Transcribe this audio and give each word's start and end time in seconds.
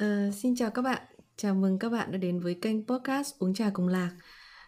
Ờ, 0.00 0.30
xin 0.30 0.56
chào 0.56 0.70
các 0.70 0.82
bạn, 0.82 1.02
chào 1.36 1.54
mừng 1.54 1.78
các 1.78 1.88
bạn 1.88 2.12
đã 2.12 2.18
đến 2.18 2.40
với 2.40 2.54
kênh 2.54 2.86
podcast 2.86 3.38
Uống 3.38 3.54
Trà 3.54 3.70
Cùng 3.74 3.88
Lạc 3.88 4.10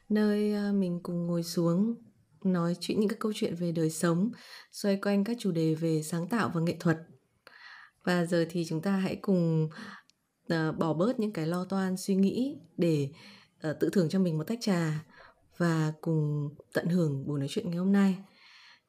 Nơi 0.09 0.53
ờ, 0.53 0.73
mình 0.73 1.01
cùng 1.03 1.27
ngồi 1.27 1.43
xuống 1.43 1.95
nói 2.45 2.77
chuyện 2.81 3.01
những 3.01 3.09
các 3.09 3.19
câu 3.19 3.33
chuyện 3.35 3.55
về 3.55 3.73
đời 3.73 3.91
sống 3.91 4.31
Xoay 4.73 4.97
quanh 4.97 5.25
các 5.25 5.37
chủ 5.41 5.51
đề 5.51 5.75
về 5.75 6.03
sáng 6.03 6.29
tạo 6.29 6.51
và 6.55 6.61
nghệ 6.61 6.77
thuật. 6.81 6.99
Và 8.05 8.25
giờ 8.25 8.47
thì 8.51 8.65
chúng 8.69 8.83
ta 8.83 8.91
hãy 8.91 9.17
cùng 9.17 9.69
uh, 10.53 10.79
bỏ 10.79 10.93
bớt 10.95 11.21
những 11.21 11.33
cái 11.33 11.47
lo 11.47 11.65
toan 11.65 11.97
suy 11.97 12.15
nghĩ 12.15 12.59
Để 12.77 13.09
uh, 13.71 13.77
tự 13.81 13.91
thưởng 13.93 14.09
cho 14.09 14.19
mình 14.19 14.39
một 14.39 14.45
tách 14.47 14.59
trà 14.61 15.05
Và 15.57 15.93
cùng 16.01 16.49
tận 16.73 16.87
hưởng 16.87 17.27
buổi 17.27 17.39
nói 17.39 17.49
chuyện 17.51 17.71
ngày 17.71 17.79
hôm 17.79 17.93
nay. 17.93 18.17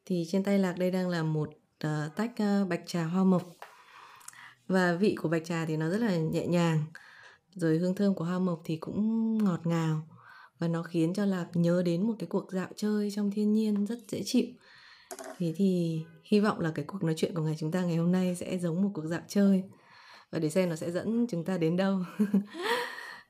Thì 0.06 0.24
trên 0.32 0.44
tay 0.44 0.60
Lạc 0.60 0.78
đây 0.78 0.92
đang 0.92 1.10
là 1.10 1.24
một 1.24 1.50
uh, 1.88 2.16
tách 2.16 2.32
uh, 2.32 2.70
bạch 2.70 2.84
trà 2.86 3.04
hoa 3.04 3.24
mộc 3.24 3.44
và 4.68 4.94
vị 4.96 5.16
của 5.16 5.30
bạch 5.30 5.46
trà 5.46 5.66
thì 5.66 5.78
nó 5.78 5.90
rất 5.90 6.02
là 6.02 6.18
nhẹ 6.18 6.48
nhàng 6.48 6.84
rồi 7.56 7.78
hương 7.78 7.96
thơm 7.96 8.16
của 8.16 8.26
hoa 8.26 8.40
mộc 8.40 8.62
thì 8.66 8.78
cũng 8.78 9.38
ngọt 9.44 9.60
ngào. 9.64 10.08
Và 10.60 10.68
nó 10.68 10.84
khiến 10.84 11.14
cho 11.14 11.26
lạp 11.26 11.56
nhớ 11.56 11.84
đến 11.86 12.08
một 12.08 12.14
cái 12.20 12.28
cuộc 12.28 12.52
dạo 12.52 12.70
chơi 12.76 13.12
trong 13.12 13.32
thiên 13.32 13.54
nhiên 13.54 13.86
rất 13.86 14.00
dễ 14.08 14.22
chịu. 14.26 14.46
Thế 15.38 15.54
thì 15.56 16.02
hy 16.24 16.40
vọng 16.40 16.60
là 16.60 16.72
cái 16.76 16.86
cuộc 16.88 17.04
nói 17.04 17.14
chuyện 17.18 17.34
của 17.34 17.42
ngày 17.42 17.56
chúng 17.60 17.72
ta 17.72 17.82
ngày 17.82 17.96
hôm 17.96 18.12
nay 18.12 18.36
sẽ 18.36 18.58
giống 18.58 18.82
một 18.82 18.90
cuộc 18.94 19.06
dạo 19.06 19.22
chơi. 19.28 19.64
Và 20.32 20.40
để 20.40 20.50
xem 20.50 20.70
nó 20.70 20.76
sẽ 20.76 20.92
dẫn 20.92 21.28
chúng 21.30 21.46
ta 21.46 21.58
đến 21.58 21.78
đâu. 21.78 22.00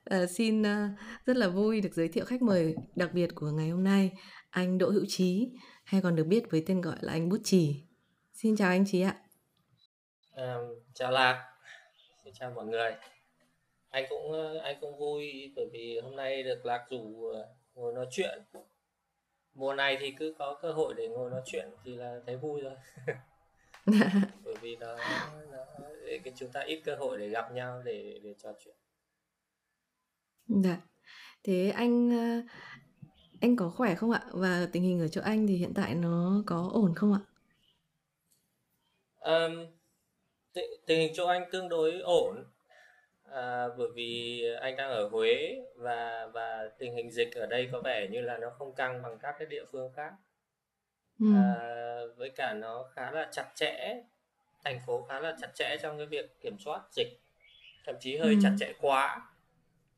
À, 0.04 0.26
xin 0.36 0.62
uh, 0.62 0.66
rất 1.26 1.36
là 1.36 1.48
vui 1.48 1.80
được 1.80 1.94
giới 1.94 2.08
thiệu 2.08 2.24
khách 2.24 2.42
mời 2.42 2.74
đặc 2.96 3.10
biệt 3.14 3.34
của 3.34 3.50
ngày 3.50 3.70
hôm 3.70 3.84
nay 3.84 4.12
anh 4.50 4.78
Đỗ 4.78 4.90
Hữu 4.90 5.04
Trí 5.08 5.50
hay 5.84 6.00
còn 6.00 6.16
được 6.16 6.24
biết 6.24 6.50
với 6.50 6.64
tên 6.66 6.80
gọi 6.80 6.96
là 7.00 7.12
anh 7.12 7.28
Bút 7.28 7.40
Chỉ 7.44 7.84
xin 8.32 8.56
chào 8.56 8.68
anh 8.68 8.84
Trí 8.86 9.00
ạ. 9.00 9.23
Um, 10.36 10.82
chào 10.94 11.10
Lạc, 11.10 11.52
xin 12.24 12.34
chào 12.34 12.50
mọi 12.50 12.66
người. 12.66 12.92
Anh 13.90 14.04
cũng 14.10 14.32
ờ, 14.32 14.58
anh 14.58 14.76
cũng 14.80 14.98
vui 14.98 15.52
bởi 15.56 15.68
vì 15.72 16.00
hôm 16.02 16.16
nay 16.16 16.42
được 16.42 16.66
Lạc 16.66 16.86
rủ 16.90 17.26
ờ, 17.26 17.48
ngồi 17.74 17.92
nói 17.92 18.06
chuyện. 18.10 18.42
Mùa 19.54 19.74
này 19.74 19.96
thì 20.00 20.14
cứ 20.18 20.34
có 20.38 20.58
cơ 20.62 20.72
hội 20.72 20.94
để 20.96 21.08
ngồi 21.08 21.30
nói 21.30 21.42
chuyện 21.46 21.68
thì 21.84 21.96
là 21.96 22.20
thấy 22.26 22.36
vui 22.36 22.60
rồi. 22.60 22.74
bởi 24.44 24.54
vì 24.60 24.76
nó, 24.76 24.96
nó 25.50 25.64
để 26.06 26.20
cái 26.24 26.34
chúng 26.36 26.52
ta 26.52 26.60
ít 26.60 26.80
cơ 26.84 26.96
hội 26.96 27.18
để 27.18 27.28
gặp 27.28 27.52
nhau 27.52 27.82
để 27.84 28.20
để 28.24 28.34
trò 28.42 28.52
chuyện. 28.64 28.76
Dạ. 30.46 30.80
Thế 31.44 31.72
anh 31.76 32.10
ờ, 32.10 32.54
anh 33.40 33.56
có 33.56 33.70
khỏe 33.70 33.94
không 33.94 34.10
ạ? 34.10 34.22
Và 34.32 34.68
tình 34.72 34.82
hình 34.82 35.00
ở 35.00 35.08
chỗ 35.08 35.20
anh 35.24 35.46
thì 35.46 35.56
hiện 35.56 35.72
tại 35.74 35.94
nó 35.94 36.42
có 36.46 36.70
ổn 36.72 36.94
không 36.94 37.12
ạ? 37.12 37.20
Um, 39.20 39.66
tình 40.86 41.00
hình 41.00 41.12
chỗ 41.14 41.26
anh 41.26 41.44
tương 41.52 41.68
đối 41.68 42.00
ổn 42.00 42.44
à, 43.32 43.68
bởi 43.78 43.88
vì 43.94 44.42
anh 44.60 44.76
đang 44.76 44.90
ở 44.90 45.08
Huế 45.08 45.56
và 45.76 46.28
và 46.32 46.70
tình 46.78 46.94
hình 46.94 47.10
dịch 47.10 47.34
ở 47.34 47.46
đây 47.46 47.68
có 47.72 47.80
vẻ 47.80 48.08
như 48.10 48.20
là 48.20 48.38
nó 48.38 48.50
không 48.50 48.74
căng 48.74 49.02
bằng 49.02 49.18
các 49.18 49.34
cái 49.38 49.46
địa 49.46 49.64
phương 49.72 49.92
khác 49.96 50.12
ừ. 51.20 51.26
à, 51.36 51.54
với 52.16 52.30
cả 52.30 52.54
nó 52.54 52.84
khá 52.94 53.10
là 53.10 53.28
chặt 53.32 53.50
chẽ 53.54 54.02
thành 54.64 54.80
phố 54.86 55.02
khá 55.08 55.20
là 55.20 55.36
chặt 55.40 55.48
chẽ 55.54 55.76
trong 55.82 55.98
cái 55.98 56.06
việc 56.06 56.40
kiểm 56.40 56.58
soát 56.58 56.80
dịch 56.90 57.20
thậm 57.86 57.94
chí 58.00 58.16
hơi 58.16 58.34
ừ. 58.34 58.38
chặt 58.42 58.52
chẽ 58.60 58.72
quá 58.80 59.20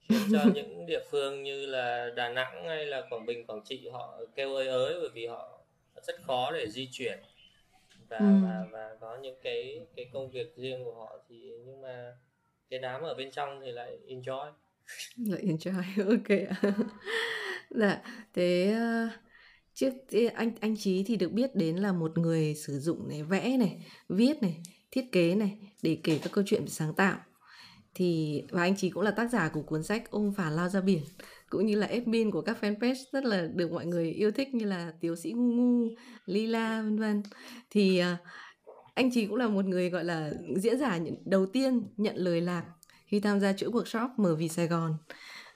khiến 0.00 0.20
cho 0.32 0.38
những 0.54 0.86
địa 0.86 1.00
phương 1.10 1.42
như 1.42 1.66
là 1.66 2.10
Đà 2.16 2.28
Nẵng 2.28 2.68
hay 2.68 2.86
là 2.86 3.02
Quảng 3.10 3.26
Bình 3.26 3.46
Quảng 3.46 3.64
Trị 3.64 3.88
họ 3.92 4.20
kêu 4.34 4.54
ơi 4.54 4.66
ới 4.66 4.94
bởi 5.00 5.08
vì 5.14 5.26
họ 5.26 5.60
rất 6.02 6.22
khó 6.22 6.50
để 6.52 6.68
di 6.68 6.88
chuyển 6.92 7.18
và, 8.08 8.18
ừ. 8.18 8.24
và 8.42 8.66
và 8.72 8.96
có 9.00 9.18
những 9.22 9.36
cái 9.42 9.86
cái 9.96 10.10
công 10.12 10.30
việc 10.30 10.56
riêng 10.56 10.84
của 10.84 10.94
họ 10.94 11.18
thì 11.28 11.50
nhưng 11.66 11.80
mà 11.80 12.16
cái 12.70 12.80
đám 12.80 13.02
ở 13.02 13.14
bên 13.14 13.30
trong 13.30 13.60
thì 13.64 13.72
lại 13.72 13.98
enjoy. 14.08 14.52
Lại 15.16 15.42
enjoy 15.42 15.82
ok 16.10 16.58
dạ 17.70 18.02
thế 18.34 18.76
uh, 18.76 19.12
trước 19.74 19.92
anh 20.34 20.52
anh 20.60 20.76
trí 20.76 21.04
thì 21.06 21.16
được 21.16 21.32
biết 21.32 21.54
đến 21.54 21.76
là 21.76 21.92
một 21.92 22.18
người 22.18 22.54
sử 22.54 22.78
dụng 22.78 23.08
này 23.08 23.22
vẽ 23.22 23.56
này 23.56 23.86
viết 24.08 24.42
này 24.42 24.62
thiết 24.90 25.12
kế 25.12 25.34
này 25.34 25.58
để 25.82 25.98
kể 26.04 26.18
các 26.22 26.32
câu 26.32 26.44
chuyện 26.46 26.66
sáng 26.66 26.94
tạo 26.94 27.18
thì 27.98 28.42
và 28.50 28.62
anh 28.62 28.76
chị 28.76 28.90
cũng 28.90 29.02
là 29.02 29.10
tác 29.10 29.30
giả 29.30 29.48
của 29.48 29.62
cuốn 29.62 29.82
sách 29.82 30.10
ôm 30.10 30.32
phà 30.36 30.50
lao 30.50 30.68
ra 30.68 30.80
biển 30.80 31.02
cũng 31.50 31.66
như 31.66 31.76
là 31.76 31.86
admin 31.86 32.30
của 32.30 32.42
các 32.42 32.58
fanpage 32.60 33.04
rất 33.12 33.24
là 33.24 33.48
được 33.54 33.72
mọi 33.72 33.86
người 33.86 34.10
yêu 34.10 34.30
thích 34.30 34.54
như 34.54 34.64
là 34.64 34.92
tiểu 35.00 35.16
sĩ 35.16 35.32
ngu 35.32 35.52
ngu, 35.52 35.88
Lila 36.26 36.82
vân 36.82 36.98
vân. 36.98 37.22
Thì 37.70 37.98
à, 37.98 38.16
anh 38.94 39.10
chị 39.12 39.26
cũng 39.26 39.36
là 39.36 39.48
một 39.48 39.64
người 39.64 39.90
gọi 39.90 40.04
là 40.04 40.30
diễn 40.56 40.78
giả 40.78 40.98
đầu 41.24 41.46
tiên 41.46 41.88
nhận 41.96 42.16
lời 42.16 42.40
lạc 42.40 42.64
khi 43.06 43.20
tham 43.20 43.40
gia 43.40 43.52
chuỗi 43.52 43.70
workshop 43.70 44.08
mở 44.16 44.34
vì 44.34 44.48
Sài 44.48 44.66
Gòn 44.66 44.96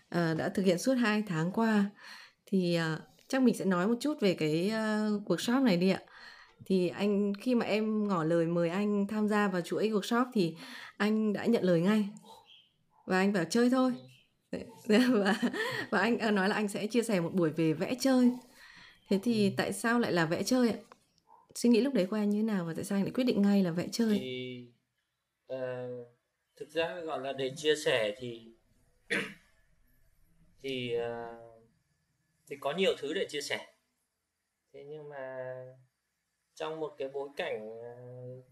à, 0.08 0.34
đã 0.34 0.48
thực 0.48 0.62
hiện 0.62 0.78
suốt 0.78 0.94
2 0.94 1.22
tháng 1.28 1.52
qua. 1.52 1.90
Thì 2.46 2.74
à, 2.74 2.98
chắc 3.28 3.42
mình 3.42 3.54
sẽ 3.54 3.64
nói 3.64 3.86
một 3.88 3.96
chút 4.00 4.20
về 4.20 4.34
cái 4.34 4.66
uh, 4.66 5.28
workshop 5.30 5.62
này 5.64 5.76
đi 5.76 5.90
ạ. 5.90 6.00
Thì 6.66 6.88
anh 6.88 7.32
khi 7.40 7.54
mà 7.54 7.66
em 7.66 8.08
ngỏ 8.08 8.24
lời 8.24 8.46
mời 8.46 8.68
anh 8.68 9.06
tham 9.06 9.28
gia 9.28 9.48
vào 9.48 9.60
chuỗi 9.60 9.90
workshop 9.90 10.24
thì 10.34 10.56
anh 10.96 11.32
đã 11.32 11.46
nhận 11.46 11.64
lời 11.64 11.80
ngay. 11.80 12.08
Và 13.06 13.18
anh 13.18 13.32
bảo 13.32 13.44
chơi 13.44 13.70
thôi. 13.70 13.92
Và 14.88 15.34
và 15.90 16.00
anh 16.00 16.18
à, 16.18 16.30
nói 16.30 16.48
là 16.48 16.54
anh 16.54 16.68
sẽ 16.68 16.86
chia 16.86 17.02
sẻ 17.02 17.20
một 17.20 17.30
buổi 17.34 17.50
về 17.50 17.72
vẽ 17.72 17.94
chơi. 18.00 18.30
Thế 19.08 19.18
thì 19.22 19.50
ừ. 19.50 19.54
tại 19.56 19.72
sao 19.72 19.98
lại 19.98 20.12
là 20.12 20.26
vẽ 20.26 20.42
chơi 20.42 20.70
ạ? 20.70 20.76
Suy 21.54 21.70
nghĩ 21.70 21.80
lúc 21.80 21.94
đấy 21.94 22.06
của 22.06 22.16
anh 22.16 22.30
như 22.30 22.38
thế 22.38 22.42
nào 22.42 22.64
và 22.64 22.72
tại 22.76 22.84
sao 22.84 22.98
anh 22.98 23.04
lại 23.04 23.12
quyết 23.14 23.24
định 23.24 23.42
ngay 23.42 23.62
là 23.62 23.70
vẽ 23.70 23.86
chơi? 23.92 24.18
thì 24.20 24.66
uh, 25.52 26.08
thực 26.56 26.70
ra 26.70 27.00
gọi 27.00 27.20
là 27.20 27.32
để 27.32 27.52
chia 27.56 27.74
sẻ 27.76 28.14
thì 28.18 28.52
thì 30.62 30.96
uh, 30.96 31.62
thì 32.46 32.56
có 32.60 32.72
nhiều 32.72 32.92
thứ 32.98 33.14
để 33.14 33.26
chia 33.28 33.40
sẻ. 33.40 33.66
Thế 34.72 34.84
nhưng 34.88 35.08
mà 35.08 35.38
trong 36.54 36.80
một 36.80 36.94
cái 36.98 37.08
bối 37.08 37.28
cảnh 37.36 37.68
uh, 37.68 38.44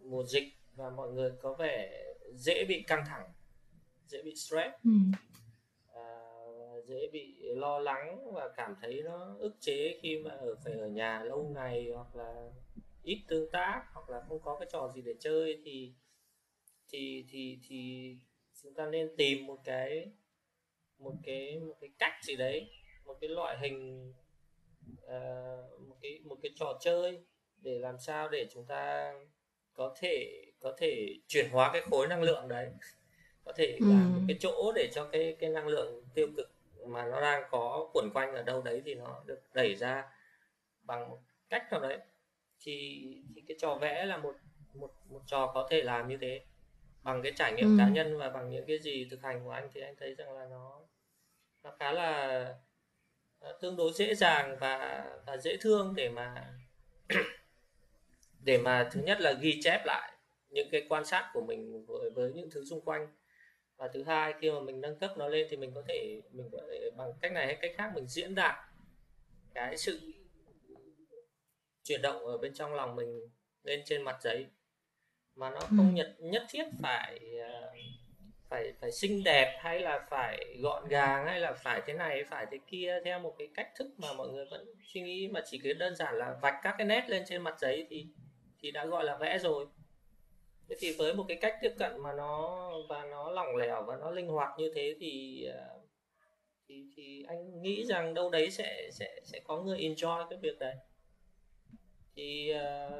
mùa 0.00 0.24
dịch 0.24 0.48
và 0.74 0.90
mọi 0.90 1.12
người 1.12 1.30
có 1.40 1.56
vẻ 1.58 2.04
dễ 2.34 2.64
bị 2.64 2.84
căng 2.86 3.04
thẳng 3.06 3.32
dễ 4.08 4.22
bị 4.22 4.34
stress 4.34 4.74
ừ. 4.84 4.90
dễ 6.86 7.08
bị 7.12 7.36
lo 7.42 7.78
lắng 7.78 8.32
và 8.32 8.48
cảm 8.56 8.74
thấy 8.82 9.02
nó 9.04 9.36
ức 9.38 9.56
chế 9.60 9.98
khi 10.02 10.18
mà 10.18 10.30
ở 10.30 10.56
phải 10.64 10.72
ở 10.72 10.88
nhà 10.88 11.24
lâu 11.24 11.50
ngày 11.54 11.90
hoặc 11.94 12.16
là 12.16 12.50
ít 13.02 13.24
tương 13.28 13.50
tác 13.50 13.82
hoặc 13.92 14.10
là 14.10 14.20
không 14.28 14.40
có 14.42 14.56
cái 14.60 14.68
trò 14.72 14.88
gì 14.94 15.02
để 15.02 15.14
chơi 15.20 15.60
thì 15.64 15.94
thì 16.88 17.24
thì 17.30 17.58
thì 17.68 18.14
chúng 18.62 18.74
ta 18.74 18.86
nên 18.86 19.16
tìm 19.16 19.46
một 19.46 19.58
cái 19.64 20.12
một 20.98 21.14
cái 21.22 21.58
một 21.60 21.74
cái 21.80 21.90
cách 21.98 22.14
gì 22.22 22.36
đấy 22.36 22.70
một 23.04 23.16
cái 23.20 23.30
loại 23.30 23.58
hình 23.58 24.08
uh, 25.04 25.80
một 25.88 25.96
cái 26.02 26.20
một 26.24 26.38
cái 26.42 26.52
trò 26.56 26.78
chơi 26.80 27.20
để 27.60 27.78
làm 27.78 27.98
sao 27.98 28.28
để 28.28 28.48
chúng 28.50 28.66
ta 28.66 29.12
có 29.72 29.94
thể 30.00 30.44
có 30.60 30.74
thể 30.78 31.14
chuyển 31.28 31.50
hóa 31.50 31.70
cái 31.72 31.82
khối 31.82 32.08
năng 32.08 32.22
lượng 32.22 32.48
đấy 32.48 32.70
có 33.48 33.54
thể 33.56 33.76
ừ. 33.80 33.86
là 33.90 33.94
một 33.94 34.20
cái 34.28 34.36
chỗ 34.40 34.72
để 34.74 34.90
cho 34.94 35.04
cái 35.12 35.36
cái 35.40 35.50
năng 35.50 35.66
lượng 35.66 36.02
tiêu 36.14 36.28
cực 36.36 36.50
mà 36.86 37.06
nó 37.06 37.20
đang 37.20 37.42
có 37.50 37.90
quẩn 37.92 38.10
quanh 38.14 38.34
ở 38.34 38.42
đâu 38.42 38.62
đấy 38.62 38.82
thì 38.84 38.94
nó 38.94 39.22
được 39.26 39.40
đẩy 39.54 39.74
ra 39.74 40.04
bằng 40.82 41.10
một 41.10 41.18
cách 41.48 41.72
nào 41.72 41.80
đấy 41.80 41.98
thì 42.60 43.04
thì 43.34 43.42
cái 43.48 43.56
trò 43.60 43.74
vẽ 43.74 44.04
là 44.04 44.16
một 44.16 44.36
một 44.74 44.90
một 45.08 45.20
trò 45.26 45.50
có 45.54 45.66
thể 45.70 45.82
làm 45.82 46.08
như 46.08 46.16
thế 46.20 46.40
bằng 47.02 47.22
cái 47.22 47.32
trải 47.36 47.52
nghiệm 47.52 47.66
ừ. 47.66 47.74
cá 47.78 47.88
nhân 47.88 48.18
và 48.18 48.30
bằng 48.30 48.50
những 48.50 48.66
cái 48.66 48.78
gì 48.78 49.06
thực 49.10 49.22
hành 49.22 49.44
của 49.44 49.50
anh 49.50 49.68
thì 49.74 49.80
anh 49.80 49.96
thấy 49.96 50.14
rằng 50.14 50.38
là 50.38 50.46
nó 50.50 50.80
nó 51.62 51.70
khá 51.78 51.92
là 51.92 52.54
tương 53.60 53.76
đối 53.76 53.92
dễ 53.92 54.14
dàng 54.14 54.56
và 54.60 55.04
và 55.26 55.36
dễ 55.36 55.56
thương 55.60 55.94
để 55.96 56.08
mà 56.08 56.54
để 58.44 58.58
mà 58.58 58.88
thứ 58.92 59.00
nhất 59.02 59.20
là 59.20 59.32
ghi 59.32 59.60
chép 59.62 59.82
lại 59.86 60.12
những 60.50 60.68
cái 60.72 60.86
quan 60.88 61.04
sát 61.04 61.30
của 61.34 61.40
mình 61.40 61.86
với, 61.86 62.10
với 62.10 62.32
những 62.32 62.50
thứ 62.50 62.64
xung 62.64 62.80
quanh 62.80 63.08
và 63.78 63.88
thứ 63.88 64.02
hai 64.02 64.34
khi 64.40 64.50
mà 64.50 64.60
mình 64.60 64.80
nâng 64.80 64.98
cấp 64.98 65.10
nó 65.16 65.28
lên 65.28 65.46
thì 65.50 65.56
mình 65.56 65.72
có 65.74 65.82
thể 65.88 66.20
mình 66.32 66.48
có 66.52 66.58
thể 66.70 66.90
bằng 66.96 67.12
cách 67.20 67.32
này 67.32 67.46
hay 67.46 67.58
cách 67.60 67.72
khác 67.76 67.90
mình 67.94 68.06
diễn 68.06 68.34
đạt 68.34 68.54
cái 69.54 69.76
sự 69.76 70.00
chuyển 71.84 72.02
động 72.02 72.26
ở 72.26 72.38
bên 72.38 72.54
trong 72.54 72.74
lòng 72.74 72.96
mình 72.96 73.20
lên 73.62 73.82
trên 73.84 74.02
mặt 74.02 74.16
giấy 74.22 74.46
mà 75.34 75.50
nó 75.50 75.60
không 75.60 75.88
ừ. 75.88 75.94
nhất 75.94 76.16
nhất 76.18 76.42
thiết 76.50 76.64
phải 76.82 77.20
ờ, 77.38 77.72
phải 78.48 78.72
phải 78.80 78.92
xinh 78.92 79.24
đẹp 79.24 79.58
hay 79.60 79.80
là 79.80 80.06
phải 80.10 80.56
gọn 80.60 80.88
gàng 80.88 81.26
hay 81.26 81.40
là 81.40 81.52
phải 81.52 81.82
thế 81.86 81.92
này 81.92 82.24
phải 82.24 82.46
thế 82.50 82.58
kia 82.66 83.00
theo 83.04 83.20
một 83.20 83.34
cái 83.38 83.48
cách 83.54 83.68
thức 83.76 83.86
mà 83.98 84.12
mọi 84.12 84.28
người 84.28 84.44
vẫn 84.50 84.66
suy 84.94 85.00
nghĩ 85.00 85.28
mà 85.28 85.42
chỉ 85.46 85.60
cứ 85.64 85.72
đơn 85.72 85.96
giản 85.96 86.14
là 86.14 86.36
vạch 86.42 86.54
các 86.62 86.74
cái 86.78 86.86
nét 86.86 87.04
lên 87.08 87.22
trên 87.26 87.42
mặt 87.42 87.58
giấy 87.58 87.86
thì 87.90 88.06
thì 88.62 88.70
đã 88.70 88.86
gọi 88.86 89.04
là 89.04 89.16
vẽ 89.16 89.38
rồi 89.38 89.66
thế 90.68 90.76
thì 90.78 90.96
với 90.98 91.14
một 91.14 91.24
cái 91.28 91.36
cách 91.40 91.54
tiếp 91.60 91.74
cận 91.78 92.00
mà 92.02 92.12
nó 92.12 92.70
và 92.88 93.04
nó 93.04 93.30
lỏng 93.30 93.56
lẻo 93.56 93.84
và 93.84 93.96
nó 93.96 94.10
linh 94.10 94.28
hoạt 94.28 94.58
như 94.58 94.72
thế 94.74 94.96
thì 95.00 95.44
à, 95.44 95.68
thì 96.68 96.86
thì 96.96 97.24
anh 97.28 97.62
nghĩ 97.62 97.84
rằng 97.84 98.14
đâu 98.14 98.30
đấy 98.30 98.50
sẽ 98.50 98.90
sẽ 98.92 99.20
sẽ 99.24 99.40
có 99.44 99.62
người 99.62 99.78
enjoy 99.78 100.26
cái 100.30 100.38
việc 100.42 100.58
đấy 100.58 100.74
thì 102.16 102.50
à, 102.50 102.90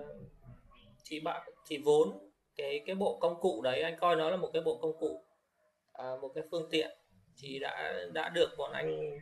thì 1.04 1.20
bạn 1.20 1.50
thì 1.66 1.78
vốn 1.78 2.30
cái 2.56 2.82
cái 2.86 2.94
bộ 2.96 3.18
công 3.20 3.40
cụ 3.40 3.62
đấy 3.62 3.82
anh 3.82 3.96
coi 4.00 4.16
nó 4.16 4.30
là 4.30 4.36
một 4.36 4.50
cái 4.52 4.62
bộ 4.62 4.78
công 4.78 4.98
cụ 4.98 5.24
à, 5.92 6.16
một 6.20 6.32
cái 6.34 6.44
phương 6.50 6.68
tiện 6.70 6.90
thì 7.36 7.58
đã 7.58 7.94
đã 8.12 8.28
được 8.28 8.48
bọn 8.58 8.72
anh 8.72 9.18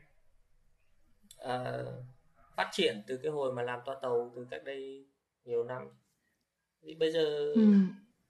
à, 1.38 1.82
phát 2.56 2.68
triển 2.72 3.02
từ 3.06 3.16
cái 3.22 3.32
hồi 3.32 3.52
mà 3.52 3.62
làm 3.62 3.80
toa 3.84 3.96
tàu 4.02 4.32
từ 4.36 4.46
cách 4.50 4.64
đây 4.64 5.06
nhiều 5.44 5.64
năm 5.64 5.88
thì 6.82 6.94
bây 6.94 7.12
giờ 7.12 7.52
ừ 7.54 7.62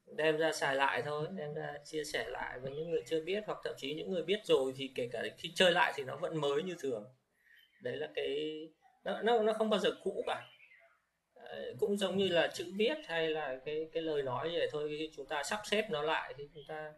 đem 0.06 0.36
ra 0.36 0.52
xài 0.52 0.74
lại 0.74 1.02
thôi 1.02 1.26
đem 1.36 1.54
ra 1.54 1.74
chia 1.84 2.04
sẻ 2.04 2.24
lại 2.28 2.58
với 2.58 2.72
những 2.72 2.90
người 2.90 3.02
chưa 3.06 3.20
biết 3.20 3.42
hoặc 3.46 3.58
thậm 3.64 3.74
chí 3.76 3.94
những 3.94 4.10
người 4.10 4.22
biết 4.22 4.40
rồi 4.44 4.72
thì 4.76 4.92
kể 4.94 5.08
cả 5.12 5.22
khi 5.38 5.52
chơi 5.54 5.72
lại 5.72 5.92
thì 5.96 6.04
nó 6.04 6.16
vẫn 6.16 6.40
mới 6.40 6.62
như 6.62 6.76
thường. 6.78 7.04
Đấy 7.80 7.96
là 7.96 8.08
cái 8.14 8.60
nó 9.04 9.22
nó, 9.22 9.42
nó 9.42 9.52
không 9.52 9.70
bao 9.70 9.80
giờ 9.80 9.90
cũ 10.04 10.24
cả. 10.26 10.46
Ờ, 11.34 11.74
cũng 11.78 11.96
giống 11.96 12.16
như 12.16 12.28
là 12.28 12.48
chữ 12.54 12.72
viết 12.76 12.98
hay 13.06 13.28
là 13.28 13.58
cái 13.64 13.88
cái 13.92 14.02
lời 14.02 14.22
nói 14.22 14.50
vậy 14.52 14.68
thôi. 14.72 14.96
Khi 14.98 15.10
chúng 15.16 15.26
ta 15.26 15.42
sắp 15.42 15.60
xếp 15.64 15.86
nó 15.90 16.02
lại 16.02 16.34
thì 16.36 16.48
chúng 16.54 16.64
ta 16.68 16.92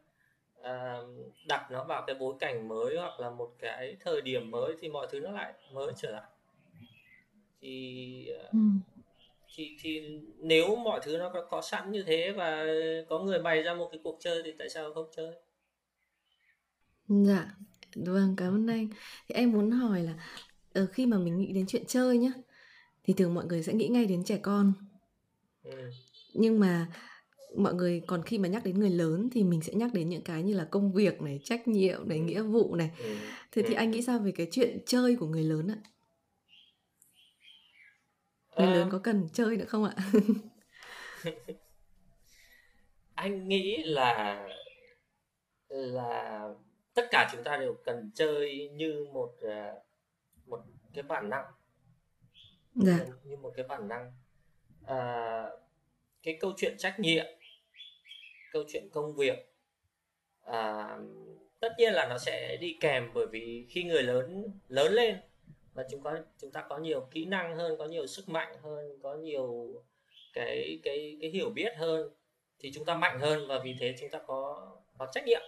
à, 0.63 0.99
đặt 1.49 1.71
nó 1.71 1.85
vào 1.85 2.05
cái 2.07 2.17
bối 2.17 2.35
cảnh 2.41 2.69
mới 2.69 2.97
hoặc 2.97 3.21
là 3.21 3.31
một 3.31 3.51
cái 3.59 3.97
thời 4.01 4.21
điểm 4.21 4.51
mới 4.51 4.75
thì 4.81 4.89
mọi 4.89 5.07
thứ 5.11 5.21
nó 5.21 5.31
lại 5.31 5.53
mới 5.73 5.93
trở 5.97 6.11
lại. 6.11 6.31
Thì 7.61 8.33
à 8.45 8.51
thì 9.59 9.77
thì 9.81 10.21
nếu 10.39 10.77
mọi 10.77 11.01
thứ 11.03 11.17
nó 11.19 11.31
có, 11.35 11.47
có 11.51 11.63
sẵn 11.63 11.93
như 11.93 12.03
thế 12.07 12.33
và 12.37 12.67
có 13.09 13.19
người 13.19 13.39
bày 13.39 13.63
ra 13.63 13.75
một 13.75 13.89
cái 13.93 14.01
cuộc 14.05 14.19
chơi 14.21 14.43
thì 14.45 14.53
tại 14.59 14.69
sao 14.69 14.95
không 14.95 15.07
chơi? 15.17 15.33
Dạ 17.09 17.55
vâng 17.95 18.35
cảm 18.37 18.55
ơn 18.55 18.67
anh. 18.67 18.89
Thì 19.29 19.35
em 19.35 19.53
muốn 19.53 19.71
hỏi 19.71 20.03
là 20.03 20.13
ở 20.75 20.83
ờ, 20.83 20.87
khi 20.87 21.07
mà 21.07 21.19
mình 21.19 21.39
nghĩ 21.39 21.53
đến 21.53 21.67
chuyện 21.69 21.85
chơi 21.87 22.19
nhá 22.19 22.33
thì 23.05 23.15
thường 23.15 23.35
mọi 23.35 23.47
người 23.47 23.63
sẽ 23.63 23.73
nghĩ 23.73 23.89
ngay 23.89 24.07
đến 24.07 24.25
trẻ 24.25 24.39
con. 24.43 24.73
Ừ. 25.65 25.91
nhưng 26.35 26.61
mà 26.61 26.89
mọi 27.57 27.75
người 27.75 28.03
còn 28.07 28.23
khi 28.23 28.39
mà 28.39 28.49
nhắc 28.49 28.65
đến 28.65 28.81
người 28.81 28.91
lớn 28.91 29.29
thì 29.33 29.45
mình 29.45 29.61
sẽ 29.61 29.73
nhắc 29.75 29.91
đến 29.95 30.09
những 30.09 30.23
cái 30.23 30.43
như 30.43 30.55
là 30.55 30.65
công 30.65 30.93
việc 30.93 31.23
này 31.23 31.41
trách 31.45 31.69
nhiệm 31.69 32.09
này 32.09 32.19
nghĩa 32.19 32.43
vụ 32.43 32.75
này. 32.75 32.91
Ừ. 32.99 33.17
thế 33.53 33.63
thì 33.63 33.75
anh 33.75 33.91
nghĩ 33.91 34.03
sao 34.03 34.19
về 34.19 34.33
cái 34.33 34.49
chuyện 34.51 34.79
chơi 34.87 35.17
của 35.17 35.27
người 35.27 35.45
lớn 35.45 35.69
ạ 35.69 35.79
người 38.59 38.77
lớn 38.77 38.89
có 38.93 39.01
cần 39.05 39.29
chơi 39.33 39.57
nữa 39.57 39.65
không 39.65 39.85
ạ? 39.85 39.95
Anh 43.15 43.49
nghĩ 43.49 43.83
là 43.85 44.47
là 45.69 46.43
tất 46.95 47.07
cả 47.11 47.29
chúng 47.33 47.45
ta 47.45 47.57
đều 47.57 47.75
cần 47.85 48.11
chơi 48.15 48.69
như 48.69 49.07
một 49.13 49.35
à, 49.43 49.73
một 50.47 50.61
cái 50.95 51.03
bản 51.03 51.31
năng. 51.31 51.45
Dạ. 52.75 52.99
như 53.25 53.37
một 53.37 53.53
cái 53.57 53.67
bản 53.69 53.89
năng. 53.89 54.13
À, 54.87 55.43
cái 56.23 56.39
câu 56.41 56.53
chuyện 56.57 56.75
trách 56.79 57.01
nhiệm 57.01 57.27
câu 58.53 58.65
chuyện 58.69 58.89
công 58.93 59.17
việc 59.17 59.53
à, 60.45 60.89
tất 61.61 61.73
nhiên 61.79 61.93
là 61.93 62.07
nó 62.09 62.19
sẽ 62.19 62.57
đi 62.61 62.77
kèm 62.81 63.11
bởi 63.15 63.27
vì 63.27 63.67
khi 63.71 63.83
người 63.83 64.03
lớn 64.03 64.45
lớn 64.69 64.93
lên 64.93 65.17
và 65.79 65.85
chúng 65.91 66.01
có 66.01 66.19
chúng 66.39 66.51
ta 66.51 66.65
có 66.69 66.79
nhiều 66.79 67.09
kỹ 67.11 67.25
năng 67.25 67.57
hơn 67.57 67.79
có 67.79 67.87
nhiều 67.87 68.07
sức 68.07 68.29
mạnh 68.29 68.57
hơn 68.63 68.99
có 69.03 69.15
nhiều 69.15 69.69
cái 70.33 70.81
cái 70.83 71.19
cái 71.21 71.31
hiểu 71.31 71.51
biết 71.51 71.77
hơn 71.77 72.11
thì 72.59 72.73
chúng 72.73 72.85
ta 72.85 72.95
mạnh 72.95 73.19
hơn 73.21 73.49
và 73.49 73.59
vì 73.65 73.77
thế 73.81 73.95
chúng 74.01 74.11
ta 74.11 74.19
có 74.27 74.71
có 74.99 75.07
trách 75.13 75.25
nhiệm 75.27 75.43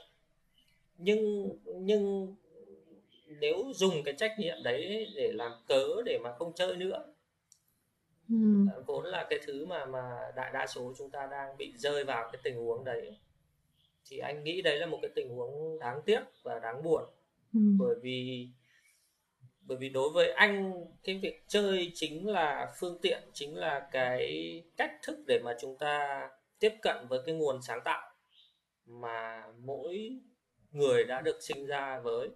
nhưng 0.99 1.51
nhưng 1.65 2.35
nếu 3.27 3.73
dùng 3.75 4.03
cái 4.05 4.15
trách 4.15 4.33
nhiệm 4.39 4.63
đấy 4.63 5.07
để 5.17 5.33
làm 5.33 5.53
cớ 5.69 5.87
để 6.05 6.19
mà 6.19 6.33
không 6.39 6.53
chơi 6.55 6.77
nữa 6.77 7.13
ừ. 8.29 8.37
vốn 8.87 9.05
là 9.05 9.27
cái 9.31 9.39
thứ 9.47 9.67
mà 9.67 9.85
mà 9.85 10.33
đại 10.37 10.51
đa 10.53 10.67
số 10.67 10.95
chúng 10.99 11.11
ta 11.11 11.29
đang 11.31 11.57
bị 11.57 11.73
rơi 11.77 12.05
vào 12.05 12.31
cái 12.33 12.41
tình 12.45 12.57
huống 12.57 12.85
đấy 12.85 13.17
thì 14.05 14.19
anh 14.19 14.45
nghĩ 14.45 14.63
đấy 14.63 14.79
là 14.79 14.87
một 14.87 14.99
cái 15.03 15.11
tình 15.15 15.29
huống 15.29 15.79
đáng 15.79 16.03
tiếc 16.05 16.21
và 16.43 16.59
đáng 16.59 16.83
buồn 16.83 17.05
ừ. 17.55 17.61
bởi 17.79 17.95
vì 18.03 18.49
bởi 19.71 19.79
vì 19.79 19.89
đối 19.89 20.11
với 20.11 20.33
anh, 20.33 20.73
cái 21.05 21.19
việc 21.19 21.45
chơi 21.49 21.91
chính 21.95 22.29
là 22.29 22.73
phương 22.81 22.99
tiện, 23.03 23.23
chính 23.33 23.57
là 23.57 23.89
cái 23.93 24.63
cách 24.77 24.91
thức 25.03 25.19
để 25.27 25.41
mà 25.45 25.57
chúng 25.61 25.79
ta 25.79 26.29
tiếp 26.59 26.73
cận 26.83 26.97
với 27.09 27.21
cái 27.27 27.35
nguồn 27.35 27.63
sáng 27.63 27.81
tạo 27.85 28.11
mà 28.87 29.45
mỗi 29.59 30.11
người 30.71 31.05
đã 31.05 31.21
được 31.21 31.39
sinh 31.41 31.67
ra 31.67 32.01
với. 32.01 32.29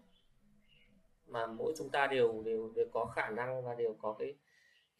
Mà 1.26 1.46
mỗi 1.46 1.74
chúng 1.78 1.90
ta 1.90 2.06
đều 2.06 2.42
đều 2.42 2.72
đều 2.76 2.86
có 2.92 3.06
khả 3.06 3.28
năng 3.28 3.64
và 3.64 3.74
đều 3.74 3.96
có 3.98 4.16
cái 4.18 4.34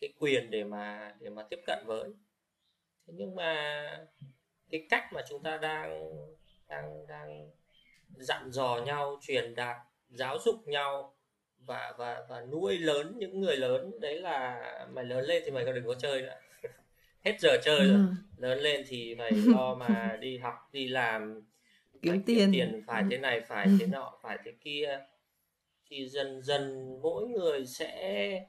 cái 0.00 0.12
quyền 0.18 0.50
để 0.50 0.64
mà 0.64 1.14
để 1.20 1.30
mà 1.30 1.42
tiếp 1.50 1.60
cận 1.66 1.78
với. 1.86 2.10
Thế 3.06 3.14
nhưng 3.16 3.34
mà 3.34 3.84
cái 4.70 4.86
cách 4.90 5.12
mà 5.12 5.22
chúng 5.28 5.42
ta 5.42 5.56
đang 5.56 6.10
đang 6.68 7.06
đang 7.06 7.50
dặn 8.08 8.50
dò 8.50 8.82
nhau, 8.86 9.18
truyền 9.22 9.54
đạt, 9.54 9.76
giáo 10.08 10.38
dục 10.44 10.56
nhau 10.66 11.14
và 11.66 11.92
và 11.98 12.24
và 12.28 12.40
nuôi 12.40 12.78
lớn 12.78 13.14
những 13.16 13.40
người 13.40 13.56
lớn 13.56 14.00
đấy 14.00 14.20
là 14.20 14.60
mày 14.92 15.04
lớn 15.04 15.24
lên 15.24 15.42
thì 15.44 15.50
mày 15.50 15.64
có 15.64 15.72
đừng 15.72 15.86
có 15.86 15.94
chơi 15.94 16.22
nữa. 16.22 16.36
Hết 17.24 17.40
giờ 17.40 17.58
chơi 17.62 17.78
rồi. 17.78 17.96
Ừ. 17.96 18.06
lớn 18.36 18.58
lên 18.58 18.84
thì 18.88 19.14
mày 19.14 19.30
lo 19.46 19.74
mà 19.74 20.18
đi 20.20 20.38
học 20.38 20.54
đi 20.72 20.88
làm 20.88 21.42
kiếm 22.02 22.22
tiền. 22.26 22.52
tiền 22.52 22.82
phải 22.86 23.04
thế 23.10 23.18
này 23.18 23.40
phải 23.40 23.68
thế 23.80 23.86
nọ 23.86 24.18
phải 24.22 24.38
thế 24.44 24.52
kia. 24.60 25.00
Thì 25.86 26.08
dần 26.08 26.42
dần 26.42 26.94
mỗi 27.02 27.26
người 27.26 27.66
sẽ 27.66 28.40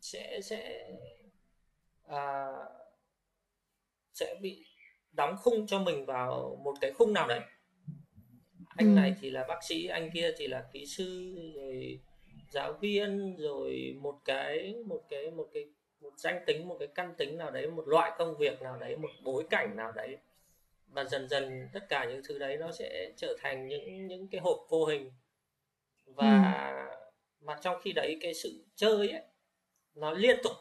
sẽ 0.00 0.40
sẽ 0.42 0.90
à, 2.08 2.46
sẽ 4.14 4.34
bị 4.40 4.66
đóng 5.12 5.36
khung 5.38 5.66
cho 5.66 5.78
mình 5.78 6.06
vào 6.06 6.60
một 6.64 6.74
cái 6.80 6.92
khung 6.92 7.12
nào 7.12 7.28
đấy 7.28 7.40
anh 8.78 8.94
ừ. 8.94 9.00
này 9.00 9.14
thì 9.20 9.30
là 9.30 9.44
bác 9.48 9.64
sĩ 9.64 9.86
anh 9.86 10.10
kia 10.10 10.32
thì 10.36 10.46
là 10.46 10.64
kỹ 10.72 10.86
sư 10.86 11.34
rồi 11.54 12.00
giáo 12.50 12.72
viên 12.72 13.36
rồi 13.36 13.96
một 14.00 14.18
cái 14.24 14.74
một 14.86 15.02
cái 15.08 15.30
một 15.30 15.48
cái 15.52 15.64
một 16.00 16.12
danh 16.16 16.42
tính 16.46 16.68
một 16.68 16.76
cái 16.78 16.88
căn 16.94 17.14
tính 17.18 17.38
nào 17.38 17.50
đấy 17.50 17.70
một 17.70 17.88
loại 17.88 18.12
công 18.18 18.36
việc 18.36 18.62
nào 18.62 18.76
đấy 18.76 18.96
một 18.96 19.10
bối 19.22 19.44
cảnh 19.50 19.76
nào 19.76 19.92
đấy 19.92 20.16
và 20.86 21.04
dần 21.04 21.28
dần 21.28 21.68
tất 21.72 21.88
cả 21.88 22.04
những 22.04 22.22
thứ 22.28 22.38
đấy 22.38 22.56
nó 22.56 22.72
sẽ 22.72 23.12
trở 23.16 23.36
thành 23.40 23.68
những 23.68 24.06
những 24.06 24.28
cái 24.28 24.40
hộp 24.40 24.66
vô 24.68 24.86
hình 24.86 25.10
và 26.06 26.70
ừ. 26.90 27.06
mà 27.40 27.56
trong 27.60 27.80
khi 27.82 27.92
đấy 27.92 28.18
cái 28.20 28.34
sự 28.34 28.64
chơi 28.76 29.10
ấy 29.10 29.22
nó 29.94 30.12
liên 30.12 30.38
tục 30.42 30.52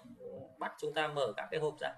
bắt 0.57 0.71
chúng 0.79 0.93
ta 0.93 1.07
mở 1.07 1.33
các 1.37 1.47
cái 1.51 1.59
hộp 1.59 1.79
ra 1.79 1.93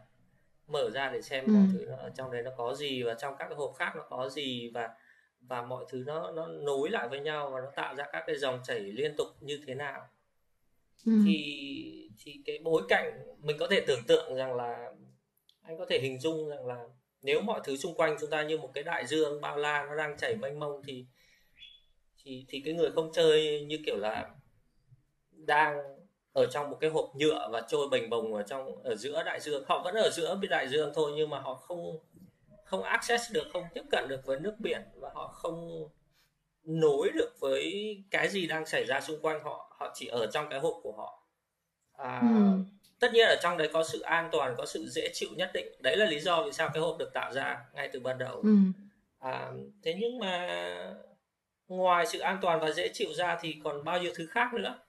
mở 0.68 0.90
ra 0.90 1.09
để 1.14 1.21
xem 1.21 1.45
ừ. 1.45 1.52
mọi 1.52 1.64
thứ 1.73 1.85
nó 1.90 1.95
ở 1.95 2.11
trong 2.16 2.31
đấy 2.31 2.42
nó 2.42 2.52
có 2.57 2.73
gì 2.73 3.04
và 3.04 3.14
trong 3.14 3.35
các 3.40 3.45
cái 3.45 3.56
hộp 3.56 3.73
khác 3.76 3.94
nó 3.95 4.04
có 4.09 4.30
gì 4.30 4.71
và 4.73 4.90
và 5.42 5.62
mọi 5.62 5.86
thứ 5.90 6.04
nó 6.08 6.31
nó 6.31 6.48
nối 6.48 6.90
lại 6.90 7.08
với 7.08 7.19
nhau 7.19 7.50
và 7.50 7.62
nó 7.62 7.72
tạo 7.76 7.96
ra 7.96 8.06
các 8.12 8.24
cái 8.28 8.38
dòng 8.38 8.60
chảy 8.64 8.80
liên 8.80 9.16
tục 9.18 9.28
như 9.42 9.60
thế 9.68 9.76
nào 9.76 10.08
ừ. 11.06 11.12
thì 11.26 12.10
thì 12.24 12.42
cái 12.46 12.60
bối 12.64 12.81
cảnh 12.90 13.19
mình 13.42 13.58
có 13.60 13.68
thể 13.68 13.84
tưởng 13.88 14.04
tượng 14.08 14.36
rằng 14.36 14.56
là 14.56 14.92
anh 15.62 15.78
có 15.78 15.86
thể 15.90 16.00
hình 16.00 16.19
dung 16.19 16.50
rằng 16.50 16.66
là 16.66 16.84
nếu 17.22 17.42
mọi 17.42 17.62
thứ 17.64 17.78
xung 17.78 17.96
quanh 17.96 18.16
chúng 18.22 18.30
ta 18.30 18.44
như 18.44 18.58
một 18.58 18.72
cái 18.74 18.84
đại 18.84 19.08
dương 19.08 19.42
bao 19.42 19.58
la 19.58 19.86
nó 19.90 19.96
đang 19.96 20.18
chảy 20.18 20.36
mênh 20.36 20.60
mông 20.60 20.81
thì 20.88 21.06
thì 22.24 22.46
thì 22.50 22.62
cái 22.66 22.74
người 22.74 22.92
không 22.92 23.12
chơi 23.14 23.66
như 23.66 23.80
kiểu 23.86 23.98
là 23.98 24.30
đang 25.31 25.78
ở 26.34 26.46
trong 26.46 26.69
một 26.69 26.78
cái 26.80 26.90
hộp 26.90 27.12
nhựa 27.16 27.50
và 27.52 27.62
trôi 27.68 27.88
bềnh 27.92 28.10
bồng 28.10 28.34
ở 28.34 28.44
trong 28.44 28.84
ở 28.84 28.96
giữa 28.96 29.24
đại 29.24 29.40
dương 29.40 29.64
họ 29.68 29.81
vẫn 29.84 29.96
ở 29.96 30.10
giữa 30.10 30.40
đại 30.50 30.68
dương 30.68 30.92
thôi 30.96 31.12
nhưng 31.16 31.30
mà 31.30 31.40
họ 31.40 31.56
không 31.56 32.00
không 32.69 32.83
access 32.83 33.31
được 33.31 33.47
không 33.54 33.64
tiếp 33.73 33.83
cận 33.92 34.07
được 34.07 34.26
với 34.26 34.40
nước 34.40 34.56
biển 34.59 34.81
và 34.95 35.09
họ 35.14 35.28
không 35.28 35.90
nối 36.64 37.09
được 37.16 37.40
với 37.40 37.97
cái 38.11 38.30
gì 38.30 38.47
đang 38.47 38.66
xảy 38.66 38.85
ra 38.85 39.02
xung 39.02 39.21
quanh 39.21 39.44
họ 39.44 39.76
họ 39.80 39.92
chỉ 39.95 40.07
ở 40.07 40.28
trong 40.28 40.49
cái 40.49 40.59
hộp 40.59 40.80
của 40.83 40.92
họ 40.92 41.23
à, 41.94 42.21
ừ. 42.21 42.64
tất 42.99 43.14
nhiên 43.14 43.28
ở 43.28 43.35
trong 43.42 43.57
đấy 43.57 43.69
có 43.73 43.83
sự 43.83 43.99
an 43.99 44.30
toàn 44.31 44.56
có 44.57 44.66
sự 44.66 44.88
dễ 44.88 45.09
chịu 45.14 45.30
nhất 45.35 45.52
định 45.54 45.68
đấy 45.80 45.97
là 45.97 46.06
lý 46.06 46.19
do 46.19 46.44
vì 46.44 46.52
sao 46.52 46.69
cái 46.73 46.81
hộp 46.81 46.97
được 46.99 47.14
tạo 47.14 47.33
ra 47.33 47.66
ngay 47.73 47.90
từ 47.94 47.99
ban 47.99 48.18
đầu 48.18 48.42
ừ. 48.42 48.56
à, 49.19 49.52
thế 49.83 49.95
nhưng 49.99 50.19
mà 50.19 50.47
ngoài 51.68 52.06
sự 52.06 52.19
an 52.19 52.38
toàn 52.42 52.59
và 52.59 52.71
dễ 52.71 52.90
chịu 52.94 53.14
ra 53.14 53.38
thì 53.42 53.56
còn 53.64 53.83
bao 53.83 54.02
nhiêu 54.02 54.11
thứ 54.16 54.26
khác 54.26 54.54
nữa 54.54 54.80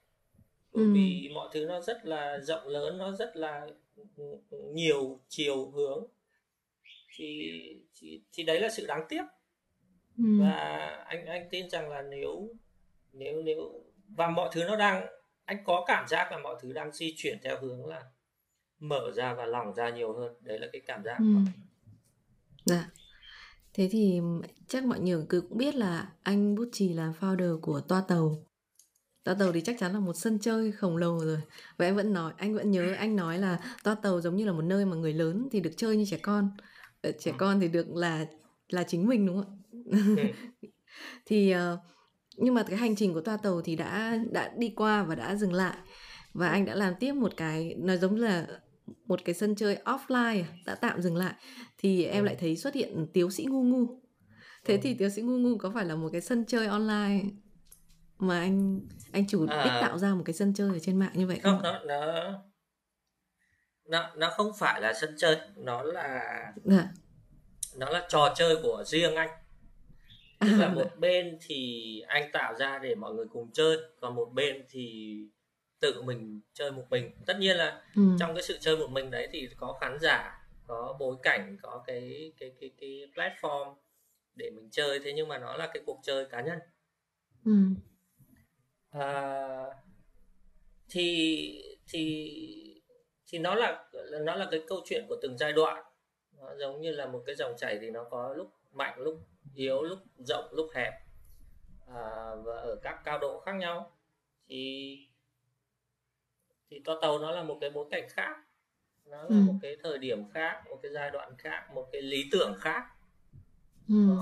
bởi 0.73 0.83
ừ. 0.83 0.93
vì 0.93 1.29
mọi 1.33 1.49
thứ 1.53 1.65
nó 1.65 1.81
rất 1.81 2.05
là 2.05 2.39
rộng 2.39 2.67
lớn 2.67 2.97
nó 2.97 3.11
rất 3.11 3.35
là 3.35 3.67
nhiều 4.73 5.19
chiều 5.29 5.69
hướng 5.69 6.05
thì 7.15 7.51
thì, 7.95 8.21
thì 8.33 8.43
đấy 8.43 8.59
là 8.59 8.69
sự 8.69 8.85
đáng 8.87 9.05
tiếc. 9.09 9.23
Ừ. 10.17 10.23
và 10.39 10.87
anh 11.07 11.25
anh 11.25 11.47
tin 11.51 11.69
rằng 11.69 11.89
là 11.89 12.01
nếu 12.01 12.49
nếu 13.13 13.41
nếu 13.41 13.83
và 14.07 14.29
mọi 14.29 14.49
thứ 14.53 14.63
nó 14.63 14.75
đang 14.75 15.07
anh 15.45 15.63
có 15.65 15.83
cảm 15.87 16.07
giác 16.07 16.31
là 16.31 16.37
mọi 16.37 16.55
thứ 16.61 16.73
đang 16.73 16.91
di 16.91 17.13
chuyển 17.17 17.37
theo 17.43 17.61
hướng 17.61 17.85
là 17.85 18.01
mở 18.79 19.11
ra 19.15 19.33
và 19.33 19.45
lỏng 19.45 19.73
ra 19.73 19.89
nhiều 19.89 20.13
hơn. 20.13 20.33
Đấy 20.41 20.59
là 20.59 20.67
cái 20.71 20.81
cảm 20.85 21.03
giác 21.03 21.17
ừ. 21.19 21.35
dạ. 22.65 22.89
Thế 23.73 23.89
thì 23.91 24.21
chắc 24.67 24.85
mọi 24.85 24.99
người 24.99 25.25
cũng 25.29 25.57
biết 25.57 25.75
là 25.75 26.11
anh 26.23 26.55
bút 26.55 26.69
trì 26.71 26.93
là 26.93 27.13
founder 27.19 27.59
của 27.61 27.81
toa 27.87 28.03
tàu. 28.07 28.35
Toa 29.23 29.33
tàu 29.33 29.51
thì 29.51 29.61
chắc 29.61 29.75
chắn 29.79 29.93
là 29.93 29.99
một 29.99 30.13
sân 30.13 30.39
chơi 30.39 30.71
khổng 30.71 30.97
lồ 30.97 31.19
rồi. 31.19 31.41
Và 31.77 31.85
em 31.85 31.95
vẫn 31.95 32.13
nói 32.13 32.33
anh 32.37 32.53
vẫn 32.53 32.71
nhớ 32.71 32.93
anh 32.97 33.15
nói 33.15 33.37
là 33.37 33.59
toa 33.83 33.95
tàu 33.95 34.21
giống 34.21 34.35
như 34.35 34.45
là 34.45 34.51
một 34.51 34.61
nơi 34.61 34.85
mà 34.85 34.95
người 34.95 35.13
lớn 35.13 35.47
thì 35.51 35.59
được 35.59 35.73
chơi 35.77 35.97
như 35.97 36.05
trẻ 36.09 36.17
con 36.17 36.51
ờ, 37.01 37.11
trẻ 37.19 37.31
con 37.37 37.59
thì 37.59 37.67
được 37.67 37.89
là 37.89 38.25
là 38.69 38.83
chính 38.83 39.07
mình 39.07 39.25
đúng 39.25 39.43
không 39.43 39.57
ạ? 39.91 39.97
Thì 41.25 41.55
uh, 41.55 41.79
nhưng 42.37 42.53
mà 42.53 42.63
cái 42.63 42.77
hành 42.77 42.95
trình 42.95 43.13
của 43.13 43.21
toa 43.21 43.37
tàu 43.37 43.61
thì 43.61 43.75
đã 43.75 44.19
đã 44.31 44.51
đi 44.57 44.73
qua 44.75 45.03
và 45.03 45.15
đã 45.15 45.35
dừng 45.35 45.53
lại 45.53 45.77
và 46.33 46.49
anh 46.49 46.65
đã 46.65 46.75
làm 46.75 46.93
tiếp 46.99 47.13
một 47.13 47.33
cái 47.37 47.75
nó 47.77 47.95
giống 47.95 48.15
là 48.15 48.47
một 49.05 49.19
cái 49.25 49.35
sân 49.35 49.55
chơi 49.55 49.77
offline 49.85 50.43
à, 50.43 50.47
đã 50.65 50.75
tạm 50.75 51.01
dừng 51.01 51.15
lại 51.15 51.33
thì 51.77 52.03
em 52.03 52.23
lại 52.23 52.35
thấy 52.39 52.57
xuất 52.57 52.73
hiện 52.73 53.07
tiếu 53.13 53.29
sĩ 53.29 53.45
ngu 53.45 53.63
ngu. 53.63 54.01
Thế 54.65 54.77
thì 54.77 54.93
tiếu 54.93 55.09
sĩ 55.09 55.21
ngu 55.21 55.37
ngu 55.37 55.57
có 55.57 55.71
phải 55.73 55.85
là 55.85 55.95
một 55.95 56.09
cái 56.11 56.21
sân 56.21 56.45
chơi 56.45 56.67
online 56.67 57.23
mà 58.19 58.39
anh 58.39 58.79
anh 59.11 59.27
chủ 59.27 59.45
à, 59.49 59.63
đích 59.63 59.73
tạo 59.81 59.97
ra 59.97 60.15
một 60.15 60.23
cái 60.25 60.33
sân 60.33 60.53
chơi 60.53 60.69
ở 60.69 60.79
trên 60.79 60.99
mạng 60.99 61.11
như 61.13 61.27
vậy 61.27 61.39
không, 61.43 61.59
không? 61.61 61.87
nó 61.87 61.97
nó 61.99 62.33
nó 63.85 64.11
nó 64.15 64.29
không 64.29 64.51
phải 64.59 64.81
là 64.81 64.93
sân 64.93 65.15
chơi 65.17 65.37
nó 65.55 65.83
là 65.83 66.21
dạ. 66.63 66.87
nó 67.75 67.89
là 67.89 68.05
trò 68.09 68.33
chơi 68.35 68.55
của 68.63 68.83
riêng 68.85 69.15
anh 69.15 69.29
tức 70.39 70.57
là 70.57 70.67
một 70.67 70.87
bên 70.99 71.37
thì 71.41 72.03
anh 72.07 72.31
tạo 72.31 72.55
ra 72.55 72.79
để 72.79 72.95
mọi 72.95 73.13
người 73.13 73.25
cùng 73.31 73.51
chơi 73.53 73.77
còn 73.99 74.15
một 74.15 74.29
bên 74.33 74.65
thì 74.69 75.15
tự 75.79 76.01
mình 76.01 76.41
chơi 76.53 76.71
một 76.71 76.83
mình 76.89 77.11
tất 77.25 77.37
nhiên 77.39 77.57
là 77.57 77.81
ừ. 77.95 78.01
trong 78.19 78.33
cái 78.35 78.43
sự 78.43 78.57
chơi 78.61 78.77
một 78.77 78.89
mình 78.89 79.11
đấy 79.11 79.27
thì 79.31 79.49
có 79.57 79.77
khán 79.81 79.97
giả 80.01 80.41
có 80.67 80.95
bối 80.99 81.15
cảnh 81.23 81.57
có 81.61 81.83
cái 81.87 82.33
cái 82.39 82.51
cái 82.59 82.71
cái 82.79 83.07
platform 83.15 83.75
để 84.35 84.49
mình 84.49 84.69
chơi 84.71 84.99
thế 85.03 85.13
nhưng 85.13 85.27
mà 85.27 85.37
nó 85.37 85.57
là 85.57 85.67
cái 85.73 85.83
cuộc 85.85 85.99
chơi 86.03 86.25
cá 86.25 86.41
nhân 86.41 86.59
ừ. 87.45 87.51
à, 88.89 89.65
thì 90.89 91.63
thì 91.87 92.60
thì 93.31 93.39
nó 93.39 93.55
là 93.55 93.85
nó 94.21 94.35
là 94.35 94.47
cái 94.51 94.63
câu 94.67 94.81
chuyện 94.85 95.05
của 95.09 95.15
từng 95.21 95.37
giai 95.37 95.53
đoạn 95.53 95.83
nó 96.37 96.55
giống 96.55 96.81
như 96.81 96.91
là 96.91 97.05
một 97.05 97.23
cái 97.25 97.35
dòng 97.35 97.53
chảy 97.57 97.77
thì 97.81 97.89
nó 97.89 98.03
có 98.03 98.33
lúc 98.33 98.53
mạnh 98.71 98.99
lúc 98.99 99.19
yếu 99.55 99.81
lúc 99.83 99.99
rộng 100.17 100.49
lúc 100.51 100.67
hẹp 100.75 100.93
à, 101.87 102.35
và 102.43 102.55
ở 102.55 102.75
các 102.83 103.01
cao 103.03 103.19
độ 103.19 103.39
khác 103.39 103.55
nhau 103.55 103.91
thì 104.47 104.97
thì 106.69 106.81
toa 106.85 106.95
tàu 107.01 107.19
nó 107.19 107.31
là 107.31 107.43
một 107.43 107.57
cái 107.61 107.69
bối 107.69 107.87
cảnh 107.91 108.07
khác 108.09 108.35
nó 109.05 109.17
là 109.17 109.27
ừ. 109.27 109.35
một 109.35 109.53
cái 109.61 109.77
thời 109.83 109.97
điểm 109.97 110.29
khác 110.29 110.63
một 110.69 110.79
cái 110.83 110.91
giai 110.91 111.11
đoạn 111.11 111.35
khác 111.37 111.67
một 111.73 111.89
cái 111.91 112.01
lý 112.01 112.29
tưởng 112.31 112.55
khác 112.59 112.83
ừ. 113.89 114.15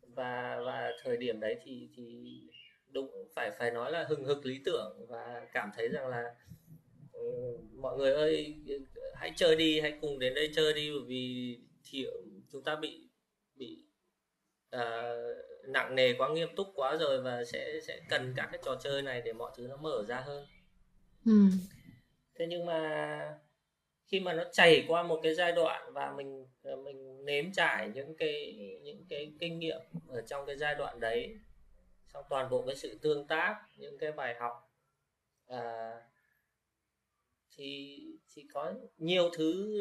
và 0.00 0.60
và 0.66 0.92
thời 1.02 1.16
điểm 1.16 1.40
đấy 1.40 1.56
thì 1.62 1.88
thì 1.96 2.40
đúng 2.88 3.28
phải 3.34 3.50
phải 3.50 3.70
nói 3.70 3.92
là 3.92 4.04
hừng 4.08 4.24
hực 4.24 4.46
lý 4.46 4.60
tưởng 4.64 5.06
và 5.08 5.46
cảm 5.52 5.70
thấy 5.76 5.88
rằng 5.88 6.08
là 6.08 6.34
mọi 7.74 7.96
người 7.96 8.12
ơi 8.12 8.54
hãy 9.14 9.32
chơi 9.36 9.56
đi 9.56 9.80
hãy 9.80 9.98
cùng 10.00 10.18
đến 10.18 10.34
đây 10.34 10.50
chơi 10.54 10.72
đi 10.72 10.90
bởi 10.90 11.02
vì 11.06 11.58
thì 11.90 12.06
chúng 12.52 12.62
ta 12.64 12.76
bị 12.76 13.08
bị 13.54 13.84
uh, 14.76 14.80
nặng 15.68 15.94
nề 15.94 16.12
quá 16.12 16.28
nghiêm 16.28 16.48
túc 16.56 16.66
quá 16.74 16.96
rồi 16.96 17.22
và 17.22 17.44
sẽ 17.44 17.80
sẽ 17.86 18.00
cần 18.08 18.32
các 18.36 18.48
cái 18.52 18.60
trò 18.64 18.76
chơi 18.82 19.02
này 19.02 19.22
để 19.24 19.32
mọi 19.32 19.52
thứ 19.56 19.66
nó 19.66 19.76
mở 19.76 20.04
ra 20.08 20.20
hơn 20.20 20.46
ừ. 21.26 21.32
thế 22.38 22.46
nhưng 22.48 22.66
mà 22.66 23.38
khi 24.06 24.20
mà 24.20 24.32
nó 24.32 24.44
chảy 24.52 24.84
qua 24.88 25.02
một 25.02 25.20
cái 25.22 25.34
giai 25.34 25.52
đoạn 25.52 25.92
và 25.92 26.12
mình 26.16 26.46
mình 26.84 27.24
nếm 27.24 27.52
trải 27.52 27.88
những 27.94 28.16
cái 28.16 28.54
những 28.82 29.04
cái 29.08 29.32
kinh 29.40 29.58
nghiệm 29.58 29.80
ở 30.08 30.22
trong 30.22 30.46
cái 30.46 30.56
giai 30.56 30.74
đoạn 30.74 31.00
đấy 31.00 31.38
trong 32.12 32.24
toàn 32.30 32.50
bộ 32.50 32.64
cái 32.66 32.76
sự 32.76 32.98
tương 33.02 33.26
tác 33.26 33.60
những 33.76 33.98
cái 33.98 34.12
bài 34.12 34.34
học 34.40 34.72
à, 35.48 35.92
thì 37.56 38.00
thì 38.34 38.44
có 38.52 38.72
nhiều 38.98 39.30
thứ 39.36 39.78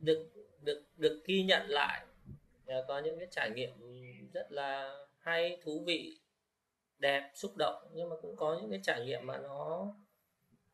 được 0.00 0.28
được 0.62 0.82
được 0.96 1.22
ghi 1.24 1.42
nhận 1.42 1.68
lại. 1.68 2.06
Có 2.88 2.98
những 2.98 3.18
cái 3.18 3.28
trải 3.30 3.50
nghiệm 3.50 3.70
rất 4.32 4.52
là 4.52 4.98
hay 5.18 5.58
thú 5.62 5.84
vị 5.86 6.20
đẹp 6.98 7.30
xúc 7.34 7.56
động. 7.56 7.88
Nhưng 7.94 8.08
mà 8.08 8.16
cũng 8.22 8.36
có 8.36 8.58
những 8.60 8.70
cái 8.70 8.80
trải 8.82 9.04
nghiệm 9.04 9.26
mà 9.26 9.38
nó 9.38 9.94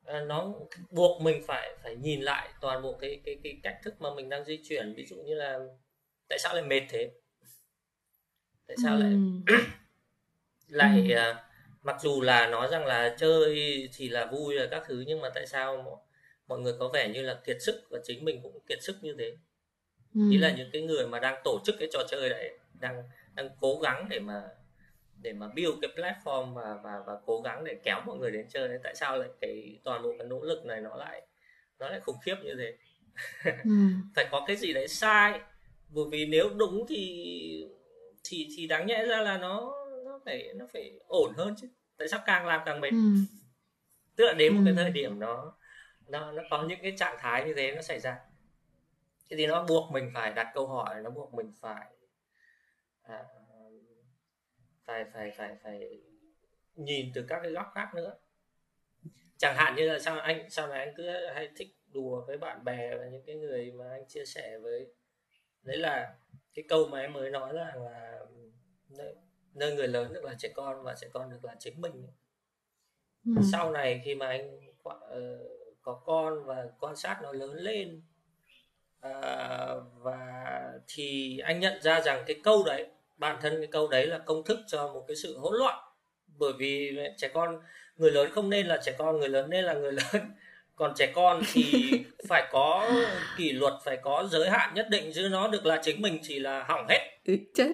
à, 0.05 0.21
nó 0.21 0.55
buộc 0.91 1.23
mình 1.23 1.43
phải 1.47 1.77
phải 1.83 1.97
nhìn 1.97 2.21
lại 2.21 2.49
toàn 2.61 2.83
bộ 2.83 2.97
cái 3.01 3.21
cái 3.25 3.39
cái 3.45 3.61
cách 3.63 3.79
thức 3.83 3.95
mà 4.01 4.15
mình 4.15 4.29
đang 4.29 4.45
di 4.45 4.61
chuyển. 4.65 4.95
Ví 4.95 5.07
dụ 5.07 5.17
như 5.17 5.35
là 5.35 5.59
tại 6.29 6.39
sao 6.39 6.55
lại 6.55 6.65
mệt 6.65 6.83
thế? 6.89 7.11
Tại 8.67 8.77
sao 8.83 8.97
lại 8.97 9.13
lại 10.69 11.09
ừ. 11.09 11.35
Mặc 11.83 11.97
dù 12.01 12.21
là 12.21 12.47
nói 12.47 12.69
rằng 12.71 12.87
là 12.87 13.15
chơi 13.19 13.55
thì 13.97 14.09
là 14.09 14.27
vui 14.27 14.55
là 14.55 14.67
các 14.71 14.83
thứ 14.87 15.05
nhưng 15.07 15.21
mà 15.21 15.29
tại 15.35 15.47
sao 15.47 16.01
mọi 16.47 16.59
người 16.59 16.75
có 16.79 16.89
vẻ 16.89 17.09
như 17.09 17.23
là 17.23 17.41
kiệt 17.47 17.57
sức 17.61 17.83
và 17.91 17.99
chính 18.05 18.25
mình 18.25 18.41
cũng 18.43 18.59
kiệt 18.69 18.83
sức 18.83 18.97
như 19.03 19.15
thế 19.19 19.37
ừ. 20.15 20.21
ý 20.31 20.39
là 20.39 20.55
những 20.57 20.71
cái 20.73 20.83
người 20.83 21.07
mà 21.07 21.19
đang 21.19 21.41
tổ 21.45 21.61
chức 21.65 21.75
cái 21.79 21.89
trò 21.93 22.01
chơi 22.09 22.29
đấy 22.29 22.59
đang 22.81 23.03
đang 23.35 23.49
cố 23.61 23.79
gắng 23.83 24.07
để 24.11 24.19
mà 24.19 24.43
để 25.23 25.33
mà 25.33 25.49
build 25.49 25.75
cái 25.83 25.91
platform 25.97 26.55
và 26.55 26.79
và 26.83 27.03
và 27.07 27.13
cố 27.27 27.41
gắng 27.41 27.65
để 27.65 27.77
kéo 27.85 28.01
mọi 28.07 28.19
người 28.19 28.31
đến 28.31 28.47
chơi 28.49 28.69
đấy 28.69 28.79
tại 28.83 28.95
sao 28.95 29.19
lại 29.19 29.29
cái 29.41 29.79
toàn 29.85 30.03
bộ 30.03 30.15
cái 30.19 30.29
nỗ 30.29 30.41
lực 30.43 30.65
này 30.65 30.81
nó 30.81 30.97
lại 30.97 31.23
nó 31.79 31.89
lại 31.89 32.01
khủng 32.01 32.17
khiếp 32.25 32.37
như 32.43 32.55
thế 32.59 32.75
ừ. 33.65 33.71
phải 34.15 34.27
có 34.31 34.45
cái 34.47 34.57
gì 34.57 34.73
đấy 34.73 34.89
sai 34.89 35.41
bởi 35.89 36.05
vì 36.11 36.27
nếu 36.27 36.51
đúng 36.57 36.87
thì 36.89 37.67
thì 38.25 38.49
thì 38.57 38.67
đáng 38.67 38.87
nhẽ 38.87 39.07
ra 39.07 39.21
là 39.21 39.39
nó 39.39 39.82
phải 40.25 40.53
nó 40.55 40.67
phải 40.73 41.01
ổn 41.07 41.35
hơn 41.37 41.55
chứ. 41.61 41.69
Tại 41.97 42.09
sao 42.09 42.21
càng 42.27 42.47
làm 42.47 42.61
càng 42.67 42.81
mệt? 42.81 42.91
Ừ. 42.91 43.15
tức 44.17 44.25
là 44.25 44.33
đến 44.33 44.55
một 44.55 44.63
cái 44.65 44.75
ừ. 44.75 44.77
thời 44.77 44.91
điểm 44.91 45.21
nó 45.21 45.55
nó 46.09 46.33
nó 46.33 46.43
có 46.51 46.63
những 46.69 46.79
cái 46.83 46.95
trạng 46.97 47.17
thái 47.19 47.45
như 47.45 47.55
thế 47.55 47.73
nó 47.75 47.83
xảy 47.83 48.01
ra. 48.01 48.21
Thế 49.31 49.37
thì 49.37 49.47
nó 49.47 49.65
buộc 49.69 49.93
mình 49.93 50.11
phải 50.15 50.33
đặt 50.33 50.51
câu 50.55 50.67
hỏi 50.67 51.01
nó 51.03 51.11
buộc 51.11 51.35
mình 51.35 51.53
phải 51.61 51.87
à, 53.03 53.25
phải 54.85 55.05
phải 55.13 55.31
phải 55.31 55.57
phải 55.63 56.01
nhìn 56.75 57.11
từ 57.15 57.25
các 57.29 57.41
cái 57.43 57.53
góc 57.53 57.73
khác 57.75 57.95
nữa. 57.95 58.15
Chẳng 59.37 59.57
hạn 59.57 59.77
như 59.77 59.89
là 59.89 59.99
sao 59.99 60.21
anh 60.21 60.51
sau 60.51 60.69
này 60.69 60.79
anh 60.79 60.95
cứ 60.97 61.27
hay 61.35 61.51
thích 61.57 61.77
đùa 61.93 62.25
với 62.27 62.39
bạn 62.39 62.65
bè 62.65 62.97
và 62.97 63.05
những 63.05 63.23
cái 63.27 63.37
người 63.37 63.73
mà 63.73 63.91
anh 63.91 64.09
chia 64.09 64.25
sẻ 64.25 64.59
với. 64.59 64.87
Đấy 65.63 65.77
là 65.77 66.15
cái 66.55 66.65
câu 66.69 66.89
mà 66.89 67.01
em 67.01 67.13
mới 67.13 67.31
nói 67.31 67.55
là 67.55 67.75
là 67.75 68.19
nơi, 69.55 69.75
người 69.75 69.89
lớn 69.89 70.13
được 70.13 70.25
là 70.25 70.35
trẻ 70.39 70.49
con 70.55 70.83
và 70.83 70.95
trẻ 71.01 71.09
con 71.13 71.31
được 71.31 71.45
là 71.45 71.55
chính 71.59 71.81
mình. 71.81 72.07
Ừ. 73.27 73.33
sau 73.53 73.71
này 73.71 74.01
khi 74.05 74.15
mà 74.15 74.27
anh 74.27 74.57
uh, 74.89 74.93
có 75.83 76.01
con 76.05 76.45
và 76.45 76.67
quan 76.81 76.97
sát 76.97 77.19
nó 77.23 77.33
lớn 77.33 77.55
lên 77.55 78.03
uh, 79.07 79.83
và 79.99 80.73
thì 80.89 81.39
anh 81.39 81.61
nhận 81.61 81.83
ra 81.83 82.01
rằng 82.01 82.25
cái 82.27 82.41
câu 82.43 82.63
đấy 82.67 82.87
bản 83.17 83.39
thân 83.43 83.55
cái 83.59 83.67
câu 83.67 83.89
đấy 83.89 84.07
là 84.07 84.19
công 84.19 84.45
thức 84.45 84.59
cho 84.67 84.89
một 84.89 85.05
cái 85.09 85.17
sự 85.17 85.39
hỗn 85.39 85.59
loạn. 85.59 85.79
Bởi 86.39 86.53
vì 86.59 86.99
trẻ 87.17 87.29
con 87.35 87.61
người 87.97 88.11
lớn 88.11 88.31
không 88.33 88.51
nên 88.51 88.67
là 88.67 88.81
trẻ 88.85 88.95
con 88.99 89.21
người 89.21 89.29
lớn 89.29 89.51
nên 89.51 89.65
là 89.65 89.75
người 89.75 89.93
lớn. 89.93 90.23
Còn 90.77 90.93
trẻ 90.97 91.13
con 91.15 91.43
thì 91.53 91.91
phải 92.29 92.49
có 92.53 92.91
kỷ 93.39 93.53
luật 93.53 93.75
phải 93.85 93.97
có 93.97 94.29
giới 94.31 94.51
hạn 94.51 94.75
nhất 94.75 94.87
định 94.91 95.11
chứ 95.15 95.29
nó 95.31 95.49
được 95.49 95.67
là 95.67 95.81
chính 95.83 96.03
mình 96.03 96.19
chỉ 96.23 96.39
là 96.39 96.65
hỏng 96.69 96.87
hết. 96.89 97.19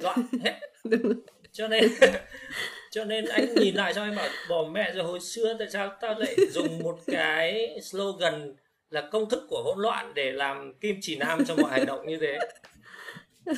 Loạn 0.02 0.26
hết 0.44 0.60
cho 1.52 1.68
nên 1.68 1.90
cho 2.90 3.04
nên 3.04 3.24
anh 3.24 3.54
nhìn 3.54 3.74
lại 3.74 3.94
cho 3.94 4.04
em 4.04 4.16
bảo 4.16 4.28
bỏ 4.48 4.64
mẹ 4.72 4.92
rồi 4.94 5.04
hồi 5.04 5.20
xưa 5.20 5.56
tại 5.58 5.68
sao 5.70 5.96
tao 6.00 6.18
lại 6.18 6.36
dùng 6.50 6.78
một 6.78 6.98
cái 7.06 7.80
slogan 7.82 8.56
là 8.90 9.08
công 9.12 9.30
thức 9.30 9.46
của 9.48 9.62
hỗn 9.62 9.82
loạn 9.82 10.12
để 10.14 10.32
làm 10.32 10.74
kim 10.80 10.98
chỉ 11.00 11.16
nam 11.16 11.44
cho 11.44 11.56
mọi 11.56 11.70
hành 11.70 11.86
động 11.86 12.06
như 12.06 12.18
thế? 12.20 12.38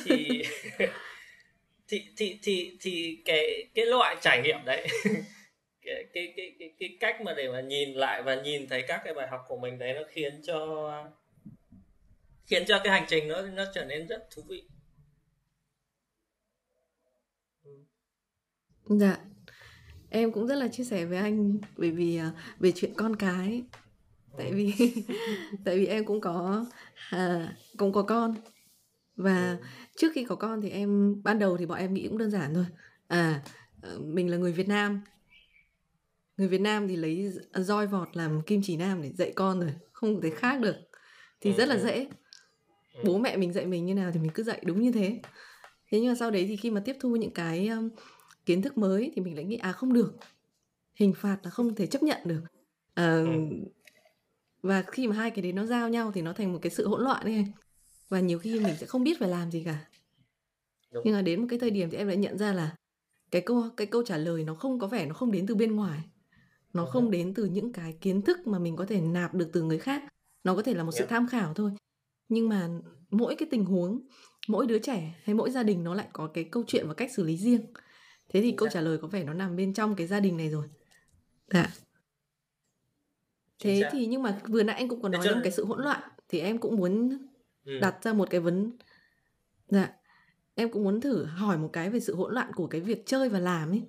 Thì 0.05 0.43
thì 1.87 2.05
thì 2.17 2.39
thì 2.43 2.77
thì 2.81 3.21
cái 3.25 3.67
cái 3.75 3.85
loại 3.85 4.15
trải 4.21 4.41
nghiệm 4.41 4.65
đấy 4.65 4.87
cái, 5.85 6.05
cái 6.13 6.33
cái 6.37 6.55
cái 6.59 6.73
cái 6.79 6.97
cách 6.99 7.21
mà 7.21 7.33
để 7.33 7.49
mà 7.49 7.61
nhìn 7.61 7.93
lại 7.93 8.23
và 8.23 8.35
nhìn 8.35 8.67
thấy 8.67 8.81
các 8.87 9.01
cái 9.05 9.13
bài 9.13 9.27
học 9.27 9.41
của 9.47 9.57
mình 9.57 9.79
đấy 9.79 9.93
nó 9.93 10.01
khiến 10.09 10.41
cho 10.43 10.89
khiến 12.45 12.65
cho 12.65 12.79
cái 12.83 12.93
hành 12.93 13.05
trình 13.07 13.27
nó 13.27 13.41
nó 13.41 13.63
trở 13.75 13.85
nên 13.85 14.07
rất 14.07 14.27
thú 14.35 14.41
vị. 14.49 14.63
Dạ. 18.99 19.17
Em 20.09 20.31
cũng 20.31 20.47
rất 20.47 20.55
là 20.55 20.67
chia 20.67 20.83
sẻ 20.83 21.05
với 21.05 21.17
anh 21.17 21.57
bởi 21.77 21.91
vì 21.91 22.17
à, 22.17 22.31
về 22.59 22.71
chuyện 22.75 22.93
con 22.97 23.15
cái. 23.15 23.63
Tại 24.37 24.51
vì 24.53 24.73
tại 25.65 25.79
vì 25.79 25.85
em 25.85 26.05
cũng 26.05 26.21
có 26.21 26.65
à, 27.09 27.55
cũng 27.77 27.93
có 27.93 28.01
con. 28.01 28.35
Và 29.15 29.57
trước 29.95 30.11
khi 30.15 30.23
có 30.23 30.35
con 30.35 30.61
thì 30.61 30.69
em 30.69 31.21
ban 31.23 31.39
đầu 31.39 31.57
thì 31.57 31.65
bọn 31.65 31.77
em 31.77 31.93
nghĩ 31.93 32.07
cũng 32.07 32.17
đơn 32.17 32.31
giản 32.31 32.53
thôi. 32.53 32.65
À 33.07 33.41
ờ, 33.81 33.99
mình 33.99 34.31
là 34.31 34.37
người 34.37 34.51
Việt 34.51 34.67
Nam. 34.67 35.01
Người 36.37 36.47
Việt 36.47 36.61
Nam 36.61 36.87
thì 36.87 36.95
lấy 36.95 37.33
roi 37.53 37.87
vọt 37.87 38.17
làm 38.17 38.41
kim 38.41 38.61
chỉ 38.63 38.77
nam 38.77 39.01
để 39.01 39.11
dạy 39.11 39.33
con 39.35 39.59
rồi 39.59 39.73
không 39.91 40.21
thể 40.21 40.29
khác 40.29 40.61
được. 40.61 40.75
Thì 41.41 41.53
rất 41.53 41.67
là 41.67 41.75
ừ. 41.75 41.81
dễ. 41.83 42.07
Bố 43.03 43.17
mẹ 43.17 43.37
mình 43.37 43.53
dạy 43.53 43.65
mình 43.65 43.85
như 43.85 43.93
nào 43.93 44.11
thì 44.13 44.19
mình 44.19 44.31
cứ 44.33 44.43
dạy 44.43 44.61
đúng 44.65 44.81
như 44.81 44.91
thế. 44.91 45.19
Thế 45.91 45.99
nhưng 45.99 46.09
mà 46.09 46.15
sau 46.15 46.31
đấy 46.31 46.45
thì 46.47 46.55
khi 46.55 46.71
mà 46.71 46.81
tiếp 46.85 46.95
thu 46.99 47.15
những 47.15 47.33
cái 47.33 47.69
kiến 48.45 48.61
thức 48.61 48.77
mới 48.77 49.11
thì 49.15 49.21
mình 49.21 49.35
lại 49.35 49.45
nghĩ 49.45 49.57
à 49.57 49.71
không 49.71 49.93
được. 49.93 50.13
Hình 50.95 51.13
phạt 51.13 51.37
là 51.43 51.49
không 51.49 51.75
thể 51.75 51.87
chấp 51.87 52.03
nhận 52.03 52.19
được. 52.25 52.41
À, 52.93 53.23
và 54.61 54.83
khi 54.87 55.07
mà 55.07 55.15
hai 55.15 55.31
cái 55.31 55.43
đấy 55.43 55.53
nó 55.53 55.65
giao 55.65 55.89
nhau 55.89 56.11
thì 56.11 56.21
nó 56.21 56.33
thành 56.33 56.53
một 56.53 56.59
cái 56.61 56.69
sự 56.69 56.87
hỗn 56.87 57.03
loạn 57.03 57.23
ấy. 57.23 57.45
Và 58.09 58.19
nhiều 58.19 58.39
khi 58.39 58.59
mình 58.59 58.75
sẽ 58.79 58.85
không 58.85 59.03
biết 59.03 59.19
phải 59.19 59.29
làm 59.29 59.51
gì 59.51 59.63
cả. 59.63 59.87
Đúng. 60.91 61.03
nhưng 61.05 61.13
mà 61.13 61.21
đến 61.21 61.41
một 61.41 61.47
cái 61.49 61.59
thời 61.59 61.71
điểm 61.71 61.89
thì 61.89 61.97
em 61.97 62.07
lại 62.07 62.17
nhận 62.17 62.37
ra 62.37 62.53
là 62.53 62.75
cái 63.31 63.41
câu 63.41 63.63
cái 63.77 63.87
câu 63.87 64.03
trả 64.03 64.17
lời 64.17 64.43
nó 64.43 64.55
không 64.55 64.79
có 64.79 64.87
vẻ 64.87 65.05
nó 65.05 65.13
không 65.13 65.31
đến 65.31 65.47
từ 65.47 65.55
bên 65.55 65.75
ngoài. 65.75 65.99
Nó 66.73 66.85
không 66.85 67.11
đến 67.11 67.33
từ 67.33 67.45
những 67.45 67.73
cái 67.73 67.97
kiến 68.01 68.21
thức 68.21 68.47
mà 68.47 68.59
mình 68.59 68.75
có 68.75 68.85
thể 68.85 69.01
nạp 69.01 69.33
được 69.33 69.49
từ 69.53 69.63
người 69.63 69.79
khác. 69.79 70.03
Nó 70.43 70.55
có 70.55 70.61
thể 70.61 70.73
là 70.73 70.83
một 70.83 70.91
sự 70.91 71.05
tham 71.09 71.27
khảo 71.27 71.53
thôi. 71.53 71.71
Nhưng 72.29 72.49
mà 72.49 72.69
mỗi 73.09 73.35
cái 73.35 73.47
tình 73.51 73.65
huống 73.65 74.01
mỗi 74.47 74.67
đứa 74.67 74.79
trẻ 74.79 75.15
hay 75.23 75.35
mỗi 75.35 75.51
gia 75.51 75.63
đình 75.63 75.83
nó 75.83 75.93
lại 75.93 76.07
có 76.13 76.27
cái 76.27 76.43
câu 76.43 76.63
chuyện 76.67 76.87
và 76.87 76.93
cách 76.93 77.11
xử 77.15 77.23
lý 77.23 77.37
riêng 77.37 77.61
thế 78.33 78.41
thì 78.41 78.51
câu 78.57 78.69
trả 78.71 78.81
lời 78.81 78.97
có 78.97 79.07
vẻ 79.07 79.23
nó 79.23 79.33
nằm 79.33 79.55
bên 79.55 79.73
trong 79.73 79.95
cái 79.95 80.07
gia 80.07 80.19
đình 80.19 80.37
này 80.37 80.49
rồi. 80.49 80.67
Dạ. 81.53 81.67
Thế 83.59 83.83
thì 83.91 84.05
nhưng 84.05 84.23
mà 84.23 84.41
vừa 84.47 84.63
nãy 84.63 84.75
anh 84.75 84.87
cũng 84.87 85.01
có 85.01 85.09
nói 85.09 85.21
đến 85.25 85.39
cái 85.43 85.51
sự 85.51 85.65
hỗn 85.65 85.81
loạn 85.81 86.01
thì 86.29 86.39
em 86.39 86.57
cũng 86.57 86.75
muốn 86.75 87.17
ừ. 87.65 87.79
đặt 87.79 88.03
ra 88.03 88.13
một 88.13 88.29
cái 88.29 88.39
vấn 88.39 88.71
dạ. 89.67 89.93
Em 90.55 90.71
cũng 90.71 90.83
muốn 90.83 91.01
thử 91.01 91.25
hỏi 91.25 91.57
một 91.57 91.69
cái 91.73 91.89
về 91.89 91.99
sự 91.99 92.15
hỗn 92.15 92.33
loạn 92.33 92.51
của 92.55 92.67
cái 92.67 92.81
việc 92.81 93.05
chơi 93.05 93.29
và 93.29 93.39
làm 93.39 93.69
ấy. 93.69 93.81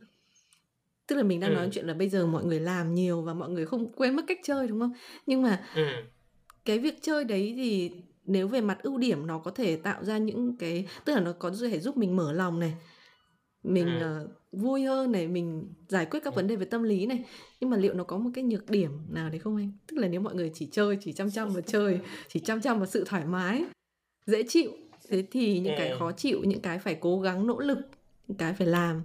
Tức 1.06 1.16
là 1.16 1.22
mình 1.22 1.40
đang 1.40 1.50
ừ. 1.50 1.54
nói 1.54 1.68
chuyện 1.72 1.86
là 1.86 1.94
bây 1.94 2.08
giờ 2.08 2.26
mọi 2.26 2.44
người 2.44 2.60
làm 2.60 2.94
nhiều 2.94 3.22
và 3.22 3.34
mọi 3.34 3.50
người 3.50 3.66
không 3.66 3.92
quên 3.92 4.16
mất 4.16 4.22
cách 4.26 4.38
chơi 4.42 4.68
đúng 4.68 4.80
không? 4.80 4.92
Nhưng 5.26 5.42
mà 5.42 5.64
ừ. 5.74 5.84
cái 6.64 6.78
việc 6.78 6.94
chơi 7.02 7.24
đấy 7.24 7.52
thì 7.56 7.90
nếu 8.24 8.48
về 8.48 8.60
mặt 8.60 8.78
ưu 8.82 8.98
điểm 8.98 9.26
nó 9.26 9.38
có 9.38 9.50
thể 9.50 9.76
tạo 9.76 10.04
ra 10.04 10.18
những 10.18 10.56
cái 10.56 10.86
tức 11.04 11.14
là 11.14 11.20
nó 11.20 11.32
có 11.32 11.52
thể 11.60 11.80
giúp 11.80 11.96
mình 11.96 12.16
mở 12.16 12.32
lòng 12.32 12.60
này 12.60 12.74
mình 13.62 14.00
ừ. 14.00 14.24
uh, 14.24 14.30
vui 14.52 14.82
hơn 14.82 15.12
này 15.12 15.28
mình 15.28 15.74
giải 15.88 16.06
quyết 16.06 16.20
các 16.24 16.32
ừ. 16.32 16.36
vấn 16.36 16.46
đề 16.46 16.56
về 16.56 16.64
tâm 16.64 16.82
lý 16.82 17.06
này. 17.06 17.24
Nhưng 17.60 17.70
mà 17.70 17.76
liệu 17.76 17.94
nó 17.94 18.04
có 18.04 18.18
một 18.18 18.30
cái 18.34 18.44
nhược 18.44 18.70
điểm 18.70 18.98
nào 19.10 19.30
đấy 19.30 19.38
không 19.38 19.56
anh? 19.56 19.72
Tức 19.86 19.96
là 19.98 20.08
nếu 20.08 20.20
mọi 20.20 20.34
người 20.34 20.50
chỉ 20.54 20.68
chơi 20.72 20.98
chỉ 21.00 21.12
chăm 21.12 21.30
chăm 21.30 21.52
vào 21.52 21.62
chơi 21.62 21.98
chỉ 22.28 22.40
chăm 22.40 22.60
chăm 22.60 22.78
vào 22.78 22.86
sự 22.86 23.04
thoải 23.06 23.24
mái 23.24 23.64
dễ 24.26 24.42
chịu 24.48 24.72
thế 25.08 25.24
thì 25.30 25.58
những 25.58 25.74
cái 25.78 25.94
khó 25.98 26.12
chịu 26.12 26.40
những 26.44 26.60
cái 26.60 26.78
phải 26.78 26.96
cố 27.00 27.20
gắng 27.20 27.46
nỗ 27.46 27.58
lực 27.58 27.78
những 28.28 28.38
cái 28.38 28.54
phải 28.54 28.66
làm 28.66 29.02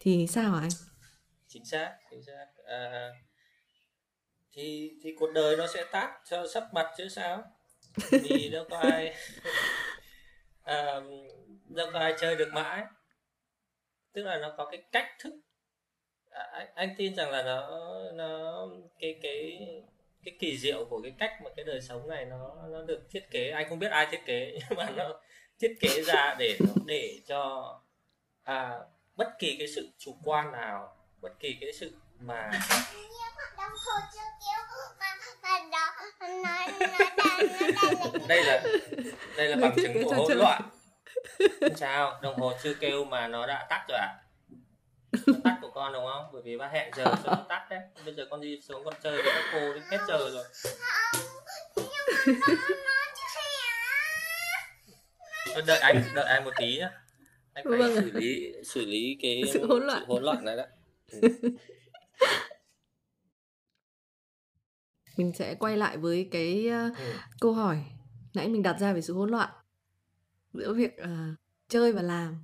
thì 0.00 0.26
sao 0.26 0.52
hả 0.52 0.60
anh? 0.60 0.70
Chính 1.48 1.64
xác 1.64 1.96
chính 2.10 2.22
xác. 2.22 2.46
À, 2.64 3.10
thì 4.52 4.90
thì 5.02 5.14
cuộc 5.18 5.32
đời 5.34 5.56
nó 5.56 5.66
sẽ 5.74 5.84
tát 5.92 6.10
cho 6.30 6.46
sắp 6.54 6.64
mặt 6.74 6.86
chứ 6.98 7.08
sao? 7.08 7.42
Vì 8.10 8.48
đâu 8.48 8.64
có 8.70 8.76
ai 8.78 9.14
à, 10.62 11.00
đâu 11.68 11.86
có 11.92 11.98
ai 11.98 12.14
chơi 12.20 12.36
được 12.36 12.48
mãi 12.52 12.84
tức 14.12 14.22
là 14.22 14.38
nó 14.38 14.54
có 14.56 14.68
cái 14.70 14.82
cách 14.92 15.08
thức. 15.18 15.34
À, 16.30 16.48
anh, 16.52 16.68
anh 16.74 16.94
tin 16.98 17.16
rằng 17.16 17.30
là 17.30 17.42
nó 17.42 17.68
nó 18.14 18.66
cái 19.00 19.18
cái 19.22 19.68
cái 20.24 20.36
kỳ 20.38 20.58
diệu 20.58 20.84
của 20.84 21.00
cái 21.02 21.12
cách 21.18 21.32
mà 21.44 21.50
cái 21.56 21.64
đời 21.64 21.80
sống 21.80 22.08
này 22.08 22.24
nó 22.24 22.54
nó 22.70 22.82
được 22.82 23.00
thiết 23.10 23.30
kế. 23.30 23.50
Anh 23.50 23.68
không 23.68 23.78
biết 23.78 23.90
ai 23.90 24.06
thiết 24.10 24.20
kế 24.26 24.52
nhưng 24.70 24.78
mà 24.78 24.90
nó 24.90 25.20
thiết 25.60 25.74
kế 25.80 26.02
ra 26.02 26.34
để 26.38 26.56
nó 26.60 26.72
để 26.86 27.20
cho 27.26 27.74
à, 28.42 28.78
bất 29.16 29.28
kỳ 29.38 29.56
cái 29.58 29.68
sự 29.68 29.88
chủ 29.98 30.16
quan 30.24 30.52
nào 30.52 30.96
bất 31.20 31.40
kỳ 31.40 31.56
cái 31.60 31.72
sự 31.72 31.92
mà 32.18 32.50
đây 38.28 38.44
là 38.44 38.62
đây 39.36 39.48
là 39.48 39.56
bằng 39.56 39.74
chứng 39.76 40.04
của 40.04 40.14
hỗn 40.14 40.32
loạn 40.32 40.62
sao 41.76 42.20
đồng 42.22 42.38
hồ 42.38 42.52
chưa 42.62 42.74
kêu 42.74 43.04
mà 43.04 43.28
nó 43.28 43.46
đã 43.46 43.66
tắt 43.70 43.84
rồi 43.88 43.98
à 43.98 44.22
tắt 45.44 45.58
của 45.62 45.70
con 45.74 45.92
đúng 45.92 46.04
không? 46.12 46.24
Bởi 46.32 46.42
vì 46.42 46.56
ba 46.56 46.68
hẹn 46.68 46.90
giờ 46.96 47.04
cho 47.04 47.30
nó 47.30 47.46
tắt 47.48 47.66
đấy. 47.70 47.80
Bây 48.04 48.14
giờ 48.14 48.26
con 48.30 48.40
đi 48.40 48.60
xuống 48.60 48.84
con 48.84 48.94
chơi 49.02 49.12
với 49.12 49.32
các 49.34 49.44
cô 49.52 49.74
đến 49.74 49.82
hết 49.90 49.98
giờ 50.08 50.30
rồi. 50.30 50.44
Đợi 55.66 55.78
anh 55.78 56.02
đợi 56.14 56.24
anh 56.24 56.44
một 56.44 56.50
tí 56.56 56.78
nhá. 56.78 56.90
Anh 57.52 57.64
phải 57.68 57.78
vâng 57.78 57.94
xử 57.94 58.10
lý 58.12 58.52
xử 58.64 58.86
lý 58.86 59.18
cái 59.22 59.42
sự 59.52 59.66
hỗn 59.66 59.86
loạn. 59.86 59.98
sự 60.00 60.12
hỗn 60.12 60.22
loạn 60.22 60.44
này 60.44 60.56
đó 60.56 60.64
mình 65.16 65.32
sẽ 65.34 65.54
quay 65.54 65.76
lại 65.76 65.96
với 65.96 66.28
cái 66.32 66.66
uh, 66.66 66.98
ừ. 66.98 67.04
câu 67.40 67.52
hỏi. 67.52 67.84
Nãy 68.34 68.48
mình 68.48 68.62
đặt 68.62 68.76
ra 68.80 68.92
về 68.92 69.00
sự 69.00 69.14
hỗn 69.14 69.30
loạn 69.30 69.50
giữa 70.52 70.74
việc 70.74 70.96
uh, 71.02 71.38
chơi 71.68 71.92
và 71.92 72.02
làm 72.02 72.36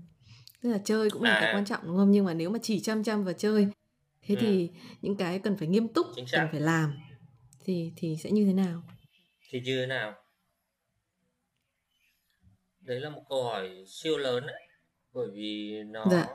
tức 0.62 0.70
là 0.70 0.78
chơi 0.84 1.10
cũng 1.10 1.22
là 1.22 1.34
à. 1.34 1.40
cái 1.40 1.54
quan 1.54 1.64
trọng 1.64 1.86
đúng 1.86 1.96
không 1.96 2.10
nhưng 2.10 2.24
mà 2.24 2.34
nếu 2.34 2.50
mà 2.50 2.58
chỉ 2.62 2.80
chăm 2.80 3.04
chăm 3.04 3.24
vào 3.24 3.34
chơi 3.34 3.68
thế 4.22 4.34
ừ. 4.34 4.38
thì 4.40 4.70
những 5.02 5.16
cái 5.16 5.38
cần 5.38 5.56
phải 5.56 5.68
nghiêm 5.68 5.88
túc 5.88 6.06
cần 6.32 6.48
phải 6.50 6.60
làm 6.60 6.98
thì 7.64 7.92
thì 7.96 8.16
sẽ 8.16 8.30
như 8.30 8.46
thế 8.46 8.52
nào 8.52 8.82
thì 9.50 9.60
như 9.60 9.80
thế 9.80 9.86
nào 9.86 10.14
đấy 12.80 13.00
là 13.00 13.10
một 13.10 13.22
câu 13.28 13.44
hỏi 13.44 13.84
siêu 13.86 14.18
lớn 14.18 14.46
đấy 14.46 14.68
bởi 15.12 15.28
vì 15.32 15.82
nó 15.86 16.06
dạ. 16.10 16.26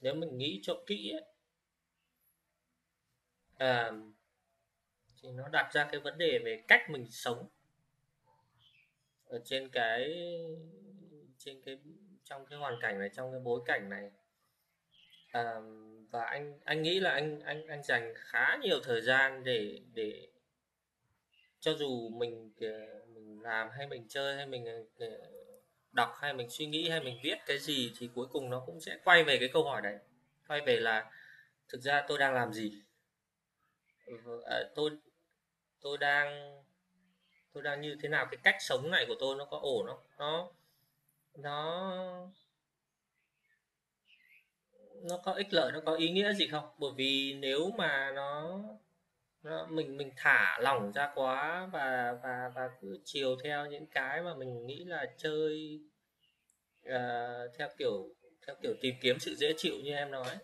nếu 0.00 0.14
mình 0.14 0.38
nghĩ 0.38 0.60
cho 0.62 0.74
kỹ 0.86 1.10
ấy, 1.10 1.24
à, 3.56 3.90
thì 5.22 5.28
nó 5.30 5.48
đặt 5.48 5.70
ra 5.72 5.88
cái 5.92 6.00
vấn 6.00 6.18
đề 6.18 6.38
về 6.44 6.64
cách 6.68 6.80
mình 6.90 7.06
sống 7.10 7.48
ở 9.32 9.40
trên 9.44 9.68
cái 9.68 10.14
trên 11.38 11.62
cái 11.66 11.78
trong 12.24 12.46
cái 12.46 12.58
hoàn 12.58 12.78
cảnh 12.80 12.98
này 12.98 13.10
trong 13.16 13.32
cái 13.32 13.40
bối 13.40 13.60
cảnh 13.66 13.90
này 13.90 14.10
à, 15.32 15.54
và 16.10 16.24
anh 16.24 16.58
anh 16.64 16.82
nghĩ 16.82 17.00
là 17.00 17.10
anh 17.10 17.40
anh 17.40 17.66
anh 17.66 17.82
dành 17.82 18.14
khá 18.16 18.56
nhiều 18.62 18.80
thời 18.84 19.00
gian 19.02 19.44
để 19.44 19.80
để 19.94 20.28
cho 21.60 21.74
dù 21.74 22.08
mình 22.08 22.52
ờ, 22.60 22.68
mình 23.14 23.40
làm 23.42 23.68
hay 23.70 23.86
mình 23.86 24.06
chơi 24.08 24.36
hay 24.36 24.46
mình 24.46 24.64
ờ, 24.66 25.06
ờ, 25.06 25.06
đọc 25.92 26.14
hay 26.20 26.34
mình 26.34 26.50
suy 26.50 26.66
nghĩ 26.66 26.88
hay 26.88 27.00
mình 27.00 27.18
viết 27.22 27.36
cái 27.46 27.58
gì 27.58 27.92
thì 27.98 28.08
cuối 28.14 28.26
cùng 28.32 28.50
nó 28.50 28.62
cũng 28.66 28.80
sẽ 28.80 28.98
quay 29.04 29.24
về 29.24 29.38
cái 29.38 29.48
câu 29.52 29.64
hỏi 29.64 29.82
đấy. 29.82 29.96
Quay 30.48 30.60
về 30.60 30.80
là 30.80 31.10
thực 31.68 31.80
ra 31.80 32.04
tôi 32.08 32.18
đang 32.18 32.34
làm 32.34 32.52
gì? 32.52 32.82
À, 34.44 34.58
tôi 34.74 34.90
tôi 35.80 35.98
đang 35.98 36.61
tôi 37.52 37.62
đang 37.62 37.80
như 37.80 37.96
thế 38.02 38.08
nào? 38.08 38.26
Cái 38.30 38.38
cách 38.42 38.56
sống 38.60 38.90
này 38.90 39.04
của 39.08 39.14
tôi 39.20 39.36
nó 39.36 39.44
có 39.44 39.58
ổn 39.62 39.86
không? 39.86 39.98
Nó 40.18 40.52
nó 41.34 42.28
nó 45.02 45.18
có 45.24 45.32
ích 45.32 45.54
lợi 45.54 45.72
nó 45.72 45.80
có 45.80 45.94
ý 45.94 46.10
nghĩa 46.10 46.32
gì 46.32 46.46
không? 46.46 46.68
Bởi 46.78 46.90
vì 46.96 47.34
nếu 47.34 47.70
mà 47.70 48.12
nó, 48.14 48.60
nó 49.42 49.66
mình 49.66 49.96
mình 49.96 50.12
thả 50.16 50.58
lỏng 50.60 50.92
ra 50.92 51.12
quá 51.14 51.68
và 51.72 52.12
và 52.22 52.50
và 52.54 52.68
cứ 52.80 52.98
chiều 53.04 53.36
theo 53.44 53.66
những 53.66 53.86
cái 53.86 54.22
mà 54.22 54.34
mình 54.34 54.66
nghĩ 54.66 54.84
là 54.84 55.06
chơi 55.16 55.80
uh, 56.88 57.58
theo 57.58 57.68
kiểu 57.78 58.14
theo 58.46 58.56
kiểu 58.62 58.74
tìm 58.80 58.94
kiếm 59.00 59.18
sự 59.18 59.34
dễ 59.34 59.52
chịu 59.56 59.74
như 59.82 59.94
em 59.94 60.10
nói. 60.10 60.36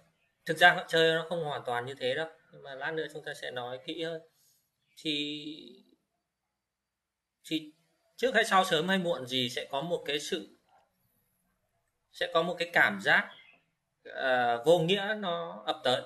Thực 0.46 0.56
ra 0.56 0.74
họ 0.74 0.84
chơi 0.88 1.14
nó 1.14 1.26
không 1.28 1.44
hoàn 1.44 1.62
toàn 1.66 1.86
như 1.86 1.94
thế 1.94 2.14
đâu 2.14 2.28
nhưng 2.52 2.62
mà 2.62 2.74
lát 2.74 2.90
nữa 2.90 3.06
chúng 3.12 3.24
ta 3.24 3.34
sẽ 3.34 3.50
nói 3.50 3.78
kỹ 3.86 4.02
hơn. 4.02 4.22
Thì 5.02 5.84
thì 7.48 7.72
trước 8.16 8.34
hay 8.34 8.44
sau 8.44 8.64
sớm 8.64 8.88
hay 8.88 8.98
muộn 8.98 9.26
gì 9.26 9.50
sẽ 9.50 9.66
có 9.70 9.80
một 9.80 10.02
cái 10.06 10.20
sự 10.20 10.48
sẽ 12.12 12.30
có 12.34 12.42
một 12.42 12.56
cái 12.58 12.70
cảm 12.72 13.00
giác 13.00 13.28
uh, 14.08 14.66
vô 14.66 14.78
nghĩa 14.78 15.16
nó 15.18 15.62
ập 15.66 15.80
tới. 15.84 16.02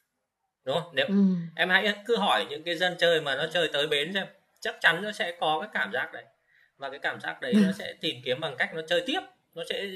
Đúng 0.64 0.76
không? 0.80 0.92
Nếu 0.94 1.06
ừ. 1.06 1.14
em 1.56 1.68
hãy 1.68 1.94
cứ 2.06 2.16
hỏi 2.16 2.46
những 2.50 2.62
cái 2.62 2.76
dân 2.76 2.96
chơi 2.98 3.20
mà 3.20 3.36
nó 3.36 3.46
chơi 3.52 3.68
tới 3.72 3.86
bến 3.86 4.14
xem 4.14 4.26
chắc 4.60 4.76
chắn 4.80 5.02
nó 5.02 5.12
sẽ 5.12 5.36
có 5.40 5.60
cái 5.60 5.68
cảm 5.72 5.92
giác 5.92 6.12
đấy. 6.12 6.24
Và 6.76 6.90
cái 6.90 6.98
cảm 6.98 7.20
giác 7.20 7.40
đấy 7.40 7.54
nó 7.66 7.72
sẽ 7.72 7.94
tìm 8.00 8.16
kiếm 8.24 8.40
bằng 8.40 8.56
cách 8.58 8.74
nó 8.74 8.82
chơi 8.88 9.02
tiếp. 9.06 9.20
Nó 9.54 9.62
sẽ 9.68 9.86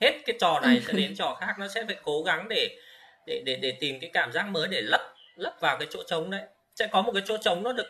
hết 0.00 0.18
cái 0.26 0.36
trò 0.40 0.60
này 0.60 0.82
sẽ 0.86 0.92
đến 0.92 1.14
trò 1.18 1.36
khác. 1.40 1.54
Nó 1.58 1.68
sẽ 1.68 1.84
phải 1.86 1.96
cố 2.02 2.22
gắng 2.22 2.48
để 2.48 2.76
để 3.26 3.42
để 3.46 3.56
để 3.56 3.76
tìm 3.80 4.00
cái 4.00 4.10
cảm 4.12 4.32
giác 4.32 4.48
mới 4.48 4.68
để 4.68 4.80
lấp 4.80 5.00
lấp 5.36 5.54
vào 5.60 5.78
cái 5.78 5.88
chỗ 5.90 6.02
trống 6.06 6.30
đấy. 6.30 6.42
Sẽ 6.74 6.86
có 6.86 7.02
một 7.02 7.12
cái 7.12 7.22
chỗ 7.26 7.36
trống 7.36 7.62
nó 7.62 7.72
được 7.72 7.86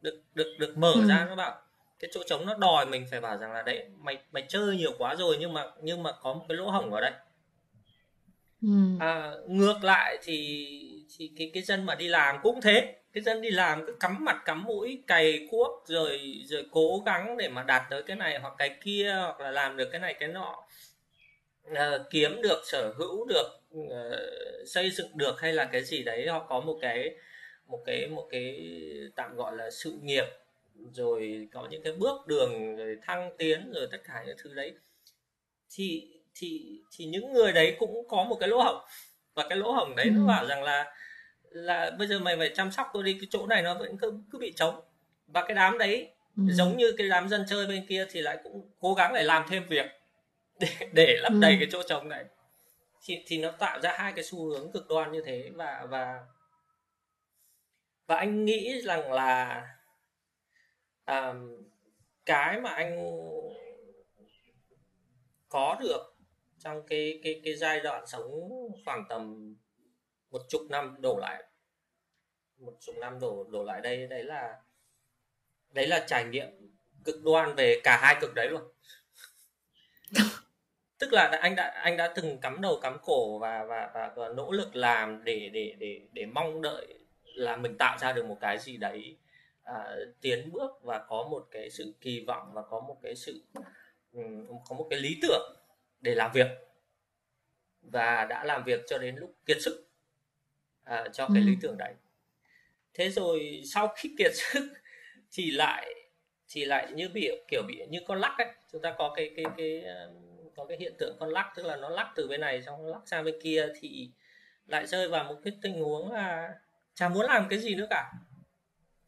được 0.00 0.22
được 0.34 0.56
được 0.58 0.78
mở 0.78 0.92
ừ. 0.94 1.06
ra 1.08 1.26
các 1.28 1.34
bạn 1.34 1.52
cái 1.98 2.10
chỗ 2.14 2.20
trống 2.26 2.46
nó 2.46 2.54
đòi 2.54 2.86
mình 2.86 3.06
phải 3.10 3.20
bảo 3.20 3.38
rằng 3.38 3.52
là 3.52 3.62
đấy 3.62 3.86
mày 3.98 4.18
mày 4.32 4.44
chơi 4.48 4.76
nhiều 4.76 4.92
quá 4.98 5.14
rồi 5.14 5.36
nhưng 5.40 5.52
mà 5.52 5.64
nhưng 5.82 6.02
mà 6.02 6.12
có 6.22 6.34
một 6.34 6.44
cái 6.48 6.56
lỗ 6.56 6.70
hổng 6.70 6.92
ở 6.92 7.00
đây 7.00 7.12
ừ. 8.62 8.68
à, 9.00 9.32
ngược 9.48 9.84
lại 9.84 10.18
thì 10.22 10.66
thì 11.16 11.30
cái 11.38 11.50
cái 11.54 11.62
dân 11.62 11.86
mà 11.86 11.94
đi 11.94 12.08
làm 12.08 12.36
cũng 12.42 12.60
thế 12.60 12.94
cái 13.12 13.22
dân 13.22 13.40
đi 13.40 13.50
làm 13.50 13.86
cứ 13.86 13.96
cắm 14.00 14.24
mặt 14.24 14.42
cắm 14.44 14.64
mũi 14.64 15.02
cày 15.06 15.48
cuốc 15.50 15.84
rồi 15.86 16.20
rồi 16.44 16.66
cố 16.70 17.02
gắng 17.06 17.36
để 17.36 17.48
mà 17.48 17.62
đạt 17.62 17.82
tới 17.90 18.02
cái 18.02 18.16
này 18.16 18.38
hoặc 18.38 18.54
cái 18.58 18.76
kia 18.84 19.14
hoặc 19.14 19.40
là 19.40 19.50
làm 19.50 19.76
được 19.76 19.88
cái 19.92 20.00
này 20.00 20.14
cái 20.20 20.28
nọ 20.28 20.66
à, 21.74 21.98
kiếm 22.10 22.42
được 22.42 22.62
sở 22.64 22.92
hữu 22.98 23.26
được 23.26 23.60
uh, 23.78 24.68
xây 24.68 24.90
dựng 24.90 25.10
được 25.14 25.40
hay 25.40 25.52
là 25.52 25.64
cái 25.64 25.84
gì 25.84 26.02
đấy 26.02 26.26
họ 26.28 26.46
có 26.48 26.60
một 26.60 26.78
cái 26.80 27.14
một 27.70 27.82
cái 27.86 28.06
một 28.06 28.26
cái 28.30 28.70
tạm 29.16 29.36
gọi 29.36 29.56
là 29.56 29.70
sự 29.70 29.98
nghiệp 30.02 30.24
rồi 30.92 31.48
có 31.52 31.68
những 31.70 31.82
cái 31.82 31.92
bước 31.92 32.26
đường 32.26 32.76
rồi 32.76 32.96
thăng 33.02 33.30
tiến 33.38 33.72
rồi 33.72 33.88
tất 33.92 33.98
cả 34.04 34.24
những 34.26 34.36
thứ 34.42 34.54
đấy 34.54 34.72
thì 35.70 36.08
thì 36.34 36.80
thì 36.90 37.04
những 37.04 37.32
người 37.32 37.52
đấy 37.52 37.76
cũng 37.78 38.08
có 38.08 38.24
một 38.24 38.36
cái 38.40 38.48
lỗ 38.48 38.62
hổng 38.62 38.82
và 39.34 39.46
cái 39.48 39.58
lỗ 39.58 39.72
hổng 39.72 39.96
đấy 39.96 40.06
ừ. 40.06 40.12
nó 40.16 40.26
bảo 40.26 40.46
rằng 40.46 40.62
là 40.62 40.94
là 41.50 41.90
bây 41.98 42.08
giờ 42.08 42.18
mày 42.18 42.36
phải 42.36 42.50
chăm 42.54 42.70
sóc 42.70 42.90
tôi 42.92 43.02
đi 43.02 43.12
cái 43.20 43.28
chỗ 43.30 43.46
này 43.46 43.62
nó 43.62 43.74
vẫn 43.74 43.98
cứ, 43.98 44.12
cứ 44.32 44.38
bị 44.38 44.52
trống 44.52 44.80
và 45.26 45.44
cái 45.46 45.54
đám 45.54 45.78
đấy 45.78 46.08
ừ. 46.36 46.42
giống 46.50 46.76
như 46.76 46.92
cái 46.98 47.08
đám 47.08 47.28
dân 47.28 47.44
chơi 47.48 47.66
bên 47.66 47.86
kia 47.86 48.06
thì 48.10 48.20
lại 48.22 48.38
cũng 48.42 48.70
cố 48.80 48.94
gắng 48.94 49.14
để 49.14 49.22
làm 49.22 49.44
thêm 49.48 49.66
việc 49.68 49.86
để 50.60 50.68
để 50.92 51.16
lấp 51.20 51.32
ừ. 51.32 51.38
đầy 51.40 51.56
cái 51.60 51.68
chỗ 51.72 51.82
trống 51.82 52.08
này 52.08 52.24
thì 53.04 53.22
thì 53.26 53.38
nó 53.38 53.50
tạo 53.50 53.80
ra 53.80 53.94
hai 53.98 54.12
cái 54.12 54.24
xu 54.24 54.44
hướng 54.44 54.72
cực 54.72 54.88
đoan 54.88 55.12
như 55.12 55.22
thế 55.26 55.50
và 55.54 55.86
và 55.90 56.20
và 58.10 58.16
anh 58.16 58.44
nghĩ 58.44 58.80
rằng 58.82 59.12
là 59.12 59.62
um, 61.06 61.66
cái 62.26 62.60
mà 62.60 62.70
anh 62.70 63.12
có 65.48 65.76
được 65.80 66.16
trong 66.58 66.86
cái 66.86 67.20
cái 67.24 67.40
cái 67.44 67.56
giai 67.56 67.80
đoạn 67.80 68.06
sống 68.06 68.50
khoảng 68.84 69.04
tầm 69.08 69.54
một 70.30 70.42
chục 70.48 70.62
năm 70.70 70.96
đổ 70.98 71.18
lại 71.18 71.44
một 72.58 72.72
chục 72.80 72.94
năm 72.98 73.20
đổ 73.20 73.44
đổ 73.50 73.64
lại 73.64 73.80
đây 73.80 74.06
đấy 74.06 74.24
là 74.24 74.60
đấy 75.70 75.86
là 75.86 76.04
trải 76.06 76.24
nghiệm 76.24 76.48
cực 77.04 77.22
đoan 77.24 77.54
về 77.54 77.80
cả 77.84 77.98
hai 78.02 78.16
cực 78.20 78.34
đấy 78.34 78.48
luôn. 78.48 78.62
Tức 80.98 81.12
là 81.12 81.38
anh 81.42 81.56
đã 81.56 81.68
anh 81.68 81.96
đã 81.96 82.12
từng 82.16 82.38
cắm 82.40 82.60
đầu 82.60 82.80
cắm 82.82 82.98
cổ 83.02 83.38
và 83.38 83.64
và 83.64 83.90
và, 83.94 84.12
và 84.16 84.28
nỗ 84.28 84.52
lực 84.52 84.76
làm 84.76 85.24
để 85.24 85.50
để 85.52 85.74
để 85.78 86.00
để 86.12 86.26
mong 86.26 86.62
đợi 86.62 86.99
là 87.34 87.56
mình 87.56 87.76
tạo 87.78 87.98
ra 87.98 88.12
được 88.12 88.26
một 88.26 88.36
cái 88.40 88.58
gì 88.58 88.76
đấy 88.76 89.16
à, 89.62 89.96
tiến 90.20 90.52
bước 90.52 90.70
và 90.82 90.98
có 91.08 91.28
một 91.30 91.48
cái 91.50 91.70
sự 91.70 91.94
kỳ 92.00 92.24
vọng 92.26 92.50
và 92.52 92.62
có 92.62 92.80
một 92.80 92.98
cái 93.02 93.14
sự 93.14 93.42
um, 94.12 94.46
có 94.68 94.76
một 94.76 94.86
cái 94.90 95.00
lý 95.00 95.18
tưởng 95.22 95.56
để 96.00 96.14
làm 96.14 96.32
việc. 96.32 96.46
Và 97.82 98.24
đã 98.24 98.44
làm 98.44 98.64
việc 98.64 98.80
cho 98.86 98.98
đến 98.98 99.16
lúc 99.16 99.34
kiệt 99.46 99.56
sức 99.60 99.88
à, 100.84 101.04
cho 101.12 101.28
cái 101.34 101.42
ừ. 101.42 101.46
lý 101.46 101.56
tưởng 101.60 101.76
đấy. 101.78 101.94
Thế 102.94 103.10
rồi 103.10 103.62
sau 103.64 103.88
khi 103.96 104.14
kiệt 104.18 104.32
sức 104.34 104.72
thì 105.32 105.50
lại 105.50 105.94
thì 106.48 106.64
lại 106.64 106.92
như 106.92 107.08
bị 107.08 107.30
kiểu 107.48 107.62
bị 107.68 107.86
như 107.88 107.98
con 108.06 108.20
lắc 108.20 108.34
ấy. 108.38 108.48
Chúng 108.72 108.82
ta 108.82 108.94
có 108.98 109.12
cái 109.16 109.30
cái 109.36 109.44
cái 109.56 109.84
có 110.56 110.64
cái 110.64 110.78
hiện 110.78 110.94
tượng 110.98 111.16
con 111.20 111.28
lắc 111.28 111.52
tức 111.56 111.66
là 111.66 111.76
nó 111.76 111.88
lắc 111.88 112.12
từ 112.16 112.28
bên 112.28 112.40
này 112.40 112.62
xong 112.62 112.86
lắc 112.86 113.00
sang 113.06 113.24
bên 113.24 113.34
kia 113.42 113.66
thì 113.80 114.10
lại 114.66 114.86
rơi 114.86 115.08
vào 115.08 115.24
một 115.24 115.40
cái 115.44 115.52
tình 115.62 115.80
huống 115.80 116.12
là 116.12 116.54
chả 117.00 117.08
muốn 117.08 117.26
làm 117.26 117.46
cái 117.50 117.58
gì 117.58 117.74
nữa 117.74 117.86
cả. 117.90 118.12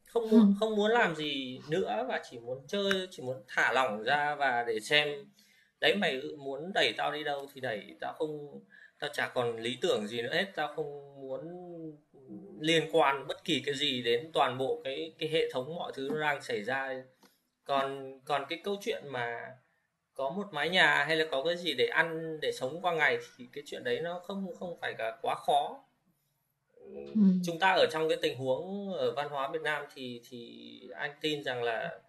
Không 0.07 0.29
muốn 0.29 0.39
ừ. 0.39 0.47
không 0.59 0.75
muốn 0.75 0.91
làm 0.91 1.15
gì 1.15 1.59
nữa 1.69 2.05
và 2.07 2.21
chỉ 2.29 2.39
muốn 2.39 2.67
chơi 2.67 3.07
chỉ 3.11 3.23
muốn 3.23 3.43
thả 3.47 3.71
lỏng 3.73 4.03
ra 4.03 4.35
và 4.35 4.63
để 4.67 4.79
xem 4.79 5.09
đấy 5.79 5.95
mày 5.95 6.21
muốn 6.37 6.73
đẩy 6.73 6.93
tao 6.97 7.11
đi 7.11 7.23
đâu 7.23 7.47
thì 7.53 7.61
đẩy 7.61 7.95
tao 8.01 8.13
không 8.13 8.63
tao 8.99 9.09
chả 9.13 9.27
còn 9.27 9.57
lý 9.57 9.77
tưởng 9.81 10.07
gì 10.07 10.21
nữa 10.21 10.33
hết 10.33 10.45
tao 10.55 10.75
không 10.75 10.85
muốn 11.21 11.41
liên 12.59 12.89
quan 12.91 13.27
bất 13.27 13.43
kỳ 13.43 13.61
cái 13.65 13.75
gì 13.75 14.01
đến 14.03 14.31
toàn 14.33 14.57
bộ 14.57 14.81
cái 14.83 15.13
cái 15.19 15.29
hệ 15.29 15.51
thống 15.51 15.75
mọi 15.75 15.91
thứ 15.95 16.09
nó 16.11 16.19
đang 16.19 16.41
xảy 16.41 16.63
ra. 16.63 17.03
Còn 17.63 18.19
còn 18.25 18.45
cái 18.49 18.59
câu 18.63 18.77
chuyện 18.81 19.03
mà 19.07 19.51
có 20.13 20.29
một 20.29 20.53
mái 20.53 20.69
nhà 20.69 21.05
hay 21.05 21.15
là 21.15 21.25
có 21.31 21.43
cái 21.43 21.57
gì 21.57 21.73
để 21.73 21.85
ăn 21.85 22.39
để 22.41 22.51
sống 22.51 22.81
qua 22.81 22.93
ngày 22.93 23.17
thì 23.37 23.49
cái 23.53 23.63
chuyện 23.67 23.83
đấy 23.83 23.99
nó 24.01 24.19
không 24.19 24.55
không 24.59 24.77
phải 24.81 24.93
cả 24.97 25.17
quá 25.21 25.35
khó 25.35 25.83
ừ. 26.95 27.21
chúng 27.45 27.59
ta 27.59 27.71
ở 27.71 27.85
trong 27.91 28.09
cái 28.09 28.17
tình 28.21 28.37
huống 28.37 28.93
ở 28.93 29.11
văn 29.11 29.29
hóa 29.29 29.49
Việt 29.53 29.61
Nam 29.61 29.85
thì 29.95 30.21
thì 30.29 30.89
anh 30.95 31.11
tin 31.21 31.43
rằng 31.43 31.63
là 31.63 31.99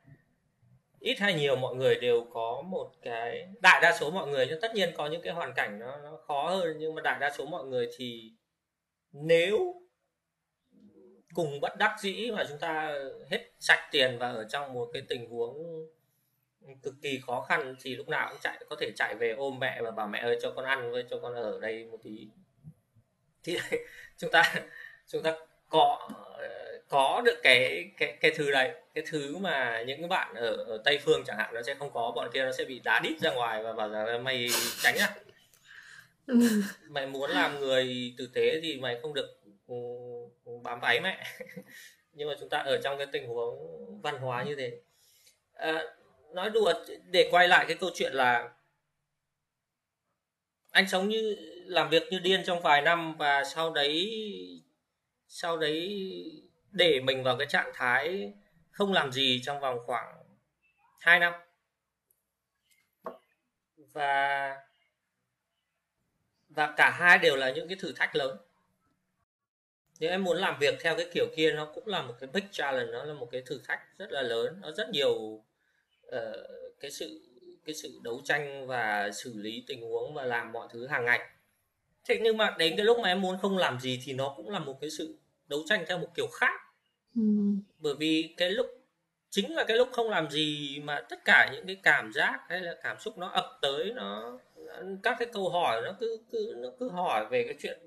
ít 1.05 1.19
hay 1.19 1.35
nhiều 1.35 1.57
mọi 1.57 1.75
người 1.75 1.95
đều 1.95 2.27
có 2.33 2.63
một 2.63 2.93
cái, 3.03 3.49
đại 3.63 3.81
đa 3.83 3.97
số 4.01 4.11
mọi 4.11 4.29
người, 4.29 4.47
nhưng 4.49 4.61
tất 4.61 4.75
nhiên 4.75 4.93
có 4.97 5.07
những 5.07 5.23
cái 5.23 5.33
hoàn 5.33 5.53
cảnh 5.55 5.79
nó 5.79 5.97
nó 5.97 6.17
khó 6.27 6.51
hơn, 6.51 6.77
nhưng 6.79 6.95
mà 6.95 7.03
đại 7.03 7.19
đa 7.21 7.31
số 7.39 7.47
mọi 7.47 7.65
người 7.65 7.89
thì 7.97 8.33
nếu 9.13 9.75
cùng 11.35 11.61
bất 11.61 11.77
đắc 11.79 11.97
dĩ 12.01 12.31
mà 12.31 12.45
chúng 12.49 12.59
ta 12.59 12.95
hết 13.31 13.51
sạch 13.61 13.89
tiền 13.93 14.19
và 14.19 14.33
ở 14.33 14.45
trong 14.45 14.75
một 14.75 14.91
cái 14.93 15.03
tình 15.09 15.31
huống 15.31 15.57
cực 16.83 16.95
kỳ 17.03 17.21
khó 17.27 17.41
khăn 17.41 17.77
thì 17.83 17.97
lúc 17.97 18.09
nào 18.09 18.29
cũng 18.31 18.39
chạy, 18.43 18.65
có 18.71 18.77
thể 18.81 18.91
chạy 18.97 19.15
về 19.15 19.31
ôm 19.31 19.59
mẹ 19.59 19.83
và 19.83 19.91
bảo 19.91 20.09
mẹ 20.09 20.19
ơi, 20.19 20.39
cho 20.43 20.53
con 20.57 20.65
ăn 20.65 20.93
với, 20.93 21.05
cho 21.11 21.19
con 21.23 21.35
ở 21.35 21.61
đây 21.61 21.85
một 21.85 21.99
tí 22.03 22.29
thì 23.45 23.59
chúng 24.19 24.31
ta 24.31 24.55
chúng 25.07 25.23
ta 25.23 25.35
có 25.69 26.09
có 26.89 27.23
được 27.25 27.41
cái 27.43 27.91
cái 27.97 28.17
cái 28.21 28.31
thứ 28.37 28.51
đấy 28.51 28.73
cái 28.95 29.05
thứ 29.07 29.37
mà 29.37 29.83
những 29.87 30.09
bạn 30.09 30.35
ở, 30.35 30.57
ở 30.57 30.83
tây 30.85 30.99
phương 31.05 31.23
chẳng 31.27 31.39
hạn 31.39 31.55
nó 31.55 31.63
sẽ 31.63 31.75
không 31.75 31.91
có 31.95 32.13
bọn 32.17 32.31
kia 32.33 32.45
nó 32.45 32.53
sẽ 32.53 32.65
bị 32.65 32.81
đá 32.85 33.01
đít 33.01 33.21
ra 33.21 33.31
ngoài 33.31 33.63
và 33.63 33.73
bảo 33.73 33.89
rằng 33.89 34.25
mày 34.25 34.49
tránh 34.83 34.99
à 34.99 35.15
mày 36.89 37.07
muốn 37.07 37.31
làm 37.31 37.61
người 37.61 38.15
tử 38.19 38.31
tế 38.35 38.61
thì 38.63 38.81
mày 38.81 38.99
không 39.03 39.15
được 39.15 39.41
ừ, 39.67 39.75
bám 40.63 40.81
váy 40.81 41.01
mẹ. 41.01 41.25
Nhưng 42.13 42.29
mà 42.29 42.35
chúng 42.41 42.49
ta 42.49 42.59
ở 42.59 42.81
trong 42.85 42.99
cái 42.99 43.07
tình 43.13 43.27
huống 43.29 43.57
văn 44.03 44.19
hóa 44.19 44.43
như 44.45 44.55
thế. 44.55 44.81
À, 45.53 45.85
nói 46.33 46.51
đùa 46.51 46.73
để 47.11 47.29
quay 47.31 47.49
lại 47.49 47.65
cái 47.69 47.77
câu 47.81 47.91
chuyện 47.95 48.13
là 48.13 48.51
anh 50.71 50.89
sống 50.89 51.09
như 51.09 51.37
làm 51.67 51.91
việc 51.91 52.03
như 52.11 52.19
điên 52.19 52.43
trong 52.47 52.63
vài 52.63 52.83
năm 52.83 53.17
và 53.17 53.45
sau 53.45 53.71
đấy 53.71 54.21
sau 55.29 55.59
đấy 55.59 56.11
để 56.71 57.01
mình 57.01 57.23
vào 57.23 57.37
cái 57.37 57.47
trạng 57.47 57.71
thái 57.75 58.33
không 58.71 58.93
làm 58.93 59.13
gì 59.13 59.41
trong 59.45 59.61
vòng 59.61 59.79
khoảng 59.87 60.25
2 61.01 61.19
năm. 61.19 61.33
Và 63.77 64.57
và 66.49 66.75
cả 66.77 66.91
hai 66.91 67.19
đều 67.19 67.37
là 67.37 67.51
những 67.51 67.69
cái 67.69 67.77
thử 67.81 67.93
thách 67.93 68.17
lớn. 68.17 68.37
Nếu 70.01 70.11
em 70.11 70.25
muốn 70.25 70.37
làm 70.37 70.59
việc 70.61 70.75
theo 70.81 70.97
cái 70.97 71.11
kiểu 71.15 71.27
kia 71.37 71.53
nó 71.53 71.73
cũng 71.75 71.87
là 71.87 72.03
một 72.03 72.15
cái 72.21 72.29
big 72.33 72.45
challenge 72.51 72.93
nó 72.93 73.05
là 73.05 73.15
một 73.15 73.29
cái 73.33 73.43
thử 73.47 73.61
thách 73.65 73.81
rất 73.99 74.13
là 74.13 74.23
lớn. 74.23 74.59
Nó 74.61 74.73
rất 74.73 74.89
nhiều 74.91 75.13
uh, 76.07 76.15
cái 76.81 76.91
sự 76.91 77.21
cái 77.65 77.75
sự 77.75 78.01
đấu 78.03 78.21
tranh 78.25 78.67
và 78.67 79.11
xử 79.13 79.33
lý 79.37 79.65
tình 79.67 79.81
huống 79.81 80.15
và 80.15 80.25
làm 80.25 80.53
mọi 80.53 80.69
thứ 80.71 80.87
hàng 80.87 81.05
ngày 81.05 81.21
thế 82.05 82.19
nhưng 82.23 82.37
mà 82.37 82.55
đến 82.59 82.77
cái 82.77 82.85
lúc 82.85 82.99
mà 82.99 83.09
em 83.09 83.21
muốn 83.21 83.39
không 83.39 83.59
làm 83.59 83.81
gì 83.81 84.01
thì 84.05 84.13
nó 84.13 84.35
cũng 84.37 84.51
là 84.51 84.59
một 84.59 84.79
cái 84.81 84.91
sự 84.91 85.19
đấu 85.47 85.63
tranh 85.67 85.85
theo 85.89 85.99
một 85.99 86.09
kiểu 86.15 86.27
khác. 86.27 86.61
Ừ. 87.15 87.23
bởi 87.79 87.95
vì 87.95 88.35
cái 88.37 88.51
lúc 88.51 88.67
chính 89.31 89.55
là 89.55 89.65
cái 89.65 89.77
lúc 89.77 89.89
không 89.93 90.11
làm 90.11 90.31
gì 90.31 90.79
mà 90.85 91.01
tất 91.09 91.25
cả 91.25 91.51
những 91.53 91.67
cái 91.67 91.77
cảm 91.83 92.13
giác 92.13 92.41
hay 92.49 92.61
là 92.61 92.75
cảm 92.83 93.01
xúc 93.01 93.19
nó 93.19 93.29
ập 93.29 93.59
tới 93.63 93.93
nó 93.95 94.39
các 95.03 95.17
cái 95.19 95.29
câu 95.33 95.49
hỏi 95.49 95.83
nó 95.85 95.93
cứ 96.01 96.19
cứ 96.33 96.55
nó 96.57 96.69
cứ 96.81 96.89
hỏi 96.89 97.27
về 97.31 97.45
cái 97.45 97.55
chuyện 97.63 97.79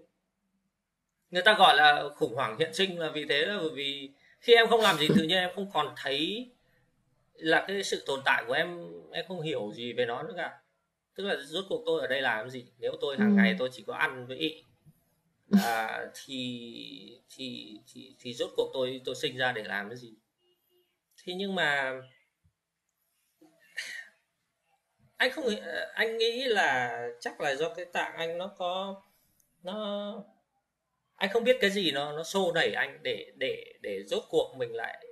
người 1.32 1.42
ta 1.42 1.56
gọi 1.60 1.76
là 1.76 2.04
khủng 2.16 2.36
hoảng 2.36 2.58
hiện 2.60 2.74
sinh 2.74 3.00
là 3.00 3.10
vì 3.10 3.26
thế 3.26 3.46
là 3.46 3.58
bởi 3.58 3.70
vì 3.74 4.12
khi 4.40 4.54
em 4.54 4.68
không 4.68 4.82
làm 4.82 4.98
gì 4.98 5.08
tự 5.08 5.24
nhiên 5.24 5.38
em 5.38 5.50
không 5.56 5.72
còn 5.74 5.94
thấy 5.98 6.50
là 7.34 7.66
cái 7.68 7.84
sự 7.84 8.04
tồn 8.06 8.20
tại 8.26 8.44
của 8.48 8.54
em 8.54 8.92
em 9.12 9.26
không 9.28 9.42
hiểu 9.42 9.72
gì 9.74 9.94
về 9.94 10.06
nó 10.06 10.24
nữa 10.24 10.34
cả 10.38 10.60
tức 11.18 11.24
là 11.24 11.36
rốt 11.36 11.66
cuộc 11.70 11.84
tôi 11.86 12.02
ở 12.02 12.08
đây 12.08 12.22
làm 12.22 12.50
gì? 12.50 12.66
Nếu 12.80 12.92
tôi 13.02 13.18
hàng 13.18 13.32
ừ. 13.32 13.36
ngày 13.36 13.56
tôi 13.60 13.70
chỉ 13.72 13.84
có 13.88 13.94
ăn 13.94 14.28
với 14.28 14.38
ị 14.38 14.64
à, 15.64 16.06
thì 16.14 17.20
thì 17.30 17.80
thì 17.94 18.16
thì 18.20 18.34
rốt 18.34 18.50
cuộc 18.58 18.72
tôi 18.74 19.02
tôi 19.06 19.16
sinh 19.16 19.38
ra 19.38 19.52
để 19.52 19.64
làm 19.64 19.90
cái 19.90 19.98
gì? 19.98 20.14
Thế 21.24 21.34
nhưng 21.34 21.56
mà 21.56 22.02
anh 25.18 25.32
không 25.32 25.46
anh 25.94 26.18
nghĩ 26.18 26.44
là 26.44 27.02
chắc 27.20 27.42
là 27.42 27.56
do 27.56 27.74
cái 27.74 27.86
tạng 27.86 28.16
anh 28.16 28.38
nó 28.38 28.48
có 28.58 29.02
nó 29.64 30.14
anh 31.16 31.30
không 31.34 31.44
biết 31.44 31.58
cái 31.62 31.70
gì 31.70 31.92
nó 31.92 32.12
nó 32.12 32.24
xô 32.24 32.52
đẩy 32.52 32.74
anh 32.74 33.00
để 33.04 33.32
để 33.36 33.74
để 33.82 34.04
rốt 34.04 34.24
cuộc 34.30 34.56
mình 34.58 34.74
lại 34.74 35.06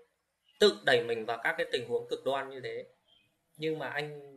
tự 0.59 0.77
đẩy 0.85 1.03
mình 1.03 1.25
vào 1.25 1.39
các 1.43 1.55
cái 1.57 1.67
tình 1.71 1.87
huống 1.89 2.07
cực 2.09 2.25
đoan 2.25 2.49
như 2.49 2.59
thế. 2.63 2.85
Nhưng 3.57 3.79
mà 3.79 3.87
anh 3.87 4.34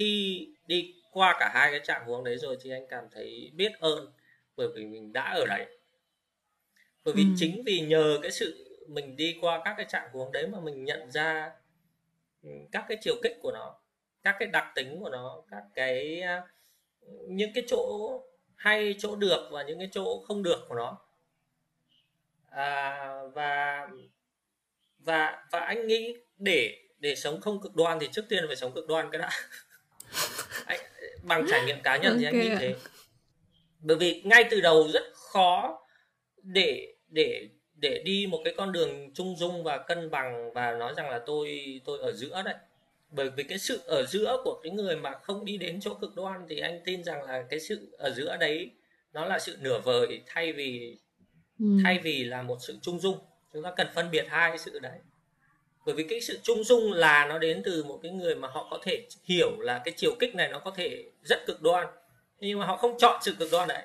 khi 0.00 0.48
đi 0.66 0.94
qua 1.12 1.36
cả 1.40 1.50
hai 1.54 1.70
cái 1.70 1.80
trạng 1.84 2.06
huống 2.06 2.24
đấy 2.24 2.38
rồi 2.38 2.56
thì 2.60 2.70
anh 2.70 2.86
cảm 2.88 3.04
thấy 3.12 3.50
biết 3.54 3.72
ơn 3.80 4.12
bởi 4.56 4.68
vì 4.74 4.86
mình 4.86 5.12
đã 5.12 5.22
ở 5.22 5.46
đấy. 5.46 5.66
Bởi 7.04 7.14
vì 7.14 7.22
ừ. 7.22 7.28
chính 7.36 7.62
vì 7.66 7.80
nhờ 7.80 8.18
cái 8.22 8.30
sự 8.30 8.76
mình 8.88 9.16
đi 9.16 9.38
qua 9.40 9.60
các 9.64 9.74
cái 9.76 9.86
trạng 9.88 10.10
huống 10.12 10.32
đấy 10.32 10.46
mà 10.46 10.60
mình 10.60 10.84
nhận 10.84 11.10
ra 11.10 11.50
ừ, 12.42 12.50
các 12.72 12.84
cái 12.88 12.98
chiều 13.00 13.14
kích 13.22 13.38
của 13.42 13.52
nó 13.52 13.80
các 14.22 14.36
cái 14.38 14.48
đặc 14.48 14.72
tính 14.74 15.00
của 15.00 15.10
nó 15.10 15.42
các 15.50 15.62
cái 15.74 16.20
à, 16.20 16.42
những 17.28 17.50
cái 17.54 17.64
chỗ 17.66 18.10
hay 18.56 18.94
chỗ 18.98 19.16
được 19.16 19.48
và 19.50 19.62
những 19.62 19.78
cái 19.78 19.88
chỗ 19.92 20.22
không 20.28 20.42
được 20.42 20.64
của 20.68 20.74
nó. 20.74 20.98
À, 22.50 23.22
và 23.34 23.88
và 24.98 25.46
và 25.50 25.60
anh 25.60 25.86
nghĩ 25.86 26.16
để 26.38 26.76
để 26.98 27.14
sống 27.14 27.40
không 27.40 27.60
cực 27.60 27.74
đoan 27.74 27.98
thì 28.00 28.08
trước 28.12 28.24
tiên 28.28 28.44
phải 28.46 28.56
sống 28.56 28.74
cực 28.74 28.86
đoan 28.88 29.10
cái 29.12 29.18
đã 29.18 29.30
bằng 31.22 31.46
trải 31.50 31.64
nghiệm 31.66 31.82
cá 31.82 31.96
nhân 31.96 32.12
okay. 32.12 32.18
thì 32.18 32.24
anh 32.24 32.40
nghĩ 32.40 32.56
thế 32.60 32.74
bởi 33.80 33.96
vì 33.96 34.22
ngay 34.24 34.44
từ 34.50 34.60
đầu 34.60 34.88
rất 34.92 35.02
khó 35.14 35.78
để 36.42 36.94
để 37.08 37.48
để 37.74 38.02
đi 38.04 38.26
một 38.30 38.40
cái 38.44 38.54
con 38.56 38.72
đường 38.72 39.14
trung 39.14 39.36
dung 39.36 39.64
và 39.64 39.78
cân 39.78 40.10
bằng 40.10 40.52
và 40.52 40.72
nói 40.72 40.94
rằng 40.96 41.10
là 41.10 41.20
tôi 41.26 41.60
tôi 41.84 41.98
ở 41.98 42.12
giữa 42.12 42.42
đấy 42.44 42.54
bởi 43.10 43.30
vì 43.30 43.42
cái 43.42 43.58
sự 43.58 43.80
ở 43.86 44.06
giữa 44.06 44.36
của 44.44 44.60
cái 44.62 44.72
người 44.72 44.96
mà 44.96 45.18
không 45.22 45.44
đi 45.44 45.56
đến 45.56 45.80
chỗ 45.80 45.94
cực 45.94 46.14
đoan 46.16 46.46
thì 46.48 46.58
anh 46.58 46.80
tin 46.84 47.04
rằng 47.04 47.22
là 47.22 47.44
cái 47.50 47.60
sự 47.60 47.96
ở 47.98 48.10
giữa 48.10 48.36
đấy 48.40 48.70
nó 49.12 49.24
là 49.24 49.38
sự 49.38 49.56
nửa 49.60 49.80
vời 49.80 50.22
thay 50.26 50.52
vì 50.52 50.98
ừ. 51.58 51.66
thay 51.84 51.98
vì 51.98 52.24
là 52.24 52.42
một 52.42 52.56
sự 52.60 52.78
trung 52.82 52.98
dung 52.98 53.18
chúng 53.52 53.62
ta 53.62 53.72
cần 53.76 53.86
phân 53.94 54.10
biệt 54.10 54.26
hai 54.28 54.58
sự 54.58 54.78
đấy 54.78 54.98
bởi 55.86 55.94
vì 55.94 56.04
cái 56.04 56.20
sự 56.20 56.38
trung 56.42 56.64
dung 56.64 56.92
là 56.92 57.26
nó 57.26 57.38
đến 57.38 57.62
từ 57.64 57.84
một 57.84 58.00
cái 58.02 58.12
người 58.12 58.34
mà 58.34 58.48
họ 58.48 58.68
có 58.70 58.78
thể 58.82 59.06
hiểu 59.24 59.60
là 59.60 59.82
cái 59.84 59.94
chiều 59.96 60.14
kích 60.18 60.34
này 60.34 60.48
nó 60.48 60.58
có 60.58 60.70
thể 60.76 61.04
rất 61.22 61.46
cực 61.46 61.62
đoan 61.62 61.86
nhưng 62.40 62.58
mà 62.58 62.66
họ 62.66 62.76
không 62.76 62.98
chọn 62.98 63.20
sự 63.22 63.34
cực 63.38 63.48
đoan 63.52 63.68
đấy 63.68 63.82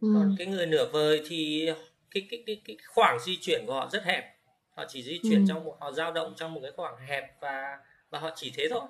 ừ. 0.00 0.08
còn 0.14 0.34
cái 0.38 0.46
người 0.46 0.66
nửa 0.66 0.86
vời 0.92 1.22
thì 1.28 1.70
cái 2.10 2.26
cái 2.30 2.42
cái 2.46 2.60
cái 2.64 2.76
khoảng 2.86 3.18
di 3.20 3.36
chuyển 3.40 3.64
của 3.66 3.72
họ 3.72 3.88
rất 3.92 4.04
hẹp 4.04 4.24
họ 4.70 4.84
chỉ 4.88 5.02
di 5.02 5.20
chuyển 5.22 5.40
ừ. 5.40 5.44
trong 5.48 5.64
một 5.64 5.76
họ 5.80 5.92
dao 5.92 6.12
động 6.12 6.34
trong 6.36 6.54
một 6.54 6.60
cái 6.62 6.72
khoảng 6.76 6.96
hẹp 7.06 7.40
và 7.40 7.78
và 8.10 8.18
họ 8.18 8.30
chỉ 8.36 8.52
thế 8.56 8.68
thôi 8.70 8.88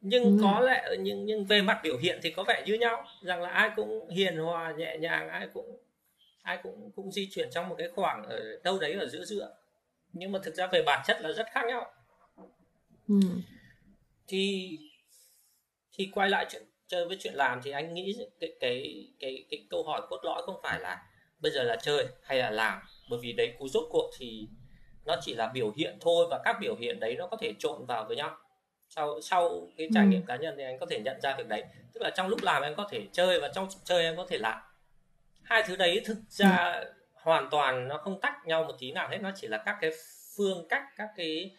nhưng 0.00 0.24
ừ. 0.24 0.38
có 0.42 0.60
lẽ 0.60 0.88
nhưng 0.98 1.24
nhưng 1.26 1.44
về 1.44 1.62
mặt 1.62 1.80
biểu 1.82 1.98
hiện 1.98 2.20
thì 2.22 2.30
có 2.30 2.44
vẻ 2.48 2.62
như 2.66 2.74
nhau 2.74 3.04
rằng 3.22 3.42
là 3.42 3.48
ai 3.48 3.70
cũng 3.76 4.08
hiền 4.08 4.36
hòa 4.36 4.74
nhẹ 4.78 4.96
nhàng 5.00 5.28
ai 5.28 5.48
cũng 5.54 5.78
ai 6.42 6.58
cũng 6.62 6.90
cũng 6.96 7.12
di 7.12 7.28
chuyển 7.30 7.50
trong 7.50 7.68
một 7.68 7.74
cái 7.78 7.88
khoảng 7.94 8.22
ở 8.22 8.60
đâu 8.64 8.78
đấy 8.78 8.92
ở 8.92 9.06
giữa 9.06 9.24
giữa 9.24 9.54
nhưng 10.18 10.32
mà 10.32 10.38
thực 10.42 10.54
ra 10.54 10.66
về 10.66 10.82
bản 10.82 11.02
chất 11.06 11.20
là 11.20 11.32
rất 11.32 11.46
khác 11.52 11.62
nhau 11.68 11.92
ừ. 13.08 13.20
thì 14.28 14.70
thì 15.92 16.10
quay 16.14 16.30
lại 16.30 16.46
chuyện 16.50 16.62
chơi 16.86 17.06
với 17.06 17.16
chuyện 17.20 17.34
làm 17.34 17.60
thì 17.62 17.70
anh 17.70 17.94
nghĩ 17.94 18.16
cái 18.40 18.52
cái 18.60 19.06
cái 19.20 19.44
cái 19.50 19.66
câu 19.70 19.84
hỏi 19.84 20.02
cốt 20.10 20.20
lõi 20.22 20.42
không 20.46 20.60
phải 20.62 20.80
là 20.80 21.02
bây 21.38 21.52
giờ 21.52 21.62
là 21.62 21.76
chơi 21.76 22.06
hay 22.22 22.38
là 22.38 22.50
làm 22.50 22.78
bởi 23.10 23.18
vì 23.22 23.32
đấy 23.32 23.54
cú 23.58 23.68
rốt 23.68 23.84
cuộc 23.90 24.10
thì 24.18 24.48
nó 25.04 25.16
chỉ 25.20 25.34
là 25.34 25.50
biểu 25.54 25.72
hiện 25.76 25.98
thôi 26.00 26.26
và 26.30 26.40
các 26.44 26.56
biểu 26.60 26.76
hiện 26.76 27.00
đấy 27.00 27.14
nó 27.18 27.26
có 27.26 27.36
thể 27.40 27.52
trộn 27.58 27.86
vào 27.86 28.04
với 28.04 28.16
nhau 28.16 28.36
sau 28.88 29.20
sau 29.20 29.68
cái 29.76 29.88
trải 29.94 30.04
ừ. 30.04 30.08
nghiệm 30.08 30.26
cá 30.26 30.36
nhân 30.36 30.54
thì 30.56 30.64
anh 30.64 30.78
có 30.78 30.86
thể 30.90 31.00
nhận 31.00 31.20
ra 31.20 31.34
việc 31.38 31.48
đấy 31.48 31.64
tức 31.92 32.00
là 32.02 32.10
trong 32.10 32.28
lúc 32.28 32.42
làm 32.42 32.62
em 32.62 32.74
có 32.74 32.88
thể 32.90 33.06
chơi 33.12 33.40
và 33.40 33.48
trong 33.54 33.68
chơi 33.84 34.02
em 34.02 34.16
có 34.16 34.26
thể 34.28 34.38
làm 34.38 34.58
hai 35.42 35.62
thứ 35.66 35.76
đấy 35.76 36.00
thực 36.04 36.18
ra 36.28 36.72
ừ. 36.72 36.92
Hoàn 37.26 37.48
toàn 37.50 37.88
nó 37.88 37.98
không 37.98 38.20
tách 38.20 38.46
nhau 38.46 38.64
một 38.64 38.74
tí 38.78 38.92
nào 38.92 39.08
hết 39.08 39.18
nó 39.22 39.30
chỉ 39.34 39.48
là 39.48 39.62
các 39.66 39.76
cái 39.80 39.90
phương 40.36 40.66
cách 40.68 40.82
các 40.96 41.08
cái 41.16 41.56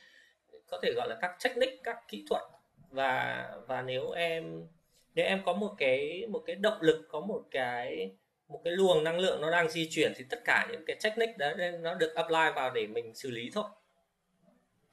có 0.67 0.79
thể 0.83 0.93
gọi 0.95 1.09
là 1.09 1.17
các 1.21 1.35
technique 1.43 1.77
các 1.83 1.97
kỹ 2.07 2.25
thuật 2.29 2.41
và 2.89 3.45
và 3.67 3.81
nếu 3.81 4.11
em 4.11 4.67
nếu 5.15 5.25
em 5.25 5.41
có 5.45 5.53
một 5.53 5.75
cái 5.77 6.27
một 6.29 6.43
cái 6.45 6.55
động 6.55 6.81
lực 6.81 7.05
có 7.09 7.19
một 7.19 7.43
cái 7.51 8.11
một 8.47 8.61
cái 8.63 8.73
luồng 8.73 9.03
năng 9.03 9.19
lượng 9.19 9.41
nó 9.41 9.51
đang 9.51 9.69
di 9.69 9.89
chuyển 9.91 10.13
thì 10.15 10.25
tất 10.29 10.39
cả 10.45 10.67
những 10.71 10.85
cái 10.87 10.97
technique 11.03 11.37
đó 11.37 11.53
nó 11.79 11.93
được 11.93 12.15
apply 12.15 12.51
vào 12.55 12.71
để 12.73 12.87
mình 12.87 13.15
xử 13.15 13.31
lý 13.31 13.49
thôi 13.53 13.65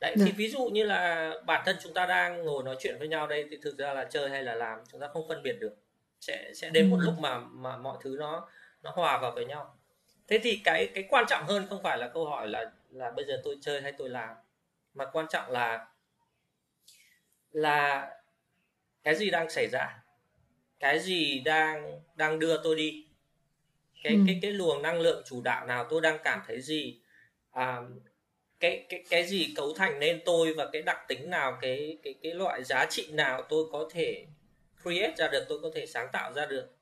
đấy 0.01 0.15
thì 0.17 0.25
dạ. 0.25 0.33
ví 0.37 0.49
dụ 0.49 0.65
như 0.65 0.85
là 0.85 1.33
bản 1.47 1.63
thân 1.67 1.77
chúng 1.83 1.95
ta 1.95 2.07
đang 2.07 2.45
ngồi 2.45 2.65
nói 2.65 2.77
chuyện 2.79 2.99
với 2.99 3.09
nhau 3.09 3.27
đây 3.27 3.47
thì 3.51 3.59
thực 3.63 3.79
ra 3.79 3.95
là 3.95 4.05
chơi 4.05 4.31
hay 4.31 4.43
là 4.43 4.55
làm 4.55 4.79
chúng 4.93 5.01
ta 5.01 5.09
không 5.09 5.29
phân 5.29 5.43
biệt 5.43 5.57
được 5.61 5.77
sẽ 6.21 6.51
sẽ 6.55 6.71
đến 6.71 6.91
một 6.91 6.97
ừ. 7.01 7.05
lúc 7.05 7.15
mà 7.19 7.39
mà 7.39 7.77
mọi 7.77 7.99
thứ 8.01 8.17
nó 8.19 8.49
nó 8.83 8.91
hòa 8.95 9.19
vào 9.19 9.33
với 9.33 9.45
nhau 9.45 9.74
thế 10.29 10.39
thì 10.43 10.61
cái 10.65 10.89
cái 10.95 11.05
quan 11.09 11.25
trọng 11.29 11.47
hơn 11.47 11.67
không 11.69 11.83
phải 11.83 11.99
là 11.99 12.09
câu 12.09 12.27
hỏi 12.27 12.49
là 12.49 12.71
là 12.91 13.11
bây 13.11 13.25
giờ 13.25 13.41
tôi 13.45 13.57
chơi 13.61 13.83
hay 13.83 13.93
tôi 13.93 14.09
làm 14.09 14.37
mà 14.95 15.05
quan 15.13 15.27
trọng 15.31 15.51
là 15.51 15.87
là 17.53 18.11
cái 19.03 19.15
gì 19.15 19.31
đang 19.31 19.51
xảy 19.51 19.69
ra 19.69 20.05
cái 20.81 21.01
gì 21.01 21.41
đang 21.45 22.01
đang 22.15 22.39
đưa 22.39 22.63
tôi 22.63 22.77
đi 22.77 23.07
cái 24.03 24.13
ừ. 24.13 24.19
cái 24.27 24.39
cái 24.43 24.51
luồng 24.51 24.83
năng 24.83 25.01
lượng 25.01 25.23
chủ 25.27 25.43
đạo 25.43 25.67
nào 25.67 25.87
tôi 25.91 26.01
đang 26.01 26.19
cảm 26.25 26.43
thấy 26.47 26.61
gì 26.61 27.01
à, 27.51 27.83
cái 28.61 28.87
cái 28.89 29.05
cái 29.11 29.25
gì 29.25 29.53
cấu 29.57 29.75
thành 29.75 30.01
nên 30.01 30.21
tôi 30.25 30.55
và 30.55 30.69
cái 30.73 30.83
đặc 30.83 30.99
tính 31.09 31.31
nào 31.31 31.59
cái 31.61 31.99
cái 32.03 32.15
cái 32.23 32.35
loại 32.35 32.65
giá 32.65 32.87
trị 32.91 33.09
nào 33.13 33.43
tôi 33.49 33.65
có 33.73 33.89
thể 33.93 34.27
create 34.83 35.15
ra 35.17 35.29
được 35.29 35.45
tôi 35.49 35.59
có 35.63 35.71
thể 35.75 35.87
sáng 35.87 36.09
tạo 36.13 36.33
ra 36.33 36.47
được 36.47 36.77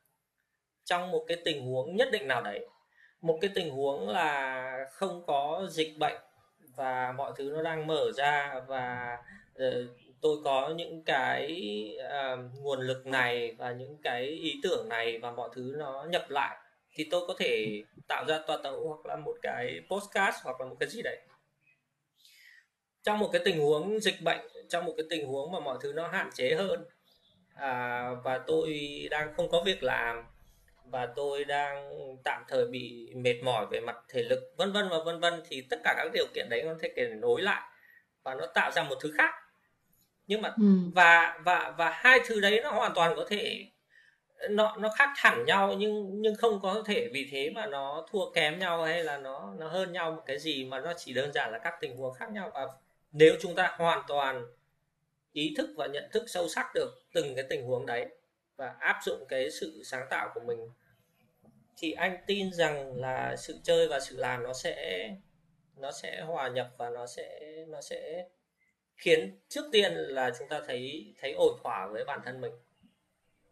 trong 0.85 1.11
một 1.11 1.25
cái 1.29 1.37
tình 1.45 1.67
huống 1.67 1.97
nhất 1.97 2.09
định 2.13 2.29
nào 2.29 2.43
đấy 2.43 2.67
một 3.23 3.39
cái 3.41 3.51
tình 3.55 3.71
huống 3.71 4.09
là 4.09 4.87
không 4.93 5.27
có 5.27 5.67
dịch 5.71 5.99
bệnh 5.99 6.17
và 6.77 7.13
mọi 7.13 7.33
thứ 7.37 7.53
nó 7.57 7.63
đang 7.63 7.87
mở 7.87 8.13
ra 8.17 8.61
và 8.67 9.17
uh, 9.55 9.91
tôi 10.21 10.37
có 10.45 10.75
những 10.77 11.03
cái 11.05 11.63
uh, 11.99 12.39
nguồn 12.61 12.81
lực 12.81 13.07
này 13.07 13.55
và 13.59 13.73
những 13.73 13.97
cái 14.03 14.23
ý 14.27 14.61
tưởng 14.63 14.89
này 14.89 15.19
và 15.19 15.31
mọi 15.31 15.51
thứ 15.55 15.75
nó 15.77 16.07
nhập 16.11 16.31
lại 16.31 16.57
thì 16.93 17.09
tôi 17.11 17.27
có 17.29 17.35
thể 17.39 17.83
tạo 18.09 18.25
ra 18.29 18.39
toa 18.47 18.59
tàu 18.63 18.89
hoặc 18.89 19.07
là 19.07 19.17
một 19.17 19.37
cái 19.43 19.81
postcard 19.91 20.37
hoặc 20.43 20.61
là 20.61 20.67
một 20.67 20.77
cái 20.81 20.89
gì 20.89 21.03
đấy. 21.03 21.21
Trong 23.03 23.19
một 23.19 23.31
cái 23.33 23.43
tình 23.45 23.61
huống 23.61 24.01
dịch 24.01 24.23
bệnh 24.23 24.41
trong 24.69 24.85
một 24.85 24.95
cái 24.97 25.07
tình 25.11 25.27
huống 25.27 25.53
mà 25.53 25.61
mọi 25.61 25.79
thứ 25.81 25.93
nó 25.93 26.09
hạn 26.09 26.31
chế 26.35 26.55
hơn 26.55 26.85
à, 27.55 28.09
và 28.25 28.39
tôi 28.47 28.81
đang 29.11 29.35
không 29.37 29.51
có 29.51 29.63
việc 29.67 29.83
làm 29.83 30.25
và 30.93 31.07
tôi 31.17 31.45
đang 31.45 31.91
tạm 32.25 32.45
thời 32.49 32.67
bị 32.67 33.13
mệt 33.15 33.43
mỏi 33.43 33.67
về 33.71 33.81
mặt 33.81 33.97
thể 34.09 34.23
lực 34.23 34.55
vân 34.57 34.73
vân 34.73 34.89
và 34.89 34.99
vân 35.05 35.21
vân. 35.21 35.43
Thì 35.49 35.67
tất 35.71 35.81
cả 35.85 35.95
các 35.97 36.11
điều 36.15 36.27
kiện 36.35 36.49
đấy 36.49 36.63
nó 36.63 36.75
thể 36.81 37.09
nối 37.09 37.43
lại 37.43 37.63
và 38.23 38.35
nó 38.35 38.47
tạo 38.47 38.71
ra 38.71 38.83
một 38.83 38.97
thứ 39.01 39.13
khác. 39.19 39.35
Nhưng 40.27 40.43
mà 40.43 40.49
ừ. 40.49 40.65
và 40.95 41.41
và 41.45 41.75
và 41.79 41.91
hai 41.91 42.21
thứ 42.27 42.41
đấy 42.41 42.61
nó 42.63 42.71
hoàn 42.71 42.93
toàn 42.95 43.17
có 43.17 43.25
thể 43.29 43.67
nó 44.51 44.77
nó 44.79 44.89
khác 44.99 45.11
hẳn 45.17 45.45
nhau 45.45 45.75
nhưng 45.79 46.23
nhưng 46.23 46.35
không 46.37 46.61
có 46.63 46.83
thể 46.87 47.09
vì 47.13 47.29
thế 47.31 47.51
mà 47.51 47.67
nó 47.67 48.07
thua 48.11 48.31
kém 48.31 48.59
nhau 48.59 48.85
hay 48.85 49.05
là 49.05 49.19
nó 49.19 49.55
nó 49.59 49.69
hơn 49.69 49.93
nhau 49.93 50.13
một 50.13 50.23
cái 50.27 50.39
gì 50.39 50.65
mà 50.65 50.81
nó 50.81 50.93
chỉ 50.97 51.13
đơn 51.13 51.33
giản 51.33 51.53
là 51.53 51.59
các 51.59 51.75
tình 51.81 51.97
huống 51.97 52.15
khác 52.15 52.31
nhau. 52.31 52.51
Và 52.55 52.67
nếu 53.13 53.35
chúng 53.41 53.55
ta 53.55 53.75
hoàn 53.79 54.03
toàn 54.09 54.47
ý 55.33 55.55
thức 55.57 55.71
và 55.77 55.87
nhận 55.87 56.09
thức 56.13 56.25
sâu 56.27 56.49
sắc 56.49 56.67
được 56.75 56.91
từng 57.13 57.35
cái 57.35 57.45
tình 57.51 57.67
huống 57.67 57.87
đấy 57.87 58.07
và 58.57 58.75
áp 58.79 58.97
dụng 59.05 59.25
cái 59.29 59.51
sự 59.51 59.83
sáng 59.85 60.07
tạo 60.11 60.31
của 60.35 60.41
mình 60.41 60.59
thì 61.83 61.93
anh 61.93 62.17
tin 62.27 62.53
rằng 62.53 62.97
là 62.97 63.37
sự 63.37 63.61
chơi 63.63 63.89
và 63.89 64.01
sự 64.01 64.17
làm 64.17 64.43
nó 64.43 64.53
sẽ 64.53 65.09
nó 65.77 65.93
sẽ 65.93 66.21
hòa 66.21 66.49
nhập 66.49 66.71
và 66.79 66.91
nó 66.91 67.07
sẽ 67.07 67.41
nó 67.69 67.81
sẽ 67.81 68.27
khiến 68.97 69.39
trước 69.49 69.65
tiên 69.73 69.93
là 69.95 70.31
chúng 70.39 70.49
ta 70.49 70.61
thấy 70.67 71.15
thấy 71.21 71.33
ổn 71.33 71.59
thỏa 71.63 71.87
với 71.87 72.05
bản 72.05 72.21
thân 72.25 72.41
mình 72.41 72.53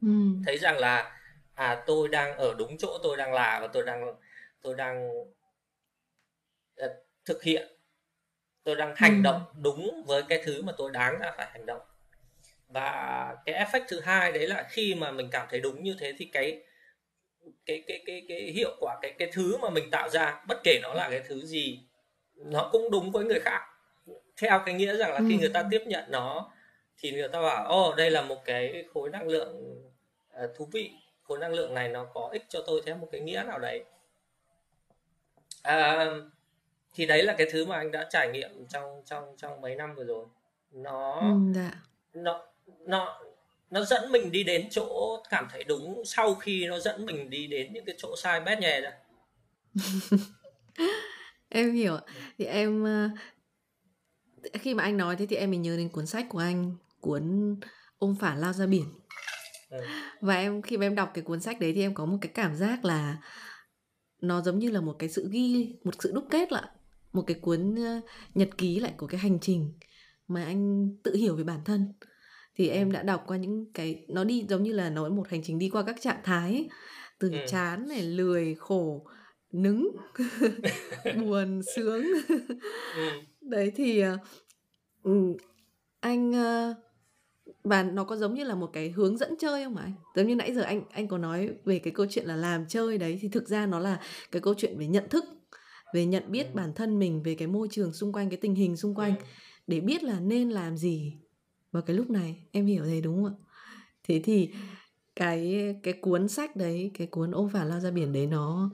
ừ. 0.03 0.09
thấy 0.47 0.59
rằng 0.59 0.79
là 0.79 1.21
à 1.55 1.85
tôi 1.87 2.09
đang 2.09 2.37
ở 2.37 2.55
đúng 2.59 2.79
chỗ 2.79 2.99
tôi 3.03 3.16
đang 3.16 3.33
là 3.33 3.59
và 3.61 3.66
tôi 3.66 3.83
đang 3.83 4.14
tôi 4.62 4.75
đang 4.75 5.09
uh, 6.85 6.90
thực 7.25 7.43
hiện 7.43 7.69
tôi 8.62 8.77
đang 8.77 8.95
hành 8.97 9.16
ừ. 9.16 9.23
động 9.23 9.45
đúng 9.62 10.05
với 10.07 10.23
cái 10.29 10.43
thứ 10.45 10.62
mà 10.62 10.73
tôi 10.79 10.90
đáng 10.90 11.19
ra 11.19 11.33
phải 11.37 11.47
hành 11.53 11.66
động 11.66 11.83
và 12.69 13.37
cái 13.45 13.64
effect 13.64 13.85
thứ 13.88 14.01
hai 14.01 14.33
đấy 14.33 14.47
là 14.47 14.66
khi 14.71 14.95
mà 14.95 15.11
mình 15.11 15.29
cảm 15.33 15.47
thấy 15.51 15.61
đúng 15.61 15.83
như 15.83 15.97
thế 15.99 16.14
thì 16.19 16.25
cái 16.25 16.62
cái 17.66 17.83
cái 17.87 18.03
cái 18.07 18.22
cái 18.29 18.40
hiệu 18.40 18.76
quả 18.81 18.98
cái 19.03 19.14
cái 19.18 19.31
thứ 19.33 19.57
mà 19.57 19.70
mình 19.70 19.90
tạo 19.90 20.09
ra 20.09 20.42
bất 20.48 20.61
kể 20.64 20.79
nó 20.83 20.94
là 20.94 21.11
cái 21.11 21.22
thứ 21.29 21.40
gì 21.46 21.81
nó 22.35 22.68
cũng 22.72 22.90
đúng 22.90 23.11
với 23.11 23.24
người 23.24 23.40
khác 23.40 23.61
theo 24.37 24.62
cái 24.66 24.74
nghĩa 24.74 24.96
rằng 24.96 25.12
là 25.12 25.20
khi 25.29 25.37
ừ. 25.37 25.40
người 25.40 25.48
ta 25.48 25.64
tiếp 25.70 25.83
nhận 25.87 26.05
nó 26.11 26.50
thì 26.98 27.12
người 27.12 27.29
ta 27.29 27.42
bảo 27.42 27.66
ô 27.66 27.88
oh, 27.88 27.96
đây 27.96 28.11
là 28.11 28.22
một 28.22 28.44
cái 28.44 28.85
khối 28.94 29.11
năng 29.11 29.29
lượng 29.29 29.83
uh, 30.44 30.50
thú 30.57 30.68
vị 30.72 30.90
khối 31.22 31.38
năng 31.38 31.53
lượng 31.53 31.74
này 31.74 31.88
nó 31.88 32.05
có 32.05 32.29
ích 32.33 32.44
cho 32.48 32.62
tôi 32.66 32.83
theo 32.87 32.96
một 32.96 33.09
cái 33.12 33.20
nghĩa 33.20 33.44
nào 33.46 33.59
đấy 33.59 33.85
à, 35.62 36.07
thì 36.94 37.07
đấy 37.07 37.22
là 37.22 37.35
cái 37.38 37.46
thứ 37.50 37.66
mà 37.66 37.76
anh 37.76 37.90
đã 37.90 38.07
trải 38.11 38.29
nghiệm 38.33 38.66
trong 38.68 39.03
trong 39.05 39.35
trong 39.37 39.61
mấy 39.61 39.74
năm 39.74 39.94
vừa 39.94 40.05
rồi 40.05 40.26
nó 40.70 41.20
ừ, 41.20 41.53
dạ. 41.55 41.72
nó 42.12 42.46
nó 42.81 43.20
nó 43.70 43.85
dẫn 43.85 44.12
mình 44.12 44.33
đi 44.33 44.42
đến 44.42 44.68
chỗ 44.70 45.16
cảm 45.30 45.46
thấy 45.50 45.64
đúng 45.64 46.02
sau 46.04 46.35
khi 46.35 46.66
nó 46.66 46.78
dẫn 46.78 47.06
mình 47.06 47.30
đi 47.30 47.46
đến 47.46 47.72
những 47.72 47.85
cái 47.85 47.94
chỗ 47.98 48.16
sai 48.16 48.40
bét 48.40 48.59
nhè 48.59 48.80
ra. 48.80 48.92
Em 51.48 51.72
hiểu 51.72 51.98
thì 52.38 52.44
em 52.44 52.85
ờ, 52.85 53.09
khi 54.54 54.74
mà 54.74 54.83
anh 54.83 54.96
nói 54.96 55.16
thế 55.16 55.26
thì 55.26 55.37
em 55.37 55.50
mình 55.50 55.62
nhớ 55.62 55.76
đến 55.76 55.88
cuốn 55.88 56.06
sách 56.06 56.26
của 56.28 56.38
anh 56.38 56.76
cuốn 57.00 57.56
ôm 57.98 58.16
phả 58.20 58.35
lao 58.35 58.52
ra 58.52 58.66
biển. 58.66 58.85
Ừ. 59.70 59.78
và 60.20 60.35
em 60.35 60.62
khi 60.62 60.76
mà 60.76 60.87
em 60.87 60.94
đọc 60.94 61.11
cái 61.14 61.24
cuốn 61.24 61.40
sách 61.40 61.61
đấy 61.61 61.72
thì 61.74 61.80
em 61.80 61.94
có 61.94 62.04
một 62.04 62.18
cái 62.20 62.33
cảm 62.35 62.56
giác 62.56 62.85
là 62.85 63.16
nó 64.20 64.40
giống 64.40 64.59
như 64.59 64.70
là 64.70 64.80
một 64.80 64.96
cái 64.98 65.09
sự 65.09 65.28
ghi 65.30 65.74
một 65.85 65.94
sự 65.98 66.12
đúc 66.14 66.24
kết 66.30 66.52
lại 66.52 66.68
một 67.12 67.24
cái 67.26 67.37
cuốn 67.40 67.74
ờ, 67.74 68.00
nhật 68.35 68.48
ký 68.59 68.80
lại 68.80 68.94
của 68.96 69.06
cái 69.06 69.20
hành 69.20 69.38
trình 69.40 69.72
mà 70.28 70.44
anh 70.44 70.90
tự 71.02 71.14
hiểu 71.14 71.37
về 71.37 71.44
bản 71.44 71.61
thân 71.64 71.92
thì 72.55 72.69
em 72.69 72.93
đã 72.93 73.03
đọc 73.03 73.25
qua 73.27 73.37
những 73.37 73.73
cái 73.75 74.05
nó 74.09 74.25
đi 74.25 74.47
giống 74.49 74.63
như 74.63 74.73
là 74.73 74.91
nó 74.91 75.09
một 75.09 75.29
hành 75.29 75.43
trình 75.43 75.59
đi 75.59 75.69
qua 75.69 75.83
các 75.83 76.01
trạng 76.01 76.21
thái 76.25 76.51
ấy. 76.51 76.69
từ 77.19 77.31
ừ. 77.31 77.39
chán 77.49 77.89
này 77.89 78.03
lười 78.03 78.55
khổ 78.55 79.07
nứng 79.53 79.91
buồn 81.21 81.61
sướng 81.77 82.05
ừ. 82.97 83.09
đấy 83.41 83.73
thì 83.77 84.03
uh, 85.09 85.37
anh 86.01 86.31
uh, 86.31 86.77
và 87.65 87.83
nó 87.83 88.05
có 88.05 88.17
giống 88.17 88.35
như 88.35 88.45
là 88.45 88.55
một 88.55 88.71
cái 88.73 88.91
hướng 88.91 89.19
dẫn 89.19 89.35
chơi 89.39 89.65
không 89.65 89.77
anh 89.77 89.93
giống 90.17 90.27
như 90.27 90.35
nãy 90.35 90.55
giờ 90.55 90.63
anh 90.63 90.83
anh 90.91 91.09
có 91.09 91.19
nói 91.19 91.51
về 91.65 91.79
cái 91.79 91.93
câu 91.93 92.07
chuyện 92.11 92.27
là 92.27 92.37
làm 92.37 92.67
chơi 92.69 92.99
đấy 92.99 93.19
thì 93.21 93.29
thực 93.29 93.49
ra 93.49 93.67
nó 93.67 93.79
là 93.79 94.01
cái 94.31 94.43
câu 94.43 94.55
chuyện 94.55 94.79
về 94.79 94.87
nhận 94.87 95.09
thức 95.09 95.25
về 95.95 96.07
nhận 96.07 96.23
biết 96.29 96.47
ừ. 96.47 96.51
bản 96.55 96.73
thân 96.75 96.99
mình 96.99 97.23
về 97.23 97.35
cái 97.35 97.49
môi 97.49 97.69
trường 97.71 97.93
xung 97.93 98.13
quanh 98.13 98.31
cái 98.31 98.37
tình 98.37 98.55
hình 98.55 98.77
xung 98.77 98.95
quanh 98.95 99.17
ừ. 99.17 99.25
để 99.67 99.81
biết 99.81 100.03
là 100.03 100.21
nên 100.21 100.51
làm 100.51 100.77
gì 100.77 101.21
vào 101.72 101.83
cái 101.83 101.96
lúc 101.96 102.11
này 102.11 102.37
em 102.52 102.66
hiểu 102.66 102.85
thế 102.85 103.00
đúng 103.00 103.24
không 103.24 103.35
ạ? 103.35 103.37
Thế 104.02 104.20
thì 104.24 104.50
cái 105.16 105.74
cái 105.83 105.94
cuốn 106.00 106.28
sách 106.28 106.56
đấy 106.56 106.90
cái 106.94 107.06
cuốn 107.06 107.30
ôm 107.30 107.48
phản 107.48 107.68
lao 107.68 107.80
ra 107.80 107.90
biển 107.90 108.12
đấy 108.12 108.26
nó 108.26 108.70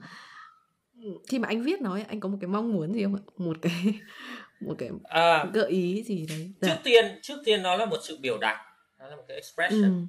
khi 1.27 1.39
mà 1.39 1.47
anh 1.47 1.63
viết 1.63 1.81
nói 1.81 2.01
anh 2.01 2.19
có 2.19 2.29
một 2.29 2.37
cái 2.41 2.47
mong 2.47 2.73
muốn 2.73 2.93
gì 2.93 3.03
không 3.03 3.15
ạ? 3.15 3.23
Một 3.37 3.57
cái 3.61 3.99
một 4.59 4.75
cái 4.77 4.89
à, 5.03 5.45
gợi 5.53 5.69
ý 5.69 6.03
gì 6.03 6.25
đấy? 6.29 6.51
Dạ. 6.61 6.67
trước 6.67 6.81
tiên 6.83 7.19
trước 7.21 7.37
tiên 7.45 7.63
nó 7.63 7.75
là 7.75 7.85
một 7.85 7.97
sự 8.01 8.17
biểu 8.21 8.37
đạt 8.37 8.57
nó 8.99 9.07
là 9.07 9.15
một 9.15 9.23
cái 9.27 9.35
expression. 9.35 10.07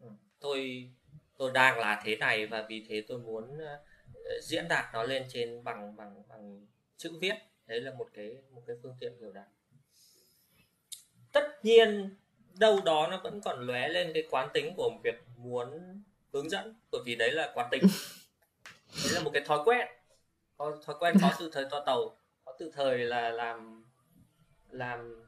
Ừ. 0.00 0.06
ừ 0.06 0.08
tôi 0.40 0.90
tôi 1.38 1.50
đang 1.54 1.78
là 1.78 2.02
thế 2.04 2.16
này 2.16 2.46
và 2.46 2.66
vì 2.68 2.84
thế 2.88 3.04
tôi 3.08 3.18
muốn 3.18 3.44
uh, 3.44 4.42
diễn 4.42 4.68
đạt 4.68 4.84
nó 4.92 5.02
lên 5.02 5.22
trên 5.28 5.64
bằng 5.64 5.96
bằng 5.96 6.22
bằng 6.28 6.66
chữ 6.96 7.10
viết. 7.20 7.34
Đấy 7.66 7.80
là 7.80 7.94
một 7.94 8.08
cái 8.14 8.36
một 8.50 8.62
cái 8.66 8.76
phương 8.82 8.96
tiện 9.00 9.12
biểu 9.20 9.32
đạt 9.32 9.46
tất 11.32 11.64
nhiên, 11.64 12.16
đâu 12.58 12.80
đó 12.84 13.08
nó 13.10 13.20
vẫn 13.24 13.40
còn 13.40 13.66
lóe 13.66 13.88
lên 13.88 14.10
cái 14.14 14.22
quán 14.30 14.48
tính 14.54 14.74
của 14.76 14.90
việc 15.04 15.14
muốn 15.36 16.02
hướng 16.32 16.50
dẫn, 16.50 16.74
bởi 16.92 17.00
vì 17.04 17.14
đấy 17.14 17.32
là 17.32 17.52
quán 17.54 17.68
tính. 17.70 17.82
Đấy 19.04 19.12
là 19.12 19.20
một 19.20 19.30
cái 19.34 19.42
thói 19.46 19.58
quen. 19.64 19.88
Có 20.56 20.76
thói 20.84 20.96
quen, 20.98 21.14
có 21.22 21.30
từ 21.38 21.50
thời 21.52 21.64
to 21.70 21.82
tàu. 21.86 22.16
Có 22.44 22.56
từ 22.58 22.70
thời 22.74 22.98
là 22.98 23.30
làm 23.30 23.84
làm 24.70 25.24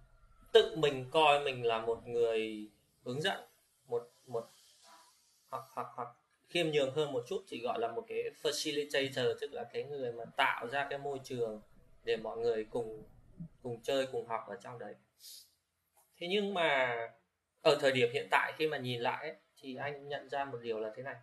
tự 0.53 0.77
mình 0.77 1.11
coi 1.11 1.45
mình 1.45 1.67
là 1.67 1.79
một 1.79 2.07
người 2.07 2.69
hướng 3.05 3.23
dẫn, 3.23 3.40
một 3.87 4.11
một 4.27 4.51
hoặc 5.51 5.64
hoặc 5.75 5.87
hoặc 5.95 6.09
khiêm 6.49 6.71
nhường 6.71 6.95
hơn 6.95 7.12
một 7.12 7.25
chút 7.29 7.45
thì 7.49 7.61
gọi 7.61 7.79
là 7.79 7.88
một 7.88 8.05
cái 8.09 8.19
facilitator, 8.43 9.35
tức 9.40 9.53
là 9.53 9.64
cái 9.73 9.85
người 9.85 10.12
mà 10.12 10.25
tạo 10.37 10.67
ra 10.69 10.87
cái 10.90 10.99
môi 10.99 11.21
trường 11.25 11.61
để 12.05 12.17
mọi 12.17 12.38
người 12.38 12.64
cùng 12.71 13.03
cùng 13.62 13.83
chơi, 13.83 14.07
cùng 14.12 14.27
học 14.27 14.45
ở 14.49 14.57
trong 14.62 14.79
đấy 14.79 14.95
thế 16.25 16.29
nhưng 16.29 16.55
mà 16.55 16.97
ở 17.63 17.79
thời 17.81 17.93
điểm 17.93 18.09
hiện 18.13 18.29
tại 18.31 18.53
khi 18.57 18.67
mà 18.67 18.77
nhìn 18.77 19.01
lại 19.01 19.29
ấy, 19.29 19.37
thì 19.61 19.77
anh 19.77 20.09
nhận 20.09 20.29
ra 20.29 20.45
một 20.45 20.59
điều 20.63 20.81
là 20.81 20.91
thế 20.97 21.03
này. 21.03 21.17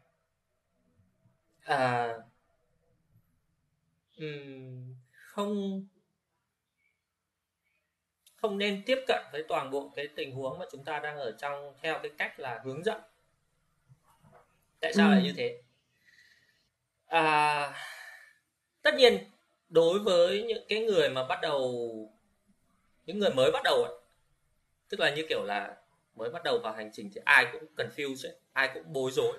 À, 1.64 2.14
um, 4.18 4.96
không 5.12 5.84
không 8.36 8.58
nên 8.58 8.84
tiếp 8.86 8.98
cận 9.08 9.24
với 9.32 9.44
toàn 9.48 9.72
bộ 9.72 9.92
cái 9.96 10.08
tình 10.16 10.36
huống 10.36 10.60
mà 10.60 10.66
chúng 10.72 10.84
ta 10.84 11.00
đang 11.00 11.18
ở 11.18 11.32
trong 11.32 11.74
theo 11.82 12.00
cái 12.04 12.12
cách 12.18 12.40
là 12.40 12.62
hướng 12.64 12.84
dẫn. 12.84 13.02
Tại 14.80 14.94
sao 14.94 15.10
ừ. 15.10 15.12
lại 15.12 15.24
như 15.24 15.34
thế? 15.38 15.62
À, 17.06 17.74
tất 18.82 18.96
nhiên 18.96 19.18
đối 19.70 20.00
với 20.00 20.44
những 20.44 20.66
cái 20.68 20.80
người 20.80 21.10
mà 21.10 21.28
bắt 21.28 21.40
đầu 21.42 21.92
những 23.06 23.20
người 23.20 23.34
mới 23.34 23.52
bắt 23.52 23.64
đầu 23.64 23.84
ấy, 23.84 24.01
tức 24.91 24.99
là 24.99 25.15
như 25.15 25.25
kiểu 25.30 25.43
là 25.43 25.75
mới 26.15 26.30
bắt 26.30 26.43
đầu 26.43 26.60
vào 26.63 26.73
hành 26.73 26.89
trình 26.93 27.10
thì 27.13 27.21
ai 27.25 27.47
cũng 27.51 27.63
confused 27.77 28.30
ấy, 28.30 28.36
ai 28.54 28.69
cũng 28.73 28.93
bối 28.93 29.12
rối 29.12 29.38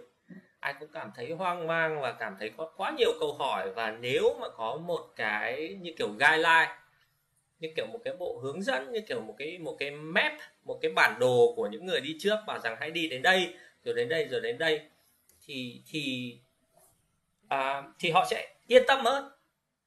ai 0.63 0.75
cũng 0.81 0.89
cảm 0.93 1.11
thấy 1.17 1.33
hoang 1.33 1.67
mang 1.67 2.01
và 2.01 2.13
cảm 2.13 2.37
thấy 2.39 2.51
có 2.57 2.71
quá 2.77 2.93
nhiều 2.99 3.13
câu 3.21 3.33
hỏi. 3.33 3.71
Và 3.71 3.91
nếu 3.91 4.37
mà 4.41 4.49
có 4.49 4.77
một 4.77 5.13
cái 5.17 5.79
như 5.81 5.93
kiểu 5.99 6.09
guideline 6.09 6.77
như 7.61 7.69
kiểu 7.77 7.87
một 7.87 7.99
cái 8.05 8.15
bộ 8.19 8.41
hướng 8.43 8.63
dẫn 8.63 8.93
như 8.93 9.01
kiểu 9.01 9.21
một 9.21 9.35
cái 9.39 9.59
một 9.59 9.77
cái 9.79 9.91
map 9.91 10.33
một 10.65 10.79
cái 10.83 10.93
bản 10.93 11.19
đồ 11.21 11.53
của 11.57 11.67
những 11.67 11.87
người 11.87 12.01
đi 12.01 12.17
trước 12.21 12.37
bảo 12.47 12.59
rằng 12.59 12.77
hãy 12.81 12.91
đi 12.91 13.09
đến 13.09 13.23
đây 13.23 13.55
rồi 13.85 13.95
đến 13.95 14.09
đây 14.09 14.29
rồi 14.31 14.41
đến 14.41 14.59
đây 14.59 14.81
thì 15.47 15.83
thì 15.87 16.37
à, 17.49 17.83
thì 17.99 18.11
họ 18.11 18.27
sẽ 18.31 18.55
yên 18.67 18.83
tâm 18.89 19.05
hơn 19.05 19.32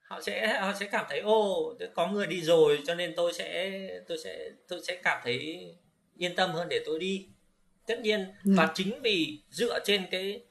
họ 0.08 0.22
sẽ 0.22 0.60
họ 0.60 0.74
sẽ 0.74 0.86
cảm 0.86 1.06
thấy 1.10 1.20
ô 1.20 1.74
có 1.96 2.08
người 2.08 2.28
đi 2.28 2.42
rồi 2.42 2.80
cho 2.86 2.96
nên 2.96 3.14
tôi 3.16 3.34
sẽ 3.34 3.80
tôi 4.08 4.18
sẽ 4.24 4.50
tôi 4.68 4.82
sẽ 4.88 4.96
cảm 5.04 5.22
thấy 5.24 5.68
yên 6.18 6.36
tâm 6.36 6.52
hơn 6.52 6.68
để 6.70 6.82
tôi 6.86 7.00
đi. 7.00 7.28
Tất 7.88 8.00
nhiên 8.00 8.34
ừ. 8.46 8.52
và 8.58 8.72
chính 8.74 9.02
vì 9.02 9.40
dựa 9.50 9.80
trên 9.86 10.08
cái 10.12 10.42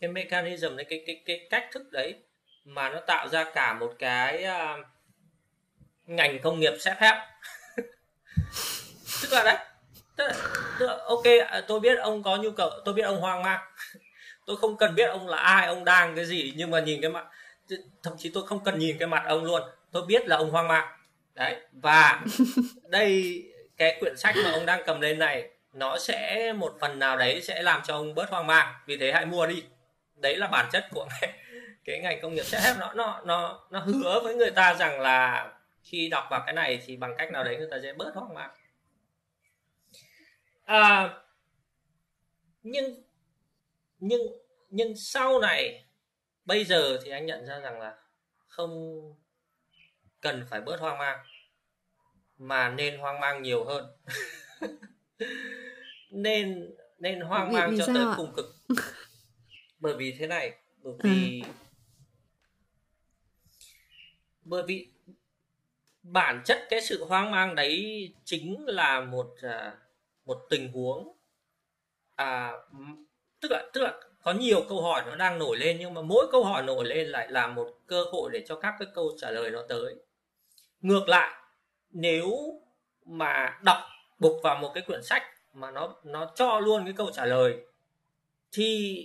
cái 0.00 0.10
mechanism 0.10 0.76
đấy 0.76 0.86
cái 0.88 1.02
cái 1.06 1.22
cái 1.26 1.46
cách 1.50 1.68
thức 1.72 1.92
đấy 1.92 2.14
mà 2.64 2.90
nó 2.90 3.00
tạo 3.00 3.28
ra 3.28 3.44
cả 3.54 3.74
một 3.74 3.94
cái 3.98 4.44
uh, 4.44 4.86
ngành 6.06 6.38
công 6.42 6.60
nghiệp 6.60 6.72
xếp 6.80 6.94
phép 7.00 7.26
tức 9.22 9.32
là 9.32 9.42
đấy 9.44 9.56
tức 10.16 10.24
là, 10.26 10.34
tức 10.78 10.86
là, 10.86 10.96
ok 11.04 11.24
à, 11.48 11.62
tôi 11.68 11.80
biết 11.80 11.98
ông 11.98 12.22
có 12.22 12.36
nhu 12.36 12.50
cầu 12.50 12.70
tôi 12.84 12.94
biết 12.94 13.02
ông 13.02 13.20
hoang 13.20 13.42
mang. 13.42 13.60
Tôi 14.46 14.56
không 14.56 14.76
cần 14.76 14.94
biết 14.94 15.06
ông 15.06 15.28
là 15.28 15.36
ai 15.36 15.66
ông 15.66 15.84
đang 15.84 16.16
cái 16.16 16.24
gì 16.24 16.52
nhưng 16.56 16.70
mà 16.70 16.80
nhìn 16.80 17.00
cái 17.00 17.10
mặt 17.10 17.26
thậm 18.02 18.12
chí 18.18 18.30
tôi 18.34 18.46
không 18.46 18.64
cần 18.64 18.78
nhìn 18.78 18.98
cái 18.98 19.08
mặt 19.08 19.22
ông 19.26 19.44
luôn. 19.44 19.62
Tôi 19.92 20.06
biết 20.06 20.26
là 20.26 20.36
ông 20.36 20.50
hoang 20.50 20.68
mang. 20.68 20.98
Đấy 21.34 21.56
và 21.72 22.24
đây 22.88 23.42
cái 23.76 23.96
quyển 24.00 24.16
sách 24.16 24.34
mà 24.44 24.50
ông 24.50 24.66
đang 24.66 24.82
cầm 24.86 25.00
lên 25.00 25.18
này 25.18 25.50
nó 25.72 25.98
sẽ 25.98 26.52
một 26.52 26.76
phần 26.80 26.98
nào 26.98 27.16
đấy 27.16 27.42
sẽ 27.42 27.62
làm 27.62 27.80
cho 27.84 27.94
ông 27.94 28.14
bớt 28.14 28.30
hoang 28.30 28.46
mang. 28.46 28.74
Vì 28.86 28.96
thế 28.96 29.12
hãy 29.12 29.26
mua 29.26 29.46
đi. 29.46 29.64
Đấy 30.16 30.36
là 30.36 30.46
bản 30.46 30.68
chất 30.72 30.86
của 30.90 31.06
cái, 31.20 31.32
cái 31.84 31.98
ngành 31.98 32.20
công 32.22 32.34
nghiệp 32.34 32.44
thép 32.52 32.76
nó 32.78 32.92
nó 32.94 33.22
nó 33.24 33.66
nó 33.70 33.80
hứa 33.80 34.20
với 34.24 34.34
người 34.34 34.50
ta 34.50 34.74
rằng 34.74 35.00
là 35.00 35.52
khi 35.82 36.08
đọc 36.08 36.24
vào 36.30 36.42
cái 36.46 36.54
này 36.54 36.82
thì 36.86 36.96
bằng 36.96 37.14
cách 37.18 37.30
nào 37.32 37.44
đấy 37.44 37.56
người 37.56 37.68
ta 37.70 37.76
sẽ 37.82 37.92
bớt 37.92 38.14
hoang 38.14 38.34
mang. 38.34 38.50
À, 40.64 41.10
nhưng 42.62 43.02
nhưng 43.98 44.20
nhưng 44.70 44.96
sau 44.96 45.40
này 45.40 45.83
bây 46.44 46.64
giờ 46.64 46.98
thì 47.02 47.10
anh 47.10 47.26
nhận 47.26 47.46
ra 47.46 47.58
rằng 47.60 47.80
là 47.80 47.96
không 48.48 49.00
cần 50.20 50.46
phải 50.50 50.60
bớt 50.60 50.80
hoang 50.80 50.98
mang 50.98 51.18
mà 52.38 52.68
nên 52.68 52.98
hoang 52.98 53.20
mang 53.20 53.42
nhiều 53.42 53.64
hơn 53.64 53.86
nên 56.10 56.74
nên 56.98 57.20
hoang 57.20 57.48
vì, 57.48 57.54
mang 57.54 57.70
vì 57.70 57.78
cho 57.78 57.86
tới 57.86 58.04
ạ? 58.04 58.14
cùng 58.16 58.32
cực 58.36 58.46
bởi 59.78 59.94
vì 59.96 60.16
thế 60.18 60.26
này 60.26 60.58
bởi 60.82 60.94
vì 61.02 61.42
à. 61.44 61.52
bởi 64.42 64.62
vì 64.66 64.88
bản 66.02 66.42
chất 66.44 66.66
cái 66.70 66.80
sự 66.80 67.04
hoang 67.04 67.30
mang 67.30 67.54
đấy 67.54 68.12
chính 68.24 68.64
là 68.66 69.00
một 69.00 69.34
à, 69.42 69.76
một 70.24 70.46
tình 70.50 70.72
huống 70.72 71.16
à, 72.16 72.52
tức 73.40 73.50
là 73.50 73.64
tức 73.72 73.80
là 73.80 74.00
có 74.24 74.32
nhiều 74.32 74.64
câu 74.68 74.82
hỏi 74.82 75.02
nó 75.06 75.16
đang 75.16 75.38
nổi 75.38 75.56
lên 75.56 75.76
nhưng 75.80 75.94
mà 75.94 76.02
mỗi 76.02 76.26
câu 76.32 76.44
hỏi 76.44 76.62
nổi 76.62 76.84
lên 76.84 77.08
lại 77.08 77.30
là 77.30 77.46
một 77.46 77.68
cơ 77.86 78.04
hội 78.12 78.30
để 78.32 78.44
cho 78.48 78.56
các 78.56 78.74
cái 78.78 78.88
câu 78.94 79.12
trả 79.20 79.30
lời 79.30 79.50
nó 79.50 79.62
tới. 79.68 79.94
Ngược 80.80 81.08
lại, 81.08 81.30
nếu 81.90 82.30
mà 83.06 83.58
đọc 83.64 83.78
bục 84.18 84.32
vào 84.42 84.56
một 84.56 84.70
cái 84.74 84.82
quyển 84.86 85.02
sách 85.02 85.22
mà 85.52 85.70
nó 85.70 85.94
nó 86.04 86.32
cho 86.34 86.60
luôn 86.60 86.84
cái 86.84 86.94
câu 86.96 87.10
trả 87.14 87.24
lời, 87.24 87.56
thì 88.52 89.00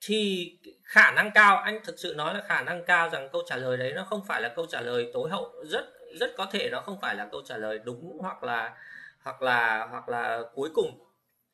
thì 0.00 0.50
khả 0.82 1.10
năng 1.10 1.30
cao, 1.34 1.56
anh 1.56 1.80
thực 1.84 1.98
sự 1.98 2.14
nói 2.16 2.34
là 2.34 2.42
khả 2.48 2.62
năng 2.62 2.84
cao 2.84 3.08
rằng 3.10 3.28
câu 3.32 3.42
trả 3.46 3.56
lời 3.56 3.76
đấy 3.76 3.92
nó 3.92 4.04
không 4.04 4.24
phải 4.28 4.42
là 4.42 4.48
câu 4.56 4.66
trả 4.66 4.80
lời 4.80 5.10
tối 5.12 5.30
hậu, 5.30 5.52
rất 5.64 5.84
rất 6.20 6.30
có 6.36 6.46
thể 6.52 6.68
nó 6.72 6.80
không 6.80 7.00
phải 7.00 7.14
là 7.16 7.28
câu 7.32 7.42
trả 7.44 7.56
lời 7.56 7.78
đúng 7.84 8.18
hoặc 8.20 8.42
là 8.44 8.76
hoặc 9.22 9.42
là 9.42 9.86
hoặc 9.90 10.08
là 10.08 10.42
cuối 10.54 10.70
cùng 10.74 11.11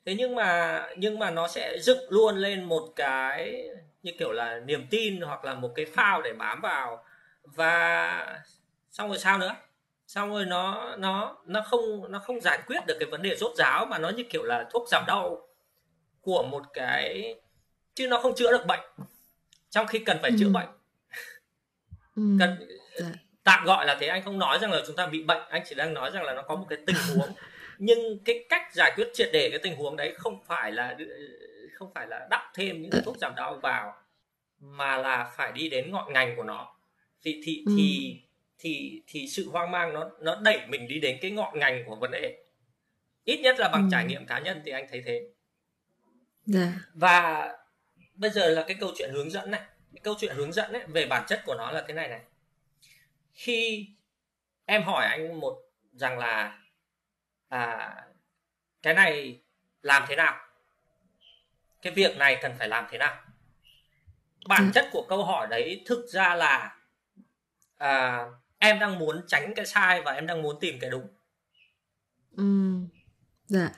thế 0.09 0.15
nhưng 0.15 0.35
mà 0.35 0.83
nhưng 0.97 1.19
mà 1.19 1.31
nó 1.31 1.49
sẽ 1.49 1.79
dựng 1.81 1.99
luôn 2.09 2.37
lên 2.37 2.65
một 2.65 2.93
cái 2.97 3.69
như 4.03 4.13
kiểu 4.19 4.33
là 4.33 4.61
niềm 4.61 4.87
tin 4.91 5.21
hoặc 5.21 5.45
là 5.45 5.55
một 5.55 5.73
cái 5.75 5.87
phao 5.95 6.23
để 6.23 6.33
bám 6.33 6.61
vào 6.61 7.05
và 7.45 8.41
xong 8.91 9.09
rồi 9.09 9.19
sao 9.19 9.39
nữa 9.39 9.57
xong 10.07 10.31
rồi 10.31 10.45
nó 10.45 10.97
nó 10.99 11.37
nó 11.45 11.63
không 11.63 12.13
nó 12.13 12.19
không 12.19 12.41
giải 12.41 12.59
quyết 12.67 12.87
được 12.87 12.97
cái 13.01 13.09
vấn 13.11 13.23
đề 13.23 13.37
rốt 13.37 13.53
ráo 13.57 13.87
mà 13.87 13.99
nó 13.99 14.09
như 14.09 14.25
kiểu 14.31 14.45
là 14.45 14.69
thuốc 14.71 14.89
giảm 14.89 15.05
đau 15.07 15.49
của 16.21 16.43
một 16.43 16.63
cái 16.75 17.35
chứ 17.95 18.09
nó 18.09 18.21
không 18.21 18.35
chữa 18.35 18.53
được 18.53 18.67
bệnh 18.67 18.91
trong 19.71 19.87
khi 19.87 19.99
cần 19.99 20.19
phải 20.23 20.31
ừ. 20.31 20.37
chữa 20.41 20.49
bệnh 20.49 20.69
ừ. 22.17 22.23
cần 22.39 22.69
dạ. 22.99 23.07
tạm 23.45 23.65
gọi 23.65 23.87
là 23.87 23.97
thế 24.01 24.07
anh 24.07 24.23
không 24.23 24.39
nói 24.39 24.59
rằng 24.59 24.73
là 24.73 24.83
chúng 24.87 24.97
ta 24.97 25.07
bị 25.07 25.23
bệnh 25.23 25.43
anh 25.49 25.63
chỉ 25.69 25.75
đang 25.75 25.95
nói 25.95 26.11
rằng 26.11 26.25
là 26.25 26.35
nó 26.35 26.43
có 26.43 26.57
một 26.57 26.67
cái 26.69 26.79
tình 26.87 26.97
huống 27.09 27.29
nhưng 27.79 28.19
cái 28.25 28.45
cách 28.49 28.75
giải 28.75 28.93
quyết 28.97 29.09
triệt 29.15 29.29
để 29.33 29.49
cái 29.51 29.59
tình 29.63 29.77
huống 29.77 29.97
đấy 29.97 30.15
không 30.19 30.39
phải 30.47 30.73
là 30.73 30.97
không 31.73 31.91
phải 31.95 32.07
là 32.07 32.27
đắp 32.31 32.43
thêm 32.55 32.83
những 32.83 32.91
thuốc 33.05 33.17
giảm 33.19 33.35
đau 33.37 33.59
vào 33.63 33.95
mà 34.61 34.97
là 34.97 35.33
phải 35.37 35.53
đi 35.53 35.69
đến 35.69 35.91
ngọn 35.91 36.13
ngành 36.13 36.37
của 36.37 36.43
nó 36.43 36.77
thì 37.23 37.41
thì 37.45 37.63
ừ. 37.67 37.73
thì 37.77 38.17
thì 38.59 39.03
thì 39.07 39.29
sự 39.29 39.51
hoang 39.51 39.71
mang 39.71 39.93
nó 39.93 40.11
nó 40.21 40.41
đẩy 40.43 40.61
mình 40.69 40.89
đi 40.89 41.01
đến 41.01 41.19
cái 41.23 41.31
ngọn 41.31 41.59
ngành 41.59 41.85
của 41.87 41.97
vấn 41.97 42.11
đề 42.11 42.45
ít 43.25 43.41
nhất 43.41 43.57
là 43.59 43.69
bằng 43.69 43.83
ừ. 43.83 43.89
trải 43.93 44.05
nghiệm 44.05 44.27
cá 44.27 44.39
nhân 44.39 44.63
thì 44.65 44.71
anh 44.71 44.87
thấy 44.91 45.03
thế 45.07 45.13
yeah. 45.13 45.31
Dạ. 46.47 46.73
và 46.95 47.49
bây 48.15 48.31
giờ 48.31 48.49
là 48.49 48.65
cái 48.69 48.77
câu 48.81 48.93
chuyện 48.97 49.11
hướng 49.13 49.31
dẫn 49.31 49.51
này 49.51 49.61
cái 49.95 50.01
câu 50.03 50.15
chuyện 50.21 50.37
hướng 50.37 50.53
dẫn 50.53 50.73
ấy, 50.73 50.83
về 50.87 51.07
bản 51.07 51.25
chất 51.29 51.43
của 51.47 51.55
nó 51.55 51.71
là 51.71 51.85
thế 51.89 51.95
này 51.95 52.09
này 52.09 52.21
khi 53.33 53.89
em 54.67 54.83
hỏi 54.83 55.07
anh 55.07 55.41
một 55.41 55.59
rằng 55.93 56.19
là 56.19 56.59
à, 57.49 57.95
cái 58.83 58.95
này 58.95 59.41
làm 59.83 60.05
thế 60.09 60.17
nào 60.17 60.37
cái 61.83 61.93
việc 61.93 62.17
này 62.17 62.39
cần 62.43 62.53
phải 62.59 62.69
làm 62.69 62.87
thế 62.91 62.99
nào 62.99 63.17
bản 64.47 64.65
ừ. 64.65 64.71
chất 64.75 64.89
của 64.93 65.07
câu 65.09 65.25
hỏi 65.25 65.47
đấy 65.51 65.83
thực 65.87 66.07
ra 66.09 66.35
là 66.35 66.77
à, 67.79 68.25
em 68.59 68.79
đang 68.79 68.99
muốn 68.99 69.23
tránh 69.27 69.55
cái 69.55 69.67
sai 69.67 70.03
và 70.03 70.13
em 70.13 70.27
đang 70.27 70.43
muốn 70.43 70.61
tìm 70.61 70.79
cái 70.81 70.91
đúng 70.91 71.09
ừ. 72.37 72.45
dạ. 73.47 73.71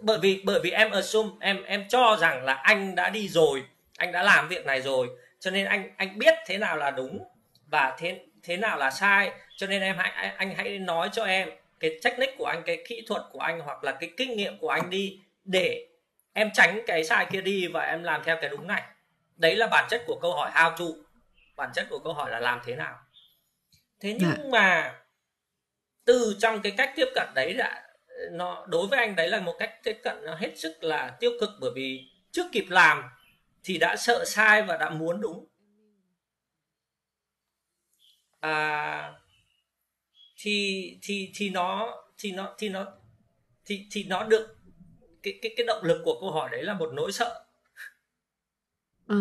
bởi 0.00 0.18
vì 0.22 0.42
bởi 0.44 0.60
vì 0.62 0.70
em 0.70 0.90
assume 0.90 1.30
em 1.40 1.62
em 1.62 1.88
cho 1.88 2.16
rằng 2.20 2.44
là 2.44 2.54
anh 2.54 2.94
đã 2.94 3.10
đi 3.10 3.28
rồi 3.28 3.64
anh 3.98 4.12
đã 4.12 4.22
làm 4.22 4.48
việc 4.48 4.66
này 4.66 4.82
rồi 4.82 5.08
cho 5.40 5.50
nên 5.50 5.66
anh 5.66 5.90
anh 5.96 6.18
biết 6.18 6.34
thế 6.46 6.58
nào 6.58 6.76
là 6.76 6.90
đúng 6.90 7.24
và 7.66 7.96
thế 7.98 8.20
thế 8.42 8.56
nào 8.56 8.78
là 8.78 8.90
sai 8.90 9.30
cho 9.56 9.66
nên 9.66 9.82
em 9.82 9.96
hãy 9.98 10.32
anh 10.36 10.54
hãy 10.56 10.78
nói 10.78 11.08
cho 11.12 11.24
em 11.24 11.48
cái 11.80 11.98
technique 12.04 12.36
của 12.38 12.46
anh 12.46 12.62
cái 12.66 12.84
kỹ 12.88 13.04
thuật 13.06 13.22
của 13.32 13.38
anh 13.38 13.60
hoặc 13.60 13.84
là 13.84 13.96
cái 14.00 14.10
kinh 14.16 14.36
nghiệm 14.36 14.58
của 14.58 14.68
anh 14.68 14.90
đi 14.90 15.20
để 15.44 15.86
em 16.32 16.50
tránh 16.54 16.80
cái 16.86 17.04
sai 17.04 17.26
kia 17.32 17.40
đi 17.40 17.66
và 17.66 17.80
em 17.80 18.02
làm 18.02 18.22
theo 18.24 18.38
cái 18.40 18.50
đúng 18.50 18.66
này. 18.66 18.82
Đấy 19.36 19.56
là 19.56 19.66
bản 19.66 19.86
chất 19.90 20.02
của 20.06 20.18
câu 20.22 20.34
hỏi 20.34 20.50
how 20.54 20.76
to. 20.76 20.84
Bản 21.56 21.70
chất 21.74 21.86
của 21.90 21.98
câu 21.98 22.12
hỏi 22.12 22.30
là 22.30 22.40
làm 22.40 22.60
thế 22.64 22.76
nào. 22.76 22.98
Thế 24.00 24.16
nhưng 24.20 24.30
dạ. 24.36 24.44
mà 24.50 24.94
từ 26.04 26.36
trong 26.38 26.62
cái 26.62 26.72
cách 26.76 26.92
tiếp 26.96 27.08
cận 27.14 27.28
đấy 27.34 27.54
là 27.54 27.82
nó 28.30 28.66
đối 28.68 28.86
với 28.86 28.98
anh 28.98 29.16
đấy 29.16 29.28
là 29.28 29.40
một 29.40 29.56
cách 29.58 29.74
tiếp 29.82 30.00
cận 30.02 30.24
nó 30.24 30.34
hết 30.34 30.58
sức 30.58 30.84
là 30.84 31.16
tiêu 31.20 31.30
cực 31.40 31.50
bởi 31.60 31.70
vì 31.74 32.10
trước 32.30 32.46
kịp 32.52 32.66
làm 32.68 33.02
thì 33.64 33.78
đã 33.78 33.96
sợ 33.96 34.24
sai 34.26 34.62
và 34.62 34.76
đã 34.76 34.90
muốn 34.90 35.20
đúng. 35.20 35.46
À, 38.40 39.12
thì 40.46 40.98
thì 41.02 41.30
thì 41.34 41.50
nó 41.50 41.94
thì 42.18 42.32
nó 42.32 42.54
thì 42.58 42.68
nó 42.68 42.86
thì 43.64 43.86
thì 43.90 44.04
nó 44.04 44.24
được 44.24 44.56
cái 45.22 45.38
cái 45.42 45.54
cái 45.56 45.66
động 45.66 45.84
lực 45.84 46.02
của 46.04 46.20
câu 46.20 46.30
hỏi 46.30 46.48
đấy 46.52 46.62
là 46.62 46.74
một 46.74 46.90
nỗi 46.92 47.12
sợ. 47.12 47.44
À, 49.08 49.16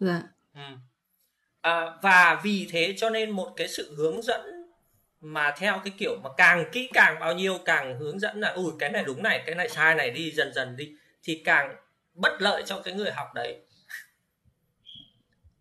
dạ. 0.00 0.22
Ừ. 0.54 0.60
à, 1.60 1.98
và 2.02 2.40
vì 2.44 2.68
thế 2.70 2.94
cho 2.96 3.10
nên 3.10 3.30
một 3.30 3.52
cái 3.56 3.68
sự 3.68 3.94
hướng 3.96 4.22
dẫn 4.22 4.40
mà 5.20 5.54
theo 5.58 5.80
cái 5.84 5.92
kiểu 5.98 6.16
mà 6.24 6.30
càng 6.36 6.64
kỹ 6.72 6.88
càng 6.92 7.20
bao 7.20 7.34
nhiêu 7.34 7.58
càng 7.64 7.98
hướng 7.98 8.18
dẫn 8.18 8.40
là 8.40 8.48
ui 8.48 8.72
cái 8.78 8.90
này 8.90 9.04
đúng 9.06 9.22
này 9.22 9.42
cái 9.46 9.54
này 9.54 9.68
sai 9.68 9.94
này 9.94 10.10
đi 10.10 10.30
dần 10.30 10.52
dần 10.54 10.76
đi 10.76 10.92
thì 11.22 11.42
càng 11.44 11.76
bất 12.14 12.42
lợi 12.42 12.62
cho 12.66 12.80
cái 12.84 12.94
người 12.94 13.10
học 13.10 13.34
đấy. 13.34 13.60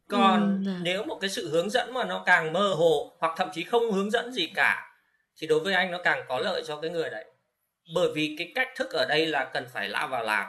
Còn 0.08 0.64
ừ, 0.66 0.72
nếu 0.82 1.04
một 1.04 1.18
cái 1.22 1.30
sự 1.30 1.50
hướng 1.50 1.70
dẫn 1.70 1.94
mà 1.94 2.06
nó 2.06 2.24
càng 2.26 2.54
mơ 2.54 2.74
hồ 2.74 3.18
hoặc 3.20 3.34
thậm 3.38 3.50
chí 3.54 3.64
không 3.64 3.92
hướng 3.92 4.12
dẫn 4.12 4.32
gì 4.34 4.48
cả 4.56 4.87
thì 5.38 5.48
đối 5.48 5.60
với 5.60 5.74
anh 5.74 5.92
nó 5.92 5.98
càng 6.04 6.26
có 6.28 6.40
lợi 6.40 6.64
cho 6.68 6.82
cái 6.82 6.92
người 6.92 7.10
đấy. 7.10 7.26
Bởi 7.96 8.10
vì 8.16 8.36
cái 8.38 8.52
cách 8.56 8.68
thức 8.76 8.92
ở 8.92 9.06
đây 9.10 9.26
là 9.26 9.50
cần 9.54 9.66
phải 9.74 9.90
lao 9.90 10.08
vào 10.08 10.24
làm. 10.24 10.48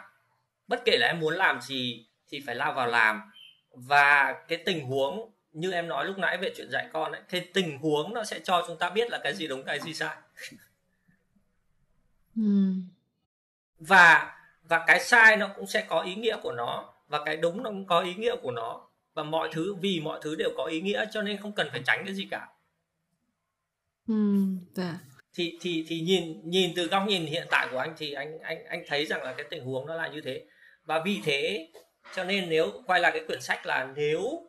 Bất 0.67 0.83
kể 0.85 0.97
là 0.99 1.07
em 1.07 1.21
muốn 1.21 1.35
làm 1.35 1.61
gì 1.61 2.07
thì 2.29 2.43
phải 2.47 2.55
lao 2.55 2.73
vào 2.73 2.87
làm. 2.87 3.23
Và 3.71 4.35
cái 4.49 4.59
tình 4.67 4.85
huống 4.85 5.33
như 5.53 5.73
em 5.73 5.89
nói 5.89 6.05
lúc 6.05 6.19
nãy 6.19 6.37
về 6.37 6.53
chuyện 6.57 6.71
dạy 6.71 6.89
con 6.93 7.13
ấy 7.13 7.21
thì 7.29 7.41
tình 7.41 7.79
huống 7.79 8.15
nó 8.15 8.25
sẽ 8.25 8.41
cho 8.45 8.65
chúng 8.67 8.79
ta 8.79 8.91
biết 8.91 9.11
là 9.11 9.21
cái 9.23 9.35
gì 9.35 9.49
đúng 9.49 9.65
cái 9.65 9.81
gì 9.81 9.95
sai. 9.95 10.17
Ừ. 12.37 12.73
và 13.79 14.35
và 14.63 14.85
cái 14.87 15.01
sai 15.01 15.37
nó 15.37 15.49
cũng 15.57 15.67
sẽ 15.67 15.87
có 15.89 16.01
ý 16.01 16.15
nghĩa 16.15 16.37
của 16.43 16.53
nó 16.53 16.95
và 17.09 17.25
cái 17.25 17.37
đúng 17.37 17.63
nó 17.63 17.71
cũng 17.71 17.87
có 17.87 18.01
ý 18.01 18.15
nghĩa 18.15 18.37
của 18.43 18.51
nó. 18.51 18.89
Và 19.15 19.23
mọi 19.23 19.49
thứ 19.53 19.75
vì 19.75 20.01
mọi 20.01 20.21
thứ 20.23 20.35
đều 20.35 20.51
có 20.57 20.65
ý 20.65 20.81
nghĩa 20.81 21.05
cho 21.11 21.23
nên 21.23 21.37
không 21.37 21.53
cần 21.53 21.69
phải 21.71 21.83
tránh 21.87 22.05
cái 22.05 22.15
gì 22.15 22.29
cả 22.31 22.49
ừ, 24.09 24.15
dạ. 24.75 24.99
thì 25.35 25.59
thì 25.61 25.85
thì 25.89 26.01
nhìn 26.01 26.41
nhìn 26.45 26.73
từ 26.77 26.87
góc 26.87 27.03
nhìn 27.09 27.27
hiện 27.27 27.47
tại 27.51 27.69
của 27.73 27.79
anh 27.79 27.95
thì 27.99 28.13
anh 28.13 28.39
anh 28.39 28.65
anh 28.65 28.85
thấy 28.87 29.07
rằng 29.07 29.23
là 29.23 29.33
cái 29.33 29.47
tình 29.51 29.65
huống 29.65 29.87
nó 29.87 29.95
là 29.95 30.09
như 30.09 30.21
thế. 30.21 30.45
Và 30.85 31.03
vì 31.05 31.21
thế 31.25 31.69
cho 32.15 32.25
nên 32.25 32.49
nếu 32.49 32.83
quay 32.87 33.01
lại 33.01 33.13
cái 33.13 33.25
quyển 33.27 33.41
sách 33.41 33.67
là 33.67 33.93
nếu 33.97 34.49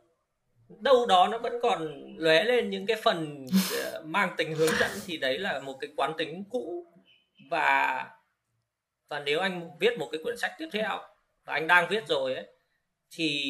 đâu 0.81 1.05
đó 1.05 1.27
nó 1.27 1.37
vẫn 1.37 1.53
còn 1.61 2.05
lóe 2.17 2.43
lên 2.43 2.69
những 2.69 2.85
cái 2.85 2.97
phần 3.03 3.45
ờ, 3.83 4.03
mang 4.05 4.33
tính 4.37 4.55
hướng 4.55 4.73
dẫn 4.79 4.91
thì 5.05 5.17
đấy 5.17 5.37
là 5.37 5.59
một 5.59 5.77
cái 5.81 5.89
quán 5.97 6.13
tính 6.17 6.43
cũ. 6.49 6.85
Và 7.49 8.05
và 9.09 9.19
nếu 9.19 9.39
anh 9.39 9.69
viết 9.79 9.97
một 9.99 10.09
cái 10.11 10.21
quyển 10.23 10.37
sách 10.37 10.51
tiếp 10.57 10.69
theo 10.71 10.99
và 11.45 11.53
anh 11.53 11.67
đang 11.67 11.89
viết 11.89 12.07
rồi 12.07 12.35
ấy 12.35 12.45
thì 13.11 13.43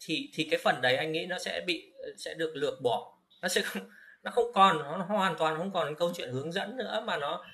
thì 0.00 0.30
thì 0.34 0.48
cái 0.50 0.60
phần 0.64 0.80
đấy 0.82 0.96
anh 0.96 1.12
nghĩ 1.12 1.26
nó 1.26 1.38
sẽ 1.38 1.60
bị 1.66 1.92
sẽ 2.18 2.34
được 2.34 2.52
lược 2.54 2.80
bỏ. 2.82 3.18
Nó 3.42 3.48
sẽ 3.48 3.60
không 3.62 3.82
nó 4.22 4.30
không 4.30 4.52
còn 4.54 4.78
nó 4.78 4.96
hoàn 4.96 5.34
toàn 5.38 5.56
không 5.56 5.72
còn 5.72 5.94
câu 5.94 6.12
chuyện 6.14 6.32
hướng 6.32 6.52
dẫn 6.52 6.76
nữa 6.76 7.02
mà 7.06 7.16
nó 7.16 7.44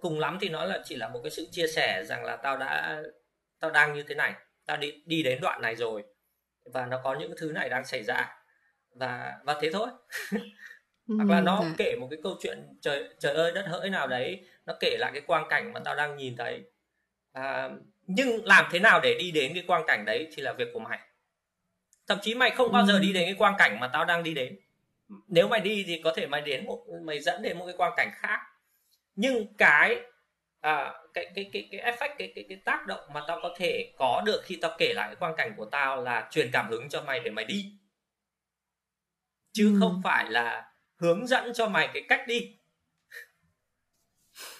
cùng 0.00 0.18
lắm 0.18 0.38
thì 0.40 0.48
nó 0.48 0.64
là 0.64 0.80
chỉ 0.84 0.96
là 0.96 1.08
một 1.08 1.20
cái 1.22 1.30
sự 1.30 1.48
chia 1.50 1.66
sẻ 1.66 2.04
rằng 2.06 2.24
là 2.24 2.36
tao 2.36 2.56
đã 2.56 3.02
tao 3.60 3.70
đang 3.70 3.94
như 3.94 4.02
thế 4.02 4.14
này 4.14 4.34
tao 4.66 4.76
đi 4.76 5.02
đi 5.06 5.22
đến 5.22 5.40
đoạn 5.40 5.62
này 5.62 5.76
rồi 5.76 6.04
và 6.64 6.86
nó 6.86 7.00
có 7.04 7.14
những 7.14 7.34
thứ 7.38 7.52
này 7.52 7.68
đang 7.68 7.84
xảy 7.84 8.02
ra. 8.02 8.34
Và 8.94 9.32
và 9.44 9.56
thế 9.60 9.70
thôi. 9.72 9.88
Hoặc 11.16 11.28
là 11.28 11.40
nó 11.40 11.60
dạ. 11.62 11.74
kể 11.78 11.96
một 12.00 12.08
cái 12.10 12.18
câu 12.22 12.36
chuyện 12.40 12.78
trời 12.80 13.08
trời 13.18 13.34
ơi 13.34 13.52
đất 13.54 13.66
hỡi 13.66 13.90
nào 13.90 14.08
đấy 14.08 14.46
nó 14.66 14.74
kể 14.80 14.96
lại 14.98 15.10
cái 15.14 15.20
quang 15.20 15.48
cảnh 15.48 15.72
mà 15.72 15.80
tao 15.80 15.96
đang 15.96 16.16
nhìn 16.16 16.36
thấy. 16.36 16.60
À, 17.32 17.70
nhưng 18.06 18.44
làm 18.44 18.64
thế 18.70 18.78
nào 18.78 19.00
để 19.00 19.16
đi 19.18 19.30
đến 19.30 19.54
cái 19.54 19.64
quang 19.66 19.84
cảnh 19.86 20.04
đấy 20.04 20.28
thì 20.32 20.42
là 20.42 20.52
việc 20.52 20.68
của 20.72 20.78
mày. 20.78 20.98
Thậm 22.06 22.18
chí 22.22 22.34
mày 22.34 22.50
không 22.50 22.72
bao 22.72 22.86
giờ 22.86 22.98
đi 22.98 23.12
đến 23.12 23.24
cái 23.24 23.34
quang 23.34 23.54
cảnh 23.58 23.80
mà 23.80 23.88
tao 23.88 24.04
đang 24.04 24.22
đi 24.22 24.34
đến 24.34 24.58
nếu 25.28 25.48
mày 25.48 25.60
đi 25.60 25.84
thì 25.86 26.00
có 26.04 26.12
thể 26.16 26.26
mày 26.26 26.40
đến 26.40 26.66
một 26.66 26.84
mày 27.02 27.20
dẫn 27.20 27.42
đến 27.42 27.58
một 27.58 27.64
cái 27.66 27.74
quang 27.76 27.92
cảnh 27.96 28.10
khác. 28.14 28.38
Nhưng 29.14 29.54
cái 29.58 30.00
à, 30.60 30.92
cái 31.14 31.32
cái 31.34 31.50
cái 31.52 31.68
cái 31.72 31.80
effect 31.92 32.14
cái 32.18 32.32
cái 32.34 32.44
cái 32.48 32.58
tác 32.64 32.86
động 32.86 33.00
mà 33.12 33.22
tao 33.28 33.38
có 33.42 33.54
thể 33.58 33.92
có 33.98 34.22
được 34.26 34.42
khi 34.44 34.58
tao 34.62 34.76
kể 34.78 34.92
lại 34.94 35.08
cái 35.08 35.16
quang 35.16 35.34
cảnh 35.36 35.54
của 35.56 35.64
tao 35.64 36.02
là 36.02 36.28
truyền 36.30 36.50
cảm 36.52 36.70
hứng 36.70 36.88
cho 36.88 37.02
mày 37.02 37.20
để 37.20 37.30
mày 37.30 37.44
đi. 37.44 37.78
Chứ 39.52 39.72
ừ. 39.74 39.76
không 39.80 40.00
phải 40.04 40.30
là 40.30 40.72
hướng 40.96 41.26
dẫn 41.26 41.52
cho 41.54 41.68
mày 41.68 41.88
cái 41.94 42.02
cách 42.08 42.24
đi. 42.26 42.56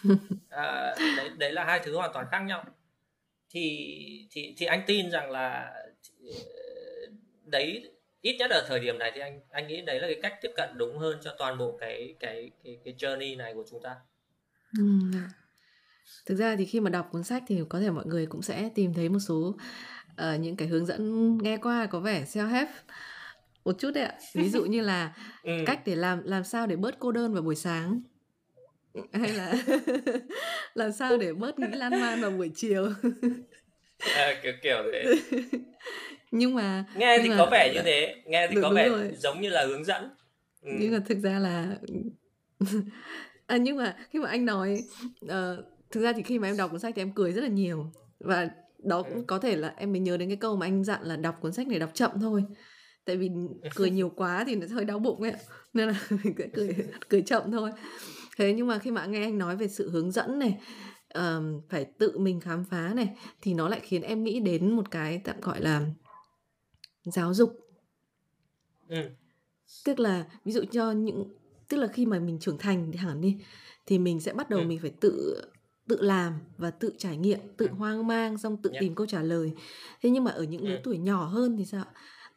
À, 0.51 0.95
đấy 1.17 1.31
đấy 1.39 1.53
là 1.53 1.65
hai 1.65 1.81
thứ 1.85 1.97
hoàn 1.97 2.11
toàn 2.13 2.27
khác 2.31 2.41
nhau. 2.41 2.65
Thì 3.51 3.89
thì 4.31 4.55
thì 4.59 4.67
anh 4.67 4.83
tin 4.87 5.11
rằng 5.11 5.31
là 5.31 5.75
đấy 7.45 7.92
ít 8.23 8.37
nhất 8.39 8.51
ở 8.51 8.65
thời 8.69 8.81
điểm 8.81 8.99
này 8.99 9.13
thì 9.15 9.21
anh 9.21 9.41
anh 9.51 9.67
nghĩ 9.67 9.81
đấy 9.81 10.01
là 10.01 10.07
cái 10.07 10.19
cách 10.23 10.39
tiếp 10.43 10.51
cận 10.57 10.69
đúng 10.77 10.99
hơn 10.99 11.19
cho 11.23 11.35
toàn 11.39 11.59
bộ 11.59 11.77
cái 11.81 12.15
cái 12.21 12.51
cái 12.65 12.79
cái 12.85 12.95
journey 12.99 13.37
này 13.37 13.55
của 13.55 13.65
chúng 13.71 13.83
ta. 13.83 13.95
Ừ. 14.79 14.85
Thực 16.27 16.35
ra 16.35 16.57
thì 16.57 16.65
khi 16.65 16.81
mà 16.81 16.91
đọc 16.91 17.09
cuốn 17.13 17.25
sách 17.25 17.43
thì 17.47 17.61
có 17.69 17.81
thể 17.81 17.91
mọi 17.91 18.07
người 18.07 18.27
cũng 18.27 18.43
sẽ 18.43 18.71
tìm 18.75 18.95
thấy 18.95 19.09
một 19.09 19.19
số 19.19 19.57
uh, 20.13 20.41
những 20.41 20.57
cái 20.57 20.69
hướng 20.69 20.87
dẫn 20.87 21.39
nghe 21.39 21.57
qua 21.57 21.87
có 21.87 22.01
vẻ 22.01 22.25
self 22.25 22.49
help 22.49 22.69
một 23.65 23.79
chút 23.79 23.91
đấy 23.95 24.05
ạ. 24.05 24.15
Ví 24.35 24.49
dụ 24.49 24.65
như 24.65 24.81
là 24.81 25.15
ừ. 25.43 25.53
cách 25.67 25.81
để 25.87 25.97
làm 25.97 26.23
làm 26.25 26.45
sao 26.45 26.67
để 26.67 26.77
bớt 26.77 26.99
cô 26.99 27.13
đơn 27.13 27.35
vào 27.35 27.43
buổi 27.43 27.57
sáng 27.57 28.01
hay 29.13 29.33
là 29.33 29.55
làm 30.75 30.93
sao 30.93 31.17
để 31.17 31.33
bớt 31.33 31.59
nghĩ 31.59 31.67
lan 31.73 32.01
man 32.01 32.21
vào 32.21 32.31
buổi 32.31 32.51
chiều 32.55 32.89
à, 33.99 34.41
kiểu 34.43 34.53
kiểu 34.63 34.83
thế 34.93 35.15
nhưng 36.33 36.55
mà 36.55 36.85
nghe 36.97 37.15
nhưng 37.17 37.23
thì 37.23 37.31
mà, 37.31 37.37
có 37.39 37.49
vẻ 37.51 37.73
như 37.75 37.81
thế 37.85 38.23
nghe 38.27 38.47
thì 38.49 38.55
đúng, 38.55 38.63
có 38.63 38.71
vẻ 38.71 38.89
rồi. 38.89 39.11
giống 39.17 39.41
như 39.41 39.49
là 39.49 39.67
hướng 39.67 39.85
dẫn 39.85 40.11
ừ. 40.63 40.71
nhưng 40.81 40.93
mà 40.93 40.99
thực 41.09 41.19
ra 41.19 41.39
là 41.39 41.77
à, 43.47 43.57
nhưng 43.57 43.77
mà 43.77 43.97
khi 44.11 44.19
mà 44.19 44.29
anh 44.29 44.45
nói 44.45 44.83
uh, 45.25 45.31
thực 45.91 46.01
ra 46.01 46.13
thì 46.13 46.23
khi 46.23 46.39
mà 46.39 46.49
em 46.49 46.57
đọc 46.57 46.71
cuốn 46.71 46.81
sách 46.81 46.95
thì 46.97 47.03
em 47.03 47.13
cười 47.13 47.33
rất 47.33 47.41
là 47.41 47.49
nhiều 47.49 47.93
và 48.21 48.49
đó 48.79 49.03
cũng 49.03 49.15
ừ. 49.15 49.25
có 49.27 49.39
thể 49.39 49.57
là 49.57 49.75
em 49.77 49.93
mới 49.93 50.01
nhớ 50.01 50.17
đến 50.17 50.29
cái 50.29 50.37
câu 50.37 50.57
mà 50.57 50.67
anh 50.67 50.85
dặn 50.85 51.03
là 51.03 51.17
đọc 51.17 51.39
cuốn 51.41 51.53
sách 51.53 51.69
này 51.69 51.79
đọc 51.79 51.91
chậm 51.95 52.11
thôi 52.21 52.45
tại 53.05 53.17
vì 53.17 53.31
cười 53.75 53.91
nhiều 53.91 54.13
quá 54.17 54.45
thì 54.47 54.55
nó 54.55 54.67
hơi 54.71 54.85
đau 54.85 54.99
bụng 54.99 55.23
ấy 55.23 55.33
nên 55.73 55.89
là 55.89 56.01
mình 56.25 56.35
sẽ 56.39 56.47
cười 56.55 56.77
cười 57.09 57.23
chậm 57.23 57.53
thôi 57.53 57.71
thế 58.37 58.53
nhưng 58.53 58.67
mà 58.67 58.79
khi 58.79 58.91
mà 58.91 59.07
nghe 59.07 59.23
anh 59.23 59.39
nói 59.39 59.57
về 59.57 59.69
sự 59.69 59.91
hướng 59.91 60.11
dẫn 60.11 60.39
này 60.39 60.59
um, 61.15 61.61
phải 61.71 61.85
tự 61.99 62.19
mình 62.19 62.41
khám 62.41 62.65
phá 62.71 62.93
này 62.95 63.09
thì 63.41 63.55
nó 63.55 63.69
lại 63.69 63.81
khiến 63.83 64.03
em 64.03 64.25
nghĩ 64.25 64.41
đến 64.41 64.71
một 64.71 64.91
cái 64.91 65.21
tạm 65.25 65.41
gọi 65.41 65.61
là 65.61 65.81
giáo 67.05 67.35
dục 67.35 67.69
ừ. 68.89 69.11
tức 69.85 69.99
là 69.99 70.27
ví 70.45 70.53
dụ 70.53 70.65
cho 70.73 70.93
những 70.93 71.25
tức 71.69 71.77
là 71.77 71.87
khi 71.87 72.07
mà 72.07 72.19
mình 72.19 72.39
trưởng 72.39 72.59
thành 72.59 72.93
hẳn 72.93 73.21
đi 73.21 73.37
thì 73.87 73.99
mình 73.99 74.21
sẽ 74.21 74.33
bắt 74.33 74.51
đầu 74.51 74.61
ừ. 74.61 74.67
mình 74.67 74.79
phải 74.79 74.91
tự 74.91 75.43
tự 75.89 76.03
làm 76.03 76.33
và 76.59 76.71
tự 76.71 76.93
trải 76.99 77.17
nghiệm 77.17 77.39
tự 77.57 77.67
ừ. 77.67 77.73
hoang 77.73 78.07
mang 78.07 78.39
xong 78.39 78.57
tự 78.57 78.71
yeah. 78.71 78.81
tìm 78.81 78.95
câu 78.95 79.07
trả 79.07 79.23
lời 79.23 79.53
thế 80.03 80.11
nhưng 80.11 80.25
mà 80.25 80.31
ở 80.31 80.43
những 80.43 80.69
lứa 80.69 80.75
ừ. 80.75 80.81
tuổi 80.85 80.99
nhỏ 80.99 81.25
hơn 81.25 81.57
thì 81.57 81.65
sao 81.65 81.85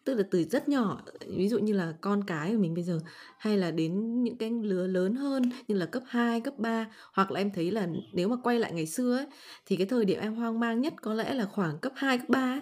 tức 0.03 0.13
là 0.13 0.23
từ 0.31 0.43
rất 0.43 0.69
nhỏ 0.69 1.01
ví 1.27 1.49
dụ 1.49 1.59
như 1.59 1.73
là 1.73 1.93
con 2.01 2.23
cái 2.23 2.51
của 2.51 2.57
mình 2.57 2.73
bây 2.73 2.83
giờ 2.83 2.99
hay 3.37 3.57
là 3.57 3.71
đến 3.71 4.23
những 4.23 4.37
cái 4.37 4.49
lứa 4.49 4.87
lớn 4.87 5.15
hơn 5.15 5.43
như 5.67 5.75
là 5.75 5.85
cấp 5.85 6.03
2, 6.07 6.41
cấp 6.41 6.53
3 6.57 6.87
hoặc 7.13 7.31
là 7.31 7.39
em 7.39 7.51
thấy 7.51 7.71
là 7.71 7.87
nếu 8.13 8.27
mà 8.27 8.35
quay 8.43 8.59
lại 8.59 8.73
ngày 8.73 8.85
xưa 8.85 9.17
ấy 9.17 9.25
thì 9.65 9.75
cái 9.75 9.87
thời 9.87 10.05
điểm 10.05 10.19
em 10.19 10.35
hoang 10.35 10.59
mang 10.59 10.81
nhất 10.81 10.93
có 11.01 11.13
lẽ 11.13 11.33
là 11.33 11.45
khoảng 11.45 11.77
cấp 11.77 11.93
2, 11.95 12.17
cấp 12.17 12.29
3 12.29 12.39
ấy. 12.39 12.61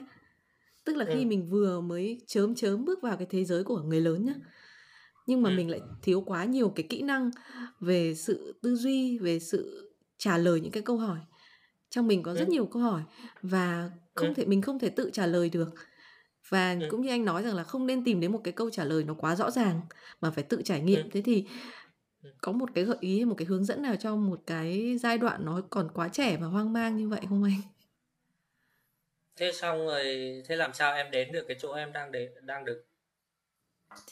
Tức 0.86 0.96
là 0.96 1.06
khi 1.06 1.20
ừ. 1.20 1.26
mình 1.26 1.50
vừa 1.50 1.82
mới 1.82 2.22
chớm 2.28 2.56
chớm 2.56 2.86
bước 2.86 3.02
vào 3.02 3.18
cái 3.18 3.28
thế 3.30 3.46
giới 3.46 3.64
của 3.64 3.82
người 3.82 4.02
lớn 4.02 4.26
nhá. 4.26 4.34
Nhưng 5.28 5.42
mà 5.42 5.50
ừ. 5.50 5.54
mình 5.56 5.70
lại 5.70 5.82
thiếu 6.02 6.22
quá 6.22 6.44
nhiều 6.44 6.70
cái 6.70 6.86
kỹ 6.90 7.02
năng 7.02 7.32
về 7.80 8.16
sự 8.16 8.60
tư 8.62 8.76
duy, 8.76 9.18
về 9.18 9.40
sự 9.40 9.92
trả 10.18 10.38
lời 10.38 10.62
những 10.62 10.72
cái 10.72 10.84
câu 10.84 10.98
hỏi. 10.98 11.20
Trong 11.90 12.08
mình 12.08 12.24
có 12.24 12.34
rất 12.34 12.48
ừ. 12.48 12.52
nhiều 12.52 12.66
câu 12.66 12.82
hỏi 12.82 13.02
và 13.42 13.92
không 14.16 14.28
ừ. 14.28 14.34
thể 14.34 14.46
mình 14.46 14.62
không 14.62 14.80
thể 14.80 14.90
tự 14.90 15.10
trả 15.14 15.26
lời 15.26 15.50
được 15.50 15.70
và 16.50 16.78
ừ. 16.82 16.88
cũng 16.90 17.02
như 17.02 17.10
anh 17.10 17.26
nói 17.26 17.44
rằng 17.44 17.56
là 17.56 17.64
không 17.64 17.88
nên 17.88 18.04
tìm 18.04 18.20
đến 18.20 18.32
một 18.32 18.42
cái 18.44 18.52
câu 18.52 18.70
trả 18.70 18.84
lời 18.84 19.04
nó 19.04 19.14
quá 19.14 19.36
rõ 19.36 19.52
ràng 19.52 19.82
mà 20.22 20.32
phải 20.32 20.44
tự 20.44 20.62
trải 20.66 20.82
nghiệm 20.82 21.04
ừ. 21.04 21.10
thế 21.12 21.22
thì 21.22 21.48
ừ. 22.24 22.30
có 22.42 22.52
một 22.52 22.70
cái 22.76 22.84
gợi 22.84 22.98
ý 23.00 23.26
một 23.26 23.36
cái 23.38 23.46
hướng 23.46 23.66
dẫn 23.66 23.82
nào 23.82 23.96
cho 23.96 24.16
một 24.16 24.40
cái 24.48 24.98
giai 24.98 25.18
đoạn 25.18 25.46
nó 25.46 25.62
còn 25.70 25.88
quá 25.94 26.10
trẻ 26.10 26.38
và 26.42 26.48
hoang 26.48 26.74
mang 26.74 26.98
như 26.98 27.10
vậy 27.10 27.22
không 27.30 27.44
anh 27.44 27.62
thế 29.36 29.52
xong 29.52 29.88
rồi 29.88 30.42
thế 30.48 30.56
làm 30.56 30.74
sao 30.74 30.96
em 30.96 31.12
đến 31.12 31.32
được 31.32 31.46
cái 31.48 31.58
chỗ 31.60 31.74
em 31.74 31.94
đang 31.94 32.12
đến 32.12 32.32
đang 32.42 32.66
được 32.66 32.86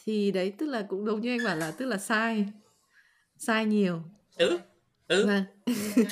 thì 0.04 0.30
đấy 0.30 0.52
tức 0.58 0.66
là 0.66 0.86
cũng 0.88 1.04
đúng 1.04 1.20
như 1.20 1.32
anh 1.32 1.44
bảo 1.44 1.56
là 1.56 1.72
tức 1.78 1.86
là 1.86 1.96
sai. 1.96 2.46
Sai 3.38 3.64
nhiều. 3.64 4.02
Ừ 4.38 4.58
ừ. 5.08 5.26
Vâng. 5.26 5.44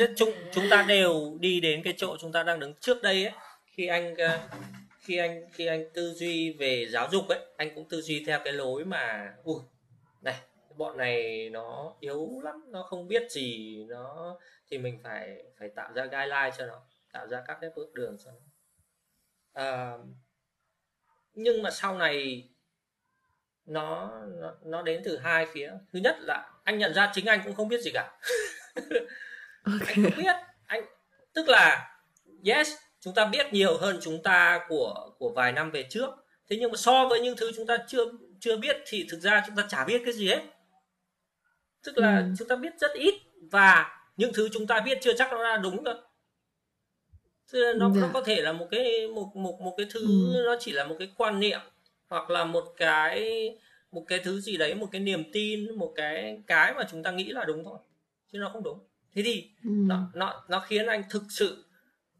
chúng 0.17 0.31
chúng 0.53 0.65
ta 0.71 0.85
đều 0.89 1.37
đi 1.41 1.61
đến 1.61 1.83
cái 1.83 1.95
chỗ 1.97 2.17
chúng 2.21 2.33
ta 2.33 2.43
đang 2.43 2.61
đứng 2.61 2.75
trước 2.81 3.03
đây 3.03 3.25
ấy. 3.25 3.35
Khi 3.67 3.87
anh 3.87 4.15
khi 5.01 5.17
anh 5.17 5.45
khi 5.53 5.67
anh 5.67 5.85
tư 5.95 6.13
duy 6.15 6.53
về 6.53 6.87
giáo 6.91 7.09
dục 7.13 7.29
ấy 7.29 7.39
anh 7.57 7.75
cũng 7.75 7.89
tư 7.89 8.01
duy 8.03 8.25
theo 8.27 8.41
cái 8.45 8.53
lối 8.53 8.85
mà 8.85 9.35
ui 9.45 9.61
này 10.23 10.37
bọn 10.77 10.97
này 10.97 11.51
nó 11.51 11.95
yếu 12.01 12.41
lắm 12.45 12.65
nó 12.69 12.83
không 12.83 13.09
biết 13.09 13.31
gì 13.31 13.77
nó 13.89 14.39
thì 14.71 14.79
mình 14.79 14.99
phải 15.03 15.45
phải 15.59 15.69
tạo 15.69 15.93
ra 15.95 16.05
guideline 16.05 16.51
cho 16.59 16.67
nó 16.67 16.81
tạo 17.13 17.29
ra 17.29 17.43
các 17.47 17.59
cái 17.61 17.71
bước 17.77 17.95
đường 17.95 18.17
cho 18.25 18.31
nó 18.31 18.50
à, 19.53 19.93
nhưng 21.35 21.63
mà 21.63 21.71
sau 21.71 21.99
này 21.99 22.49
nó, 23.67 24.11
nó 24.41 24.53
nó 24.65 24.83
đến 24.83 25.03
từ 25.05 25.19
hai 25.19 25.47
phía. 25.53 25.73
Thứ 25.93 25.99
nhất 25.99 26.17
là 26.21 26.51
anh 26.65 26.79
nhận 26.79 26.95
ra 26.95 27.11
chính 27.15 27.27
anh 27.27 27.41
cũng 27.45 27.55
không 27.55 27.69
biết 27.69 27.81
gì 27.81 27.91
cả. 27.95 28.11
Okay. 29.65 29.95
anh 29.95 30.03
không 30.03 30.25
biết. 30.25 30.37
Anh 30.67 30.85
tức 31.35 31.49
là 31.49 31.95
yes 32.45 32.69
chúng 33.01 33.15
ta 33.15 33.27
biết 33.27 33.47
nhiều 33.53 33.79
hơn 33.79 33.99
chúng 34.03 34.23
ta 34.23 34.61
của 34.69 35.11
của 35.19 35.33
vài 35.37 35.53
năm 35.53 35.71
về 35.71 35.87
trước. 35.91 36.11
Thế 36.51 36.57
nhưng 36.61 36.71
mà 36.71 36.77
so 36.77 37.07
với 37.09 37.21
những 37.21 37.37
thứ 37.37 37.53
chúng 37.57 37.67
ta 37.67 37.77
chưa 37.87 38.05
chưa 38.41 38.57
biết 38.57 38.77
thì 38.87 39.07
thực 39.11 39.21
ra 39.21 39.43
chúng 39.47 39.57
ta 39.57 39.67
chả 39.69 39.85
biết 39.85 40.03
cái 40.05 40.13
gì 40.13 40.29
hết. 40.29 40.41
Tức 41.83 41.99
là 41.99 42.19
ừ. 42.19 42.25
chúng 42.39 42.49
ta 42.49 42.57
biết 42.57 42.73
rất 42.81 42.91
ít 42.95 43.15
và 43.51 44.01
những 44.17 44.33
thứ 44.35 44.49
chúng 44.53 44.67
ta 44.67 44.81
biết 44.81 44.99
chưa 45.01 45.13
chắc 45.19 45.33
nó 45.33 45.43
là 45.43 45.57
đúng 45.57 45.85
đâu 45.85 45.95
tức 47.53 47.75
nó, 47.77 47.91
dạ. 47.91 48.01
nó 48.01 48.11
có 48.13 48.23
thể 48.23 48.43
là 48.43 48.53
một 48.53 48.69
cái 48.71 49.09
một 49.15 49.37
một 49.37 49.61
một 49.61 49.75
cái 49.77 49.87
thứ 49.91 50.01
ừ. 50.35 50.43
nó 50.47 50.57
chỉ 50.61 50.73
là 50.73 50.85
một 50.85 50.97
cái 50.99 51.09
quan 51.17 51.41
niệm 51.41 51.61
hoặc 52.09 52.31
là 52.31 52.45
một 52.45 52.65
cái 52.77 53.51
một 53.93 54.05
cái 54.09 54.19
thứ 54.19 54.41
gì 54.41 54.57
đấy 54.57 54.75
một 54.75 54.89
cái 54.93 55.01
niềm 55.01 55.33
tin 55.33 55.79
một 55.79 55.93
cái 55.97 56.43
cái 56.47 56.75
mà 56.75 56.83
chúng 56.91 57.03
ta 57.03 57.11
nghĩ 57.11 57.25
là 57.25 57.45
đúng 57.45 57.65
thôi 57.65 57.79
chứ 58.33 58.39
nó 58.39 58.51
không 58.53 58.63
đúng 58.63 58.79
thế 59.15 59.23
thì 59.23 59.51
ừ. 59.65 59.71
nó 59.71 60.11
nó 60.15 60.45
nó 60.49 60.61
khiến 60.61 60.87
anh 60.87 61.03
thực 61.11 61.23
sự 61.29 61.65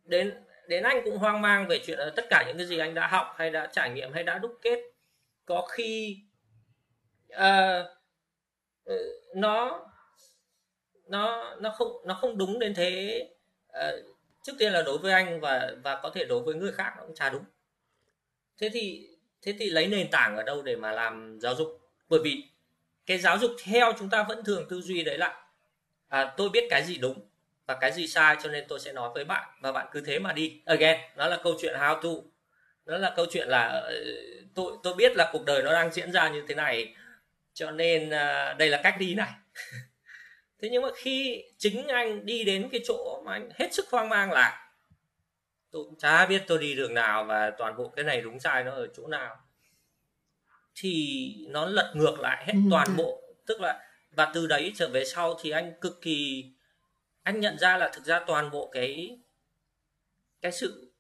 đến 0.05 0.33
đến 0.69 0.83
anh 0.83 1.01
cũng 1.05 1.19
hoang 1.19 1.41
mang 1.41 1.69
về 1.69 1.81
chuyện 1.87 1.99
là 1.99 2.11
tất 2.17 2.25
cả 2.31 2.45
những 2.47 2.57
cái 2.57 2.67
gì 2.67 2.79
anh 2.79 2.95
đã 2.95 3.07
học 3.07 3.35
hay 3.37 3.51
đã 3.51 3.69
trải 3.73 3.91
nghiệm 3.91 4.13
hay 4.13 4.23
đã 4.23 4.39
đúc 4.39 4.59
kết 4.63 4.81
có 5.47 5.67
khi 5.67 6.19
uh, 7.35 7.87
nó 9.35 9.87
nó 11.07 11.55
nó 11.61 11.71
không 11.71 11.93
nó 12.05 12.15
không 12.15 12.39
đúng 12.39 12.59
đến 12.59 12.75
thế 12.75 13.21
uh, 13.69 14.20
trước 14.43 14.53
tiên 14.59 14.73
là 14.73 14.83
đối 14.83 14.99
với 14.99 15.13
anh 15.13 15.41
và 15.41 15.73
và 15.83 16.01
có 16.03 16.11
thể 16.15 16.25
đối 16.25 16.43
với 16.43 16.55
người 16.55 16.73
khác 16.73 16.93
nó 16.97 17.03
cũng 17.07 17.15
chả 17.15 17.31
đúng. 17.31 17.45
Thế 18.59 18.71
thì 18.73 19.09
thế 19.43 19.55
thì 19.59 19.71
lấy 19.71 19.87
nền 19.87 20.11
tảng 20.11 20.37
ở 20.37 20.43
đâu 20.43 20.63
để 20.63 20.77
mà 20.77 20.93
làm 20.93 21.39
giáo 21.41 21.55
dục? 21.55 21.81
Bởi 22.09 22.21
vì 22.25 22.45
cái 23.07 23.19
giáo 23.19 23.39
dục 23.39 23.51
theo 23.65 23.93
chúng 23.99 24.11
ta 24.11 24.23
vẫn 24.23 24.45
thường 24.45 24.67
tư 24.71 24.81
duy 24.81 25.03
đấy 25.05 25.19
là 25.19 25.43
à, 26.09 26.35
tôi 26.37 26.49
biết 26.49 26.65
cái 26.71 26.85
gì 26.85 26.97
đúng 26.97 27.31
và 27.67 27.77
cái 27.81 27.93
gì 27.93 28.07
sai 28.07 28.37
cho 28.43 28.51
nên 28.51 28.65
tôi 28.69 28.81
sẽ 28.81 28.93
nói 28.93 29.11
với 29.15 29.25
bạn 29.25 29.49
và 29.61 29.73
bạn 29.73 29.87
cứ 29.93 30.01
thế 30.01 30.19
mà 30.19 30.33
đi. 30.33 30.63
Again 30.67 31.01
nó 31.17 31.27
là 31.27 31.41
câu 31.45 31.55
chuyện 31.61 31.75
how 31.75 32.03
to. 32.03 32.09
Nó 32.87 32.99
là 32.99 33.13
câu 33.17 33.27
chuyện 33.31 33.49
là 33.49 33.67
ờ, 33.67 33.93
tôi 34.55 34.73
tôi 34.83 34.95
biết 34.95 35.17
là 35.17 35.31
cuộc 35.33 35.45
đời 35.45 35.63
nó 35.63 35.73
đang 35.73 35.93
diễn 35.93 36.13
ra 36.13 36.29
như 36.29 36.45
thế 36.49 36.55
này 36.55 36.95
cho 37.55 37.71
nên 37.71 38.09
uh, 38.09 38.59
đây 38.59 38.69
là 38.69 38.81
cách 38.83 38.97
đi 38.99 39.15
này. 39.15 39.31
thế 40.63 40.69
nhưng 40.73 40.83
mà 40.83 40.89
khi 40.97 41.45
chính 41.59 41.89
anh 41.89 42.27
đi 42.27 42.45
đến 42.45 42.69
cái 42.73 42.81
chỗ 42.85 43.23
mà 43.25 43.33
anh 43.33 43.49
hết 43.55 43.75
sức 43.75 43.91
hoang 43.91 44.09
mang 44.09 44.33
là 44.33 44.73
tôi 45.71 45.85
cũng 45.85 45.99
chả 45.99 46.27
biết 46.27 46.43
tôi 46.47 46.59
đi 46.59 46.75
đường 46.75 46.95
nào 46.95 47.25
và 47.25 47.51
toàn 47.59 47.77
bộ 47.77 47.89
cái 47.89 48.05
này 48.05 48.21
đúng 48.21 48.41
sai 48.41 48.65
nó 48.65 48.73
ở 48.73 48.87
chỗ 48.97 49.07
nào 49.07 49.37
thì 50.75 51.35
nó 51.49 51.67
lật 51.67 51.93
ngược 51.95 52.21
lại 52.21 52.45
hết 52.47 52.53
ừ. 52.55 52.61
toàn 52.71 52.97
bộ 52.97 53.23
tức 53.47 53.61
là 53.61 53.81
và 54.11 54.31
từ 54.35 54.47
đấy 54.47 54.73
trở 54.77 54.89
về 54.89 55.05
sau 55.05 55.39
thì 55.41 55.51
anh 55.51 55.73
cực 55.81 56.03
kỳ 56.03 56.45
anh 57.23 57.41
nhận 57.41 57.59
ra 57.59 57.77
là 57.77 57.91
thực 57.95 58.05
ra 58.05 58.21
toàn 58.27 58.51
bộ 58.51 58.71
cái 58.73 59.19
cái 60.41 60.53
sự 60.53 60.93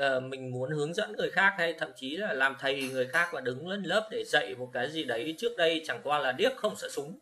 uh, 0.00 0.22
mình 0.22 0.50
muốn 0.52 0.70
hướng 0.70 0.94
dẫn 0.94 1.12
người 1.12 1.30
khác 1.30 1.54
hay 1.58 1.74
thậm 1.74 1.90
chí 1.96 2.16
là 2.16 2.32
làm 2.32 2.56
thầy 2.60 2.82
người 2.92 3.06
khác 3.06 3.28
và 3.32 3.40
đứng 3.40 3.68
lên 3.68 3.82
lớp 3.82 4.08
để 4.10 4.24
dạy 4.24 4.54
một 4.54 4.70
cái 4.72 4.90
gì 4.90 5.04
đấy 5.04 5.34
trước 5.38 5.56
đây 5.56 5.82
chẳng 5.84 6.00
qua 6.04 6.18
là 6.18 6.32
điếc 6.32 6.56
không 6.56 6.76
sợ 6.76 6.88
súng 6.90 7.18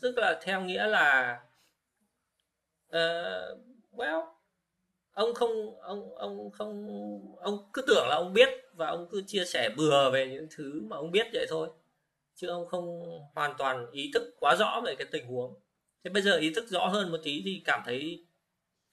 tức 0.00 0.18
là 0.18 0.40
theo 0.42 0.60
nghĩa 0.60 0.86
là 0.86 1.40
uh, 2.86 3.58
well 3.92 4.26
ông 5.12 5.34
không 5.34 5.80
ông 5.80 6.14
ông 6.16 6.50
không 6.50 6.86
ông 7.40 7.70
cứ 7.72 7.82
tưởng 7.86 8.08
là 8.08 8.16
ông 8.16 8.32
biết 8.32 8.48
và 8.72 8.86
ông 8.86 9.08
cứ 9.10 9.22
chia 9.26 9.44
sẻ 9.44 9.70
bừa 9.76 10.10
về 10.10 10.26
những 10.26 10.46
thứ 10.56 10.80
mà 10.84 10.96
ông 10.96 11.10
biết 11.10 11.26
vậy 11.32 11.46
thôi. 11.48 11.68
Chứ 12.34 12.48
ông 12.48 12.68
không 12.68 13.02
hoàn 13.34 13.54
toàn 13.58 13.90
ý 13.90 14.10
thức 14.14 14.34
quá 14.40 14.56
rõ 14.58 14.80
về 14.84 14.94
cái 14.94 15.06
tình 15.10 15.26
huống. 15.26 15.54
Thế 16.04 16.10
bây 16.10 16.22
giờ 16.22 16.36
ý 16.36 16.52
thức 16.54 16.64
rõ 16.68 16.86
hơn 16.86 17.12
một 17.12 17.18
tí 17.22 17.42
thì 17.44 17.62
cảm 17.64 17.82
thấy 17.86 18.26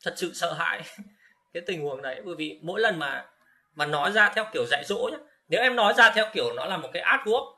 thật 0.03 0.13
sự 0.17 0.33
sợ 0.33 0.53
hãi 0.53 0.81
cái 1.53 1.63
tình 1.65 1.81
huống 1.81 2.01
đấy 2.01 2.21
bởi 2.25 2.35
vì 2.35 2.59
mỗi 2.63 2.81
lần 2.81 2.99
mà 2.99 3.29
mà 3.75 3.85
nói 3.85 4.11
ra 4.11 4.31
theo 4.35 4.45
kiểu 4.53 4.65
dạy 4.65 4.83
dỗ 4.85 5.09
nhé 5.11 5.17
nếu 5.49 5.61
em 5.61 5.75
nói 5.75 5.93
ra 5.97 6.11
theo 6.15 6.25
kiểu 6.33 6.53
nó 6.53 6.65
là 6.65 6.77
một 6.77 6.89
cái 6.93 7.03
artwork 7.03 7.55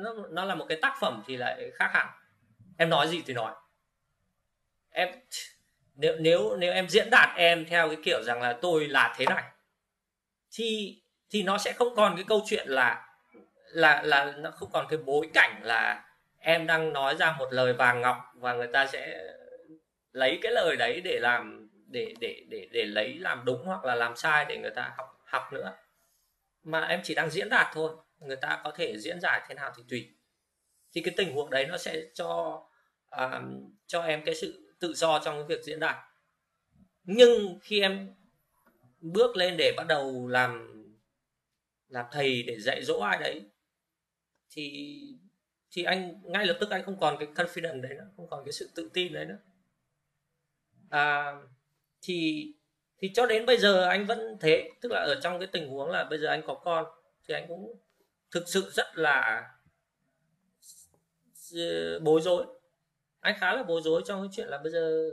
nó, 0.00 0.14
nó 0.30 0.44
là 0.44 0.54
một 0.54 0.66
cái 0.68 0.78
tác 0.82 0.94
phẩm 1.00 1.22
thì 1.26 1.36
lại 1.36 1.70
khác 1.74 1.90
hẳn 1.92 2.06
em 2.76 2.90
nói 2.90 3.08
gì 3.08 3.22
thì 3.26 3.34
nói. 3.34 3.54
Em, 4.90 5.08
nếu 5.94 6.16
nếu 6.18 6.56
nếu 6.56 6.72
em 6.72 6.88
diễn 6.88 7.10
đạt 7.10 7.36
em 7.36 7.64
theo 7.64 7.88
cái 7.88 7.98
kiểu 8.04 8.22
rằng 8.22 8.42
là 8.42 8.58
tôi 8.62 8.88
là 8.88 9.14
thế 9.18 9.26
này, 9.26 9.44
thì 10.52 11.00
thì 11.30 11.42
nó 11.42 11.58
sẽ 11.58 11.72
không 11.72 11.96
còn 11.96 12.16
cái 12.16 12.24
câu 12.28 12.42
chuyện 12.46 12.68
là 12.68 13.06
là 13.66 14.02
là 14.02 14.32
nó 14.36 14.50
không 14.50 14.70
còn 14.72 14.86
cái 14.88 14.98
bối 14.98 15.30
cảnh 15.34 15.60
là 15.62 16.04
em 16.38 16.66
đang 16.66 16.92
nói 16.92 17.14
ra 17.14 17.36
một 17.38 17.48
lời 17.50 17.72
vàng 17.72 18.00
ngọc 18.00 18.16
và 18.34 18.52
người 18.52 18.68
ta 18.72 18.86
sẽ 18.86 19.22
lấy 20.12 20.38
cái 20.42 20.52
lời 20.52 20.76
đấy 20.76 21.00
để 21.00 21.18
làm, 21.20 21.70
để 21.86 22.14
để 22.20 22.44
để 22.48 22.68
để 22.72 22.84
lấy 22.84 23.14
làm 23.14 23.44
đúng 23.44 23.64
hoặc 23.64 23.84
là 23.84 23.94
làm 23.94 24.16
sai 24.16 24.44
để 24.48 24.58
người 24.58 24.70
ta 24.70 24.94
học 24.96 25.22
học 25.24 25.52
nữa. 25.52 25.76
Mà 26.62 26.80
em 26.80 27.00
chỉ 27.04 27.14
đang 27.14 27.30
diễn 27.30 27.48
đạt 27.48 27.66
thôi. 27.72 27.96
Người 28.18 28.36
ta 28.36 28.60
có 28.64 28.70
thể 28.70 28.98
diễn 28.98 29.20
giải 29.20 29.42
thế 29.48 29.54
nào 29.54 29.72
thì 29.76 29.82
tùy 29.88 30.15
thì 30.96 31.02
cái 31.02 31.14
tình 31.16 31.32
huống 31.34 31.50
đấy 31.50 31.66
nó 31.66 31.78
sẽ 31.78 32.02
cho 32.14 32.62
uh, 33.14 33.42
cho 33.86 34.02
em 34.02 34.22
cái 34.24 34.34
sự 34.34 34.74
tự 34.78 34.94
do 34.94 35.18
trong 35.24 35.34
cái 35.34 35.44
việc 35.48 35.64
diễn 35.64 35.80
đạt 35.80 35.96
nhưng 37.04 37.58
khi 37.62 37.80
em 37.80 38.14
bước 39.00 39.36
lên 39.36 39.56
để 39.58 39.74
bắt 39.76 39.86
đầu 39.88 40.28
làm 40.28 40.72
làm 41.88 42.06
thầy 42.12 42.42
để 42.42 42.60
dạy 42.60 42.84
dỗ 42.84 42.98
ai 42.98 43.18
đấy 43.18 43.42
thì 44.50 44.98
thì 45.70 45.82
anh 45.82 46.20
ngay 46.22 46.46
lập 46.46 46.56
tức 46.60 46.70
anh 46.70 46.84
không 46.84 47.00
còn 47.00 47.16
cái 47.18 47.28
confidence 47.34 47.80
đấy 47.80 47.94
nữa 47.94 48.06
không 48.16 48.28
còn 48.30 48.44
cái 48.44 48.52
sự 48.52 48.70
tự 48.74 48.90
tin 48.92 49.12
đấy 49.12 49.24
nữa. 49.24 49.38
À, 50.90 51.32
thì 52.02 52.46
thì 52.98 53.10
cho 53.14 53.26
đến 53.26 53.46
bây 53.46 53.58
giờ 53.58 53.88
anh 53.88 54.06
vẫn 54.06 54.36
thế. 54.40 54.70
Tức 54.80 54.92
là 54.92 55.00
ở 55.00 55.20
trong 55.22 55.38
cái 55.38 55.48
tình 55.52 55.68
huống 55.68 55.90
là 55.90 56.04
bây 56.04 56.18
giờ 56.18 56.28
anh 56.28 56.42
có 56.46 56.54
con 56.54 56.86
thì 57.28 57.34
anh 57.34 57.48
cũng 57.48 57.74
thực 58.30 58.48
sự 58.48 58.70
rất 58.70 58.86
là 58.94 59.48
Ờ, 61.54 61.98
bối 61.98 62.20
rối. 62.20 62.46
Anh 63.20 63.36
khá 63.40 63.54
là 63.54 63.62
bối 63.62 63.80
rối 63.84 64.02
trong 64.04 64.22
cái 64.22 64.28
chuyện 64.32 64.48
là 64.48 64.58
bây 64.58 64.72
giờ 64.72 65.10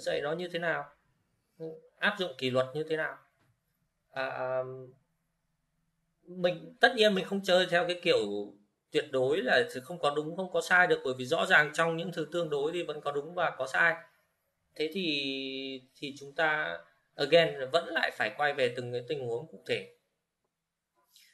dạy 0.00 0.20
nó 0.20 0.32
như 0.32 0.48
thế 0.48 0.58
nào 0.58 0.84
áp 1.98 2.16
dụng 2.18 2.32
kỷ 2.38 2.50
luật 2.50 2.66
như 2.74 2.84
thế 2.88 2.96
nào. 2.96 3.18
À, 4.10 4.26
à 4.28 4.62
mình 6.26 6.74
tất 6.80 6.92
nhiên 6.96 7.14
mình 7.14 7.24
không 7.24 7.40
chơi 7.44 7.66
theo 7.70 7.86
cái 7.86 8.00
kiểu 8.02 8.52
tuyệt 8.90 9.04
đối 9.10 9.42
là 9.42 9.62
không 9.82 9.98
có 9.98 10.12
đúng 10.16 10.36
không 10.36 10.52
có 10.52 10.60
sai 10.60 10.86
được 10.86 11.00
bởi 11.04 11.14
vì 11.18 11.24
rõ 11.24 11.46
ràng 11.46 11.70
trong 11.74 11.96
những 11.96 12.12
thứ 12.12 12.28
tương 12.32 12.50
đối 12.50 12.72
thì 12.72 12.82
vẫn 12.82 13.00
có 13.00 13.12
đúng 13.12 13.34
và 13.34 13.50
có 13.58 13.66
sai. 13.66 13.94
Thế 14.74 14.90
thì 14.94 15.82
thì 15.96 16.14
chúng 16.18 16.34
ta 16.34 16.78
again 17.14 17.70
vẫn 17.72 17.88
lại 17.88 18.10
phải 18.14 18.34
quay 18.36 18.54
về 18.54 18.74
từng 18.76 18.92
cái 18.92 19.04
tình 19.08 19.26
huống 19.26 19.46
cụ 19.46 19.62
thể 19.66 19.94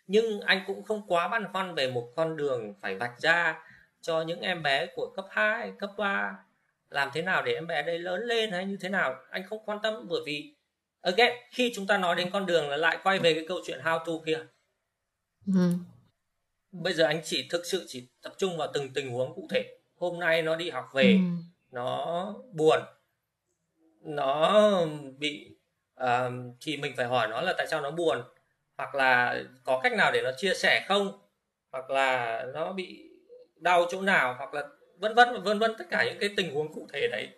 nhưng 0.07 0.41
anh 0.41 0.65
cũng 0.67 0.85
không 0.85 1.03
quá 1.07 1.29
băn 1.29 1.53
khoăn 1.53 1.75
về 1.75 1.91
một 1.91 2.13
con 2.17 2.37
đường 2.37 2.75
phải 2.81 2.95
vạch 2.95 3.21
ra 3.21 3.63
cho 4.01 4.23
những 4.23 4.41
em 4.41 4.63
bé 4.63 4.87
của 4.95 5.13
cấp 5.17 5.25
2, 5.31 5.73
cấp 5.79 5.91
3 5.97 6.39
làm 6.91 7.11
thế 7.15 7.23
nào 7.23 7.43
để 7.43 7.55
em 7.55 7.67
bé 7.67 7.83
đây 7.83 7.99
lớn 7.99 8.21
lên 8.23 8.51
hay 8.51 8.65
như 8.65 8.77
thế 8.81 8.89
nào 8.89 9.15
anh 9.31 9.47
không 9.47 9.63
quan 9.65 9.79
tâm. 9.83 10.09
Bởi 10.09 10.21
vì 10.27 10.55
again 11.01 11.33
khi 11.51 11.73
chúng 11.75 11.87
ta 11.87 11.99
nói 11.99 12.17
đến 12.17 12.31
con 12.33 12.47
đường 12.47 12.69
là 12.69 12.77
lại 12.77 12.99
quay 13.03 13.19
về 13.19 13.35
cái 13.35 13.45
câu 13.49 13.61
chuyện 13.67 13.81
how 13.81 13.99
to 13.99 14.13
kia. 14.27 14.39
Ừ. 15.47 15.73
bây 16.73 16.93
giờ 16.95 17.05
anh 17.05 17.21
chỉ 17.25 17.49
thực 17.51 17.67
sự 17.67 17.85
chỉ 17.89 18.09
tập 18.23 18.35
trung 18.39 18.57
vào 18.57 18.69
từng 18.75 18.93
tình 18.93 19.13
huống 19.13 19.35
cụ 19.35 19.47
thể. 19.51 19.65
Hôm 19.97 20.21
nay 20.21 20.43
nó 20.43 20.57
đi 20.57 20.71
học 20.71 20.91
về 20.95 21.13
ừ. 21.13 21.43
nó 21.71 22.35
buồn 22.53 22.81
nó 24.01 24.81
bị 25.19 25.57
uh, 26.05 26.33
thì 26.61 26.77
mình 26.77 26.93
phải 26.97 27.07
hỏi 27.07 27.29
nó 27.29 27.41
là 27.41 27.55
tại 27.59 27.67
sao 27.71 27.81
nó 27.81 27.91
buồn 27.91 28.19
hoặc 28.77 28.95
là 28.95 29.43
có 29.65 29.81
cách 29.83 29.93
nào 29.93 30.13
để 30.13 30.23
nó 30.23 30.31
chia 30.37 30.55
sẻ 30.55 30.85
không? 30.89 31.13
Hoặc 31.73 31.91
là 31.91 32.43
nó 32.55 32.73
bị 32.73 33.11
đau 33.57 33.87
chỗ 33.91 34.03
nào? 34.03 34.35
Hoặc 34.39 34.55
là 34.55 34.63
vân 34.99 35.15
vân 35.15 35.43
vân 35.43 35.59
vân 35.59 35.75
tất 35.79 35.85
cả 35.91 36.05
những 36.05 36.19
cái 36.21 36.31
tình 36.37 36.55
huống 36.55 36.73
cụ 36.75 36.89
thể 36.93 37.09
đấy. 37.13 37.29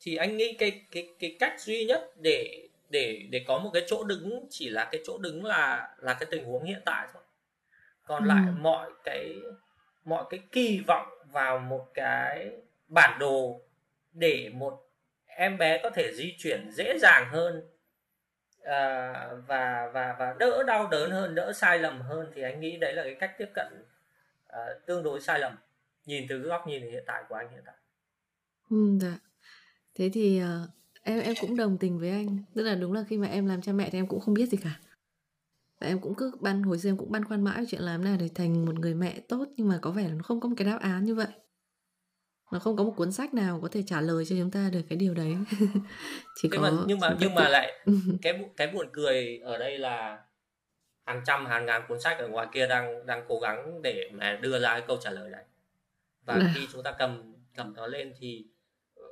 Thì 0.00 0.16
anh 0.16 0.36
nghĩ 0.36 0.56
cái 0.58 0.82
cái 0.90 1.08
cái 1.20 1.36
cách 1.40 1.60
duy 1.60 1.84
nhất 1.84 2.10
để 2.16 2.68
để 2.88 3.26
để 3.30 3.44
có 3.46 3.58
một 3.58 3.70
cái 3.72 3.82
chỗ 3.86 4.04
đứng 4.04 4.46
chỉ 4.50 4.68
là 4.68 4.84
cái 4.84 5.00
chỗ 5.04 5.18
đứng 5.18 5.44
là 5.44 5.94
là 5.98 6.14
cái 6.14 6.28
tình 6.30 6.44
huống 6.44 6.64
hiện 6.64 6.80
tại 6.84 7.06
thôi. 7.12 7.22
Còn 8.06 8.22
ừ. 8.24 8.28
lại 8.28 8.42
mọi 8.60 8.90
cái 9.04 9.34
mọi 10.04 10.24
cái 10.30 10.40
kỳ 10.52 10.80
vọng 10.86 11.08
vào 11.32 11.58
một 11.58 11.86
cái 11.94 12.50
bản 12.88 13.18
đồ 13.18 13.60
để 14.12 14.50
một 14.52 14.80
em 15.26 15.58
bé 15.58 15.80
có 15.82 15.90
thể 15.90 16.12
di 16.14 16.36
chuyển 16.38 16.70
dễ 16.72 16.98
dàng 16.98 17.28
hơn 17.32 17.73
à, 18.64 19.12
và 19.46 19.90
và 19.94 20.16
và 20.18 20.34
đỡ 20.38 20.62
đau 20.66 20.88
đớn 20.88 21.10
hơn 21.10 21.34
đỡ 21.34 21.52
sai 21.52 21.78
lầm 21.78 22.00
hơn 22.00 22.32
thì 22.34 22.42
anh 22.42 22.60
nghĩ 22.60 22.76
đấy 22.76 22.94
là 22.94 23.02
cái 23.02 23.16
cách 23.20 23.34
tiếp 23.38 23.48
cận 23.54 23.66
à, 24.46 24.60
tương 24.86 25.02
đối 25.02 25.20
sai 25.20 25.38
lầm. 25.38 25.56
Nhìn 26.06 26.26
từ 26.28 26.38
góc 26.38 26.66
nhìn 26.66 26.82
hiện 26.82 27.04
tại 27.06 27.22
của 27.28 27.34
anh 27.34 27.50
hiện 27.50 27.62
tại. 27.66 27.74
Ừ, 28.70 28.98
dạ. 29.00 29.18
thế 29.94 30.10
thì 30.12 30.42
uh, 30.42 30.70
em 31.02 31.20
em 31.20 31.34
cũng 31.40 31.56
đồng 31.56 31.78
tình 31.78 31.98
với 31.98 32.10
anh. 32.10 32.38
Tức 32.54 32.62
là 32.62 32.74
đúng 32.74 32.92
là 32.92 33.04
khi 33.08 33.18
mà 33.18 33.28
em 33.28 33.46
làm 33.46 33.62
cha 33.62 33.72
mẹ 33.72 33.88
thì 33.90 33.98
em 33.98 34.06
cũng 34.06 34.20
không 34.20 34.34
biết 34.34 34.46
gì 34.46 34.58
cả. 34.62 34.80
Và 35.80 35.86
em 35.86 36.00
cũng 36.00 36.14
cứ 36.14 36.32
ban 36.40 36.62
hồi 36.62 36.78
xưa 36.78 36.90
em 36.90 36.96
cũng 36.96 37.12
băn 37.12 37.24
khoăn 37.24 37.44
mãi 37.44 37.58
về 37.58 37.64
chuyện 37.68 37.80
làm 37.80 38.04
nào 38.04 38.16
để 38.20 38.28
thành 38.34 38.64
một 38.64 38.78
người 38.78 38.94
mẹ 38.94 39.20
tốt 39.28 39.44
nhưng 39.56 39.68
mà 39.68 39.78
có 39.82 39.90
vẻ 39.90 40.02
là 40.02 40.14
nó 40.14 40.22
không 40.22 40.40
có 40.40 40.48
một 40.48 40.54
cái 40.58 40.66
đáp 40.66 40.78
án 40.80 41.04
như 41.04 41.14
vậy 41.14 41.26
nó 42.54 42.60
không 42.60 42.76
có 42.76 42.84
một 42.84 42.92
cuốn 42.96 43.12
sách 43.12 43.34
nào 43.34 43.58
có 43.62 43.68
thể 43.72 43.82
trả 43.86 44.00
lời 44.00 44.24
cho 44.24 44.36
chúng 44.38 44.50
ta 44.50 44.70
được 44.72 44.80
cái 44.88 44.98
điều 44.98 45.14
đấy. 45.14 45.36
Chỉ 46.34 46.48
nhưng 46.48 46.50
có 46.50 46.70
mà, 46.70 46.70
nhưng 46.86 47.00
mà 47.00 47.16
nhưng 47.20 47.34
mà 47.34 47.48
lại 47.48 47.72
cái 48.22 48.44
cái 48.56 48.66
buồn 48.66 48.88
cười 48.92 49.40
ở 49.44 49.58
đây 49.58 49.78
là 49.78 50.18
hàng 51.06 51.22
trăm 51.26 51.46
hàng 51.46 51.66
ngàn 51.66 51.82
cuốn 51.88 52.00
sách 52.00 52.18
ở 52.18 52.28
ngoài 52.28 52.46
kia 52.52 52.66
đang 52.66 53.06
đang 53.06 53.24
cố 53.28 53.38
gắng 53.38 53.82
để 53.82 54.10
mà 54.12 54.38
đưa 54.42 54.60
ra 54.60 54.68
cái 54.68 54.84
câu 54.86 54.96
trả 54.96 55.10
lời 55.10 55.30
này. 55.30 55.44
Và 56.24 56.34
à. 56.34 56.52
khi 56.54 56.68
chúng 56.72 56.82
ta 56.82 56.92
cầm 56.98 57.34
cầm 57.56 57.74
nó 57.74 57.86
lên 57.86 58.14
thì 58.18 58.46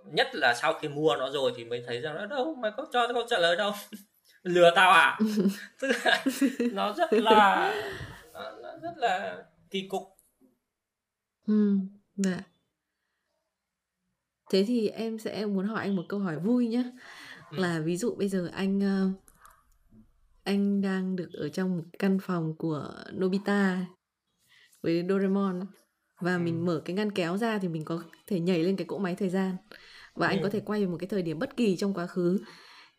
nhất 0.05 0.35
là 0.35 0.55
sau 0.55 0.75
khi 0.75 0.89
mua 0.89 1.17
nó 1.17 1.31
rồi 1.31 1.53
thì 1.57 1.65
mới 1.65 1.83
thấy 1.87 2.01
rằng 2.01 2.15
nó 2.15 2.27
đâu 2.27 2.55
mày 2.55 2.71
có 2.77 2.87
cho 2.93 3.09
câu 3.13 3.23
trả 3.31 3.39
lời 3.39 3.57
đâu. 3.57 3.73
Lừa 4.43 4.71
tao 4.75 4.91
à? 4.91 5.19
Tức 5.81 5.93
là 6.05 6.25
nó 6.73 6.93
rất 6.93 7.13
là 7.13 7.75
nó 8.63 8.79
rất 8.83 8.97
là 8.97 9.45
kỳ 9.71 9.89
cục. 9.89 10.03
Ừ 11.47 11.77
dạ 12.17 12.52
thế 14.53 14.65
thì 14.65 14.89
em 14.89 15.19
sẽ 15.19 15.47
muốn 15.47 15.67
hỏi 15.67 15.81
anh 15.81 15.97
một 15.97 16.05
câu 16.09 16.21
hỏi 16.21 16.39
vui 16.39 16.69
nhé 16.69 16.85
ừ. 17.51 17.59
là 17.59 17.81
ví 17.81 17.97
dụ 17.97 18.15
bây 18.15 18.29
giờ 18.29 18.49
anh 18.53 18.81
ờ, 18.81 19.11
anh 20.45 20.81
đang 20.81 21.17
được 21.17 21.29
ở 21.33 21.49
trong 21.49 21.77
một 21.77 21.85
căn 21.99 22.19
phòng 22.23 22.55
của 22.59 22.93
Nobita 23.13 23.87
với 24.83 25.05
Doraemon 25.09 25.61
và 26.21 26.35
ừ. 26.35 26.39
mình 26.39 26.65
mở 26.65 26.83
cái 26.85 26.97
ngăn 26.97 27.13
kéo 27.13 27.37
ra 27.37 27.59
thì 27.59 27.69
mình 27.69 27.85
có 27.85 28.03
thể 28.27 28.41
nhảy 28.41 28.63
lên 28.63 28.77
cái 28.77 28.85
cỗ 28.85 28.99
máy 28.99 29.15
thời 29.15 29.29
gian 29.29 29.57
và 30.15 30.29
anh 30.29 30.43
có 30.43 30.51
thể 30.51 30.61
quay 30.61 30.81
về 30.81 30.87
một 30.87 30.97
cái 31.01 31.09
thời 31.09 31.23
điểm 31.23 31.39
bất 31.39 31.57
kỳ 31.57 31.77
trong 31.77 31.95
quá 31.95 32.07
khứ. 32.07 32.39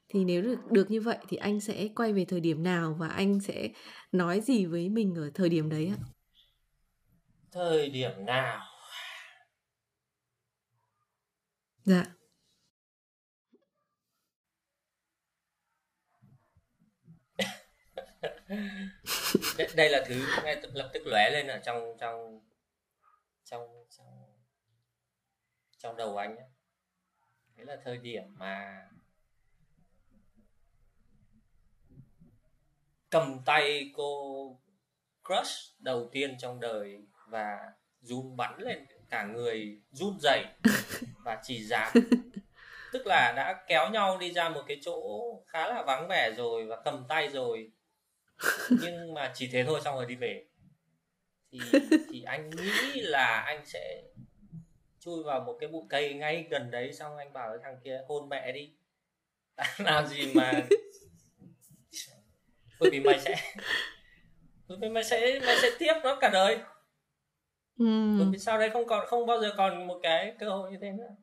Thì 0.10 0.26
nếu 0.26 0.42
được 0.42 0.72
được 0.72 0.92
như 0.92 1.02
vậy 1.02 1.18
thì 1.30 1.38
anh 1.38 1.60
sẽ 1.60 1.88
quay 1.96 2.14
về 2.14 2.26
thời 2.26 2.40
điểm 2.40 2.64
nào 2.64 2.96
và 3.00 3.08
anh 3.08 3.40
sẽ 3.40 3.70
nói 4.12 4.42
gì 4.42 4.66
với 4.66 4.90
mình 4.90 5.16
ở 5.16 5.32
thời 5.34 5.50
điểm 5.50 5.70
đấy 5.70 5.92
ạ? 5.98 6.00
Thời 7.52 7.90
điểm 7.90 8.12
nào 8.26 8.73
dạ 11.86 12.06
đây 19.76 19.90
là 19.90 20.04
thứ 20.08 20.26
ngay 20.44 20.62
lập 20.74 20.90
tức 20.94 21.04
lóe 21.06 21.30
lên 21.30 21.48
ở 21.48 21.60
trong 21.66 21.98
trong 22.00 22.40
trong 23.44 23.86
trong 23.90 24.08
trong 25.78 25.98
đầu 25.98 26.18
anh 26.18 26.36
ấy. 26.38 26.48
đấy 27.56 27.66
là 27.66 27.78
thời 27.84 27.98
điểm 27.98 28.24
mà 28.38 28.88
cầm 33.10 33.42
tay 33.46 33.92
cô 33.96 34.60
crush 35.24 35.80
đầu 35.80 36.10
tiên 36.12 36.36
trong 36.40 36.60
đời 36.60 37.08
và 37.28 37.74
run 38.02 38.38
bắn 38.38 38.60
lên 38.60 38.86
cả 39.14 39.24
người 39.24 39.82
run 39.92 40.20
rẩy 40.20 40.46
và 41.24 41.40
chỉ 41.44 41.64
dám. 41.64 41.94
Tức 42.94 43.08
là 43.08 43.34
đã 43.36 43.64
kéo 43.68 43.90
nhau 43.90 44.18
đi 44.18 44.32
ra 44.32 44.50
một 44.50 44.62
cái 44.68 44.80
chỗ 44.82 45.00
khá 45.48 45.68
là 45.68 45.84
vắng 45.88 46.08
vẻ 46.10 46.32
rồi 46.38 46.66
và 46.66 46.82
cầm 46.86 47.06
tay 47.10 47.28
rồi. 47.28 47.72
Nhưng 48.70 49.14
mà 49.14 49.32
chỉ 49.36 49.50
thế 49.52 49.64
thôi 49.64 49.82
xong 49.84 49.96
rồi 49.96 50.06
đi 50.06 50.16
về. 50.16 50.46
Thì 51.52 51.60
thì 52.10 52.24
anh 52.24 52.50
nghĩ 52.50 53.02
là 53.02 53.44
anh 53.48 53.66
sẽ 53.66 54.04
chui 55.00 55.24
vào 55.24 55.40
một 55.40 55.58
cái 55.60 55.70
bụi 55.70 55.84
cây 55.90 56.14
ngay 56.14 56.48
gần 56.50 56.72
đấy 56.72 56.94
xong 56.94 57.18
anh 57.18 57.34
bảo 57.34 57.50
với 57.50 57.60
thằng 57.64 57.78
kia 57.84 58.02
hôn 58.08 58.30
mẹ 58.30 58.52
đi. 58.52 58.74
Làm 59.78 60.08
gì 60.08 60.34
mà 60.34 60.52
bởi 62.80 62.90
vì 62.92 63.00
mày 63.00 63.20
sẽ 63.20 63.36
bởi 64.68 64.78
vì 64.82 64.90
mày 64.90 65.04
sẽ 65.04 65.40
mày 65.46 65.58
sẽ 65.62 65.70
tiếp 65.80 65.94
nó 66.04 66.18
cả 66.22 66.30
đời 66.30 66.58
ừ. 67.80 68.16
bởi 68.18 68.28
vì 68.32 68.38
sau 68.38 68.60
đấy 68.60 68.70
không 68.70 68.88
còn 68.88 69.06
không 69.08 69.26
bao 69.26 69.42
giờ 69.42 69.54
còn 69.58 69.88
một 69.88 70.00
cái 70.04 70.34
cơ 70.40 70.50
hội 70.50 70.72
như 70.72 70.78
thế 70.82 70.92
nữa 70.92 71.16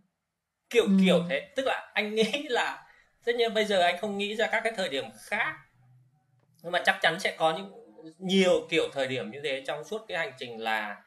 kiểu 0.71 0.85
ừ. 0.85 0.91
kiểu 1.05 1.25
thế 1.29 1.53
tức 1.57 1.63
là 1.67 1.91
anh 1.95 2.15
nghĩ 2.15 2.47
là 2.49 2.87
tất 3.25 3.33
nhiên 3.37 3.55
bây 3.55 3.65
giờ 3.65 3.81
anh 3.81 3.99
không 4.01 4.19
nghĩ 4.19 4.37
ra 4.37 4.47
các 4.47 4.61
cái 4.65 4.73
thời 4.77 4.89
điểm 4.89 5.05
khác 5.19 5.57
nhưng 6.63 6.73
mà 6.73 6.83
chắc 6.85 6.99
chắn 7.03 7.21
sẽ 7.21 7.37
có 7.39 7.57
những 7.57 7.73
nhiều 8.19 8.67
kiểu 8.71 8.89
thời 8.93 9.09
điểm 9.09 9.31
như 9.31 9.41
thế 9.45 9.63
trong 9.67 9.85
suốt 9.85 10.05
cái 10.09 10.19
hành 10.19 10.33
trình 10.39 10.61
là 10.61 11.03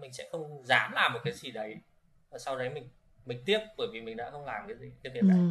mình 0.00 0.12
sẽ 0.12 0.28
không 0.30 0.62
dám 0.64 0.92
làm 0.92 1.12
một 1.12 1.20
cái 1.24 1.32
gì 1.32 1.50
đấy 1.50 1.76
và 2.30 2.38
sau 2.38 2.58
đấy 2.58 2.70
mình 2.70 2.88
mình 3.24 3.42
tiếp 3.46 3.58
bởi 3.76 3.88
vì 3.92 4.00
mình 4.00 4.16
đã 4.16 4.30
không 4.30 4.44
làm 4.44 4.62
cái 4.68 4.76
gì 4.76 4.92
cái 5.02 5.12
việc 5.12 5.24
này 5.24 5.38
ừ. 5.38 5.50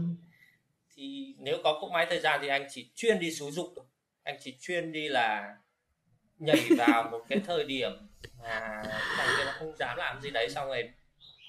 thì 0.96 1.36
nếu 1.40 1.58
có 1.64 1.78
cỗ 1.82 1.90
máy 1.90 2.06
thời 2.10 2.20
gian 2.20 2.40
thì 2.42 2.48
anh 2.48 2.68
chỉ 2.70 2.92
chuyên 2.96 3.20
đi 3.20 3.32
xúi 3.32 3.52
dục 3.52 3.68
anh 4.24 4.38
chỉ 4.40 4.58
chuyên 4.60 4.92
đi 4.92 5.10
là 5.10 5.56
nhảy 6.40 6.70
vào 6.78 7.10
một 7.12 7.26
cái 7.30 7.42
thời 7.46 7.64
điểm 7.64 7.92
mà 8.44 8.84
thằng 9.18 9.28
kia 9.38 9.46
nó 9.46 9.52
không 9.60 9.76
dám 9.78 9.98
làm 9.98 10.22
gì 10.22 10.30
đấy 10.32 10.50
xong 10.50 10.68
rồi 10.68 10.90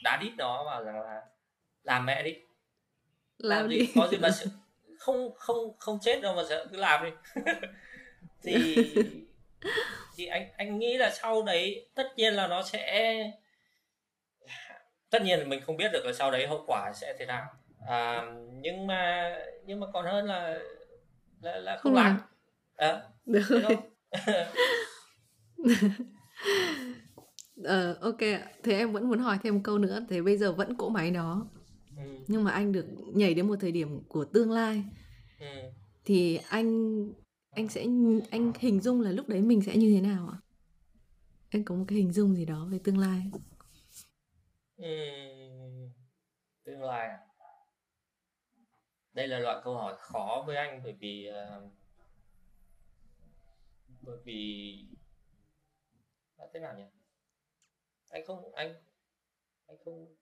đá 0.02 0.18
đít 0.22 0.32
nó 0.38 0.64
vào 0.64 0.84
rằng 0.84 1.00
là 1.00 1.20
làm 1.82 2.06
mẹ 2.06 2.22
đi. 2.22 2.34
Làm, 3.38 3.60
làm 3.60 3.70
gì? 3.70 3.88
có 3.94 4.08
gì 4.08 4.18
mà 4.18 4.28
không 4.98 5.34
không 5.36 5.78
không 5.78 5.98
chết 6.02 6.20
đâu 6.22 6.34
mà 6.34 6.42
sợ 6.48 6.66
cứ 6.70 6.76
làm 6.76 7.04
đi. 7.04 7.42
Thì 8.42 8.86
thì 10.16 10.26
anh 10.26 10.48
anh 10.56 10.78
nghĩ 10.78 10.98
là 10.98 11.10
sau 11.10 11.42
đấy 11.42 11.88
tất 11.94 12.12
nhiên 12.16 12.34
là 12.34 12.46
nó 12.46 12.62
sẽ 12.62 13.14
tất 15.10 15.22
nhiên 15.22 15.38
là 15.38 15.44
mình 15.44 15.60
không 15.60 15.76
biết 15.76 15.92
được 15.92 16.06
là 16.06 16.12
sau 16.12 16.30
đấy 16.30 16.46
hậu 16.46 16.64
quả 16.66 16.92
sẽ 16.94 17.14
thế 17.18 17.26
nào. 17.26 17.46
À, 17.88 18.22
nhưng 18.52 18.86
mà 18.86 19.32
nhưng 19.64 19.80
mà 19.80 19.86
còn 19.92 20.06
hơn 20.06 20.26
là 20.26 20.58
là, 21.40 21.56
là 21.56 21.76
không, 21.76 21.82
không 21.82 21.94
làm. 21.94 22.20
à, 22.76 23.02
được 23.26 23.89
ờ 27.64 27.98
ok 28.00 28.18
thế 28.62 28.78
em 28.78 28.92
vẫn 28.92 29.08
muốn 29.08 29.18
hỏi 29.18 29.38
thêm 29.42 29.54
một 29.54 29.60
câu 29.64 29.78
nữa 29.78 30.06
thế 30.08 30.22
bây 30.22 30.38
giờ 30.38 30.52
vẫn 30.52 30.76
cỗ 30.76 30.88
máy 30.88 31.10
đó 31.10 31.46
ừ. 31.96 32.02
nhưng 32.28 32.44
mà 32.44 32.50
anh 32.50 32.72
được 32.72 32.86
nhảy 33.14 33.34
đến 33.34 33.48
một 33.48 33.56
thời 33.60 33.72
điểm 33.72 34.00
của 34.08 34.24
tương 34.24 34.50
lai 34.50 34.84
ừ. 35.40 35.46
thì 36.04 36.38
anh 36.48 37.02
anh 37.50 37.68
sẽ 37.68 37.86
anh 38.30 38.52
hình 38.58 38.80
dung 38.80 39.00
là 39.00 39.12
lúc 39.12 39.28
đấy 39.28 39.40
mình 39.40 39.62
sẽ 39.62 39.76
như 39.76 39.94
thế 39.94 40.00
nào 40.00 40.28
ạ 40.28 40.38
anh 41.50 41.64
có 41.64 41.74
một 41.74 41.84
cái 41.88 41.98
hình 41.98 42.12
dung 42.12 42.34
gì 42.34 42.44
đó 42.44 42.66
về 42.70 42.78
tương 42.84 42.98
lai 42.98 43.22
ừ. 44.76 44.86
tương 46.64 46.82
lai 46.82 47.08
à 47.08 47.18
đây 49.12 49.28
là 49.28 49.38
loại 49.38 49.60
câu 49.64 49.74
hỏi 49.74 49.94
khó 49.98 50.44
với 50.46 50.56
anh 50.56 50.80
bởi 50.84 50.92
vì 50.92 51.30
uh, 51.30 51.72
bởi 54.00 54.18
vì 54.24 54.84
là 56.36 56.46
thế 56.54 56.60
nào 56.60 56.74
nhỉ? 56.78 56.84
Anh 58.08 58.26
không 58.26 58.54
anh 58.54 58.74
anh 59.66 59.76
không 59.84 60.14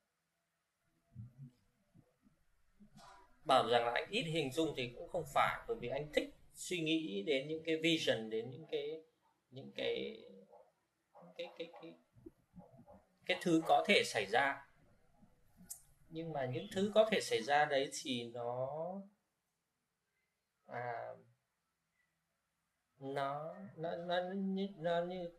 bảo 3.44 3.68
rằng 3.68 3.84
là 3.84 3.92
anh 3.92 4.10
ít 4.10 4.22
hình 4.22 4.52
dung 4.52 4.74
thì 4.76 4.92
cũng 4.96 5.08
không 5.08 5.24
phải 5.34 5.64
bởi 5.68 5.76
vì 5.80 5.88
anh 5.88 6.12
thích 6.14 6.34
suy 6.54 6.80
nghĩ 6.80 7.22
đến 7.22 7.48
những 7.48 7.62
cái 7.64 7.76
vision 7.76 8.30
đến 8.30 8.50
những 8.50 8.66
cái 8.70 9.02
những 9.50 9.72
cái 9.74 10.24
cái 11.36 11.46
cái 11.58 11.70
cái 11.82 11.92
cái 13.26 13.38
thứ 13.42 13.62
có 13.66 13.84
thể 13.88 14.02
xảy 14.04 14.26
ra. 14.26 14.68
Nhưng 16.10 16.32
mà 16.32 16.46
những 16.46 16.66
thứ 16.72 16.92
có 16.94 17.08
thể 17.10 17.20
xảy 17.20 17.42
ra 17.42 17.64
đấy 17.64 17.90
thì 18.02 18.24
nó 18.24 18.68
à, 20.66 21.14
nó 23.00 23.54
nó 23.76 23.96
nó 23.96 24.16
như, 24.34 24.68
nó 24.76 25.04
như 25.04 25.30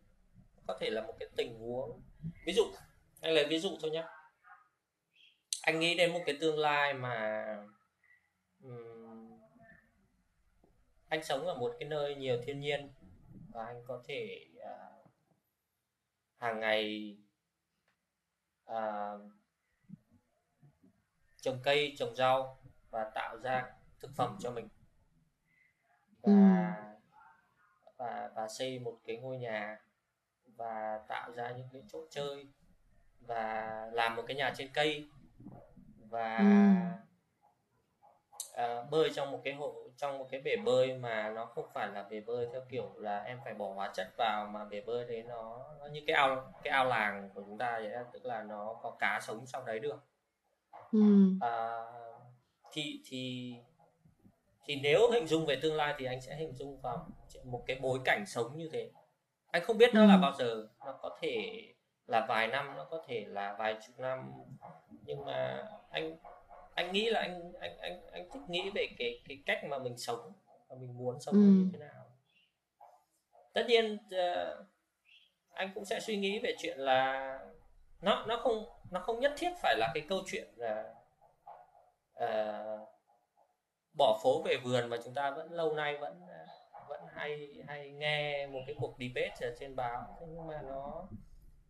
có 0.67 0.77
thể 0.79 0.89
là 0.89 1.01
một 1.01 1.13
cái 1.19 1.29
tình 1.35 1.59
huống. 1.59 2.01
Ví 2.45 2.53
dụ 2.53 2.63
anh 3.21 3.33
lấy 3.33 3.45
ví 3.49 3.59
dụ 3.59 3.77
thôi 3.81 3.91
nhé 3.91 4.05
anh 5.61 5.79
nghĩ 5.79 5.97
đến 5.97 6.13
một 6.13 6.21
cái 6.25 6.37
tương 6.41 6.59
lai 6.59 6.93
mà 6.93 7.45
um, 8.63 9.39
anh 11.07 11.23
sống 11.23 11.47
ở 11.47 11.55
một 11.55 11.75
cái 11.79 11.89
nơi 11.89 12.15
nhiều 12.15 12.41
thiên 12.45 12.59
nhiên 12.59 12.93
và 13.53 13.65
anh 13.65 13.83
có 13.87 14.03
thể 14.07 14.45
uh, 14.57 15.11
hàng 16.37 16.59
ngày 16.59 17.17
uh, 18.71 19.21
trồng 21.41 21.59
cây 21.63 21.95
trồng 21.97 22.15
rau 22.15 22.59
và 22.89 23.11
tạo 23.15 23.37
ra 23.37 23.73
thực 23.99 24.11
phẩm 24.15 24.37
cho 24.39 24.51
mình. 24.51 24.67
Và 26.21 26.75
ừ 26.83 26.88
và 27.99 28.29
và 28.35 28.47
xây 28.47 28.79
một 28.79 28.97
cái 29.05 29.17
ngôi 29.17 29.37
nhà 29.37 29.77
và 30.45 30.99
tạo 31.07 31.31
ra 31.31 31.51
những 31.51 31.67
cái 31.73 31.83
chỗ 31.87 32.05
chơi 32.09 32.45
và 33.19 33.89
làm 33.93 34.15
một 34.15 34.23
cái 34.27 34.35
nhà 34.35 34.53
trên 34.57 34.69
cây 34.73 35.05
và 36.09 36.37
ừ. 36.37 36.43
à, 38.53 38.83
bơi 38.91 39.09
trong 39.13 39.31
một 39.31 39.41
cái 39.43 39.53
hộ 39.53 39.75
trong 39.97 40.17
một 40.17 40.27
cái 40.31 40.41
bể 40.41 40.55
bơi 40.55 40.93
mà 40.93 41.29
nó 41.29 41.45
không 41.45 41.65
phải 41.73 41.87
là 41.87 42.03
bể 42.09 42.21
bơi 42.21 42.47
theo 42.51 42.61
kiểu 42.69 42.93
là 42.95 43.19
em 43.19 43.39
phải 43.43 43.53
bỏ 43.53 43.73
hóa 43.73 43.91
chất 43.93 44.07
vào 44.17 44.47
mà 44.47 44.65
bể 44.65 44.81
bơi 44.81 45.05
đấy 45.05 45.23
nó, 45.23 45.59
nó 45.79 45.85
như 45.85 46.01
cái 46.07 46.15
ao 46.15 46.53
cái 46.63 46.71
ao 46.71 46.85
làng 46.85 47.29
của 47.33 47.41
chúng 47.45 47.57
ta 47.57 47.79
vậy 47.79 47.91
tức 48.13 48.25
là 48.25 48.43
nó 48.43 48.79
có 48.81 48.95
cá 48.99 49.19
sống 49.21 49.45
trong 49.47 49.65
đấy 49.65 49.79
được 49.79 49.99
ừ. 50.91 50.99
à, 51.41 51.81
thì 52.71 53.01
thì 53.05 53.53
thì 54.69 54.75
nếu 54.75 55.11
hình 55.11 55.27
dung 55.27 55.45
về 55.45 55.59
tương 55.61 55.75
lai 55.75 55.93
thì 55.97 56.05
anh 56.05 56.21
sẽ 56.21 56.35
hình 56.35 56.53
dung 56.55 56.81
vào 56.81 57.07
một 57.43 57.63
cái 57.67 57.77
bối 57.81 57.99
cảnh 58.05 58.25
sống 58.25 58.57
như 58.57 58.69
thế 58.71 58.89
anh 59.51 59.63
không 59.63 59.77
biết 59.77 59.93
nó 59.93 60.01
ừ. 60.01 60.07
là 60.07 60.17
bao 60.17 60.33
giờ 60.39 60.67
nó 60.85 60.99
có 61.01 61.17
thể 61.21 61.63
là 62.07 62.25
vài 62.29 62.47
năm 62.47 62.73
nó 62.77 62.83
có 62.83 63.03
thể 63.07 63.25
là 63.27 63.55
vài 63.59 63.75
chục 63.87 63.99
năm 63.99 64.31
nhưng 65.05 65.25
mà 65.25 65.67
anh 65.91 66.17
anh 66.73 66.91
nghĩ 66.91 67.09
là 67.09 67.19
anh 67.19 67.53
anh 67.59 67.77
anh 67.77 68.01
anh 68.11 68.29
thích 68.33 68.41
nghĩ 68.49 68.69
về 68.75 68.87
cái 68.99 69.21
cái 69.27 69.43
cách 69.45 69.63
mà 69.63 69.79
mình 69.79 69.97
sống 69.97 70.33
và 70.67 70.75
mình 70.79 70.97
muốn 70.97 71.19
sống 71.19 71.35
ừ. 71.35 71.39
như 71.39 71.69
thế 71.73 71.79
nào 71.79 72.05
tất 73.53 73.65
nhiên 73.67 73.93
uh, 73.93 74.65
anh 75.51 75.71
cũng 75.75 75.85
sẽ 75.85 75.99
suy 75.99 76.17
nghĩ 76.17 76.39
về 76.39 76.55
chuyện 76.59 76.77
là 76.79 77.39
nó 78.01 78.25
nó 78.27 78.37
không 78.37 78.65
nó 78.91 78.99
không 78.99 79.19
nhất 79.19 79.33
thiết 79.37 79.51
phải 79.61 79.75
là 79.77 79.91
cái 79.93 80.05
câu 80.09 80.19
chuyện 80.31 80.47
là 80.55 80.93
uh, 82.23 82.89
bỏ 83.97 84.19
phố 84.23 84.41
về 84.45 84.57
vườn 84.63 84.89
mà 84.89 84.97
chúng 85.03 85.13
ta 85.13 85.31
vẫn 85.31 85.51
lâu 85.51 85.73
nay 85.73 85.97
vẫn 85.97 86.21
vẫn 86.89 87.01
hay 87.13 87.49
hay 87.67 87.91
nghe 87.91 88.47
một 88.47 88.59
cái 88.67 88.75
cuộc 88.79 88.95
debate 88.99 89.47
ở 89.47 89.55
trên 89.59 89.75
báo 89.75 90.17
nhưng 90.27 90.47
mà 90.47 90.61
nó 90.61 91.07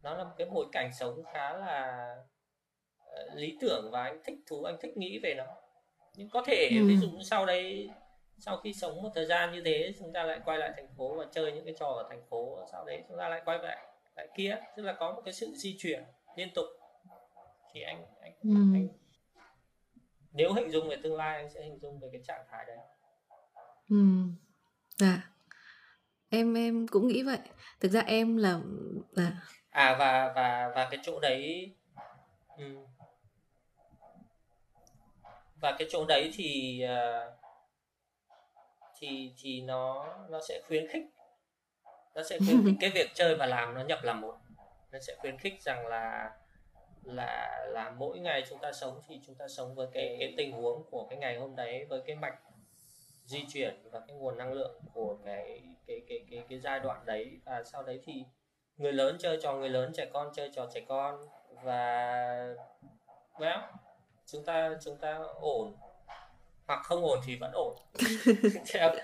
nó 0.03 0.17
là 0.17 0.23
một 0.23 0.33
cái 0.37 0.47
bối 0.53 0.65
cảnh 0.71 0.89
sống 0.93 1.23
khá 1.33 1.53
là 1.53 2.15
uh, 3.03 3.35
lý 3.35 3.57
tưởng 3.61 3.89
và 3.91 4.03
anh 4.03 4.21
thích 4.23 4.37
thú 4.47 4.63
anh 4.63 4.77
thích 4.81 4.97
nghĩ 4.97 5.19
về 5.23 5.33
nó 5.37 5.45
nhưng 6.15 6.29
có 6.29 6.43
thể 6.47 6.69
ừ. 6.71 6.87
ví 6.87 6.97
dụ 6.97 7.07
sau 7.23 7.45
đấy 7.45 7.89
sau 8.37 8.57
khi 8.57 8.73
sống 8.73 9.01
một 9.01 9.09
thời 9.15 9.25
gian 9.25 9.51
như 9.51 9.61
thế 9.65 9.93
chúng 9.99 10.13
ta 10.13 10.23
lại 10.23 10.39
quay 10.45 10.57
lại 10.57 10.71
thành 10.75 10.87
phố 10.97 11.15
và 11.15 11.25
chơi 11.31 11.51
những 11.51 11.65
cái 11.65 11.73
trò 11.79 11.87
ở 11.87 12.05
thành 12.09 12.21
phố 12.29 12.65
sau 12.71 12.85
đấy 12.85 13.03
chúng 13.07 13.17
ta 13.17 13.29
lại 13.29 13.41
quay 13.45 13.57
lại 13.57 13.77
lại 14.15 14.27
kia 14.35 14.57
tức 14.77 14.83
là 14.83 14.93
có 14.93 15.11
một 15.11 15.21
cái 15.25 15.33
sự 15.33 15.51
di 15.55 15.75
chuyển 15.79 16.03
liên 16.35 16.49
tục 16.55 16.65
thì 17.73 17.81
anh 17.81 18.05
anh, 18.21 18.33
ừ. 18.43 18.49
anh 18.73 18.87
nếu 20.31 20.53
hình 20.53 20.71
dung 20.71 20.89
về 20.89 20.97
tương 21.03 21.15
lai 21.15 21.35
anh 21.35 21.49
sẽ 21.49 21.61
hình 21.61 21.79
dung 21.79 21.99
về 21.99 22.09
cái 22.11 22.21
trạng 22.27 22.45
thái 22.51 22.65
đấy 22.67 22.77
ừ. 23.89 23.95
Dạ. 24.99 25.21
Em 26.29 26.53
em 26.53 26.87
cũng 26.87 27.07
nghĩ 27.07 27.23
vậy. 27.23 27.39
Thực 27.79 27.91
ra 27.91 28.01
em 28.01 28.37
là 28.37 28.59
là 29.11 29.31
à 29.69 29.95
và 29.99 30.33
và 30.35 30.71
và 30.75 30.87
cái 30.91 30.99
chỗ 31.03 31.19
đấy 31.19 31.75
ừ. 32.57 32.75
và 35.61 35.75
cái 35.79 35.87
chỗ 35.91 36.05
đấy 36.05 36.31
thì 36.33 36.81
uh, 36.85 37.33
thì 38.99 39.33
thì 39.37 39.61
nó 39.61 40.15
nó 40.29 40.39
sẽ 40.49 40.61
khuyến 40.67 40.87
khích 40.87 41.03
nó 42.15 42.23
sẽ 42.23 42.37
khuyến 42.37 42.65
khích 42.65 42.75
cái 42.79 42.89
việc 42.89 43.09
chơi 43.13 43.35
và 43.35 43.45
làm 43.45 43.73
nó 43.73 43.81
nhập 43.81 43.99
làm 44.03 44.21
một. 44.21 44.35
Nó 44.91 44.99
sẽ 44.99 45.15
khuyến 45.19 45.37
khích 45.37 45.61
rằng 45.61 45.87
là 45.87 46.31
là 47.15 47.65
là 47.67 47.89
mỗi 47.89 48.19
ngày 48.19 48.43
chúng 48.49 48.59
ta 48.59 48.71
sống 48.71 49.01
thì 49.07 49.19
chúng 49.25 49.35
ta 49.35 49.47
sống 49.47 49.75
với 49.75 49.87
cái 49.93 50.15
cái 50.19 50.33
tình 50.37 50.51
huống 50.51 50.83
của 50.91 51.07
cái 51.09 51.19
ngày 51.19 51.37
hôm 51.37 51.55
đấy 51.55 51.85
với 51.85 52.01
cái 52.05 52.15
mạch 52.15 52.35
di 53.29 53.45
chuyển 53.53 53.89
và 53.91 53.99
cái 54.07 54.17
nguồn 54.17 54.37
năng 54.37 54.53
lượng 54.53 54.81
của 54.93 55.17
cái 55.25 55.61
cái 55.87 56.01
cái 56.09 56.19
cái 56.31 56.43
cái 56.49 56.59
giai 56.59 56.79
đoạn 56.79 57.05
đấy. 57.05 57.39
Và 57.45 57.63
sau 57.63 57.83
đấy 57.83 57.99
thì 58.05 58.23
người 58.77 58.93
lớn 58.93 59.17
chơi 59.19 59.39
trò 59.41 59.53
người 59.53 59.69
lớn 59.69 59.91
trẻ 59.95 60.05
con 60.13 60.31
chơi 60.35 60.49
trò 60.55 60.67
trẻ 60.73 60.81
con. 60.87 61.27
Và 61.63 62.55
well 63.33 63.61
chúng 64.25 64.45
ta 64.45 64.69
chúng 64.83 64.97
ta 64.97 65.19
ổn. 65.41 65.75
Hoặc 66.67 66.83
không 66.83 67.03
ổn 67.03 67.19
thì 67.25 67.35
vẫn 67.35 67.51
ổn. 67.53 67.75
Theo, 68.73 68.95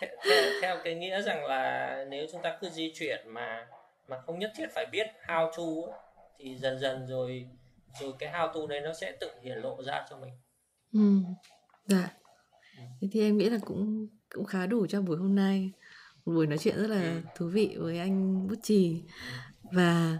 theo, 0.00 0.08
theo 0.22 0.42
theo 0.62 0.76
cái 0.84 0.94
nghĩa 0.94 1.22
rằng 1.22 1.44
là 1.44 2.04
nếu 2.08 2.26
chúng 2.32 2.42
ta 2.42 2.58
cứ 2.60 2.70
di 2.70 2.92
chuyển 2.94 3.28
mà 3.28 3.68
mà 4.08 4.20
không 4.20 4.38
nhất 4.38 4.52
thiết 4.56 4.66
phải 4.74 4.86
biết 4.92 5.06
how 5.26 5.50
to 5.50 5.92
thì 6.38 6.56
dần 6.56 6.78
dần 6.80 7.06
rồi 7.06 7.46
rồi 8.00 8.12
cái 8.18 8.32
how 8.32 8.52
to 8.52 8.66
đấy 8.68 8.80
nó 8.80 8.92
sẽ 9.00 9.16
tự 9.20 9.30
hiển 9.42 9.58
lộ 9.58 9.82
ra 9.82 10.06
cho 10.10 10.18
mình. 10.18 10.32
Ừ 10.92 11.22
dạ. 11.86 12.12
Ừ. 12.76 12.82
thế 13.00 13.08
thì 13.12 13.20
em 13.20 13.38
nghĩ 13.38 13.48
là 13.48 13.58
cũng 13.66 14.08
cũng 14.34 14.44
khá 14.44 14.66
đủ 14.66 14.86
cho 14.86 15.02
buổi 15.02 15.16
hôm 15.16 15.34
nay. 15.34 15.72
Một 16.24 16.32
buổi 16.32 16.46
nói 16.46 16.58
chuyện 16.58 16.76
rất 16.76 16.86
là 16.86 17.02
ừ. 17.02 17.20
thú 17.36 17.46
vị 17.46 17.76
với 17.78 17.98
anh 17.98 18.46
bút 18.48 18.58
trì 18.62 19.02
và 19.72 20.18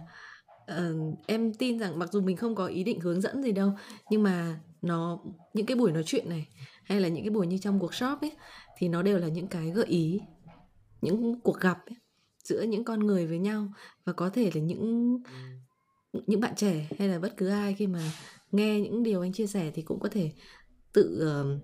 uh, 0.71 1.19
em 1.27 1.53
tin 1.53 1.79
rằng 1.79 1.99
mặc 1.99 2.09
dù 2.11 2.21
mình 2.21 2.37
không 2.37 2.55
có 2.55 2.65
ý 2.65 2.83
định 2.83 2.99
hướng 2.99 3.21
dẫn 3.21 3.43
gì 3.43 3.51
đâu 3.51 3.71
nhưng 4.09 4.23
mà 4.23 4.59
nó 4.81 5.19
những 5.53 5.65
cái 5.65 5.77
buổi 5.77 5.91
nói 5.91 6.03
chuyện 6.05 6.29
này 6.29 6.47
hay 6.83 7.01
là 7.01 7.07
những 7.07 7.23
cái 7.23 7.31
buổi 7.31 7.47
như 7.47 7.57
trong 7.57 7.79
workshop 7.79 8.17
ấy 8.21 8.31
thì 8.77 8.87
nó 8.87 9.01
đều 9.01 9.17
là 9.17 9.27
những 9.27 9.47
cái 9.47 9.69
gợi 9.69 9.85
ý 9.85 10.19
những 11.01 11.39
cuộc 11.43 11.59
gặp 11.59 11.77
ấy, 11.85 11.95
giữa 12.43 12.61
những 12.61 12.83
con 12.83 12.99
người 12.99 13.27
với 13.27 13.39
nhau. 13.39 13.67
Và 14.05 14.13
có 14.13 14.29
thể 14.29 14.51
là 14.55 14.61
những 14.61 15.17
những 16.13 16.39
bạn 16.39 16.55
trẻ 16.55 16.87
hay 16.99 17.07
là 17.07 17.19
bất 17.19 17.33
cứ 17.37 17.49
ai 17.49 17.73
khi 17.73 17.87
mà 17.87 17.99
nghe 18.51 18.79
những 18.79 19.03
điều 19.03 19.21
anh 19.21 19.33
chia 19.33 19.47
sẻ 19.47 19.71
thì 19.73 19.81
cũng 19.81 19.99
có 19.99 20.09
thể 20.11 20.31
tự 20.93 21.31
uh, 21.41 21.61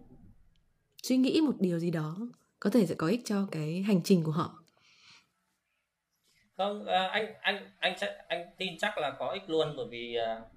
suy 1.04 1.18
nghĩ 1.18 1.42
một 1.42 1.54
điều 1.60 1.80
gì 1.80 1.92
đó 1.92 2.18
có 2.60 2.70
thể 2.70 2.86
sẽ 2.86 2.96
có 2.98 3.08
ích 3.08 3.22
cho 3.26 3.48
cái 3.52 3.82
hành 3.82 4.04
trình 4.04 4.24
của 4.24 4.32
họ. 4.32 4.64
Không 6.58 6.82
uh, 6.82 6.88
anh 6.88 7.34
anh 7.42 7.72
anh 7.80 7.96
chắc 7.98 8.10
anh 8.28 8.46
tin 8.58 8.78
chắc 8.80 8.98
là 8.98 9.16
có 9.20 9.32
ích 9.32 9.50
luôn 9.50 9.74
bởi 9.78 9.86
vì 9.92 10.18
uh, 10.38 10.48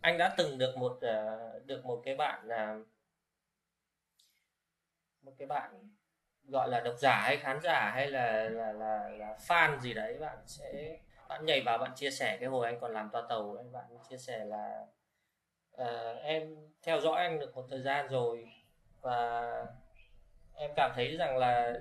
anh 0.00 0.18
đã 0.18 0.34
từng 0.36 0.58
được 0.58 0.76
một 0.76 0.92
uh, 0.92 1.66
được 1.66 1.84
một 1.84 2.02
cái 2.04 2.16
bạn 2.16 2.46
uh, 2.46 2.86
một 5.22 5.32
cái 5.38 5.46
bạn 5.46 5.70
gọi 6.48 6.68
là 6.68 6.80
độc 6.80 6.94
giả 6.98 7.20
hay 7.24 7.36
khán 7.36 7.60
giả 7.62 7.90
hay 7.94 8.10
là 8.10 8.48
là 8.48 8.72
là, 8.72 9.08
là 9.08 9.36
fan 9.46 9.80
gì 9.80 9.94
đấy 9.94 10.18
bạn 10.20 10.38
sẽ 10.46 10.98
bạn 11.34 11.46
nhảy 11.46 11.60
vào 11.60 11.78
bạn 11.78 11.90
chia 11.96 12.10
sẻ 12.10 12.36
cái 12.40 12.48
hồi 12.48 12.66
anh 12.66 12.80
còn 12.80 12.92
làm 12.92 13.08
toa 13.12 13.22
tàu 13.28 13.56
anh 13.58 13.72
bạn 13.72 13.84
chia 14.10 14.16
sẻ 14.18 14.44
là 14.44 14.86
uh, 15.82 16.22
em 16.22 16.56
theo 16.82 17.00
dõi 17.00 17.22
anh 17.22 17.38
được 17.38 17.54
một 17.54 17.66
thời 17.70 17.80
gian 17.80 18.08
rồi 18.08 18.48
và 19.00 19.50
em 20.54 20.70
cảm 20.76 20.90
thấy 20.94 21.16
rằng 21.16 21.36
là 21.38 21.72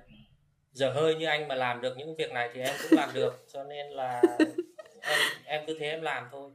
giờ 0.72 0.92
hơi 0.92 1.16
như 1.16 1.26
anh 1.26 1.48
mà 1.48 1.56
làm 1.56 1.82
được 1.82 1.98
những 1.98 2.16
việc 2.16 2.32
này 2.32 2.50
thì 2.54 2.62
em 2.62 2.76
cũng 2.82 3.00
làm 3.00 3.10
được 3.14 3.46
cho 3.54 3.64
nên 3.64 3.88
là 3.88 4.22
em 5.02 5.20
em 5.46 5.64
cứ 5.68 5.78
thế 5.80 5.90
em 5.90 6.02
làm 6.02 6.28
thôi. 6.32 6.52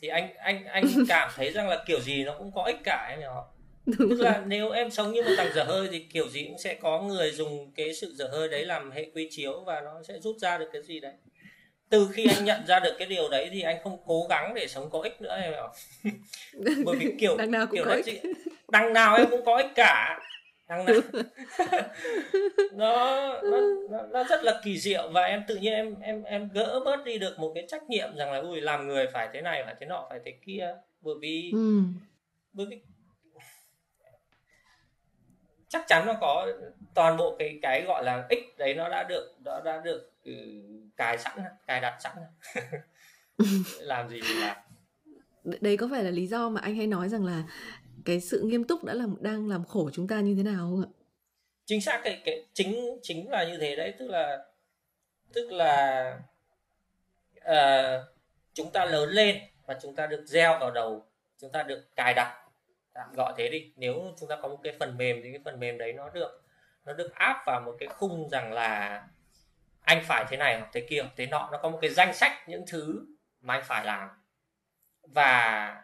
Thì 0.00 0.08
anh 0.08 0.34
anh 0.34 0.64
anh 0.64 0.84
cảm 1.08 1.30
thấy 1.36 1.50
rằng 1.50 1.68
là 1.68 1.84
kiểu 1.86 2.00
gì 2.00 2.24
nó 2.24 2.34
cũng 2.38 2.52
có 2.54 2.62
ích 2.62 2.78
cả 2.84 3.06
em 3.10 3.20
không 3.34 3.44
tức 3.98 4.20
là 4.20 4.42
nếu 4.46 4.70
em 4.70 4.90
sống 4.90 5.12
như 5.12 5.22
một 5.22 5.30
thằng 5.36 5.52
dở 5.54 5.64
hơi 5.64 5.88
thì 5.92 6.06
kiểu 6.12 6.28
gì 6.28 6.44
cũng 6.44 6.58
sẽ 6.58 6.74
có 6.74 7.02
người 7.02 7.30
dùng 7.30 7.72
cái 7.74 7.94
sự 7.94 8.14
dở 8.14 8.28
hơi 8.32 8.48
đấy 8.48 8.64
làm 8.64 8.90
hệ 8.90 9.10
quy 9.14 9.28
chiếu 9.30 9.64
và 9.66 9.80
nó 9.80 10.02
sẽ 10.02 10.18
rút 10.18 10.36
ra 10.38 10.58
được 10.58 10.68
cái 10.72 10.82
gì 10.82 11.00
đấy 11.00 11.12
từ 11.92 12.08
khi 12.12 12.26
anh 12.36 12.44
nhận 12.44 12.66
ra 12.66 12.80
được 12.80 12.94
cái 12.98 13.08
điều 13.08 13.28
đấy 13.28 13.48
thì 13.52 13.62
anh 13.62 13.76
không 13.82 13.98
cố 14.06 14.26
gắng 14.30 14.54
để 14.54 14.66
sống 14.66 14.90
có 14.90 15.00
ích 15.00 15.20
nữa 15.20 15.40
em 15.42 15.52
hiểu 15.52 15.68
bởi 16.84 16.96
vì 16.96 17.14
kiểu 17.20 17.36
đằng 17.36 17.50
nào 17.50 17.66
cũng 17.66 17.76
kiểu 17.76 17.84
có 17.84 17.94
ích. 17.94 18.04
Chị, 18.04 18.20
đằng 18.68 18.92
nào 18.92 19.16
em 19.16 19.26
cũng 19.30 19.44
có 19.44 19.56
ích 19.56 19.70
cả 19.74 20.18
đằng 20.68 20.84
nào 20.84 20.96
nó, 22.72 23.28
nó 23.42 23.58
nó 23.90 24.02
nó 24.12 24.24
rất 24.24 24.44
là 24.44 24.60
kỳ 24.64 24.78
diệu 24.78 25.10
và 25.10 25.24
em 25.24 25.42
tự 25.48 25.56
nhiên 25.56 25.72
em 25.72 25.94
em 26.00 26.22
em 26.22 26.48
gỡ 26.52 26.80
bớt 26.84 27.04
đi 27.04 27.18
được 27.18 27.38
một 27.38 27.52
cái 27.54 27.64
trách 27.68 27.82
nhiệm 27.90 28.16
rằng 28.16 28.32
là 28.32 28.38
ui 28.38 28.60
làm 28.60 28.88
người 28.88 29.06
phải 29.12 29.28
thế 29.32 29.40
này 29.40 29.62
phải 29.64 29.74
thế 29.80 29.86
nọ 29.86 30.06
phải 30.10 30.20
thế 30.24 30.34
kia 30.46 30.74
bởi 31.00 31.14
vì 31.20 31.50
ừ. 31.52 31.82
bởi 32.52 32.66
vì 32.66 32.80
chắc 35.68 35.84
chắn 35.86 36.06
nó 36.06 36.14
có 36.20 36.46
toàn 36.94 37.16
bộ 37.16 37.36
cái 37.38 37.58
cái 37.62 37.82
gọi 37.82 38.04
là 38.04 38.26
ích 38.28 38.58
đấy 38.58 38.74
nó 38.74 38.88
đã 38.88 39.04
được 39.08 39.34
nó 39.44 39.60
đã 39.60 39.80
được 39.84 40.12
ừ, 40.24 40.32
cài 40.96 41.18
sẵn 41.18 41.38
cài 41.66 41.80
đặt 41.80 41.98
sẵn 42.00 42.12
làm 43.80 44.08
gì 44.08 44.20
thì 44.28 44.34
làm. 44.40 44.56
Đấy 45.60 45.76
có 45.76 45.88
phải 45.90 46.04
là 46.04 46.10
lý 46.10 46.26
do 46.26 46.48
mà 46.48 46.60
anh 46.60 46.76
hay 46.76 46.86
nói 46.86 47.08
rằng 47.08 47.24
là 47.24 47.42
cái 48.04 48.20
sự 48.20 48.42
nghiêm 48.44 48.64
túc 48.64 48.84
đã 48.84 48.94
làm 48.94 49.16
đang 49.20 49.48
làm 49.48 49.64
khổ 49.64 49.90
chúng 49.92 50.08
ta 50.08 50.20
như 50.20 50.34
thế 50.36 50.42
nào 50.42 50.58
không 50.58 50.82
ạ? 50.82 50.90
Chính 51.64 51.80
xác 51.80 52.00
cái 52.04 52.22
cái 52.24 52.46
chính 52.52 52.98
chính 53.02 53.30
là 53.30 53.44
như 53.44 53.58
thế 53.60 53.76
đấy. 53.76 53.94
Tức 53.98 54.08
là 54.08 54.44
tức 55.32 55.52
là 55.52 56.18
uh, 57.38 58.04
chúng 58.54 58.70
ta 58.72 58.84
lớn 58.84 59.10
lên 59.10 59.38
và 59.66 59.78
chúng 59.82 59.94
ta 59.94 60.06
được 60.06 60.24
gieo 60.26 60.58
vào 60.58 60.70
đầu 60.70 61.06
chúng 61.38 61.52
ta 61.52 61.62
được 61.62 61.96
cài 61.96 62.14
đặt. 62.14 62.38
Tạm 62.94 63.12
gọi 63.14 63.34
thế 63.36 63.48
đi. 63.48 63.72
Nếu 63.76 64.14
chúng 64.20 64.28
ta 64.28 64.36
có 64.42 64.48
một 64.48 64.58
cái 64.62 64.72
phần 64.80 64.96
mềm 64.98 65.20
thì 65.24 65.30
cái 65.30 65.40
phần 65.44 65.60
mềm 65.60 65.78
đấy 65.78 65.92
nó 65.92 66.10
được 66.10 66.42
nó 66.84 66.92
được 66.92 67.14
áp 67.14 67.42
vào 67.46 67.60
một 67.60 67.76
cái 67.78 67.88
khung 67.88 68.28
rằng 68.28 68.52
là 68.52 69.02
anh 69.82 70.02
phải 70.04 70.24
thế 70.28 70.36
này 70.36 70.58
hoặc 70.58 70.70
thế 70.72 70.80
kia 70.80 71.04
thế 71.16 71.26
nọ. 71.26 71.48
Nó 71.52 71.58
có 71.58 71.68
một 71.68 71.78
cái 71.82 71.90
danh 71.90 72.14
sách 72.14 72.48
những 72.48 72.64
thứ 72.68 73.06
mà 73.40 73.54
anh 73.54 73.62
phải 73.64 73.84
làm. 73.84 74.08
Và 75.02 75.82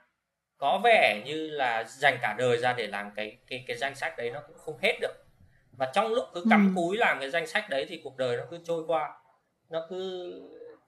có 0.59 0.80
vẻ 0.84 1.22
như 1.26 1.51
là 1.51 1.84
dành 1.84 2.18
cả 2.22 2.34
đời 2.38 2.59
ra 2.59 2.72
để 2.72 2.86
làm 2.86 3.11
cái 3.16 3.38
cái 3.46 3.64
cái 3.66 3.76
danh 3.76 3.94
sách 3.94 4.16
đấy 4.16 4.30
nó 4.30 4.40
cũng 4.46 4.59
không 4.59 4.78
hết 4.82 4.99
được. 5.01 5.24
Và 5.72 5.90
trong 5.94 6.07
lúc 6.07 6.24
cứ 6.34 6.44
cắm 6.51 6.74
ừ. 6.76 6.80
cúi 6.80 6.96
làm 6.96 7.20
cái 7.20 7.30
danh 7.30 7.46
sách 7.46 7.70
đấy 7.70 7.86
thì 7.88 8.01
cuộc 8.05 8.16
đời 8.16 8.36
nó 8.36 8.42
cứ 8.51 8.59
trôi 8.64 8.84
qua. 8.86 9.20
Nó 9.68 9.86
cứ 9.90 10.32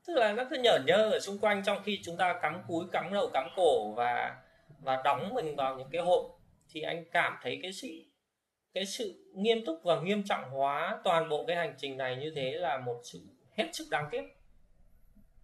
tức 0.06 0.14
là 0.16 0.32
nó 0.32 0.44
cứ 0.50 0.56
nhở 0.56 0.78
nhơ 0.86 1.10
ở 1.10 1.20
xung 1.20 1.38
quanh 1.38 1.62
trong 1.64 1.82
khi 1.84 2.00
chúng 2.04 2.16
ta 2.16 2.38
cắm 2.42 2.62
cúi 2.68 2.84
cắm 2.92 3.12
đầu 3.12 3.30
cắm 3.32 3.48
cổ 3.56 3.92
và 3.96 4.36
và 4.80 5.02
đóng 5.04 5.34
mình 5.34 5.56
vào 5.56 5.78
những 5.78 5.88
cái 5.92 6.02
hộp. 6.02 6.22
Thì 6.70 6.82
anh 6.82 7.04
cảm 7.12 7.38
thấy 7.42 7.58
cái 7.62 7.72
sự 7.72 7.88
cái 8.74 8.86
sự 8.86 9.32
nghiêm 9.34 9.64
túc 9.66 9.80
và 9.84 10.00
nghiêm 10.00 10.22
trọng 10.22 10.50
hóa 10.50 11.00
toàn 11.04 11.28
bộ 11.28 11.44
cái 11.46 11.56
hành 11.56 11.74
trình 11.78 11.96
này 11.96 12.16
như 12.16 12.32
thế 12.36 12.52
là 12.52 12.78
một 12.78 13.00
sự 13.04 13.20
hết 13.56 13.68
sức 13.72 13.86
đáng 13.90 14.08
tiếc 14.10 14.22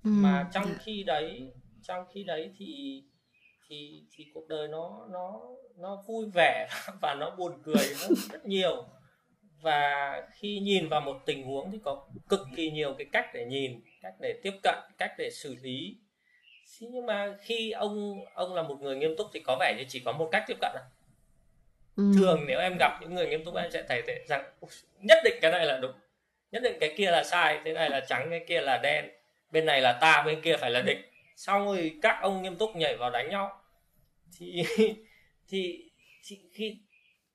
ừ. 0.05 0.11
mà 0.11 0.49
trong 0.53 0.65
dạ. 0.65 0.75
khi 0.85 1.03
đấy 1.03 1.53
trong 1.83 2.05
khi 2.15 2.25
đấy 2.25 2.51
thì 2.59 3.03
thì 3.69 4.03
thì 4.13 4.25
cuộc 4.35 4.49
đời 4.49 4.69
nó 4.69 5.07
nó 5.11 5.41
nó 5.77 6.03
vui 6.07 6.27
vẻ 6.35 6.69
và 7.01 7.15
nó 7.15 7.31
buồn 7.31 7.53
cười 7.65 7.85
nó 8.03 8.09
rất 8.33 8.47
nhiều 8.47 8.85
và 9.63 10.23
khi 10.33 10.59
nhìn 10.59 10.89
vào 10.89 11.01
một 11.01 11.17
tình 11.27 11.47
huống 11.47 11.71
thì 11.71 11.79
có 11.85 12.09
cực 12.29 12.41
kỳ 12.57 12.71
nhiều 12.71 12.95
cái 12.99 13.07
cách 13.13 13.27
để 13.35 13.45
nhìn 13.45 13.81
cách 14.03 14.15
để 14.21 14.41
tiếp 14.43 14.53
cận 14.63 14.75
cách 14.99 15.13
để 15.19 15.31
xử 15.33 15.57
lý 15.63 15.97
nhưng 16.81 17.07
mà 17.07 17.37
khi 17.41 17.71
ông 17.71 18.25
ông 18.35 18.55
là 18.55 18.63
một 18.63 18.77
người 18.81 18.97
nghiêm 18.97 19.15
túc 19.19 19.27
thì 19.33 19.41
có 19.41 19.57
vẻ 19.61 19.75
như 19.79 19.85
chỉ 19.89 20.03
có 20.05 20.13
một 20.13 20.29
cách 20.33 20.45
tiếp 20.47 20.57
cận 20.61 20.73
à? 20.75 20.85
Ừ. 21.97 22.03
thường 22.17 22.45
nếu 22.47 22.59
em 22.59 22.77
gặp 22.79 22.99
những 23.01 23.15
người 23.15 23.27
nghiêm 23.27 23.45
túc 23.45 23.55
em 23.55 23.71
sẽ 23.71 23.83
thấy 23.89 24.03
rằng 24.29 24.45
nhất 25.01 25.19
định 25.25 25.39
cái 25.43 25.51
này 25.51 25.67
là 25.67 25.79
đúng 25.79 25.93
nhất 26.53 26.63
định 26.63 26.77
cái 26.81 26.95
kia 26.97 27.11
là 27.11 27.25
sai 27.25 27.61
thế 27.65 27.73
này 27.73 27.91
là 27.91 28.01
trắng 28.01 28.27
cái 28.31 28.45
kia 28.49 28.61
là 28.61 28.79
đen 28.79 29.09
bên 29.51 29.67
này 29.67 29.81
là 29.81 29.93
ta 29.93 30.23
bên 30.27 30.41
kia 30.41 30.57
phải 30.57 30.71
là 30.71 30.81
địch 30.81 31.13
xong 31.37 31.67
rồi 31.67 31.99
các 32.03 32.19
ông 32.23 32.43
nghiêm 32.43 32.57
túc 32.57 32.77
nhảy 32.77 32.97
vào 32.97 33.11
đánh 33.11 33.31
nhau 33.31 33.61
thì 34.39 34.65
thì, 35.49 35.91
thì 36.29 36.41
khi 36.53 36.79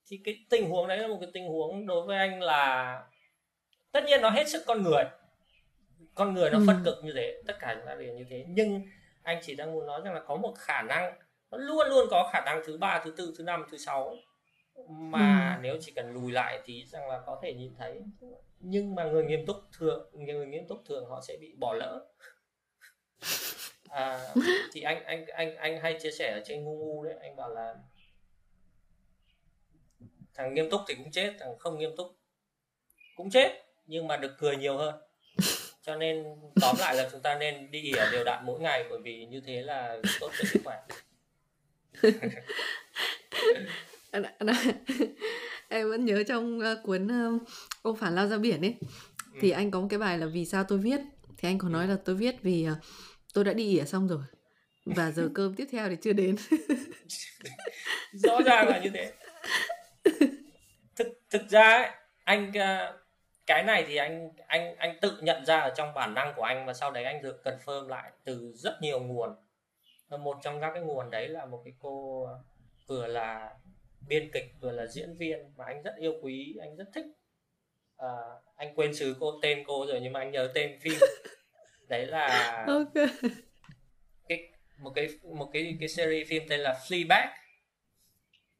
thì 0.07 0.21
cái 0.25 0.45
tình 0.49 0.69
huống 0.69 0.87
đấy 0.87 0.97
là 0.97 1.07
một 1.07 1.17
cái 1.21 1.29
tình 1.33 1.47
huống 1.47 1.87
đối 1.87 2.05
với 2.05 2.17
anh 2.17 2.41
là 2.41 3.01
tất 3.91 4.03
nhiên 4.05 4.21
nó 4.21 4.29
hết 4.29 4.49
sức 4.49 4.63
con 4.67 4.83
người 4.83 5.03
con 6.15 6.33
người 6.33 6.49
nó 6.49 6.57
ừ. 6.57 6.63
phân 6.67 6.81
cực 6.85 7.03
như 7.03 7.11
thế 7.15 7.41
tất 7.47 7.59
cả 7.59 7.75
chúng 7.75 7.85
ta 7.87 7.95
đều 7.95 8.13
như 8.13 8.25
thế 8.29 8.45
nhưng 8.47 8.81
anh 9.23 9.39
chỉ 9.41 9.55
đang 9.55 9.73
muốn 9.73 9.85
nói 9.85 10.01
rằng 10.03 10.13
là 10.13 10.21
có 10.27 10.35
một 10.35 10.53
khả 10.57 10.81
năng 10.81 11.13
nó 11.51 11.57
luôn 11.57 11.87
luôn 11.89 12.07
có 12.11 12.29
khả 12.33 12.41
năng 12.45 12.61
thứ 12.65 12.77
ba 12.77 13.01
thứ 13.03 13.13
tư 13.17 13.33
thứ 13.37 13.43
năm 13.43 13.65
thứ 13.71 13.77
sáu 13.77 14.17
mà 14.89 15.55
ừ. 15.55 15.61
nếu 15.63 15.77
chỉ 15.81 15.91
cần 15.95 16.13
lùi 16.13 16.31
lại 16.31 16.61
thì 16.65 16.85
rằng 16.85 17.07
là 17.09 17.21
có 17.25 17.39
thể 17.43 17.53
nhìn 17.53 17.75
thấy. 17.77 18.01
Nhưng 18.59 18.95
mà 18.95 19.03
người 19.03 19.23
nghiêm 19.23 19.45
túc 19.45 19.57
thường 19.77 20.09
người 20.13 20.45
nghiêm 20.45 20.67
túc 20.67 20.81
thường 20.85 21.05
họ 21.09 21.21
sẽ 21.27 21.37
bị 21.41 21.53
bỏ 21.57 21.73
lỡ. 21.73 22.05
À, 23.89 24.33
thì 24.73 24.81
anh 24.81 25.03
anh 25.03 25.25
anh 25.25 25.55
anh 25.55 25.81
hay 25.81 25.97
chia 26.01 26.11
sẻ 26.11 26.31
ở 26.31 26.41
trên 26.45 26.63
ngu 26.63 26.77
ngu 26.77 27.03
đấy 27.03 27.15
anh 27.21 27.35
bảo 27.35 27.49
là 27.49 27.75
thằng 30.33 30.53
nghiêm 30.53 30.69
túc 30.69 30.81
thì 30.87 30.95
cũng 30.95 31.11
chết 31.11 31.33
thằng 31.39 31.57
không 31.59 31.77
nghiêm 31.77 31.95
túc 31.97 32.07
cũng 33.15 33.29
chết 33.29 33.65
nhưng 33.85 34.07
mà 34.07 34.17
được 34.17 34.35
cười 34.37 34.55
nhiều 34.55 34.77
hơn. 34.77 34.95
Cho 35.81 35.95
nên 35.95 36.25
tóm 36.61 36.75
lại 36.79 36.95
là 36.95 37.09
chúng 37.11 37.21
ta 37.21 37.35
nên 37.35 37.71
đi 37.71 37.81
ỉa 37.81 38.05
đều 38.11 38.23
đặn 38.23 38.45
mỗi 38.45 38.59
ngày 38.59 38.85
bởi 38.89 38.99
vì 39.03 39.25
như 39.25 39.41
thế 39.45 39.61
là 39.61 39.97
tốt 40.19 40.31
cho 40.37 40.43
sức 40.47 40.61
khỏe 40.63 40.77
em 45.69 45.89
vẫn 45.89 46.05
nhớ 46.05 46.23
trong 46.27 46.59
uh, 46.59 46.83
cuốn 46.83 47.07
uh, 47.35 47.41
ông 47.81 47.95
phản 47.95 48.15
lao 48.15 48.27
ra 48.27 48.37
biển 48.37 48.61
ấy. 48.61 48.75
Ừ. 49.33 49.39
thì 49.41 49.51
anh 49.51 49.71
có 49.71 49.79
một 49.79 49.87
cái 49.89 49.99
bài 49.99 50.17
là 50.17 50.25
vì 50.25 50.45
sao 50.45 50.63
tôi 50.63 50.77
viết? 50.77 50.99
Thì 51.37 51.49
anh 51.49 51.57
có 51.57 51.69
nói 51.69 51.87
là 51.87 51.97
tôi 52.05 52.15
viết 52.15 52.35
vì 52.41 52.67
uh, 52.71 52.77
tôi 53.33 53.43
đã 53.43 53.53
đi 53.53 53.67
ỉa 53.67 53.85
xong 53.85 54.07
rồi 54.07 54.23
và 54.85 55.11
giờ 55.11 55.29
cơm 55.35 55.55
tiếp 55.55 55.67
theo 55.71 55.89
thì 55.89 55.95
chưa 56.01 56.13
đến. 56.13 56.35
Rõ 58.13 58.41
ràng 58.45 58.67
là 58.67 58.79
như 58.79 58.89
thế. 58.89 59.13
Thực 60.95 61.07
thực 61.29 61.49
ra 61.49 61.77
ấy, 61.77 61.89
anh 62.23 62.51
cái 63.45 63.63
này 63.63 63.85
thì 63.87 63.95
anh 63.95 64.31
anh 64.47 64.75
anh 64.75 64.97
tự 65.01 65.17
nhận 65.21 65.45
ra 65.45 65.59
ở 65.59 65.73
trong 65.75 65.93
bản 65.93 66.13
năng 66.13 66.33
của 66.35 66.43
anh 66.43 66.65
và 66.65 66.73
sau 66.73 66.91
đấy 66.91 67.03
anh 67.03 67.21
được 67.21 67.41
confirm 67.43 67.87
lại 67.87 68.11
từ 68.23 68.53
rất 68.55 68.77
nhiều 68.81 68.99
nguồn. 68.99 69.35
Một 70.09 70.37
trong 70.43 70.61
các 70.61 70.71
cái 70.73 70.81
nguồn 70.83 71.09
đấy 71.09 71.27
là 71.27 71.45
một 71.45 71.61
cái 71.65 71.73
cô 71.79 72.27
vừa 72.87 73.07
là 73.07 73.49
biên 74.07 74.31
kịch 74.31 74.45
vừa 74.61 74.71
là 74.71 74.87
diễn 74.87 75.17
viên 75.17 75.39
mà 75.57 75.65
anh 75.65 75.83
rất 75.83 75.93
yêu 75.97 76.13
quý 76.21 76.57
anh 76.61 76.75
rất 76.75 76.85
thích 76.95 77.05
à, 77.97 78.09
anh 78.55 78.75
quên 78.75 78.95
xứ 78.95 79.15
cô 79.19 79.39
tên 79.41 79.63
cô 79.67 79.85
rồi 79.87 79.99
nhưng 80.01 80.13
mà 80.13 80.19
anh 80.19 80.31
nhớ 80.31 80.51
tên 80.53 80.79
phim 80.81 80.93
đấy 81.89 82.05
là 82.05 82.27
okay. 82.67 83.07
cái 84.27 84.51
một 84.77 84.91
cái 84.95 85.07
một 85.35 85.49
cái 85.53 85.77
cái 85.79 85.89
series 85.89 86.27
phim 86.27 86.43
tên 86.49 86.59
là 86.59 86.79
Fleabag 86.87 87.27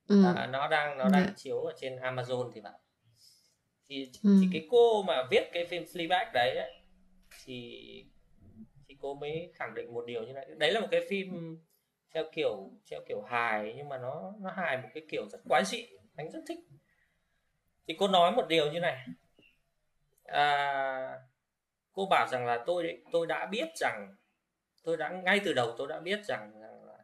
ừ. 0.08 0.24
à, 0.36 0.48
nó 0.48 0.68
đang 0.68 0.98
nó 0.98 1.04
đang 1.04 1.14
yeah. 1.14 1.28
Dạ. 1.28 1.34
chiếu 1.38 1.60
ở 1.60 1.74
trên 1.80 1.96
Amazon 1.96 2.52
thì 2.56 2.62
bạn 2.62 2.80
thì 3.90 4.12
ừ. 4.24 4.30
thì 4.42 4.48
cái 4.54 4.68
cô 4.72 5.04
mà 5.04 5.24
viết 5.32 5.50
cái 5.54 5.66
phim 5.66 5.84
Fleabag 5.84 6.26
đấy 6.34 6.56
ấy, 6.58 6.72
thì 7.46 7.82
thì 8.88 8.96
cô 9.02 9.16
mới 9.16 9.52
khẳng 9.56 9.74
định 9.76 9.94
một 9.94 10.06
điều 10.08 10.24
như 10.24 10.34
này 10.34 10.48
đấy 10.58 10.72
là 10.72 10.80
một 10.80 10.88
cái 10.92 11.02
phim 11.10 11.58
theo 12.14 12.24
kiểu 12.32 12.72
theo 12.92 13.00
kiểu 13.08 13.22
hài 13.22 13.74
nhưng 13.78 13.90
mà 13.90 13.98
nó 13.98 14.34
nó 14.42 14.52
hài 14.52 14.78
một 14.78 14.90
cái 14.94 15.04
kiểu 15.10 15.30
rất 15.30 15.40
quái 15.50 15.64
dị 15.66 15.88
anh 16.16 16.32
rất 16.32 16.40
thích. 16.48 16.60
Thì 17.88 17.96
cô 18.00 18.08
nói 18.08 18.32
một 18.32 18.48
điều 18.48 18.72
như 18.72 18.80
này. 18.80 19.08
À, 20.26 21.20
cô 21.94 22.08
bảo 22.10 22.28
rằng 22.32 22.46
là 22.46 22.64
tôi 22.66 23.04
tôi 23.12 23.28
đã 23.28 23.46
biết 23.46 23.70
rằng 23.76 24.16
tôi 24.84 24.98
đã 24.98 25.10
ngay 25.10 25.42
từ 25.46 25.54
đầu 25.54 25.76
tôi 25.78 25.88
đã 25.88 26.00
biết 26.00 26.26
rằng, 26.26 26.62
rằng 26.62 26.84
là 26.86 26.98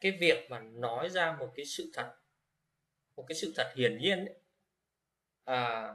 cái 0.00 0.12
việc 0.12 0.50
mà 0.50 0.58
nói 0.60 1.10
ra 1.10 1.36
một 1.38 1.52
cái 1.56 1.66
sự 1.66 1.90
thật 1.94 2.14
một 3.16 3.24
cái 3.28 3.36
sự 3.36 3.52
thật 3.56 3.72
hiển 3.76 3.98
nhiên 3.98 4.18
ấy, 4.26 4.34
à, 5.44 5.94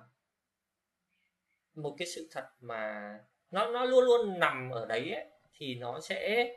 một 1.75 1.95
cái 1.97 2.07
sự 2.07 2.27
thật 2.31 2.49
mà 2.59 3.13
nó 3.51 3.71
nó 3.71 3.85
luôn 3.85 4.03
luôn 4.05 4.39
nằm 4.39 4.69
ở 4.71 4.85
đấy 4.85 5.11
ấy, 5.11 5.25
thì 5.53 5.75
nó 5.75 5.99
sẽ 5.99 6.49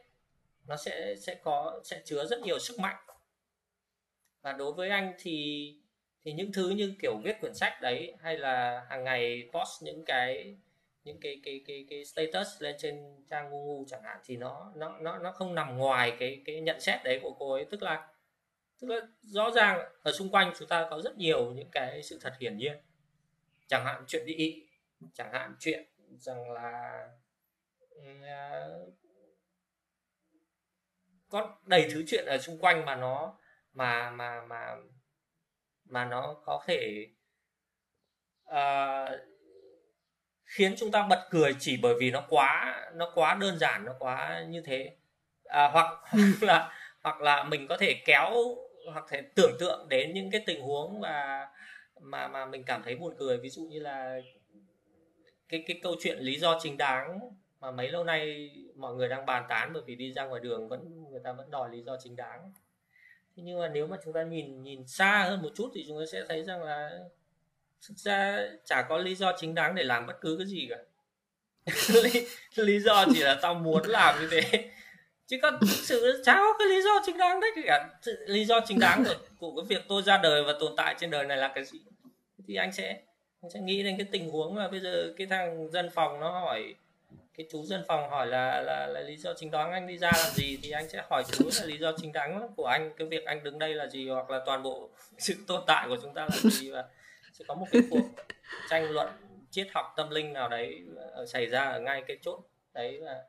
nó 0.69 0.77
sẽ 0.77 1.15
sẽ 1.17 1.35
có 1.35 1.81
sẽ 1.85 2.03
chứa 2.05 2.25
rất 2.25 2.41
nhiều 2.41 2.59
sức 2.59 2.79
mạnh. 2.79 2.97
Và 4.43 4.53
đối 4.53 4.73
với 4.73 4.91
anh 4.91 5.15
thì 5.19 5.75
thì 6.25 6.33
những 6.33 6.53
thứ 6.53 6.71
như 6.71 6.95
kiểu 7.03 7.17
viết 7.25 7.41
quyển 7.41 7.55
sách 7.55 7.73
đấy 7.83 8.15
hay 8.21 8.39
là 8.39 8.87
hàng 8.89 9.05
ngày 9.05 9.49
post 9.53 9.83
những 9.83 10.05
cái 10.05 10.57
những 11.05 11.21
cái 11.21 11.41
cái 11.45 11.61
cái 11.67 11.87
cái 11.91 12.05
status 12.05 12.49
lên 12.63 12.77
trên 12.79 13.25
trang 13.31 13.51
Google 13.51 13.85
chẳng 13.89 14.03
hạn 14.03 14.21
thì 14.25 14.37
nó 14.37 14.73
nó 14.77 14.99
nó 14.99 15.19
nó 15.19 15.33
không 15.33 15.55
nằm 15.55 15.79
ngoài 15.79 16.17
cái 16.19 16.43
cái 16.45 16.61
nhận 16.61 16.81
xét 16.81 17.05
đấy 17.05 17.21
của 17.23 17.37
cô 17.39 17.53
ấy. 17.53 17.65
Tức 17.71 17.83
là 17.83 18.09
tức 18.81 18.89
là 18.89 19.01
rõ 19.21 19.51
ràng 19.51 19.79
ở 20.03 20.13
xung 20.13 20.31
quanh 20.31 20.53
chúng 20.59 20.69
ta 20.69 20.87
có 20.91 21.01
rất 21.01 21.17
nhiều 21.17 21.53
những 21.53 21.71
cái 21.73 22.03
sự 22.03 22.19
thật 22.21 22.33
hiển 22.41 22.57
nhiên. 22.57 22.77
Chẳng 23.67 23.85
hạn 23.85 24.05
chuyện 24.09 24.27
đi 24.27 24.67
chẳng 25.15 25.33
hạn 25.33 25.55
chuyện 25.61 25.85
rằng 26.19 26.51
là 26.51 27.09
uh, 27.99 29.06
có 31.31 31.57
đầy 31.65 31.89
thứ 31.91 32.05
chuyện 32.07 32.27
ở 32.27 32.39
xung 32.39 32.59
quanh 32.59 32.85
mà 32.85 32.97
nó 32.97 33.39
mà 33.73 34.11
mà 34.11 34.43
mà 34.49 34.77
mà 35.85 36.05
nó 36.05 36.37
có 36.45 36.63
thể 36.67 37.07
uh, 38.51 39.11
khiến 40.47 40.75
chúng 40.79 40.91
ta 40.91 41.07
bật 41.11 41.29
cười 41.31 41.55
chỉ 41.59 41.77
bởi 41.83 41.95
vì 42.01 42.11
nó 42.11 42.25
quá 42.29 42.83
nó 42.95 43.13
quá 43.15 43.37
đơn 43.41 43.59
giản 43.59 43.85
nó 43.85 43.93
quá 43.99 44.45
như 44.49 44.63
thế. 44.67 44.97
À, 45.45 45.69
hoặc, 45.73 45.87
hoặc 46.11 46.43
là 46.43 46.73
hoặc 47.03 47.21
là 47.21 47.45
mình 47.45 47.67
có 47.69 47.77
thể 47.77 48.03
kéo 48.05 48.31
hoặc 48.93 49.05
thể 49.09 49.23
tưởng 49.35 49.57
tượng 49.59 49.89
đến 49.89 50.15
những 50.15 50.31
cái 50.31 50.43
tình 50.47 50.61
huống 50.61 51.01
mà 51.01 51.49
mà 52.01 52.29
mà 52.29 52.47
mình 52.47 52.65
cảm 52.67 52.83
thấy 52.83 52.95
buồn 52.97 53.15
cười. 53.19 53.39
Ví 53.39 53.49
dụ 53.49 53.63
như 53.63 53.81
là 53.81 54.21
cái 55.49 55.65
cái 55.67 55.81
câu 55.83 55.95
chuyện 56.01 56.19
lý 56.19 56.39
do 56.39 56.59
chính 56.63 56.77
đáng 56.77 57.19
mà 57.61 57.71
mấy 57.71 57.89
lâu 57.89 58.05
nay 58.05 58.51
mọi 58.77 58.95
người 58.95 59.09
đang 59.09 59.27
bàn 59.27 59.45
tán 59.49 59.71
bởi 59.73 59.83
vì 59.87 59.95
đi 59.95 60.13
ra 60.13 60.25
ngoài 60.25 60.41
đường 60.41 60.69
vẫn 60.69 61.05
người 61.11 61.21
ta 61.25 61.33
vẫn 61.33 61.51
đòi 61.51 61.71
lý 61.71 61.83
do 61.83 61.97
chính 62.03 62.17
đáng. 62.17 62.53
Thế 63.37 63.43
nhưng 63.43 63.59
mà 63.59 63.69
nếu 63.69 63.87
mà 63.87 63.97
chúng 64.05 64.13
ta 64.13 64.23
nhìn 64.23 64.63
nhìn 64.63 64.87
xa 64.87 65.25
hơn 65.29 65.43
một 65.43 65.51
chút 65.55 65.71
thì 65.75 65.85
chúng 65.89 66.01
ta 66.01 66.07
sẽ 66.13 66.23
thấy 66.29 66.45
rằng 66.45 66.63
là 66.63 66.91
thực 67.89 67.99
ra 67.99 68.49
chả 68.65 68.83
có 68.89 68.99
lý 68.99 69.15
do 69.15 69.33
chính 69.39 69.55
đáng 69.55 69.75
để 69.75 69.85
làm 69.85 70.07
bất 70.07 70.21
cứ 70.21 70.37
cái 70.39 70.47
gì 70.47 70.69
cả. 70.71 70.77
Lý, 72.03 72.27
lý 72.55 72.81
do 72.81 73.05
chỉ 73.15 73.23
là 73.23 73.39
tao 73.43 73.55
muốn 73.55 73.83
làm 73.87 74.21
như 74.21 74.29
thế. 74.31 74.71
Chứ 75.27 75.39
còn 75.43 75.59
thực 75.61 75.67
sự 75.69 76.23
chả 76.25 76.35
có 76.35 76.55
cái 76.59 76.69
lý 76.69 76.83
do 76.83 77.03
chính 77.07 77.19
đáng 77.19 77.41
đấy 77.41 77.51
cả 77.65 77.91
lý 78.27 78.45
do 78.45 78.61
chính 78.67 78.79
đáng 78.79 79.05
của, 79.05 79.15
của 79.39 79.57
cái 79.57 79.67
việc 79.69 79.85
tôi 79.89 80.03
ra 80.03 80.19
đời 80.19 80.45
và 80.45 80.53
tồn 80.61 80.73
tại 80.77 80.95
trên 80.99 81.11
đời 81.11 81.25
này 81.25 81.37
là 81.37 81.53
cái 81.55 81.65
gì? 81.65 81.79
Thì 82.49 82.55
anh 82.55 82.73
sẽ 82.73 83.01
anh 83.43 83.51
sẽ 83.51 83.61
nghĩ 83.61 83.83
đến 83.83 83.97
cái 83.99 84.07
tình 84.13 84.31
huống 84.31 84.57
là 84.57 84.69
bây 84.69 84.81
giờ 84.81 85.15
cái 85.17 85.27
thằng 85.27 85.71
dân 85.71 85.91
phòng 85.95 86.21
nó 86.21 86.31
hỏi 86.31 86.75
cái 87.37 87.47
chú 87.51 87.65
dân 87.65 87.85
phòng 87.89 88.11
hỏi 88.11 88.27
là 88.27 88.63
là, 88.63 88.87
là 88.87 89.01
lý 89.01 89.17
do 89.17 89.35
chính 89.37 89.51
đáng 89.51 89.73
anh 89.73 89.87
đi 89.87 89.99
ra 89.99 90.11
làm 90.17 90.31
gì 90.35 90.59
thì 90.63 90.71
anh 90.71 90.89
sẽ 90.89 91.03
hỏi 91.11 91.23
chú 91.33 91.51
là 91.59 91.67
lý 91.67 91.79
do 91.79 91.93
chính 91.97 92.13
đáng 92.13 92.49
của 92.57 92.67
anh. 92.67 92.91
Cái 92.99 93.09
việc 93.09 93.25
anh 93.25 93.45
đứng 93.45 93.59
đây 93.59 93.75
là 93.75 93.87
gì 93.87 94.09
hoặc 94.09 94.31
là 94.31 94.41
toàn 94.47 94.63
bộ 94.63 94.91
sự 95.19 95.35
tồn 95.47 95.63
tại 95.67 95.87
của 95.89 95.97
chúng 96.03 96.15
ta 96.15 96.23
là 96.23 96.51
gì 96.51 96.71
và 96.71 96.85
sẽ 97.33 97.45
có 97.49 97.55
một 97.55 97.67
cái 97.73 97.83
cuộc 97.91 98.07
tranh 98.71 98.91
luận 98.91 99.09
triết 99.51 99.69
học 99.75 99.95
tâm 99.97 100.11
linh 100.11 100.33
nào 100.33 100.49
đấy 100.49 100.83
ờ, 101.13 101.27
xảy 101.27 101.47
ra 101.47 101.65
ở 101.65 101.81
ngay 101.81 102.03
cái 102.09 102.17
chốt 102.23 102.41
đấy 102.75 103.01
là 103.01 103.23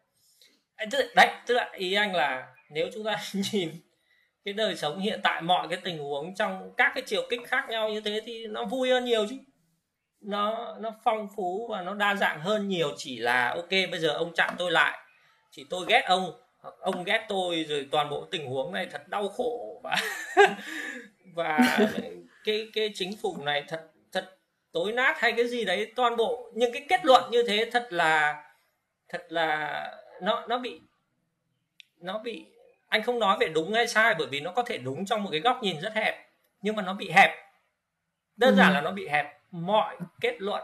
đấy 1.15 1.27
tức 1.47 1.53
là 1.53 1.71
ý 1.73 1.93
anh 1.93 2.15
là 2.15 2.47
nếu 2.69 2.89
chúng 2.93 3.03
ta 3.03 3.17
nhìn 3.51 3.69
cái 4.45 4.53
đời 4.53 4.75
sống 4.75 4.99
hiện 4.99 5.19
tại 5.23 5.41
mọi 5.41 5.67
cái 5.69 5.79
tình 5.83 5.97
huống 5.97 6.35
trong 6.35 6.73
các 6.77 6.91
cái 6.95 7.03
chiều 7.07 7.27
kích 7.29 7.39
khác 7.47 7.65
nhau 7.69 7.89
như 7.89 8.01
thế 8.01 8.21
thì 8.25 8.47
nó 8.47 8.65
vui 8.65 8.89
hơn 8.89 9.05
nhiều 9.05 9.27
chứ 9.29 9.35
nó 10.27 10.75
nó 10.79 10.95
phong 11.03 11.27
phú 11.35 11.67
và 11.69 11.81
nó 11.81 11.93
đa 11.93 12.15
dạng 12.15 12.39
hơn 12.39 12.67
nhiều 12.67 12.93
chỉ 12.97 13.17
là 13.17 13.49
ok 13.49 13.69
bây 13.69 13.99
giờ 13.99 14.09
ông 14.09 14.33
chặn 14.33 14.55
tôi 14.57 14.71
lại 14.71 14.97
thì 15.53 15.65
tôi 15.69 15.85
ghét 15.87 16.03
ông 16.07 16.31
hoặc 16.59 16.73
ông 16.79 17.03
ghét 17.03 17.25
tôi 17.29 17.65
rồi 17.69 17.87
toàn 17.91 18.09
bộ 18.09 18.27
tình 18.31 18.47
huống 18.47 18.73
này 18.73 18.87
thật 18.91 19.07
đau 19.07 19.29
khổ 19.29 19.81
và 19.83 19.95
và 21.35 21.77
cái 22.43 22.67
cái 22.73 22.91
chính 22.93 23.17
phủ 23.21 23.37
này 23.43 23.63
thật 23.67 23.81
thật 24.11 24.37
tối 24.71 24.91
nát 24.91 25.19
hay 25.19 25.31
cái 25.31 25.47
gì 25.47 25.65
đấy 25.65 25.91
toàn 25.95 26.15
bộ 26.15 26.51
những 26.55 26.73
cái 26.73 26.85
kết 26.89 27.05
luận 27.05 27.31
như 27.31 27.43
thế 27.47 27.69
thật 27.71 27.87
là 27.89 28.43
thật 29.09 29.25
là 29.29 29.83
nó 30.21 30.45
nó 30.47 30.57
bị 30.57 30.81
nó 31.99 32.19
bị 32.19 32.45
anh 32.87 33.03
không 33.03 33.19
nói 33.19 33.37
về 33.39 33.47
đúng 33.47 33.73
hay 33.73 33.87
sai 33.87 34.15
bởi 34.17 34.27
vì 34.27 34.39
nó 34.39 34.51
có 34.51 34.63
thể 34.63 34.77
đúng 34.77 35.05
trong 35.05 35.23
một 35.23 35.29
cái 35.31 35.39
góc 35.39 35.59
nhìn 35.63 35.79
rất 35.79 35.93
hẹp 35.93 36.29
nhưng 36.61 36.75
mà 36.75 36.83
nó 36.83 36.93
bị 36.93 37.11
hẹp 37.11 37.31
đơn 38.37 38.55
giản 38.55 38.69
ừ. 38.69 38.73
là 38.73 38.81
nó 38.81 38.91
bị 38.91 39.07
hẹp 39.07 39.36
mọi 39.51 39.97
kết 40.21 40.35
luận 40.39 40.63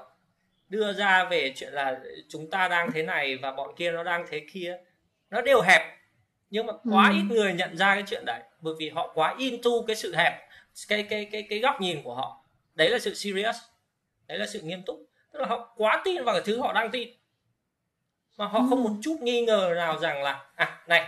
đưa 0.69 0.93
ra 0.93 1.23
về 1.23 1.53
chuyện 1.55 1.73
là 1.73 1.99
chúng 2.29 2.49
ta 2.49 2.67
đang 2.67 2.91
thế 2.91 3.03
này 3.03 3.37
và 3.37 3.51
bọn 3.51 3.75
kia 3.75 3.91
nó 3.91 4.03
đang 4.03 4.25
thế 4.29 4.45
kia 4.51 4.77
nó 5.29 5.41
đều 5.41 5.61
hẹp. 5.61 5.81
Nhưng 6.49 6.65
mà 6.65 6.73
quá 6.91 7.09
ừ. 7.09 7.15
ít 7.15 7.23
người 7.29 7.53
nhận 7.53 7.77
ra 7.77 7.93
cái 7.93 8.03
chuyện 8.07 8.23
đấy 8.25 8.41
bởi 8.61 8.73
vì 8.79 8.89
họ 8.89 9.11
quá 9.13 9.35
into 9.37 9.71
cái 9.87 9.95
sự 9.95 10.15
hẹp 10.15 10.33
cái 10.87 11.03
cái 11.03 11.25
cái 11.31 11.47
cái 11.49 11.59
góc 11.59 11.81
nhìn 11.81 12.03
của 12.03 12.15
họ. 12.15 12.45
Đấy 12.75 12.89
là 12.89 12.99
sự 12.99 13.13
serious 13.13 13.55
đấy 14.27 14.37
là 14.37 14.45
sự 14.45 14.61
nghiêm 14.61 14.83
túc. 14.85 15.05
Tức 15.31 15.39
là 15.39 15.45
họ 15.45 15.73
quá 15.77 16.01
tin 16.05 16.23
vào 16.23 16.35
cái 16.35 16.43
thứ 16.45 16.59
họ 16.59 16.73
đang 16.73 16.91
tin. 16.91 17.09
Mà 18.37 18.45
họ 18.45 18.59
ừ. 18.59 18.65
không 18.69 18.83
một 18.83 18.93
chút 19.01 19.15
nghi 19.21 19.41
ngờ 19.41 19.73
nào 19.75 19.99
rằng 19.99 20.23
là 20.23 20.45
à 20.55 20.83
này 20.87 21.07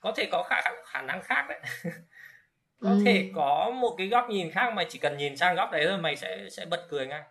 có 0.00 0.12
thể 0.16 0.28
có 0.32 0.42
khả 0.42 0.62
khả 0.84 1.02
năng 1.02 1.22
khác 1.22 1.46
đấy 1.48 1.60
có 2.82 2.90
ừ. 2.90 3.02
thể 3.04 3.30
có 3.34 3.70
một 3.80 3.94
cái 3.98 4.08
góc 4.08 4.30
nhìn 4.30 4.50
khác 4.50 4.72
mà 4.74 4.84
chỉ 4.88 4.98
cần 4.98 5.16
nhìn 5.16 5.36
sang 5.36 5.56
góc 5.56 5.72
đấy 5.72 5.86
thôi 5.88 5.98
mày 5.98 6.16
sẽ 6.16 6.48
sẽ 6.50 6.66
bật 6.66 6.86
cười 6.88 7.06
ngay 7.06 7.22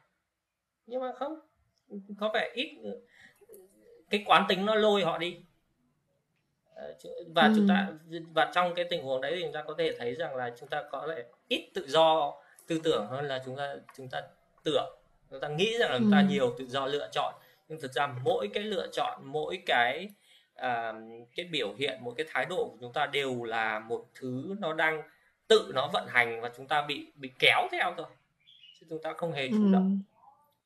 nhưng 0.86 1.02
mà 1.02 1.12
không 1.16 1.40
có 2.20 2.32
vẻ 2.34 2.52
ít 2.54 2.78
cái 4.10 4.24
quán 4.26 4.46
tính 4.50 4.66
nó 4.66 4.76
lôi 4.76 5.04
họ 5.04 5.18
đi 5.18 5.38
ờ, 6.76 6.94
và 7.36 7.44
ừ. 7.44 7.54
chúng 7.56 7.68
ta 7.68 7.88
và 8.34 8.52
trong 8.56 8.76
cái 8.76 8.86
tình 8.90 9.04
huống 9.04 9.22
đấy 9.22 9.34
thì 9.36 9.42
chúng 9.44 9.54
ta 9.54 9.64
có 9.68 9.76
thể 9.78 9.92
thấy 9.98 10.16
rằng 10.16 10.36
là 10.36 10.52
chúng 10.60 10.70
ta 10.70 10.84
có 10.92 11.06
lẽ 11.06 11.24
ít 11.48 11.72
tự 11.74 11.88
do 11.88 12.34
tư 12.68 12.82
tưởng 12.84 13.08
hơn 13.08 13.26
là 13.26 13.42
chúng 13.46 13.56
ta 13.58 13.76
chúng 13.98 14.10
ta 14.10 14.22
tưởng 14.64 14.90
chúng 15.30 15.40
ta 15.40 15.48
nghĩ 15.48 15.78
rằng 15.80 15.92
là 15.92 15.98
chúng 16.00 16.12
ta 16.12 16.20
ừ. 16.20 16.26
nhiều 16.30 16.56
tự 16.60 16.66
do 16.68 16.86
lựa 16.86 17.10
chọn 17.12 17.34
nhưng 17.68 17.82
thực 17.82 17.92
ra 17.92 18.08
mỗi 18.24 18.50
cái 18.54 18.64
lựa 18.64 18.88
chọn 18.92 19.20
mỗi 19.24 19.64
cái 19.66 20.10
à, 20.56 20.94
cái 21.36 21.46
biểu 21.46 21.74
hiện 21.74 22.00
mỗi 22.02 22.14
cái 22.18 22.26
thái 22.30 22.46
độ 22.46 22.70
của 22.72 22.78
chúng 22.82 22.94
ta 22.94 23.06
đều 23.06 23.44
là 23.44 23.80
một 23.80 24.06
thứ 24.16 24.56
nó 24.60 24.74
đang 24.74 25.02
tự 25.52 25.72
nó 25.74 25.90
vận 25.94 26.08
hành 26.08 26.42
và 26.42 26.52
chúng 26.58 26.68
ta 26.68 26.86
bị 26.88 27.08
bị 27.16 27.32
kéo 27.40 27.68
theo 27.72 27.94
thôi 27.98 28.06
chứ 28.80 28.86
chúng 28.90 29.02
ta 29.04 29.14
không 29.18 29.34
hề 29.34 29.50
chủ 29.50 29.66
ừ. 29.66 29.72
động 29.74 30.02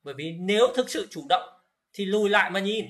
bởi 0.04 0.14
vì 0.14 0.32
nếu 0.32 0.68
thực 0.76 0.90
sự 0.90 1.08
chủ 1.12 1.26
động 1.30 1.50
thì 1.94 2.06
lùi 2.06 2.30
lại 2.30 2.52
mà 2.52 2.60
nhìn 2.60 2.86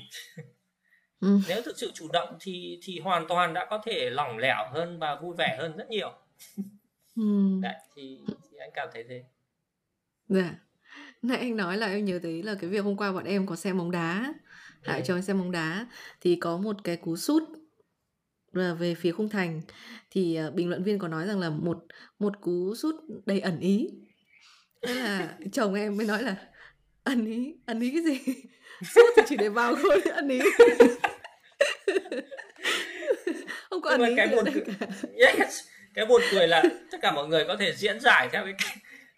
ừ. 1.20 1.40
nếu 1.48 1.62
thực 1.62 1.78
sự 1.78 1.92
chủ 1.94 2.08
động 2.14 2.38
thì 2.40 2.80
thì 2.84 3.00
hoàn 3.00 3.28
toàn 3.28 3.54
đã 3.54 3.68
có 3.70 3.82
thể 3.86 4.10
lỏng 4.10 4.38
lẻo 4.38 4.70
hơn 4.72 5.00
và 5.00 5.16
vui 5.16 5.36
vẻ 5.38 5.58
hơn 5.60 5.78
rất 5.78 5.90
nhiều 5.90 6.12
ừ. 7.16 7.24
Đấy, 7.62 7.76
thì, 7.96 8.20
thì 8.52 8.58
anh 8.58 8.70
cảm 8.74 8.90
thấy 8.94 9.04
thế 9.10 9.24
dạ 10.28 10.56
nãy 11.22 11.38
anh 11.38 11.58
nói 11.58 11.78
là 11.78 11.88
em 11.88 12.06
nhớ 12.06 12.20
thấy 12.24 12.44
là 12.44 12.56
cái 12.62 12.70
việc 12.70 12.84
hôm 12.84 12.98
qua 12.98 13.12
bọn 13.12 13.24
em 13.24 13.48
có 13.48 13.56
xem 13.56 13.78
bóng 13.78 13.92
đá 13.92 14.34
lại 14.84 15.00
ừ. 15.00 15.04
cho 15.06 15.16
anh 15.16 15.24
xem 15.24 15.40
bóng 15.40 15.52
đá 15.52 15.88
thì 16.22 16.36
có 16.36 16.58
một 16.58 16.76
cái 16.84 16.98
cú 16.98 17.16
sút 17.16 17.44
về 18.56 18.96
phía 18.96 19.12
khung 19.12 19.30
thành. 19.30 19.62
Thì 20.12 20.40
uh, 20.48 20.54
bình 20.54 20.70
luận 20.70 20.84
viên 20.84 21.00
có 21.00 21.08
nói 21.08 21.28
rằng 21.28 21.40
là 21.40 21.50
một 21.50 21.86
một 22.20 22.42
cú 22.42 22.76
sút 22.76 22.96
đầy 23.26 23.40
ẩn 23.40 23.60
ý. 23.60 23.90
Thế 24.82 24.94
là 24.94 25.34
chồng 25.52 25.74
em 25.74 25.98
mới 25.98 26.06
nói 26.06 26.24
là 26.24 26.36
ẩn 27.04 27.26
ý 27.26 27.56
ẩn 27.66 27.80
ý 27.80 27.92
cái 27.92 28.02
gì? 28.02 28.20
Sút 28.96 29.06
thì 29.16 29.22
chỉ 29.28 29.36
để 29.38 29.50
vào 29.50 29.76
thôi 29.76 30.02
ẩn 30.12 30.30
ý. 30.30 30.40
Không 33.70 33.82
có 33.82 33.90
ẩn 33.90 34.06
ý 34.06 34.14
cái 34.18 34.28
buồn 34.28 34.46
cười 34.54 34.64
yes 35.16 35.60
cái 35.94 36.06
buồn 36.06 36.22
cười 36.32 36.48
là 36.48 36.64
tất 36.92 36.98
cả 37.02 37.12
mọi 37.12 37.28
người 37.28 37.46
có 37.48 37.58
thể 37.60 37.74
diễn 37.76 38.00
giải 38.00 38.30
theo 38.32 38.44
cái 38.46 38.54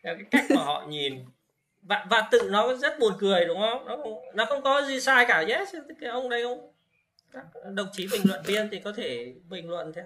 theo 0.04 0.16
cái 0.16 0.26
cách 0.32 0.46
mà 0.56 0.64
họ 0.64 0.86
nhìn. 0.90 1.26
Và 1.82 2.06
và 2.10 2.28
tự 2.32 2.50
nó 2.52 2.76
rất 2.76 3.00
buồn 3.00 3.14
cười 3.20 3.46
đúng 3.46 3.60
không? 3.60 3.86
Nó 3.86 3.98
nó 4.34 4.46
không 4.46 4.64
có 4.64 4.82
gì 4.82 5.00
sai 5.00 5.26
cả. 5.26 5.46
Yes 5.48 5.76
cái 6.02 6.10
ông 6.10 6.30
đây 6.30 6.44
không 6.44 6.77
các 7.32 7.46
đồng 7.74 7.88
chí 7.92 8.08
bình 8.12 8.22
luận 8.26 8.42
viên 8.46 8.70
thì 8.72 8.80
có 8.80 8.94
thể 8.94 9.36
bình 9.50 9.70
luận 9.70 9.92
theo 9.96 10.06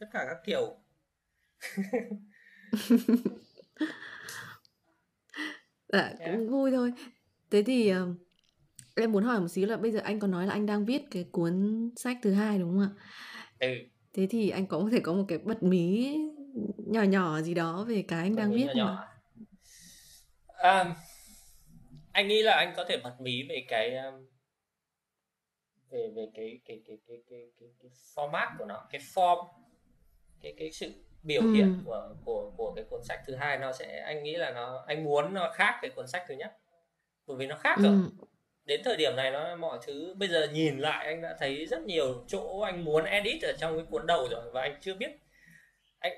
tất 0.00 0.06
cả 0.12 0.24
các 0.28 0.36
kiểu 0.44 0.76
dạ 5.88 6.14
yeah. 6.18 6.32
cũng 6.32 6.48
vui 6.50 6.70
thôi 6.70 6.92
thế 7.50 7.62
thì 7.62 7.92
uh, 7.92 7.96
em 8.96 9.12
muốn 9.12 9.24
hỏi 9.24 9.40
một 9.40 9.48
xíu 9.48 9.66
là 9.66 9.76
bây 9.76 9.92
giờ 9.92 10.00
anh 10.04 10.20
có 10.20 10.26
nói 10.26 10.46
là 10.46 10.52
anh 10.52 10.66
đang 10.66 10.84
viết 10.84 11.02
cái 11.10 11.24
cuốn 11.32 11.88
sách 11.96 12.18
thứ 12.22 12.32
hai 12.32 12.58
đúng 12.58 12.70
không 12.70 12.80
ạ 12.80 12.90
ừ. 13.58 13.68
thế 14.12 14.26
thì 14.30 14.50
anh 14.50 14.66
có 14.66 14.88
thể 14.92 15.00
có 15.00 15.12
một 15.12 15.24
cái 15.28 15.38
bật 15.38 15.62
mí 15.62 16.16
nhỏ 16.76 17.02
nhỏ 17.02 17.40
gì 17.40 17.54
đó 17.54 17.84
về 17.88 18.04
cái 18.08 18.18
anh 18.18 18.34
bật 18.34 18.42
đang 18.42 18.52
viết 18.52 18.66
nhỏ, 18.66 18.72
nhỏ. 18.74 19.08
À, 20.46 20.94
anh 22.12 22.28
nghĩ 22.28 22.42
là 22.42 22.52
anh 22.52 22.72
có 22.76 22.84
thể 22.88 22.96
bật 23.04 23.20
mí 23.20 23.42
về 23.48 23.64
cái 23.68 23.96
um, 23.96 24.14
về 25.90 26.10
về 26.16 26.28
cái 26.34 26.58
cái 26.64 26.80
cái 26.86 26.98
cái 27.08 27.22
cái 27.30 27.50
cái, 27.60 27.68
cái 27.82 27.90
format 28.14 28.48
của 28.58 28.64
nó 28.64 28.86
cái 28.90 29.00
form 29.14 29.46
cái 30.40 30.54
cái 30.58 30.72
sự 30.72 30.92
biểu 31.22 31.42
ừ. 31.42 31.52
hiện 31.52 31.82
của 31.84 32.14
của 32.24 32.52
của 32.56 32.72
cái 32.74 32.84
cuốn 32.84 33.04
sách 33.04 33.20
thứ 33.26 33.34
hai 33.34 33.58
nó 33.58 33.72
sẽ 33.72 34.00
anh 34.00 34.22
nghĩ 34.22 34.36
là 34.36 34.50
nó 34.50 34.84
anh 34.86 35.04
muốn 35.04 35.34
nó 35.34 35.50
khác 35.54 35.78
cái 35.82 35.90
cuốn 35.90 36.08
sách 36.08 36.24
thứ 36.28 36.34
nhất 36.34 36.56
bởi 37.26 37.36
vì 37.36 37.46
nó 37.46 37.56
khác 37.56 37.76
ừ. 37.78 37.82
rồi 37.82 37.94
đến 38.64 38.80
thời 38.84 38.96
điểm 38.96 39.16
này 39.16 39.30
nó 39.30 39.56
mọi 39.56 39.78
thứ 39.86 40.14
bây 40.18 40.28
giờ 40.28 40.48
nhìn 40.52 40.78
lại 40.78 41.06
anh 41.06 41.22
đã 41.22 41.36
thấy 41.38 41.66
rất 41.66 41.82
nhiều 41.82 42.24
chỗ 42.28 42.60
anh 42.60 42.84
muốn 42.84 43.04
edit 43.04 43.42
ở 43.42 43.52
trong 43.58 43.76
cái 43.76 43.86
cuốn 43.90 44.06
đầu 44.06 44.28
rồi 44.30 44.50
và 44.50 44.62
anh 44.62 44.78
chưa 44.80 44.94
biết 44.94 45.10
anh 45.98 46.12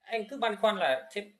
anh 0.00 0.28
cứ 0.28 0.38
băn 0.38 0.56
khoăn 0.56 0.76
là 0.76 1.08
thế 1.12 1.30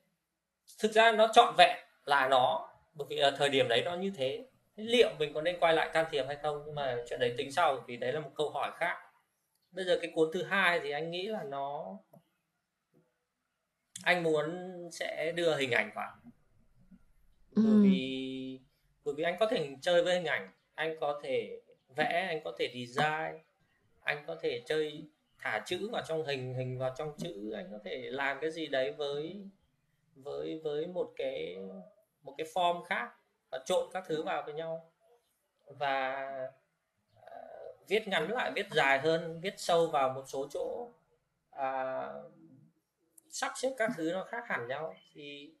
thực 0.79 0.91
ra 0.91 1.11
nó 1.11 1.27
trọn 1.33 1.53
vẹn 1.57 1.77
là 2.05 2.27
nó 2.27 2.69
bởi 2.93 3.07
vì 3.09 3.17
ở 3.17 3.31
thời 3.31 3.49
điểm 3.49 3.67
đấy 3.67 3.81
nó 3.85 3.95
như 3.95 4.11
thế 4.15 4.45
liệu 4.79 5.09
mình 5.19 5.33
có 5.33 5.41
nên 5.41 5.59
quay 5.59 5.73
lại 5.73 5.89
can 5.93 6.05
thiệp 6.11 6.23
hay 6.27 6.35
không? 6.35 6.63
Nhưng 6.65 6.75
mà 6.75 6.97
chuyện 7.09 7.19
đấy 7.19 7.33
tính 7.37 7.51
sau 7.51 7.83
vì 7.87 7.97
đấy 7.97 8.13
là 8.13 8.19
một 8.19 8.31
câu 8.35 8.49
hỏi 8.49 8.71
khác. 8.75 8.97
Bây 9.71 9.85
giờ 9.85 9.99
cái 10.01 10.11
cuốn 10.15 10.29
thứ 10.33 10.43
hai 10.43 10.79
thì 10.79 10.91
anh 10.91 11.11
nghĩ 11.11 11.27
là 11.27 11.43
nó 11.43 11.97
anh 14.03 14.23
muốn 14.23 14.77
sẽ 14.91 15.31
đưa 15.35 15.57
hình 15.57 15.71
ảnh 15.71 15.91
vào. 15.95 16.11
Bởi 17.55 17.65
ừ. 17.65 17.81
vì 17.83 18.59
bởi 19.03 19.15
vì 19.17 19.23
anh 19.23 19.35
có 19.39 19.45
thể 19.45 19.69
chơi 19.81 20.03
với 20.03 20.15
hình 20.15 20.25
ảnh. 20.25 20.49
Anh 20.75 20.99
có 20.99 21.19
thể 21.23 21.61
vẽ 21.95 22.25
anh 22.29 22.43
có 22.43 22.55
thể 22.59 22.67
design 22.73 23.43
anh 24.03 24.23
có 24.27 24.35
thể 24.41 24.63
chơi 24.65 25.09
thả 25.37 25.63
chữ 25.65 25.89
vào 25.91 26.03
trong 26.07 26.25
hình 26.25 26.53
hình 26.53 26.77
vào 26.77 26.93
trong 26.97 27.13
chữ. 27.17 27.51
Anh 27.51 27.67
có 27.71 27.77
thể 27.85 28.09
làm 28.11 28.37
cái 28.41 28.51
gì 28.51 28.67
đấy 28.67 28.91
với 28.91 29.41
với 30.15 30.59
với 30.63 30.87
một 30.87 31.13
cái 31.15 31.57
một 32.21 32.35
cái 32.37 32.47
form 32.53 32.83
khác 32.83 33.18
và 33.49 33.59
trộn 33.65 33.89
các 33.93 34.03
thứ 34.07 34.23
vào 34.23 34.43
với 34.45 34.53
nhau. 34.53 34.91
Và 35.65 36.27
uh, 37.17 37.87
viết 37.87 38.07
ngắn 38.07 38.31
lại 38.31 38.51
viết 38.55 38.67
dài 38.71 38.99
hơn 38.99 39.41
viết 39.41 39.53
sâu 39.57 39.87
vào 39.87 40.09
một 40.09 40.23
số 40.27 40.47
chỗ. 40.51 40.91
Uh, 41.55 42.31
sắp 43.29 43.51
xếp 43.55 43.69
các 43.77 43.91
thứ 43.95 44.11
nó 44.13 44.23
khác 44.23 44.43
hẳn 44.47 44.67
nhau. 44.67 44.95
Thì 45.13 45.53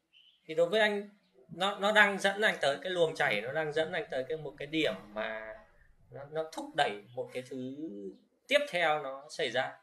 thì 0.45 0.55
đối 0.55 0.69
với 0.69 0.79
anh 0.79 1.09
nó 1.55 1.79
nó 1.79 1.91
đang 1.91 2.19
dẫn 2.19 2.41
anh 2.41 2.57
tới 2.61 2.77
cái 2.81 2.91
luồng 2.91 3.15
chảy 3.15 3.41
nó 3.41 3.51
đang 3.51 3.73
dẫn 3.73 3.91
anh 3.91 4.05
tới 4.11 4.25
cái 4.29 4.37
một 4.37 4.53
cái 4.57 4.67
điểm 4.67 4.93
mà 5.13 5.55
nó, 6.11 6.25
nó 6.31 6.49
thúc 6.51 6.65
đẩy 6.75 7.03
một 7.15 7.29
cái 7.33 7.43
thứ 7.49 7.75
tiếp 8.47 8.59
theo 8.69 9.03
nó 9.03 9.27
xảy 9.29 9.51
ra. 9.51 9.77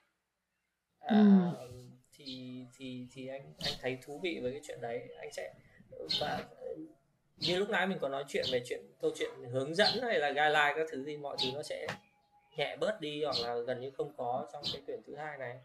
À, 1.01 1.17
ừ. 1.59 1.67
thì 2.13 2.65
thì 2.77 3.09
thì 3.13 3.29
anh 3.29 3.55
anh 3.65 3.75
thấy 3.81 3.99
thú 4.03 4.21
vị 4.23 4.39
với 4.43 4.53
cái 4.53 4.61
chuyện 4.67 4.81
đấy. 4.81 5.09
Anh 5.19 5.33
sẽ 5.33 5.55
và 6.21 6.45
như 7.37 7.59
lúc 7.59 7.71
nãy 7.71 7.87
mình 7.87 7.99
có 8.01 8.09
nói 8.09 8.25
chuyện 8.29 8.45
về 8.53 8.63
chuyện 8.67 8.81
câu 9.01 9.11
chuyện 9.17 9.31
hướng 9.53 9.75
dẫn 9.75 10.01
hay 10.03 10.19
là 10.19 10.29
guideline 10.29 10.73
các 10.77 10.87
thứ 10.91 11.05
gì 11.05 11.17
mọi 11.17 11.37
thứ 11.43 11.49
nó 11.55 11.63
sẽ 11.63 11.87
nhẹ 12.57 12.77
bớt 12.77 13.01
đi 13.01 13.25
hoặc 13.25 13.37
là 13.43 13.59
gần 13.59 13.81
như 13.81 13.91
không 13.91 14.13
có 14.17 14.49
trong 14.53 14.63
cái 14.73 14.83
quyển 14.87 15.01
thứ 15.07 15.17
hai 15.17 15.39
này. 15.39 15.57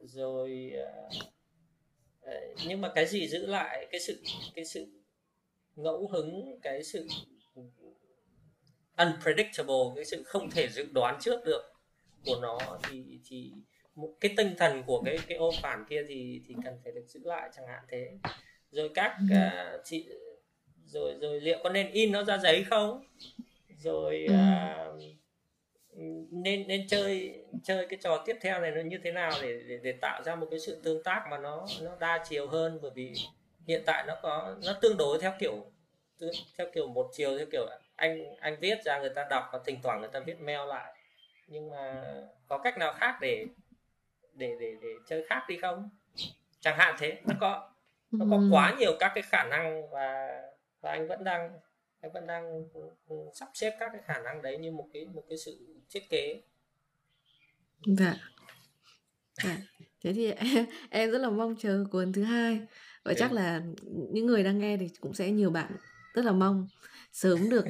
Rồi 0.00 0.72
uh, 0.82 2.30
nhưng 2.66 2.80
mà 2.80 2.92
cái 2.94 3.06
gì 3.06 3.28
giữ 3.28 3.46
lại 3.46 3.86
cái 3.90 4.00
sự 4.00 4.22
cái 4.54 4.64
sự 4.64 4.86
ngẫu 5.76 6.08
hứng 6.08 6.58
cái 6.62 6.84
sự 6.84 7.06
unpredictable 8.96 9.84
cái 9.94 10.04
sự 10.04 10.22
không 10.22 10.50
thể 10.50 10.68
dự 10.68 10.86
đoán 10.92 11.18
trước 11.20 11.44
được 11.44 11.62
của 12.24 12.36
nó 12.42 12.58
thì 12.90 13.20
thì 13.26 13.52
một 13.94 14.14
cái 14.20 14.34
tinh 14.36 14.54
thần 14.58 14.82
của 14.86 15.02
cái 15.04 15.18
cái 15.26 15.38
ô 15.38 15.50
phản 15.62 15.84
kia 15.88 16.04
thì 16.08 16.40
thì 16.46 16.54
cần 16.64 16.78
phải 16.84 16.92
được 16.92 17.04
giữ 17.08 17.20
lại 17.24 17.50
chẳng 17.56 17.66
hạn 17.66 17.84
thế. 17.88 18.10
Rồi 18.70 18.90
các 18.94 19.16
uh, 19.22 19.80
chị 19.84 20.08
rồi 20.86 21.14
rồi 21.20 21.40
liệu 21.40 21.58
có 21.62 21.70
nên 21.70 21.90
in 21.90 22.12
nó 22.12 22.24
ra 22.24 22.38
giấy 22.38 22.64
không? 22.64 23.04
Rồi 23.78 24.26
uh, 24.30 25.02
nên 26.30 26.68
nên 26.68 26.88
chơi 26.88 27.38
chơi 27.64 27.86
cái 27.86 27.98
trò 28.02 28.22
tiếp 28.26 28.36
theo 28.40 28.60
này 28.60 28.70
nó 28.70 28.80
như 28.80 28.98
thế 29.04 29.12
nào 29.12 29.32
để 29.42 29.62
để, 29.68 29.78
để 29.82 29.92
tạo 30.00 30.22
ra 30.22 30.34
một 30.34 30.46
cái 30.50 30.60
sự 30.60 30.80
tương 30.84 31.02
tác 31.02 31.26
mà 31.30 31.38
nó 31.38 31.66
nó 31.82 31.96
đa 32.00 32.24
chiều 32.28 32.48
hơn? 32.48 32.78
Bởi 32.82 32.90
vì 32.94 33.14
hiện 33.66 33.82
tại 33.86 34.04
nó 34.06 34.16
có 34.22 34.56
nó 34.64 34.72
tương 34.80 34.96
đối 34.96 35.18
theo 35.18 35.32
kiểu 35.38 35.64
theo 36.58 36.66
kiểu 36.74 36.88
một 36.88 37.10
chiều 37.12 37.38
theo 37.38 37.46
kiểu 37.52 37.66
anh 37.96 38.36
anh 38.40 38.56
viết 38.60 38.78
ra 38.84 38.98
người 38.98 39.12
ta 39.14 39.26
đọc 39.30 39.44
và 39.52 39.58
thỉnh 39.64 39.78
thoảng 39.82 40.00
người 40.00 40.10
ta 40.12 40.20
viết 40.20 40.40
mail 40.40 40.68
lại. 40.68 40.94
Nhưng 41.46 41.70
mà 41.70 42.04
có 42.48 42.58
cách 42.58 42.78
nào 42.78 42.92
khác 42.92 43.18
để 43.20 43.46
để 44.32 44.56
để 44.60 44.74
để 44.82 44.88
chơi 45.08 45.24
khác 45.28 45.44
đi 45.48 45.56
không? 45.56 45.90
Chẳng 46.60 46.78
hạn 46.78 46.94
thế 46.98 47.18
nó 47.24 47.34
có 47.40 47.70
nó 48.10 48.26
có 48.30 48.40
quá 48.50 48.74
nhiều 48.78 48.96
các 49.00 49.12
cái 49.14 49.22
khả 49.22 49.44
năng 49.44 49.90
và 49.90 50.28
và 50.86 50.92
anh 50.92 51.08
vẫn 51.08 51.24
đang 51.24 51.52
anh 52.00 52.12
vẫn 52.12 52.26
đang 52.26 52.64
sắp 53.34 53.48
xếp 53.54 53.76
các 53.80 53.90
cái 53.92 54.02
khả 54.06 54.18
năng 54.18 54.42
đấy 54.42 54.58
như 54.58 54.72
một 54.72 54.88
cái 54.92 55.04
một 55.04 55.24
cái 55.28 55.38
sự 55.38 55.66
thiết 55.90 56.10
kế. 56.10 56.42
Dạ. 57.86 58.16
Dạ. 59.44 59.56
Thế 60.04 60.12
thì 60.12 60.30
em, 60.30 60.66
em 60.90 61.10
rất 61.10 61.18
là 61.18 61.30
mong 61.30 61.56
chờ 61.58 61.84
cuốn 61.90 62.12
thứ 62.12 62.22
hai. 62.22 62.60
Và 63.04 63.14
chắc 63.14 63.32
là 63.32 63.62
những 64.12 64.26
người 64.26 64.44
đang 64.44 64.58
nghe 64.58 64.76
thì 64.76 64.90
cũng 65.00 65.14
sẽ 65.14 65.30
nhiều 65.30 65.50
bạn 65.50 65.72
rất 66.14 66.24
là 66.24 66.32
mong 66.32 66.68
sớm 67.12 67.50
được 67.50 67.64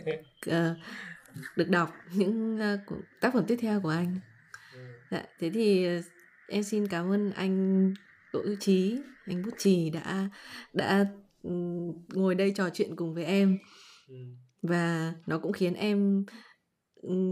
uh, 0.50 0.76
được 1.56 1.68
đọc 1.68 1.92
những 2.12 2.58
uh, 2.74 2.98
tác 3.20 3.32
phẩm 3.32 3.44
tiếp 3.46 3.56
theo 3.60 3.80
của 3.80 3.88
anh. 3.88 4.20
Ừ. 4.74 4.80
dạ, 5.10 5.24
thế 5.38 5.50
thì 5.50 5.98
uh, 5.98 6.04
em 6.48 6.62
xin 6.62 6.88
cảm 6.88 7.10
ơn 7.10 7.32
anh 7.32 7.94
Đỗ 8.32 8.42
Hữu 8.42 8.56
Trí 8.60 8.98
anh 9.26 9.42
Bút 9.42 9.54
Trì 9.58 9.90
đã 9.90 10.28
đã 10.72 11.06
ngồi 12.14 12.34
đây 12.34 12.52
trò 12.56 12.70
chuyện 12.70 12.96
cùng 12.96 13.14
với 13.14 13.24
em 13.24 13.58
ừ. 14.08 14.14
và 14.62 15.14
nó 15.26 15.38
cũng 15.38 15.52
khiến 15.52 15.74
em 15.74 16.24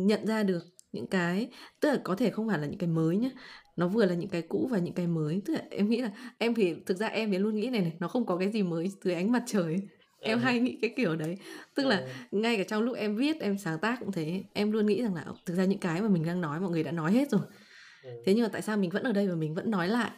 nhận 0.07 0.27
ra 0.27 0.43
được 0.43 0.63
những 0.93 1.07
cái 1.07 1.49
tức 1.81 1.91
là 1.91 1.99
có 2.05 2.17
thể 2.17 2.31
không 2.31 2.49
phải 2.49 2.59
là 2.59 2.67
những 2.67 2.79
cái 2.79 2.89
mới 2.89 3.17
nhé 3.17 3.31
nó 3.77 3.89
vừa 3.89 4.05
là 4.05 4.15
những 4.15 4.29
cái 4.29 4.43
cũ 4.43 4.69
và 4.71 4.79
những 4.79 4.95
cái 4.95 5.07
mới 5.07 5.43
tức 5.45 5.55
là 5.55 5.63
em 5.71 5.89
nghĩ 5.89 6.01
là 6.01 6.11
em 6.39 6.55
thì 6.55 6.75
thực 6.87 6.97
ra 6.97 7.07
em 7.07 7.31
thì 7.31 7.39
luôn 7.39 7.55
nghĩ 7.55 7.71
này 7.71 7.81
này 7.81 7.93
nó 8.01 8.09
không 8.09 8.27
có 8.27 8.37
cái 8.37 8.51
gì 8.51 8.63
mới 8.63 8.91
dưới 9.05 9.15
ánh 9.15 9.33
mặt 9.33 9.43
trời 9.47 9.77
em 10.21 10.39
ừ. 10.39 10.43
hay 10.43 10.61
nghĩ 10.61 10.79
cái 10.83 10.95
kiểu 10.97 11.17
đấy 11.17 11.37
tức 11.75 11.87
là 11.87 11.97
ừ. 11.97 12.07
ngay 12.31 12.57
cả 12.57 12.65
trong 12.69 12.83
lúc 12.83 12.97
em 12.97 13.17
viết 13.17 13.41
em 13.41 13.59
sáng 13.59 13.79
tác 13.79 14.01
cũng 14.01 14.13
thế 14.13 14.43
em 14.53 14.73
luôn 14.73 14.87
nghĩ 14.87 15.03
rằng 15.03 15.15
là 15.15 15.25
thực 15.47 15.55
ra 15.55 15.65
những 15.65 15.79
cái 15.79 16.03
mà 16.03 16.09
mình 16.09 16.27
đang 16.27 16.41
nói 16.41 16.61
mọi 16.61 16.71
người 16.71 16.83
đã 16.83 16.93
nói 16.93 17.13
hết 17.13 17.31
rồi 17.31 17.43
ừ. 18.05 18.11
thế 18.27 18.35
nhưng 18.35 18.43
mà 18.43 18.49
tại 18.53 18.63
sao 18.63 18.77
mình 18.77 18.91
vẫn 18.91 19.03
ở 19.03 19.13
đây 19.13 19.29
và 19.29 19.35
mình 19.35 19.55
vẫn 19.55 19.71
nói 19.71 19.89
lại 19.89 20.11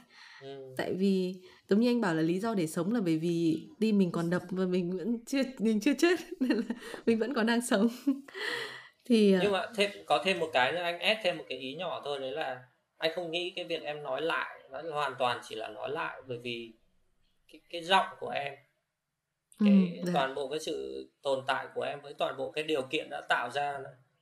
tại 0.76 0.95
vì 0.95 1.34
giống 1.68 1.80
như 1.80 1.91
anh 1.91 2.01
bảo 2.01 2.14
là 2.14 2.22
lý 2.22 2.39
do 2.39 2.55
để 2.55 2.66
sống 2.66 2.95
là 2.95 3.01
bởi 3.01 3.18
vì 3.18 3.68
đi 3.78 3.93
mình 3.93 4.12
còn 4.12 4.30
đập 4.30 4.43
và 4.51 4.66
mình 4.66 4.99
vẫn 4.99 5.24
chưa 5.24 5.43
mình 5.59 5.80
chưa 5.80 5.95
chết 5.99 6.20
nên 6.41 6.53
là 6.53 6.74
mình 7.07 7.18
vẫn 7.18 7.34
còn 7.34 7.47
đang 7.47 7.66
sống. 7.66 7.89
Thì 9.05 9.34
à 9.34 9.41
nhưng 9.43 9.53
mà 9.53 9.66
thêm 9.76 9.91
có 10.07 10.22
thêm 10.24 10.39
một 10.39 10.51
cái 10.53 10.72
nữa 10.72 10.82
anh 10.82 10.99
ép 10.99 11.18
thêm 11.22 11.39
một 11.39 11.45
cái 11.49 11.59
ý 11.59 11.74
nhỏ 11.74 12.03
thôi 12.05 12.20
đấy 12.20 12.30
là 12.30 12.62
anh 12.99 13.12
không 13.14 13.30
nghĩ 13.30 13.53
cái 13.57 13.64
việc 13.64 13.82
em 13.82 14.03
nói 14.03 14.22
lại 14.22 14.61
nó 14.70 14.82
hoàn 14.93 15.14
toàn 15.18 15.41
chỉ 15.49 15.55
là 15.55 15.68
nói 15.68 15.91
lại 15.91 16.22
bởi 16.26 16.39
vì 16.39 16.72
cái 17.53 17.61
cái 17.70 17.82
giọng 17.82 18.07
của 18.20 18.28
em 18.28 18.55
cái 19.64 20.01
ừ, 20.05 20.11
toàn 20.14 20.34
bộ 20.34 20.49
cái 20.49 20.61
sự 20.61 21.07
tồn 21.22 21.45
tại 21.47 21.66
của 21.74 21.82
em 21.82 22.01
với 22.01 22.14
toàn 22.14 22.37
bộ 22.37 22.51
cái 22.51 22.64
điều 22.64 22.82
kiện 22.82 23.11
đã 23.11 23.20
tạo 23.28 23.51
ra 23.51 23.78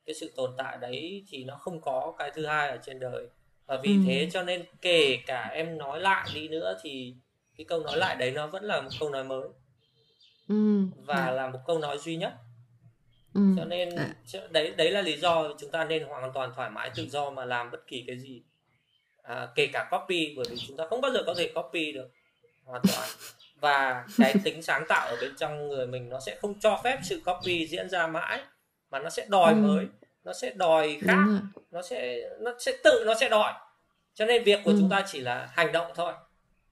cái 0.07 0.15
sự 0.15 0.33
tồn 0.37 0.55
tại 0.59 0.79
đấy 0.81 1.25
thì 1.29 1.45
nó 1.45 1.57
không 1.57 1.81
có 1.81 2.15
cái 2.19 2.31
thứ 2.35 2.47
hai 2.47 2.69
ở 2.69 2.79
trên 2.83 3.01
đời 3.01 3.27
và 3.67 3.79
vì 3.83 3.91
ừ. 3.91 4.03
thế 4.07 4.29
cho 4.33 4.43
nên 4.43 4.65
kể 4.81 5.19
cả 5.27 5.51
em 5.53 5.79
nói 5.79 6.01
lại 6.01 6.29
đi 6.35 6.49
nữa 6.49 6.79
thì 6.83 7.15
cái 7.57 7.65
câu 7.65 7.81
nói 7.81 7.99
lại 7.99 8.17
đấy 8.17 8.31
nó 8.31 8.47
vẫn 8.47 8.65
là 8.65 8.81
một 8.81 8.91
câu 9.01 9.11
nói 9.11 9.25
mới 9.25 9.49
ừ, 10.49 10.83
và 11.07 11.31
là 11.31 11.51
một 11.51 11.59
câu 11.67 11.79
nói 11.79 11.99
duy 11.99 12.17
nhất 12.17 12.33
ừ. 13.35 13.41
cho 13.57 13.65
nên 13.65 13.97
à. 13.97 14.15
đấy 14.51 14.75
đấy 14.77 14.91
là 14.91 15.03
lý 15.03 15.17
do 15.17 15.49
chúng 15.59 15.71
ta 15.71 15.85
nên 15.85 16.05
hoàn 16.05 16.33
toàn 16.33 16.53
thoải 16.57 16.71
mái 16.71 16.91
tự 16.95 17.07
do 17.09 17.31
mà 17.31 17.45
làm 17.45 17.71
bất 17.71 17.87
kỳ 17.87 18.05
cái 18.07 18.19
gì 18.19 18.43
à, 19.23 19.49
kể 19.55 19.67
cả 19.67 19.89
copy 19.91 20.35
bởi 20.37 20.47
vì 20.51 20.57
chúng 20.67 20.77
ta 20.77 20.85
không 20.91 21.01
bao 21.01 21.13
giờ 21.13 21.23
có 21.27 21.35
thể 21.35 21.53
copy 21.55 21.93
được 21.93 22.11
hoàn 22.65 22.83
toàn 22.93 23.09
và 23.61 24.07
cái 24.19 24.35
tính 24.45 24.63
sáng 24.63 24.85
tạo 24.89 25.09
ở 25.09 25.17
bên 25.21 25.37
trong 25.37 25.69
người 25.69 25.87
mình 25.87 26.09
nó 26.09 26.21
sẽ 26.21 26.37
không 26.41 26.61
cho 26.61 26.81
phép 26.85 26.99
sự 27.05 27.23
copy 27.25 27.67
diễn 27.67 27.89
ra 27.89 28.07
mãi 28.07 28.43
mà 28.91 28.99
nó 28.99 29.11
sẽ 29.11 29.27
đòi 29.29 29.53
ừ. 29.53 29.57
mới 29.57 29.87
nó 30.25 30.33
sẽ 30.33 30.53
đòi 30.55 30.99
khác 31.01 31.27
nó 31.71 31.83
sẽ 31.83 32.31
nó 32.41 32.55
sẽ 32.59 32.73
tự 32.85 33.05
nó 33.07 33.15
sẽ 33.21 33.29
đòi 33.29 33.53
cho 34.15 34.27
nên 34.27 34.45
việc 34.45 34.61
của 34.65 34.71
ừ. 34.71 34.77
chúng 34.81 34.91
ta 34.91 35.05
chỉ 35.07 35.21
là 35.21 35.49
hành 35.53 35.73
động 35.73 35.93
thôi 35.95 36.13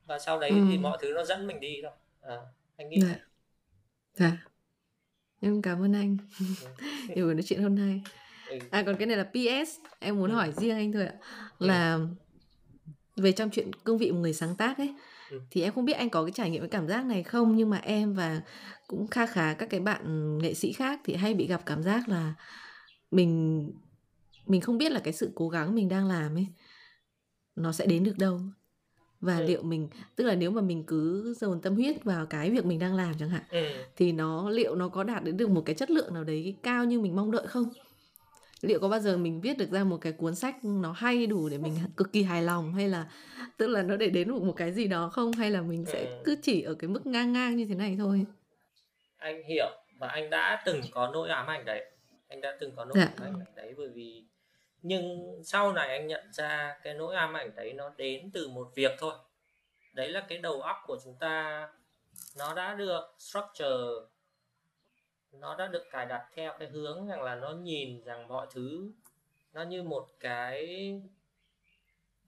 và 0.07 0.19
sau 0.19 0.41
đấy 0.41 0.51
ừ. 0.51 0.57
thì 0.71 0.79
mọi 0.79 0.99
thứ 1.01 1.13
nó 1.13 1.25
dẫn 1.25 1.47
mình 1.47 1.61
đi 1.61 1.81
thôi 1.83 1.93
à, 2.21 2.37
anh 2.77 2.89
nghĩ 2.89 3.01
dạ. 3.01 3.17
dạ 4.15 4.33
em 5.41 5.63
cảm 5.63 5.83
ơn 5.83 5.93
anh 5.93 6.17
nhiều 7.15 7.27
buổi 7.27 7.35
nói 7.35 7.43
chuyện 7.43 7.63
hôm 7.63 7.75
nay 7.75 8.03
ừ. 8.49 8.59
à 8.71 8.83
còn 8.87 8.97
cái 8.97 9.07
này 9.07 9.17
là 9.17 9.25
PS 9.25 9.71
em 9.99 10.17
muốn 10.17 10.31
ừ. 10.31 10.35
hỏi 10.35 10.53
riêng 10.53 10.77
anh 10.77 10.93
thôi 10.93 11.07
ạ 11.07 11.15
ừ. 11.59 11.67
là 11.67 11.99
về 13.17 13.33
trong 13.33 13.51
chuyện 13.51 13.73
cương 13.73 13.99
vị 13.99 14.13
một 14.13 14.19
người 14.19 14.35
sáng 14.35 14.57
tác 14.57 14.79
ấy 14.79 14.95
ừ. 15.31 15.41
thì 15.51 15.63
em 15.63 15.73
không 15.73 15.85
biết 15.85 15.93
anh 15.93 16.11
có 16.11 16.25
cái 16.25 16.33
trải 16.33 16.51
nghiệm 16.51 16.61
cái 16.61 16.69
cảm 16.69 16.89
giác 16.89 17.05
này 17.05 17.23
không 17.23 17.57
nhưng 17.57 17.71
mà 17.71 17.81
em 17.83 18.15
và 18.15 18.41
cũng 18.87 19.07
kha 19.07 19.27
khá 19.27 19.55
các 19.55 19.71
cái 19.71 19.81
bạn 19.81 20.39
nghệ 20.39 20.55
sĩ 20.55 20.73
khác 20.73 21.01
thì 21.05 21.15
hay 21.15 21.35
bị 21.35 21.47
gặp 21.47 21.63
cảm 21.67 21.83
giác 21.83 22.09
là 22.09 22.35
mình 23.13 23.73
mình 24.47 24.61
không 24.61 24.79
biết 24.79 24.93
là 24.93 25.01
cái 25.01 25.13
sự 25.13 25.33
cố 25.35 25.49
gắng 25.49 25.75
mình 25.75 25.89
đang 25.89 26.09
làm 26.09 26.37
ấy 26.37 26.47
nó 27.57 27.73
sẽ 27.73 27.87
đến 27.87 28.05
được 28.05 28.19
đâu 28.19 28.41
và 29.21 29.39
ừ. 29.39 29.45
liệu 29.45 29.63
mình 29.63 29.89
tức 30.17 30.25
là 30.25 30.35
nếu 30.35 30.51
mà 30.51 30.63
mình 30.63 30.85
cứ 30.87 31.35
dồn 31.35 31.61
tâm 31.61 31.75
huyết 31.75 32.05
vào 32.05 32.27
cái 32.27 32.51
việc 32.51 32.65
mình 32.65 32.79
đang 32.79 32.95
làm 32.95 33.15
chẳng 33.19 33.29
hạn 33.29 33.43
ừ. 33.51 33.67
thì 33.97 34.13
nó 34.13 34.51
liệu 34.51 34.75
nó 34.75 34.89
có 34.89 35.05
đạt 35.05 35.25
đến 35.25 35.37
được 35.37 35.51
một 35.51 35.63
cái 35.67 35.75
chất 35.75 35.91
lượng 35.91 36.15
nào 36.15 36.25
đấy 36.25 36.57
cao 36.63 36.85
như 36.85 37.01
mình 37.01 37.17
mong 37.17 37.31
đợi 37.31 37.47
không 37.47 37.65
liệu 38.61 38.81
có 38.81 38.89
bao 38.89 39.01
giờ 39.01 39.17
mình 39.17 39.41
viết 39.41 39.59
được 39.59 39.71
ra 39.71 39.85
một 39.85 39.99
cái 40.01 40.13
cuốn 40.13 40.35
sách 40.35 40.65
nó 40.65 40.93
hay 40.93 41.27
đủ 41.27 41.49
để 41.49 41.59
mình 41.59 41.75
cực 41.97 42.13
kỳ 42.13 42.23
hài 42.23 42.43
lòng 42.43 42.75
hay 42.75 42.89
là 42.89 43.07
tức 43.57 43.67
là 43.67 43.83
nó 43.83 43.97
để 43.97 44.11
đến 44.11 44.29
được 44.29 44.43
một 44.43 44.57
cái 44.57 44.73
gì 44.73 44.87
đó 44.87 45.09
không 45.09 45.33
hay 45.33 45.51
là 45.51 45.63
mình 45.63 45.85
sẽ 45.87 46.05
ừ. 46.05 46.23
cứ 46.25 46.37
chỉ 46.43 46.63
ở 46.63 46.75
cái 46.75 46.89
mức 46.89 47.07
ngang 47.07 47.33
ngang 47.33 47.57
như 47.57 47.67
thế 47.67 47.75
này 47.75 47.97
thôi 47.99 48.25
anh 49.17 49.43
hiểu 49.45 49.71
và 49.99 50.09
anh 50.09 50.31
đã 50.31 50.63
từng 50.67 50.81
có 50.91 51.11
nỗi 51.13 51.29
ám 51.29 51.47
ảnh 51.47 51.65
đấy 51.65 51.92
anh 52.33 52.41
đã 52.41 52.57
từng 52.61 52.73
có 52.77 52.85
nỗi 52.85 52.95
dạ. 52.99 53.13
ám 53.17 53.41
ảnh 53.41 53.55
đấy 53.55 53.75
bởi 53.79 53.89
vì 53.89 54.25
nhưng 54.83 55.37
sau 55.45 55.73
này 55.73 55.89
anh 55.89 56.07
nhận 56.07 56.33
ra 56.33 56.79
cái 56.83 56.95
nỗi 56.95 57.17
ám 57.17 57.37
ảnh 57.37 57.55
đấy 57.55 57.73
nó 57.73 57.93
đến 57.97 58.31
từ 58.35 58.49
một 58.49 58.73
việc 58.75 58.93
thôi 58.99 59.15
đấy 59.93 60.09
là 60.09 60.27
cái 60.29 60.39
đầu 60.39 60.63
óc 60.63 60.77
của 60.87 60.99
chúng 61.05 61.17
ta 61.21 61.69
nó 62.37 62.55
đã 62.55 62.75
được 62.75 63.15
structure 63.19 64.07
nó 65.33 65.57
đã 65.57 65.67
được 65.67 65.85
cài 65.91 66.07
đặt 66.07 66.27
theo 66.35 66.57
cái 66.59 66.69
hướng 66.69 67.09
rằng 67.09 67.23
là 67.23 67.35
nó 67.35 67.51
nhìn 67.51 68.05
rằng 68.05 68.29
mọi 68.29 68.47
thứ 68.51 68.93
nó 69.53 69.63
như 69.63 69.83
một 69.83 70.09
cái 70.21 70.93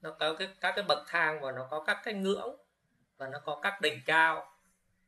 nó 0.01 0.11
có 0.19 0.33
cái 0.33 0.47
các 0.61 0.73
cái 0.75 0.85
bậc 0.87 0.99
thang 1.07 1.41
và 1.41 1.51
nó 1.51 1.67
có 1.71 1.83
các 1.83 1.97
cái 2.03 2.13
ngưỡng 2.13 2.55
và 3.17 3.29
nó 3.29 3.39
có 3.39 3.59
các 3.61 3.81
đỉnh 3.81 3.99
cao 4.05 4.51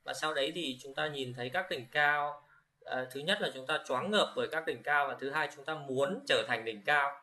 và 0.03 0.13
sau 0.13 0.33
đấy 0.33 0.51
thì 0.55 0.77
chúng 0.81 0.95
ta 0.95 1.07
nhìn 1.07 1.33
thấy 1.33 1.49
các 1.49 1.69
đỉnh 1.69 1.87
cao 1.91 2.46
à, 2.89 3.05
thứ 3.11 3.19
nhất 3.19 3.41
là 3.41 3.51
chúng 3.53 3.67
ta 3.67 3.79
choáng 3.87 4.11
ngợp 4.11 4.33
bởi 4.35 4.47
các 4.51 4.67
đỉnh 4.67 4.83
cao 4.83 5.07
và 5.07 5.15
thứ 5.19 5.29
hai 5.29 5.49
chúng 5.55 5.65
ta 5.65 5.75
muốn 5.75 6.23
trở 6.27 6.45
thành 6.47 6.65
đỉnh 6.65 6.81
cao 6.85 7.21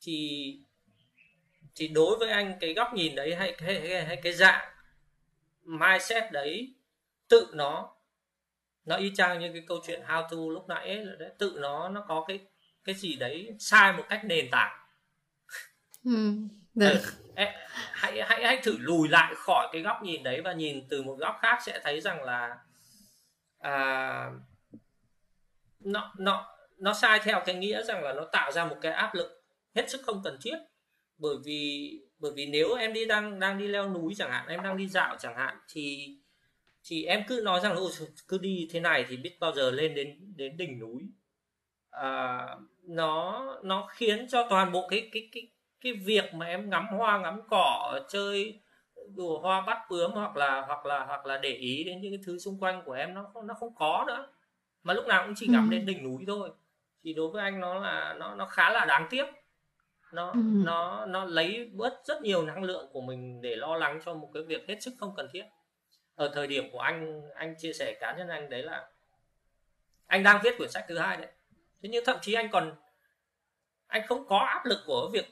thì 0.00 0.58
thì 1.74 1.88
đối 1.88 2.18
với 2.18 2.30
anh 2.30 2.58
cái 2.60 2.74
góc 2.74 2.94
nhìn 2.94 3.14
đấy 3.14 3.34
hay 3.34 3.56
hay, 3.58 3.80
hay, 3.88 4.04
hay 4.04 4.16
cái 4.22 4.32
dạng 4.32 4.68
mindset 5.64 6.32
đấy 6.32 6.74
tự 7.28 7.46
nó 7.52 7.94
nó 8.84 8.96
y 8.96 9.12
chang 9.14 9.40
như 9.40 9.50
cái 9.52 9.62
câu 9.68 9.78
chuyện 9.86 10.02
how 10.02 10.22
to 10.22 10.36
lúc 10.52 10.68
nãy 10.68 10.88
ấy, 10.88 11.06
đấy, 11.18 11.30
tự 11.38 11.56
nó 11.60 11.88
nó 11.88 12.04
có 12.08 12.24
cái 12.28 12.40
cái 12.84 12.94
gì 12.94 13.16
đấy 13.16 13.56
sai 13.58 13.92
một 13.92 14.04
cách 14.08 14.24
nền 14.24 14.50
tảng 14.50 14.78
ừ, 16.04 16.32
được. 16.74 17.00
hãy 17.36 18.22
hãy 18.22 18.44
hãy 18.44 18.60
thử 18.62 18.76
lùi 18.78 19.08
lại 19.08 19.34
khỏi 19.36 19.68
cái 19.72 19.82
góc 19.82 20.02
nhìn 20.02 20.22
đấy 20.22 20.40
và 20.40 20.52
nhìn 20.52 20.88
từ 20.88 21.02
một 21.02 21.14
góc 21.18 21.38
khác 21.40 21.58
sẽ 21.66 21.80
thấy 21.84 22.00
rằng 22.00 22.22
là 22.22 22.56
à, 23.58 24.30
nó 25.80 26.14
nó 26.18 26.46
nó 26.78 26.92
sai 26.94 27.20
theo 27.22 27.42
cái 27.46 27.54
nghĩa 27.54 27.82
rằng 27.82 28.02
là 28.04 28.12
nó 28.12 28.24
tạo 28.32 28.52
ra 28.52 28.64
một 28.64 28.76
cái 28.80 28.92
áp 28.92 29.14
lực 29.14 29.44
hết 29.74 29.90
sức 29.90 30.00
không 30.06 30.20
cần 30.24 30.38
thiết. 30.42 30.58
Bởi 31.18 31.36
vì 31.44 31.90
bởi 32.18 32.32
vì 32.36 32.46
nếu 32.46 32.74
em 32.74 32.92
đi 32.92 33.04
đang 33.06 33.40
đang 33.40 33.58
đi 33.58 33.66
leo 33.66 33.88
núi 33.94 34.14
chẳng 34.16 34.30
hạn 34.30 34.48
em 34.48 34.62
đang 34.62 34.76
đi 34.76 34.88
dạo 34.88 35.16
chẳng 35.18 35.36
hạn 35.36 35.58
thì 35.72 36.16
thì 36.84 37.04
em 37.04 37.22
cứ 37.28 37.40
nói 37.44 37.60
rằng 37.60 37.72
là 37.72 37.80
cứ 38.28 38.38
đi 38.38 38.68
thế 38.72 38.80
này 38.80 39.04
thì 39.08 39.16
biết 39.16 39.36
bao 39.40 39.52
giờ 39.52 39.70
lên 39.70 39.94
đến 39.94 40.34
đến 40.36 40.56
đỉnh 40.56 40.78
núi. 40.78 41.02
À, 41.90 42.46
nó 42.82 43.44
nó 43.62 43.88
khiến 43.90 44.28
cho 44.28 44.46
toàn 44.50 44.72
bộ 44.72 44.88
cái 44.88 45.10
cái 45.12 45.28
cái 45.32 45.48
cái 45.80 45.92
việc 45.92 46.34
mà 46.34 46.46
em 46.46 46.70
ngắm 46.70 46.86
hoa 46.86 47.18
ngắm 47.18 47.40
cỏ 47.50 48.00
chơi 48.08 48.60
đùa 49.14 49.38
hoa 49.40 49.60
bắt 49.60 49.78
bướm 49.90 50.12
hoặc 50.12 50.36
là 50.36 50.60
hoặc 50.66 50.86
là 50.86 51.04
hoặc 51.04 51.26
là 51.26 51.38
để 51.38 51.52
ý 51.52 51.84
đến 51.84 52.00
những 52.00 52.12
cái 52.12 52.20
thứ 52.26 52.38
xung 52.38 52.60
quanh 52.60 52.82
của 52.84 52.92
em 52.92 53.14
nó 53.14 53.32
nó 53.44 53.54
không 53.54 53.74
có 53.74 54.04
nữa 54.08 54.28
mà 54.82 54.94
lúc 54.94 55.06
nào 55.06 55.24
cũng 55.26 55.34
chỉ 55.36 55.46
ngắm 55.46 55.70
ừ. 55.70 55.74
đến 55.74 55.86
đỉnh 55.86 56.04
núi 56.04 56.24
thôi. 56.26 56.50
Thì 57.02 57.14
đối 57.14 57.30
với 57.30 57.42
anh 57.42 57.60
nó 57.60 57.74
là 57.74 58.14
nó 58.18 58.34
nó 58.34 58.46
khá 58.46 58.70
là 58.70 58.84
đáng 58.84 59.06
tiếc. 59.10 59.26
Nó 60.12 60.30
ừ. 60.30 60.40
nó 60.42 61.06
nó 61.06 61.24
lấy 61.24 61.70
bớt 61.72 62.00
rất 62.04 62.22
nhiều 62.22 62.46
năng 62.46 62.62
lượng 62.62 62.88
của 62.92 63.00
mình 63.00 63.40
để 63.40 63.56
lo 63.56 63.76
lắng 63.76 64.00
cho 64.04 64.14
một 64.14 64.30
cái 64.34 64.42
việc 64.42 64.68
hết 64.68 64.82
sức 64.82 64.94
không 65.00 65.14
cần 65.16 65.28
thiết. 65.32 65.44
Ở 66.14 66.30
thời 66.34 66.46
điểm 66.46 66.70
của 66.72 66.80
anh 66.80 67.22
anh 67.34 67.54
chia 67.58 67.72
sẻ 67.72 67.96
cá 68.00 68.14
nhân 68.16 68.28
anh 68.28 68.50
đấy 68.50 68.62
là 68.62 68.88
anh 70.06 70.22
đang 70.22 70.40
viết 70.44 70.56
quyển 70.58 70.70
sách 70.70 70.84
thứ 70.88 70.98
hai 70.98 71.16
đấy. 71.16 71.30
Thế 71.82 71.88
nhưng 71.88 72.04
thậm 72.04 72.16
chí 72.20 72.32
anh 72.32 72.50
còn 72.50 72.74
anh 73.86 74.06
không 74.06 74.28
có 74.28 74.38
áp 74.38 74.66
lực 74.66 74.78
của 74.86 75.10
việc 75.12 75.26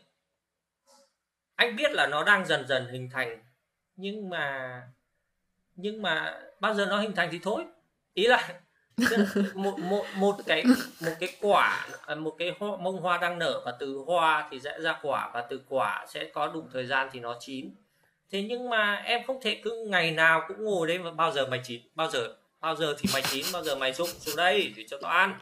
anh 1.56 1.76
biết 1.76 1.92
là 1.92 2.06
nó 2.06 2.24
đang 2.24 2.46
dần 2.46 2.66
dần 2.68 2.86
hình 2.86 3.10
thành 3.12 3.42
nhưng 3.96 4.30
mà 4.30 4.82
nhưng 5.74 6.02
mà 6.02 6.40
bao 6.60 6.74
giờ 6.74 6.86
nó 6.86 7.00
hình 7.00 7.12
thành 7.14 7.28
thì 7.32 7.40
thôi. 7.42 7.64
Ý 8.14 8.26
là 8.26 8.60
một 9.54 9.78
một 9.78 10.04
một 10.16 10.36
cái 10.46 10.64
một 11.00 11.12
cái 11.20 11.28
quả 11.40 11.86
à, 12.06 12.14
một 12.14 12.34
cái 12.38 12.52
hoa, 12.58 12.76
bông 12.76 13.00
hoa 13.00 13.18
đang 13.18 13.38
nở 13.38 13.62
và 13.64 13.72
từ 13.80 14.02
hoa 14.06 14.48
thì 14.50 14.60
sẽ 14.60 14.80
ra 14.80 14.98
quả 15.02 15.30
và 15.34 15.40
từ 15.50 15.60
quả 15.68 16.06
sẽ 16.08 16.24
có 16.24 16.46
đủ 16.46 16.62
thời 16.72 16.86
gian 16.86 17.08
thì 17.12 17.20
nó 17.20 17.36
chín. 17.40 17.74
Thế 18.30 18.42
nhưng 18.42 18.68
mà 18.68 18.94
em 18.94 19.24
không 19.26 19.40
thể 19.42 19.60
cứ 19.64 19.86
ngày 19.88 20.10
nào 20.10 20.42
cũng 20.48 20.64
ngồi 20.64 20.88
đây 20.88 20.98
và 20.98 21.10
bao 21.10 21.32
giờ 21.32 21.46
mày 21.46 21.60
chín 21.64 21.80
bao 21.94 22.10
giờ 22.10 22.36
bao 22.60 22.76
giờ 22.76 22.94
thì 22.98 23.08
mày 23.12 23.22
chín 23.30 23.46
bao 23.52 23.64
giờ 23.64 23.74
mày 23.74 23.92
dụng 23.92 24.08
xuống 24.08 24.36
đây 24.36 24.72
thì 24.76 24.86
cho 24.88 24.98
tao 25.02 25.10
ăn. 25.10 25.38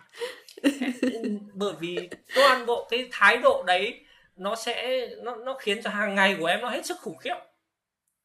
Bởi 1.55 1.73
vì 1.81 2.09
toàn 2.35 2.67
bộ 2.67 2.89
cái 2.91 3.09
thái 3.13 3.37
độ 3.37 3.63
đấy 3.67 4.01
nó 4.37 4.55
sẽ 4.55 5.07
nó 5.23 5.37
nó 5.37 5.57
khiến 5.61 5.83
cho 5.83 5.91
hàng 5.91 6.15
ngày 6.15 6.37
của 6.41 6.47
em 6.47 6.61
nó 6.61 6.69
hết 6.69 6.87
sức 6.87 6.97
khủng 7.01 7.17
khiếp. 7.17 7.35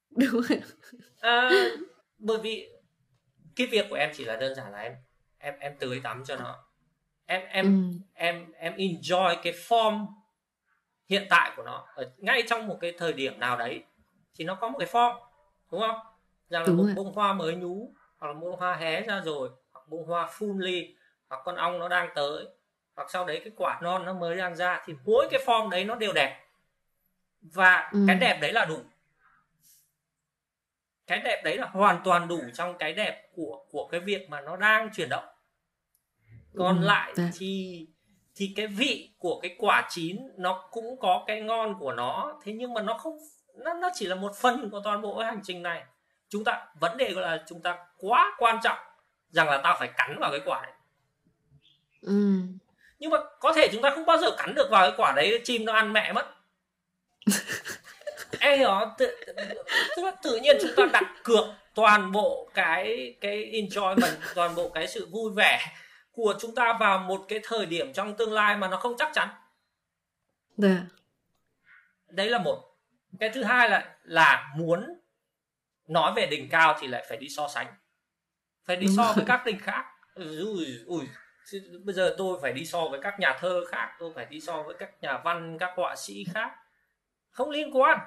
Đúng 0.09 0.29
rồi. 0.29 0.59
À, 1.19 1.51
bởi 2.17 2.37
vì 2.37 2.69
cái 3.55 3.67
việc 3.67 3.85
của 3.89 3.95
em 3.95 4.09
chỉ 4.17 4.25
là 4.25 4.35
đơn 4.35 4.55
giản 4.55 4.71
là 4.71 4.79
em 4.79 4.93
em 5.39 5.53
em 5.59 5.75
tưới 5.79 5.99
tắm 6.03 6.23
cho 6.25 6.35
nó. 6.35 6.63
Em 7.25 7.41
em 7.49 7.65
ừ. 7.65 7.99
em 8.13 8.51
em 8.57 8.75
enjoy 8.75 9.35
cái 9.43 9.53
form 9.53 10.07
hiện 11.09 11.27
tại 11.29 11.51
của 11.55 11.63
nó. 11.63 11.87
Ở 11.95 12.11
ngay 12.17 12.43
trong 12.47 12.67
một 12.67 12.77
cái 12.81 12.93
thời 12.97 13.13
điểm 13.13 13.39
nào 13.39 13.57
đấy 13.57 13.83
thì 14.33 14.45
nó 14.45 14.55
có 14.55 14.69
một 14.69 14.77
cái 14.79 14.87
form 14.87 15.19
đúng 15.71 15.81
không? 15.81 15.99
Rằng 16.49 16.63
là 16.63 16.73
một 16.73 16.85
bông 16.95 17.13
hoa 17.13 17.33
mới 17.33 17.55
nhú 17.55 17.93
hoặc 18.17 18.27
là 18.27 18.33
bông 18.33 18.59
hoa 18.59 18.75
hé 18.75 19.01
ra 19.01 19.21
rồi 19.25 19.49
hoặc 19.71 19.87
bông 19.87 20.05
hoa 20.05 20.25
full 20.25 20.59
ly 20.59 20.95
hoặc 21.29 21.41
con 21.45 21.55
ong 21.55 21.79
nó 21.79 21.87
đang 21.87 22.09
tới 22.15 22.45
hoặc 22.95 23.11
sau 23.11 23.25
đấy 23.25 23.41
cái 23.43 23.53
quả 23.55 23.79
non 23.81 24.05
nó 24.05 24.13
mới 24.13 24.37
đang 24.37 24.55
ra 24.55 24.83
thì 24.85 24.93
mỗi 25.05 25.27
cái 25.31 25.41
form 25.45 25.69
đấy 25.69 25.85
nó 25.85 25.95
đều 25.95 26.13
đẹp. 26.13 26.45
Và 27.41 27.89
ừ. 27.93 27.99
cái 28.07 28.15
đẹp 28.15 28.37
đấy 28.41 28.53
là 28.53 28.65
đủ 28.65 28.79
cái 31.09 31.19
đẹp 31.19 31.41
đấy 31.43 31.57
là 31.57 31.67
hoàn 31.67 32.01
toàn 32.03 32.27
đủ 32.27 32.41
trong 32.53 32.77
cái 32.77 32.93
đẹp 32.93 33.29
của 33.35 33.65
của 33.71 33.87
cái 33.91 33.99
việc 33.99 34.29
mà 34.29 34.41
nó 34.41 34.55
đang 34.55 34.89
chuyển 34.93 35.09
động 35.09 35.25
còn 36.57 36.81
ừ. 36.81 36.85
lại 36.85 37.13
dạ. 37.15 37.29
thì 37.37 37.85
thì 38.35 38.53
cái 38.55 38.67
vị 38.67 39.09
của 39.17 39.39
cái 39.41 39.55
quả 39.59 39.87
chín 39.89 40.17
nó 40.37 40.67
cũng 40.71 40.99
có 40.99 41.23
cái 41.27 41.41
ngon 41.41 41.75
của 41.79 41.93
nó 41.93 42.39
thế 42.43 42.53
nhưng 42.53 42.73
mà 42.73 42.81
nó 42.81 42.93
không 42.93 43.17
nó 43.55 43.73
nó 43.73 43.89
chỉ 43.93 44.07
là 44.07 44.15
một 44.15 44.35
phần 44.35 44.69
của 44.69 44.81
toàn 44.83 45.01
bộ 45.01 45.17
cái 45.19 45.25
hành 45.25 45.39
trình 45.43 45.63
này 45.63 45.83
chúng 46.29 46.43
ta 46.43 46.67
vấn 46.79 46.97
đề 46.97 47.09
là 47.09 47.43
chúng 47.47 47.61
ta 47.61 47.77
quá 47.97 48.35
quan 48.37 48.59
trọng 48.63 48.77
rằng 49.29 49.47
là 49.47 49.61
tao 49.63 49.75
phải 49.79 49.89
cắn 49.97 50.17
vào 50.19 50.31
cái 50.31 50.41
quả 50.45 50.61
này 50.61 50.73
ừ. 52.01 52.41
nhưng 52.99 53.11
mà 53.11 53.17
có 53.39 53.53
thể 53.53 53.69
chúng 53.71 53.81
ta 53.81 53.89
không 53.89 54.05
bao 54.05 54.17
giờ 54.17 54.31
cắn 54.37 54.55
được 54.55 54.67
vào 54.71 54.89
cái 54.89 54.93
quả 54.97 55.13
đấy 55.15 55.41
chim 55.43 55.65
nó 55.65 55.73
ăn 55.73 55.93
mẹ 55.93 56.13
mất 56.13 56.35
em 58.39 58.59
hiểu 58.59 58.71
tự, 58.97 59.17
là 59.97 60.11
tự 60.23 60.39
nhiên 60.43 60.57
chúng 60.61 60.71
ta 60.77 60.85
đặt 60.93 61.03
cược 61.23 61.45
toàn 61.75 62.11
bộ 62.11 62.49
cái 62.53 63.15
cái 63.21 63.51
enjoyment 63.53 64.15
toàn 64.35 64.55
bộ 64.55 64.69
cái 64.69 64.87
sự 64.87 65.07
vui 65.11 65.31
vẻ 65.35 65.59
của 66.11 66.33
chúng 66.39 66.55
ta 66.55 66.77
vào 66.79 66.99
một 66.99 67.25
cái 67.27 67.39
thời 67.43 67.65
điểm 67.65 67.93
trong 67.93 68.17
tương 68.17 68.33
lai 68.33 68.57
mà 68.57 68.67
nó 68.67 68.77
không 68.77 68.95
chắc 68.97 69.11
chắn. 69.13 69.29
Yeah. 70.63 70.73
Dạ. 70.77 70.81
đấy 72.07 72.29
là 72.29 72.37
một. 72.37 72.65
Cái 73.19 73.29
thứ 73.29 73.43
hai 73.43 73.69
là 73.69 73.95
là 74.03 74.53
muốn 74.55 74.99
nói 75.87 76.13
về 76.15 76.25
đỉnh 76.25 76.49
cao 76.49 76.77
thì 76.79 76.87
lại 76.87 77.05
phải 77.09 77.17
đi 77.17 77.29
so 77.29 77.47
sánh. 77.47 77.67
Phải 78.65 78.75
đi 78.75 78.87
so 78.97 79.13
với 79.15 79.25
các 79.27 79.45
đỉnh 79.45 79.59
khác. 79.59 79.85
Ui 80.15 80.83
ui. 80.85 81.07
Bây 81.85 81.95
giờ 81.95 82.15
tôi 82.17 82.39
phải 82.41 82.53
đi 82.53 82.65
so 82.65 82.87
với 82.87 82.99
các 83.03 83.19
nhà 83.19 83.37
thơ 83.39 83.65
khác 83.71 83.95
tôi 83.99 84.11
phải 84.15 84.25
đi 84.25 84.41
so 84.41 84.63
với 84.63 84.75
các 84.79 84.91
nhà 85.01 85.17
văn 85.17 85.57
các 85.59 85.73
họa 85.75 85.95
sĩ 85.95 86.25
khác. 86.33 86.51
Không 87.29 87.49
liên 87.49 87.77
quan 87.77 87.99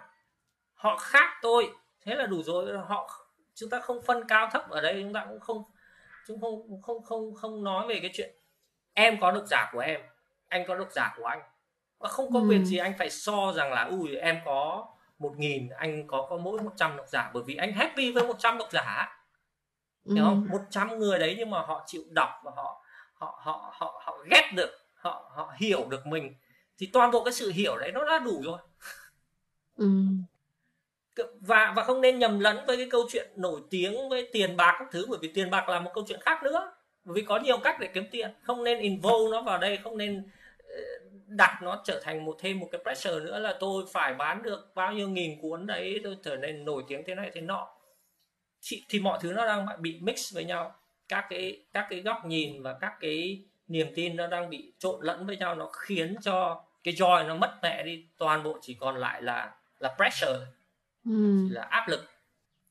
họ 0.83 0.97
khác 0.97 1.39
tôi. 1.43 1.71
Thế 2.01 2.15
là 2.15 2.27
đủ 2.27 2.43
rồi. 2.43 2.79
Họ 2.87 3.27
chúng 3.55 3.71
ta 3.71 3.81
không 3.81 4.03
phân 4.03 4.29
cao 4.29 4.49
thấp 4.53 4.71
ở 4.71 4.81
đây 4.81 5.03
chúng 5.03 5.13
ta 5.13 5.27
cũng 5.29 5.41
không 5.41 5.65
chúng 6.27 6.41
không 6.41 6.83
không 6.83 7.03
không 7.03 7.35
không 7.35 7.65
nói 7.65 7.87
về 7.89 7.99
cái 8.03 8.11
chuyện 8.15 8.35
em 8.95 9.21
có 9.21 9.33
độc 9.33 9.45
giả 9.47 9.71
của 9.73 9.79
em 9.79 10.01
anh 10.49 10.65
có 10.69 10.75
độc 10.75 10.89
giả 10.91 11.15
của 11.17 11.25
anh. 11.25 11.41
Và 11.99 12.09
không 12.09 12.33
có 12.33 12.41
ừ. 12.41 12.47
quyền 12.49 12.67
gì 12.67 12.77
anh 12.77 12.95
phải 12.99 13.11
so 13.11 13.53
rằng 13.53 13.73
là 13.73 13.83
ui 13.85 14.17
em 14.17 14.39
có 14.45 14.87
một 15.19 15.35
nghìn 15.37 15.69
anh 15.69 16.07
có 16.07 16.27
có 16.31 16.37
mỗi 16.37 16.63
100 16.63 16.97
độc 16.97 17.09
giả. 17.09 17.31
Bởi 17.35 17.43
vì 17.47 17.57
anh 17.57 17.73
happy 17.73 18.13
với 18.13 18.27
100 18.27 18.59
độc 18.59 18.69
giả. 18.73 19.19
Ừ. 20.05 20.15
hiểu 20.15 20.25
không 20.25 20.49
100 20.51 20.99
người 20.99 21.19
đấy 21.19 21.35
nhưng 21.39 21.51
mà 21.51 21.63
họ 21.63 21.85
chịu 21.87 22.03
đọc 22.11 22.31
và 22.45 22.53
họ 22.57 22.85
họ 23.15 23.41
họ 23.43 23.75
họ 23.75 24.03
họ 24.05 24.19
ghét 24.31 24.51
được 24.55 24.71
họ 24.95 25.33
họ 25.35 25.55
hiểu 25.57 25.87
được 25.89 26.07
mình. 26.07 26.35
Thì 26.79 26.91
toàn 26.93 27.11
bộ 27.11 27.25
cái 27.25 27.33
sự 27.33 27.51
hiểu 27.51 27.77
đấy 27.77 27.93
nó 27.93 28.05
đã 28.05 28.19
đủ 28.19 28.43
rồi. 28.45 28.59
Ừ 29.77 29.87
và 31.41 31.73
và 31.77 31.85
không 31.85 32.01
nên 32.01 32.19
nhầm 32.19 32.41
lẫn 32.41 32.67
với 32.67 32.77
cái 32.77 32.87
câu 32.91 33.03
chuyện 33.11 33.31
nổi 33.37 33.61
tiếng 33.71 34.09
với 34.09 34.29
tiền 34.33 34.57
bạc 34.57 34.77
các 34.79 34.89
thứ 34.93 35.07
bởi 35.09 35.19
vì 35.23 35.33
tiền 35.35 35.51
bạc 35.51 35.69
là 35.69 35.81
một 35.81 35.91
câu 35.95 36.05
chuyện 36.09 36.21
khác 36.21 36.43
nữa. 36.43 36.73
Bởi 37.05 37.15
vì 37.15 37.23
có 37.23 37.39
nhiều 37.39 37.59
cách 37.59 37.77
để 37.81 37.89
kiếm 37.95 38.05
tiền 38.11 38.31
không 38.43 38.65
nên 38.65 38.79
involve 38.79 39.31
nó 39.31 39.43
vào 39.43 39.59
đây 39.59 39.77
không 39.77 39.99
nên 39.99 40.25
ờ, 40.59 40.81
đặt 41.27 41.59
nó 41.63 41.83
trở 41.85 42.01
thành 42.05 42.25
một 42.25 42.37
thêm 42.41 42.61
một 42.61 42.69
cái 42.73 42.81
pressure 42.83 43.25
nữa 43.25 43.39
là 43.39 43.57
tôi 43.61 43.85
phải 43.93 44.15
bán 44.15 44.43
được 44.43 44.73
bao 44.75 44.93
nhiêu 44.93 45.09
nghìn 45.09 45.41
cuốn 45.41 45.67
đấy 45.67 46.01
tôi 46.05 46.17
trở 46.23 46.37
nên 46.37 46.65
nổi 46.65 46.83
tiếng 46.89 47.03
thế 47.07 47.15
này 47.15 47.31
thế 47.35 47.41
nọ. 47.41 47.69
Thì, 48.63 48.83
thì 48.89 49.01
mọi 49.01 49.19
thứ 49.23 49.33
nó 49.33 49.47
đang 49.47 49.67
bị 49.79 49.99
mix 50.01 50.35
với 50.35 50.45
nhau. 50.45 50.75
Các 51.09 51.27
cái 51.31 51.65
các 51.73 51.87
cái 51.91 52.01
góc 52.01 52.25
nhìn 52.27 52.63
và 52.63 52.79
các 52.81 52.93
cái 53.01 53.45
niềm 53.69 53.87
tin 53.95 54.17
nó 54.17 54.27
đang 54.27 54.51
bị 54.51 54.73
trộn 54.79 55.01
lẫn 55.03 55.27
với 55.27 55.37
nhau 55.37 55.55
nó 55.55 55.71
khiến 55.73 56.17
cho 56.23 56.65
cái 56.85 56.95
joy 56.95 57.27
nó 57.27 57.35
mất 57.35 57.59
mẹ 57.63 57.83
đi. 57.83 58.07
Toàn 58.19 58.43
bộ 58.43 58.59
chỉ 58.63 58.77
còn 58.81 58.97
lại 58.97 59.23
là 59.23 59.55
là 59.79 59.95
pressure 59.97 60.47
ừ. 61.05 61.49
là 61.51 61.63
áp 61.63 61.89
lực 61.89 62.01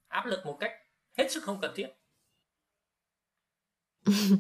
áp 0.08 0.26
lực 0.26 0.46
một 0.46 0.58
cách 0.60 0.72
hết 1.18 1.32
sức 1.32 1.44
không 1.44 1.60
cần 1.62 1.72
thiết 1.76 1.88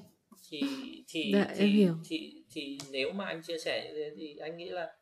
thì 0.49 0.61
thì 1.07 1.31
dạ, 1.33 1.53
thì, 1.55 1.67
hiểu. 1.67 1.95
thì 2.05 2.43
thì 2.51 2.77
nếu 2.91 3.11
mà 3.11 3.25
anh 3.25 3.41
chia 3.43 3.57
sẻ 3.57 3.83
như 3.87 3.99
thế 3.99 4.15
thì 4.17 4.37
anh 4.37 4.57
nghĩ 4.57 4.69
là 4.69 4.95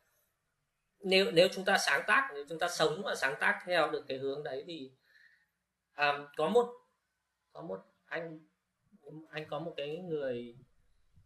nếu 1.00 1.30
nếu 1.30 1.48
chúng 1.48 1.64
ta 1.64 1.78
sáng 1.78 2.02
tác 2.06 2.30
nếu 2.34 2.44
chúng 2.48 2.58
ta 2.58 2.68
sống 2.68 3.02
và 3.04 3.14
sáng 3.14 3.34
tác 3.40 3.62
theo 3.66 3.90
được 3.90 4.04
cái 4.08 4.18
hướng 4.18 4.42
đấy 4.42 4.64
thì 4.66 4.92
um, 5.96 6.26
có 6.36 6.48
một 6.48 6.68
có 7.52 7.62
một 7.62 7.78
anh 8.04 8.40
anh 9.30 9.44
có 9.48 9.58
một 9.58 9.74
cái 9.76 9.96
người 9.98 10.56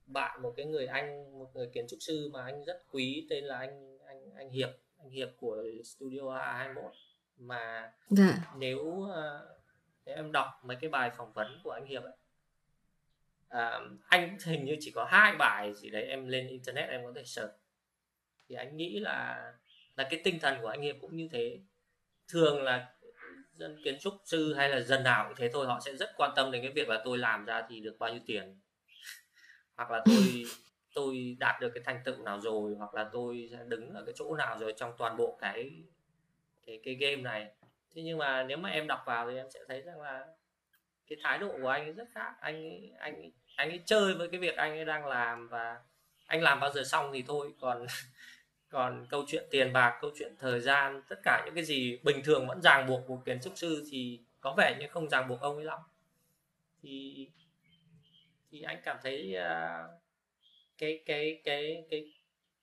bạn 0.06 0.42
một 0.42 0.54
cái 0.56 0.66
người 0.66 0.86
anh 0.86 1.38
một 1.38 1.50
người 1.54 1.70
kiến 1.74 1.86
trúc 1.88 1.98
sư 2.00 2.30
mà 2.32 2.44
anh 2.44 2.64
rất 2.64 2.84
quý 2.90 3.26
tên 3.30 3.44
là 3.44 3.58
anh 3.58 3.98
anh 4.06 4.30
anh 4.36 4.50
Hiệp 4.50 4.70
anh 4.98 5.10
Hiệp 5.10 5.28
của 5.36 5.64
studio 5.84 6.20
A21 6.20 6.90
mà 7.38 7.92
dạ. 8.08 8.38
nếu 8.58 8.78
uh, 8.78 9.08
nếu 10.06 10.16
em 10.16 10.32
đọc 10.32 10.48
mấy 10.64 10.76
cái 10.80 10.90
bài 10.90 11.10
phỏng 11.16 11.32
vấn 11.32 11.60
của 11.64 11.70
anh 11.70 11.86
Hiệp 11.86 12.02
ấy, 12.02 12.12
à, 13.48 13.80
anh 14.08 14.38
hình 14.44 14.64
như 14.64 14.76
chỉ 14.80 14.90
có 14.90 15.04
hai 15.04 15.36
bài 15.36 15.74
gì 15.74 15.90
đấy 15.90 16.04
em 16.04 16.28
lên 16.28 16.48
internet 16.48 16.88
em 16.88 17.04
có 17.04 17.12
thể 17.16 17.24
search. 17.24 17.52
Thì 18.48 18.54
anh 18.54 18.76
nghĩ 18.76 18.98
là 19.00 19.52
là 19.96 20.06
cái 20.10 20.20
tinh 20.24 20.38
thần 20.40 20.58
của 20.62 20.68
anh 20.68 20.82
Hiệp 20.82 20.96
cũng 21.00 21.16
như 21.16 21.28
thế. 21.32 21.60
Thường 22.28 22.62
là 22.62 22.94
dân 23.52 23.80
kiến 23.84 23.98
trúc 24.00 24.14
sư 24.24 24.54
hay 24.54 24.68
là 24.68 24.80
dân 24.80 25.02
nào 25.02 25.24
cũng 25.28 25.36
thế 25.36 25.50
thôi 25.52 25.66
họ 25.66 25.80
sẽ 25.84 25.96
rất 25.96 26.10
quan 26.16 26.32
tâm 26.36 26.50
đến 26.50 26.62
cái 26.62 26.72
việc 26.72 26.88
là 26.88 27.02
tôi 27.04 27.18
làm 27.18 27.44
ra 27.44 27.66
thì 27.68 27.80
được 27.80 27.96
bao 27.98 28.12
nhiêu 28.12 28.22
tiền. 28.26 28.60
Hoặc 29.76 29.90
là 29.90 30.02
tôi 30.04 30.44
tôi 30.94 31.36
đạt 31.38 31.60
được 31.60 31.70
cái 31.74 31.82
thành 31.86 32.00
tựu 32.04 32.22
nào 32.22 32.40
rồi 32.40 32.74
hoặc 32.78 32.94
là 32.94 33.08
tôi 33.12 33.48
sẽ 33.50 33.58
đứng 33.66 33.94
ở 33.94 34.04
cái 34.04 34.14
chỗ 34.16 34.36
nào 34.36 34.58
rồi 34.58 34.74
trong 34.76 34.92
toàn 34.98 35.16
bộ 35.16 35.38
cái 35.40 35.70
cái 36.66 36.80
cái 36.84 36.94
game 36.94 37.22
này. 37.22 37.50
Thế 37.94 38.02
nhưng 38.02 38.18
mà 38.18 38.42
nếu 38.42 38.56
mà 38.56 38.70
em 38.70 38.86
đọc 38.86 39.02
vào 39.06 39.30
thì 39.30 39.36
em 39.36 39.46
sẽ 39.50 39.60
thấy 39.68 39.80
rằng 39.80 40.00
là 40.00 40.26
cái 41.06 41.18
thái 41.22 41.38
độ 41.38 41.52
của 41.62 41.68
anh 41.68 41.84
ấy 41.84 41.92
rất 41.92 42.08
khác. 42.14 42.34
Anh 42.40 42.54
ấy, 42.54 42.92
anh 42.98 43.14
ấy, 43.14 43.32
anh 43.56 43.68
ấy 43.68 43.80
chơi 43.86 44.14
với 44.14 44.28
cái 44.28 44.40
việc 44.40 44.56
anh 44.56 44.70
ấy 44.70 44.84
đang 44.84 45.06
làm 45.06 45.48
và 45.48 45.80
anh 46.26 46.42
làm 46.42 46.60
bao 46.60 46.72
giờ 46.72 46.84
xong 46.84 47.10
thì 47.12 47.24
thôi. 47.26 47.52
Còn 47.60 47.86
còn 48.68 49.06
câu 49.10 49.24
chuyện 49.26 49.44
tiền 49.50 49.72
bạc 49.72 49.98
câu 50.00 50.10
chuyện 50.18 50.34
thời 50.40 50.60
gian 50.60 51.02
tất 51.08 51.16
cả 51.22 51.42
những 51.44 51.54
cái 51.54 51.64
gì 51.64 51.98
bình 52.02 52.22
thường 52.24 52.46
vẫn 52.46 52.62
ràng 52.62 52.86
buộc 52.86 53.10
một 53.10 53.22
kiến 53.24 53.40
trúc 53.42 53.52
sư 53.56 53.84
thì 53.90 54.20
có 54.40 54.54
vẻ 54.56 54.76
như 54.80 54.86
không 54.90 55.08
ràng 55.08 55.28
buộc 55.28 55.40
ông 55.40 55.56
ấy 55.56 55.64
lắm. 55.64 55.78
Thì 56.82 57.28
thì 58.50 58.62
anh 58.62 58.80
cảm 58.84 58.96
thấy 59.02 59.36
uh, 59.36 59.90
cái 60.78 61.02
cái 61.06 61.40
cái 61.44 61.84
cái 61.90 62.12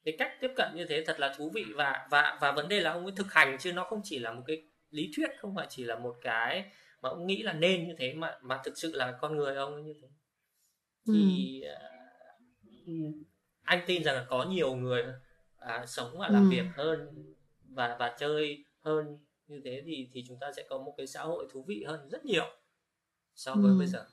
cái 0.04 0.16
cách 0.18 0.32
tiếp 0.42 0.52
cận 0.56 0.76
như 0.76 0.86
thế 0.86 1.04
thật 1.08 1.20
là 1.20 1.34
thú 1.38 1.52
vị 1.54 1.66
và 1.76 2.08
và 2.12 2.38
và 2.42 2.52
vấn 2.52 2.68
đề 2.68 2.82
là 2.82 2.92
ông 2.92 3.06
ấy 3.06 3.14
thực 3.16 3.34
hành 3.34 3.58
chứ 3.60 3.74
nó 3.74 3.84
không 3.84 4.02
chỉ 4.04 4.20
là 4.20 4.34
một 4.34 4.44
cái 4.48 4.64
lý 4.90 5.12
thuyết 5.16 5.30
không 5.40 5.56
phải 5.56 5.68
chỉ 5.70 5.84
là 5.84 6.00
một 6.00 6.16
cái 6.22 6.72
mà 7.02 7.10
ông 7.10 7.28
nghĩ 7.28 7.44
là 7.44 7.54
nên 7.54 7.88
như 7.88 7.94
thế 7.98 8.14
mà 8.14 8.38
mà 8.42 8.60
thực 8.64 8.78
sự 8.78 8.92
là 8.96 9.18
con 9.22 9.38
người 9.38 9.56
ông 9.56 9.74
ấy 9.74 9.84
như 9.84 9.94
thế 10.02 10.08
thì 11.08 11.62
ừ. 12.86 12.94
uh, 12.94 13.16
anh 13.64 13.84
tin 13.88 14.04
rằng 14.04 14.16
là 14.16 14.26
có 14.30 14.44
nhiều 14.44 14.76
người 14.76 15.04
à, 15.58 15.86
sống 15.88 16.18
và 16.18 16.30
làm 16.30 16.44
ừ. 16.44 16.50
việc 16.50 16.66
hơn 16.76 17.26
và 17.64 17.96
và 18.00 18.16
chơi 18.20 18.66
hơn 18.80 19.18
như 19.48 19.62
thế 19.66 19.84
thì 19.86 20.10
thì 20.14 20.24
chúng 20.28 20.38
ta 20.40 20.52
sẽ 20.56 20.66
có 20.70 20.78
một 20.78 20.94
cái 20.98 21.08
xã 21.08 21.22
hội 21.22 21.48
thú 21.52 21.64
vị 21.68 21.84
hơn 21.88 22.10
rất 22.10 22.26
nhiều 22.26 22.46
so 23.36 23.56
với 23.56 23.72
ừ. 23.72 23.78
bây 23.78 23.88
giờ 23.88 24.06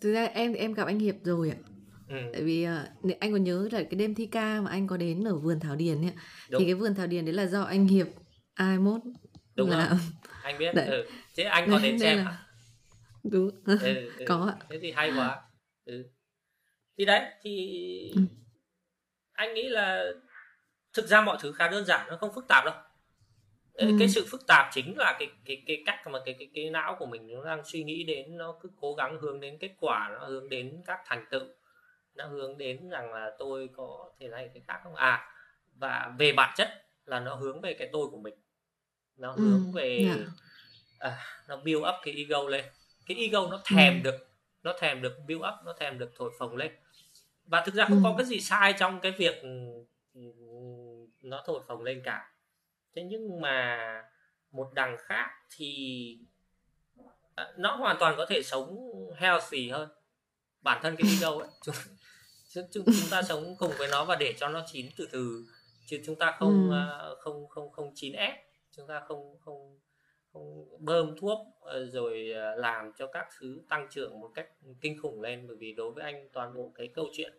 thực 0.00 0.12
ra 0.12 0.24
em 0.24 0.52
em 0.52 0.72
gặp 0.72 0.86
anh 0.86 0.98
hiệp 0.98 1.14
rồi 1.24 1.50
ạ 1.50 1.69
Ừ. 2.10 2.16
tại 2.32 2.42
vì 2.42 2.66
uh, 3.04 3.20
anh 3.20 3.32
còn 3.32 3.44
nhớ 3.44 3.68
là 3.72 3.82
cái 3.82 3.94
đêm 3.98 4.14
thi 4.14 4.26
ca 4.26 4.60
mà 4.60 4.70
anh 4.70 4.86
có 4.86 4.96
đến 4.96 5.28
ở 5.28 5.38
vườn 5.38 5.60
thảo 5.60 5.76
điền 5.76 6.02
ấy 6.02 6.12
thì 6.58 6.64
cái 6.64 6.74
vườn 6.74 6.94
thảo 6.94 7.06
điền 7.06 7.24
đấy 7.24 7.34
là 7.34 7.46
do 7.46 7.62
anh 7.62 7.86
hiệp 7.86 8.06
ai 8.54 8.78
mốt 8.78 9.00
đúng 9.54 9.70
là... 9.70 9.92
anh 10.42 10.58
biết 10.58 10.74
đấy. 10.74 10.86
ừ. 10.86 11.06
thế 11.36 11.44
anh 11.44 11.70
có 11.70 11.78
đến 11.78 11.98
xem 11.98 12.18
là... 12.18 12.24
à 12.24 12.46
đúng 13.22 13.50
ừ, 13.64 13.78
ừ. 13.82 14.10
có 14.26 14.52
ạ 14.58 14.66
thế 14.70 14.78
thì 14.82 14.92
hay 14.92 15.12
quá 15.16 15.42
ừ. 15.84 16.04
thì 16.98 17.04
đấy 17.04 17.22
thì 17.42 18.12
ừ 18.14 18.22
anh 19.32 19.54
nghĩ 19.54 19.68
là 19.68 20.04
thực 20.92 21.06
ra 21.06 21.20
mọi 21.20 21.38
thứ 21.40 21.52
khá 21.52 21.68
đơn 21.68 21.84
giản 21.84 22.06
nó 22.10 22.16
không 22.16 22.34
phức 22.34 22.48
tạp 22.48 22.64
đâu 22.64 22.74
ừ. 23.72 23.96
cái 23.98 24.08
sự 24.08 24.26
phức 24.30 24.46
tạp 24.46 24.68
chính 24.72 24.98
là 24.98 25.16
cái 25.18 25.28
cái 25.44 25.62
cái 25.66 25.82
cách 25.86 26.06
mà 26.06 26.18
cái 26.24 26.34
cái 26.38 26.50
cái 26.54 26.70
não 26.70 26.96
của 26.98 27.06
mình 27.06 27.34
nó 27.34 27.44
đang 27.44 27.64
suy 27.64 27.84
nghĩ 27.84 28.04
đến 28.04 28.36
nó 28.36 28.58
cứ 28.62 28.68
cố 28.80 28.94
gắng 28.94 29.18
hướng 29.20 29.40
đến 29.40 29.58
kết 29.60 29.70
quả 29.80 30.08
nó 30.12 30.26
hướng 30.26 30.48
đến 30.48 30.82
các 30.86 30.98
thành 31.06 31.24
tựu 31.30 31.46
nó 32.14 32.26
hướng 32.26 32.58
đến 32.58 32.88
rằng 32.88 33.12
là 33.12 33.30
tôi 33.38 33.70
có 33.76 34.12
thể 34.20 34.28
này 34.28 34.50
cái 34.54 34.62
khác 34.66 34.80
không 34.84 34.94
à 34.94 35.32
và 35.74 36.14
về 36.18 36.32
bản 36.32 36.54
chất 36.56 36.68
là 37.04 37.20
nó 37.20 37.34
hướng 37.34 37.60
về 37.60 37.74
cái 37.74 37.88
tôi 37.92 38.06
của 38.10 38.18
mình 38.18 38.34
nó 39.16 39.32
ừ, 39.32 39.42
hướng 39.42 39.72
về 39.72 39.98
yeah. 40.06 40.18
Dạ. 40.18 40.26
à, 40.98 41.18
nó 41.48 41.56
build 41.56 41.82
up 41.82 41.94
cái 42.02 42.14
ego 42.14 42.48
lên 42.48 42.64
cái 43.06 43.16
ego 43.16 43.48
nó 43.50 43.62
thèm 43.64 43.94
ừ. 43.94 44.10
được 44.10 44.28
nó 44.62 44.72
thèm 44.80 45.02
được 45.02 45.16
build 45.26 45.42
up 45.42 45.54
nó 45.64 45.72
thèm 45.80 45.98
được 45.98 46.12
thổi 46.16 46.30
phồng 46.38 46.56
lên 46.56 46.72
và 47.44 47.62
thực 47.66 47.74
ra 47.74 47.84
không 47.84 47.96
ừ. 47.96 48.00
có 48.04 48.14
cái 48.18 48.26
gì 48.26 48.40
sai 48.40 48.74
trong 48.78 49.00
cái 49.00 49.12
việc 49.12 49.42
ừ, 50.14 50.20
nó 51.22 51.42
thổi 51.46 51.60
phồng 51.68 51.82
lên 51.82 52.02
cả 52.04 52.32
thế 52.94 53.02
nhưng 53.02 53.40
mà 53.40 53.78
một 54.50 54.70
đằng 54.74 54.96
khác 55.00 55.30
thì 55.56 56.18
à, 57.34 57.52
nó 57.56 57.76
hoàn 57.76 57.96
toàn 58.00 58.14
có 58.16 58.26
thể 58.26 58.42
sống 58.42 58.76
healthy 59.16 59.68
hơn 59.68 59.88
bản 60.62 60.80
thân 60.82 60.96
cái 60.98 61.10
ego 61.10 61.38
ấy 61.38 61.48
chúng, 61.62 62.64
chúng, 62.72 62.84
chúng 62.84 63.10
ta 63.10 63.22
sống 63.22 63.54
cùng 63.58 63.72
với 63.78 63.88
nó 63.88 64.04
và 64.04 64.16
để 64.16 64.34
cho 64.38 64.48
nó 64.48 64.64
chín 64.72 64.86
từ 64.96 65.08
từ. 65.12 65.44
Chứ 65.86 66.00
chúng 66.06 66.16
ta 66.16 66.36
không 66.38 66.70
ừ. 66.70 67.12
uh, 67.12 67.18
không 67.18 67.48
không 67.48 67.70
không 67.70 67.92
chín 67.94 68.12
ép. 68.12 68.34
Chúng 68.76 68.86
ta 68.86 69.00
không 69.08 69.38
không 69.40 69.78
không 70.32 70.68
bơm 70.78 71.16
thuốc 71.18 71.38
uh, 71.38 71.92
rồi 71.92 72.32
uh, 72.32 72.58
làm 72.58 72.92
cho 72.98 73.06
các 73.06 73.28
thứ 73.38 73.62
tăng 73.68 73.88
trưởng 73.90 74.20
một 74.20 74.30
cách 74.34 74.48
kinh 74.80 74.98
khủng 75.02 75.20
lên. 75.20 75.46
Bởi 75.48 75.56
vì 75.56 75.72
đối 75.72 75.92
với 75.92 76.04
anh 76.04 76.28
toàn 76.32 76.54
bộ 76.54 76.72
cái 76.74 76.88
câu 76.94 77.08
chuyện 77.12 77.32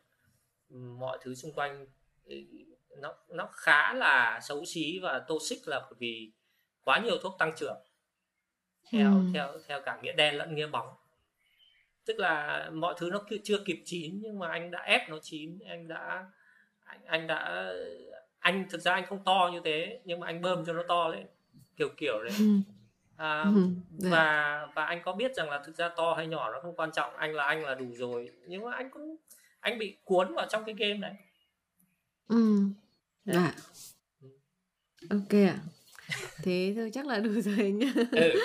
mọi 0.71 1.17
thứ 1.21 1.35
xung 1.35 1.53
quanh 1.53 1.87
nó 2.97 3.13
nó 3.29 3.49
khá 3.53 3.93
là 3.93 4.39
xấu 4.43 4.65
xí 4.65 4.99
và 4.99 5.19
toxic 5.27 5.67
là 5.67 5.79
bởi 5.79 5.93
vì 5.99 6.31
quá 6.83 6.99
nhiều 7.03 7.17
thuốc 7.17 7.35
tăng 7.39 7.53
trưởng. 7.57 7.77
Theo 8.91 9.11
ừ. 9.11 9.21
theo 9.33 9.59
theo 9.67 9.81
cả 9.81 9.99
nghĩa 10.01 10.13
đen 10.13 10.35
lẫn 10.35 10.55
nghĩa 10.55 10.67
bóng 10.67 10.87
tức 12.11 12.19
là 12.19 12.69
mọi 12.73 12.93
thứ 12.97 13.09
nó 13.09 13.23
chưa 13.43 13.57
kịp 13.65 13.81
chín 13.85 14.19
nhưng 14.21 14.39
mà 14.39 14.47
anh 14.47 14.71
đã 14.71 14.79
ép 14.79 15.09
nó 15.09 15.17
chín 15.21 15.59
anh 15.67 15.87
đã 15.87 16.25
anh, 16.83 16.99
anh 17.05 17.27
đã 17.27 17.71
anh 18.39 18.65
thực 18.69 18.81
ra 18.81 18.93
anh 18.93 19.05
không 19.05 19.23
to 19.25 19.49
như 19.53 19.59
thế 19.63 19.99
nhưng 20.05 20.19
mà 20.19 20.27
anh 20.27 20.41
bơm 20.41 20.65
cho 20.65 20.73
nó 20.73 20.83
to 20.87 21.07
lên 21.07 21.25
kiểu 21.77 21.89
kiểu 21.97 22.23
đấy 22.23 22.33
ừ. 22.39 22.45
à, 23.17 23.41
ừ. 23.55 23.67
và 24.09 24.67
và 24.75 24.85
anh 24.85 25.01
có 25.03 25.13
biết 25.13 25.35
rằng 25.35 25.49
là 25.49 25.61
thực 25.65 25.75
ra 25.75 25.89
to 25.89 26.13
hay 26.13 26.27
nhỏ 26.27 26.51
nó 26.51 26.59
không 26.61 26.75
quan 26.75 26.91
trọng 26.91 27.15
anh 27.15 27.35
là 27.35 27.43
anh 27.43 27.63
là 27.63 27.75
đủ 27.75 27.85
rồi 27.93 28.29
nhưng 28.47 28.63
mà 28.63 28.73
anh 28.73 28.89
cũng 28.89 29.15
anh 29.59 29.77
bị 29.77 29.97
cuốn 30.03 30.33
vào 30.33 30.47
trong 30.49 30.63
cái 30.65 30.75
game 30.77 30.97
này 30.97 31.15
ừ 32.27 32.63
dạ 33.25 33.53
ừ. 34.21 34.27
ok 35.09 35.31
ạ 35.31 35.57
thế 36.43 36.73
thôi 36.75 36.89
chắc 36.93 37.05
là 37.05 37.19
đủ 37.19 37.31
rồi 37.41 37.71
nhá 37.71 37.93
ừ. 38.11 38.31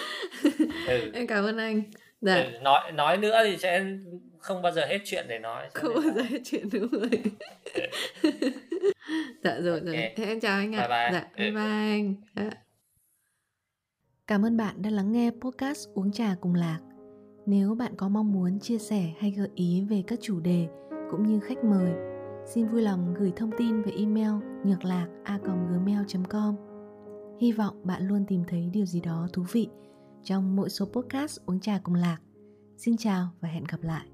Ừ. 0.87 1.11
em 1.15 1.27
cảm 1.27 1.45
ơn 1.45 1.57
anh 1.57 1.83
dạ. 2.21 2.35
ừ, 2.35 2.51
nói 2.63 2.93
nói 2.93 3.17
nữa 3.17 3.41
thì 3.45 3.57
sẽ 3.57 3.85
không 4.39 4.63
bao 4.63 4.73
giờ 4.73 4.87
hết 4.87 4.99
chuyện 5.05 5.27
để 5.29 5.39
nói 5.39 5.69
không 5.75 5.95
bao 5.95 6.15
giờ 6.15 6.23
hết 6.23 6.39
chuyện 6.45 6.69
đúng 6.73 6.89
rồi. 6.89 7.11
Dạ. 9.45 9.61
Rồi 9.61 9.81
okay. 9.81 9.97
rồi 9.97 10.13
thế 10.17 10.25
em 10.25 10.41
chào 10.41 10.59
anh 10.59 10.75
ạ. 10.75 10.89
Bye 10.89 10.89
bye. 10.89 11.21
dạ 11.21 11.29
bye 11.37 11.51
bye 11.51 11.63
anh. 11.63 12.15
Dạ. 12.37 12.51
cảm 14.27 14.45
ơn 14.45 14.57
bạn 14.57 14.83
đã 14.83 14.91
lắng 14.91 15.13
nghe 15.13 15.31
podcast 15.41 15.89
uống 15.95 16.13
trà 16.13 16.35
cùng 16.41 16.55
lạc. 16.55 16.79
Nếu 17.47 17.75
bạn 17.75 17.93
có 17.97 18.09
mong 18.09 18.33
muốn 18.33 18.61
chia 18.61 18.79
sẻ 18.79 19.13
hay 19.21 19.31
gợi 19.31 19.49
ý 19.55 19.85
về 19.91 20.03
các 20.07 20.19
chủ 20.23 20.41
đề 20.41 20.67
cũng 21.11 21.27
như 21.27 21.41
khách 21.41 21.65
mời 21.65 21.93
xin 22.47 22.69
vui 22.69 22.83
lòng 22.83 23.15
gửi 23.19 23.33
thông 23.37 23.51
tin 23.59 23.83
về 23.83 23.93
email 23.99 24.33
nhược 24.65 24.85
lạc 24.85 25.07
a 25.25 25.39
gmail 25.39 25.99
com. 26.29 26.57
Hy 27.41 27.53
vọng 27.53 27.81
bạn 27.85 28.09
luôn 28.09 28.25
tìm 28.29 28.45
thấy 28.49 28.71
điều 28.73 28.87
gì 28.87 29.01
đó 29.01 29.29
thú 29.33 29.45
vị 29.53 29.69
trong 30.27 30.57
mỗi 30.57 30.71
số 30.71 30.85
podcast 30.85 31.39
uống 31.47 31.61
trà 31.61 31.79
cùng 31.79 31.95
lạc. 31.95 32.19
Xin 32.77 32.97
chào 32.97 33.29
và 33.41 33.49
hẹn 33.49 33.65
gặp 33.65 33.83
lại. 33.83 34.07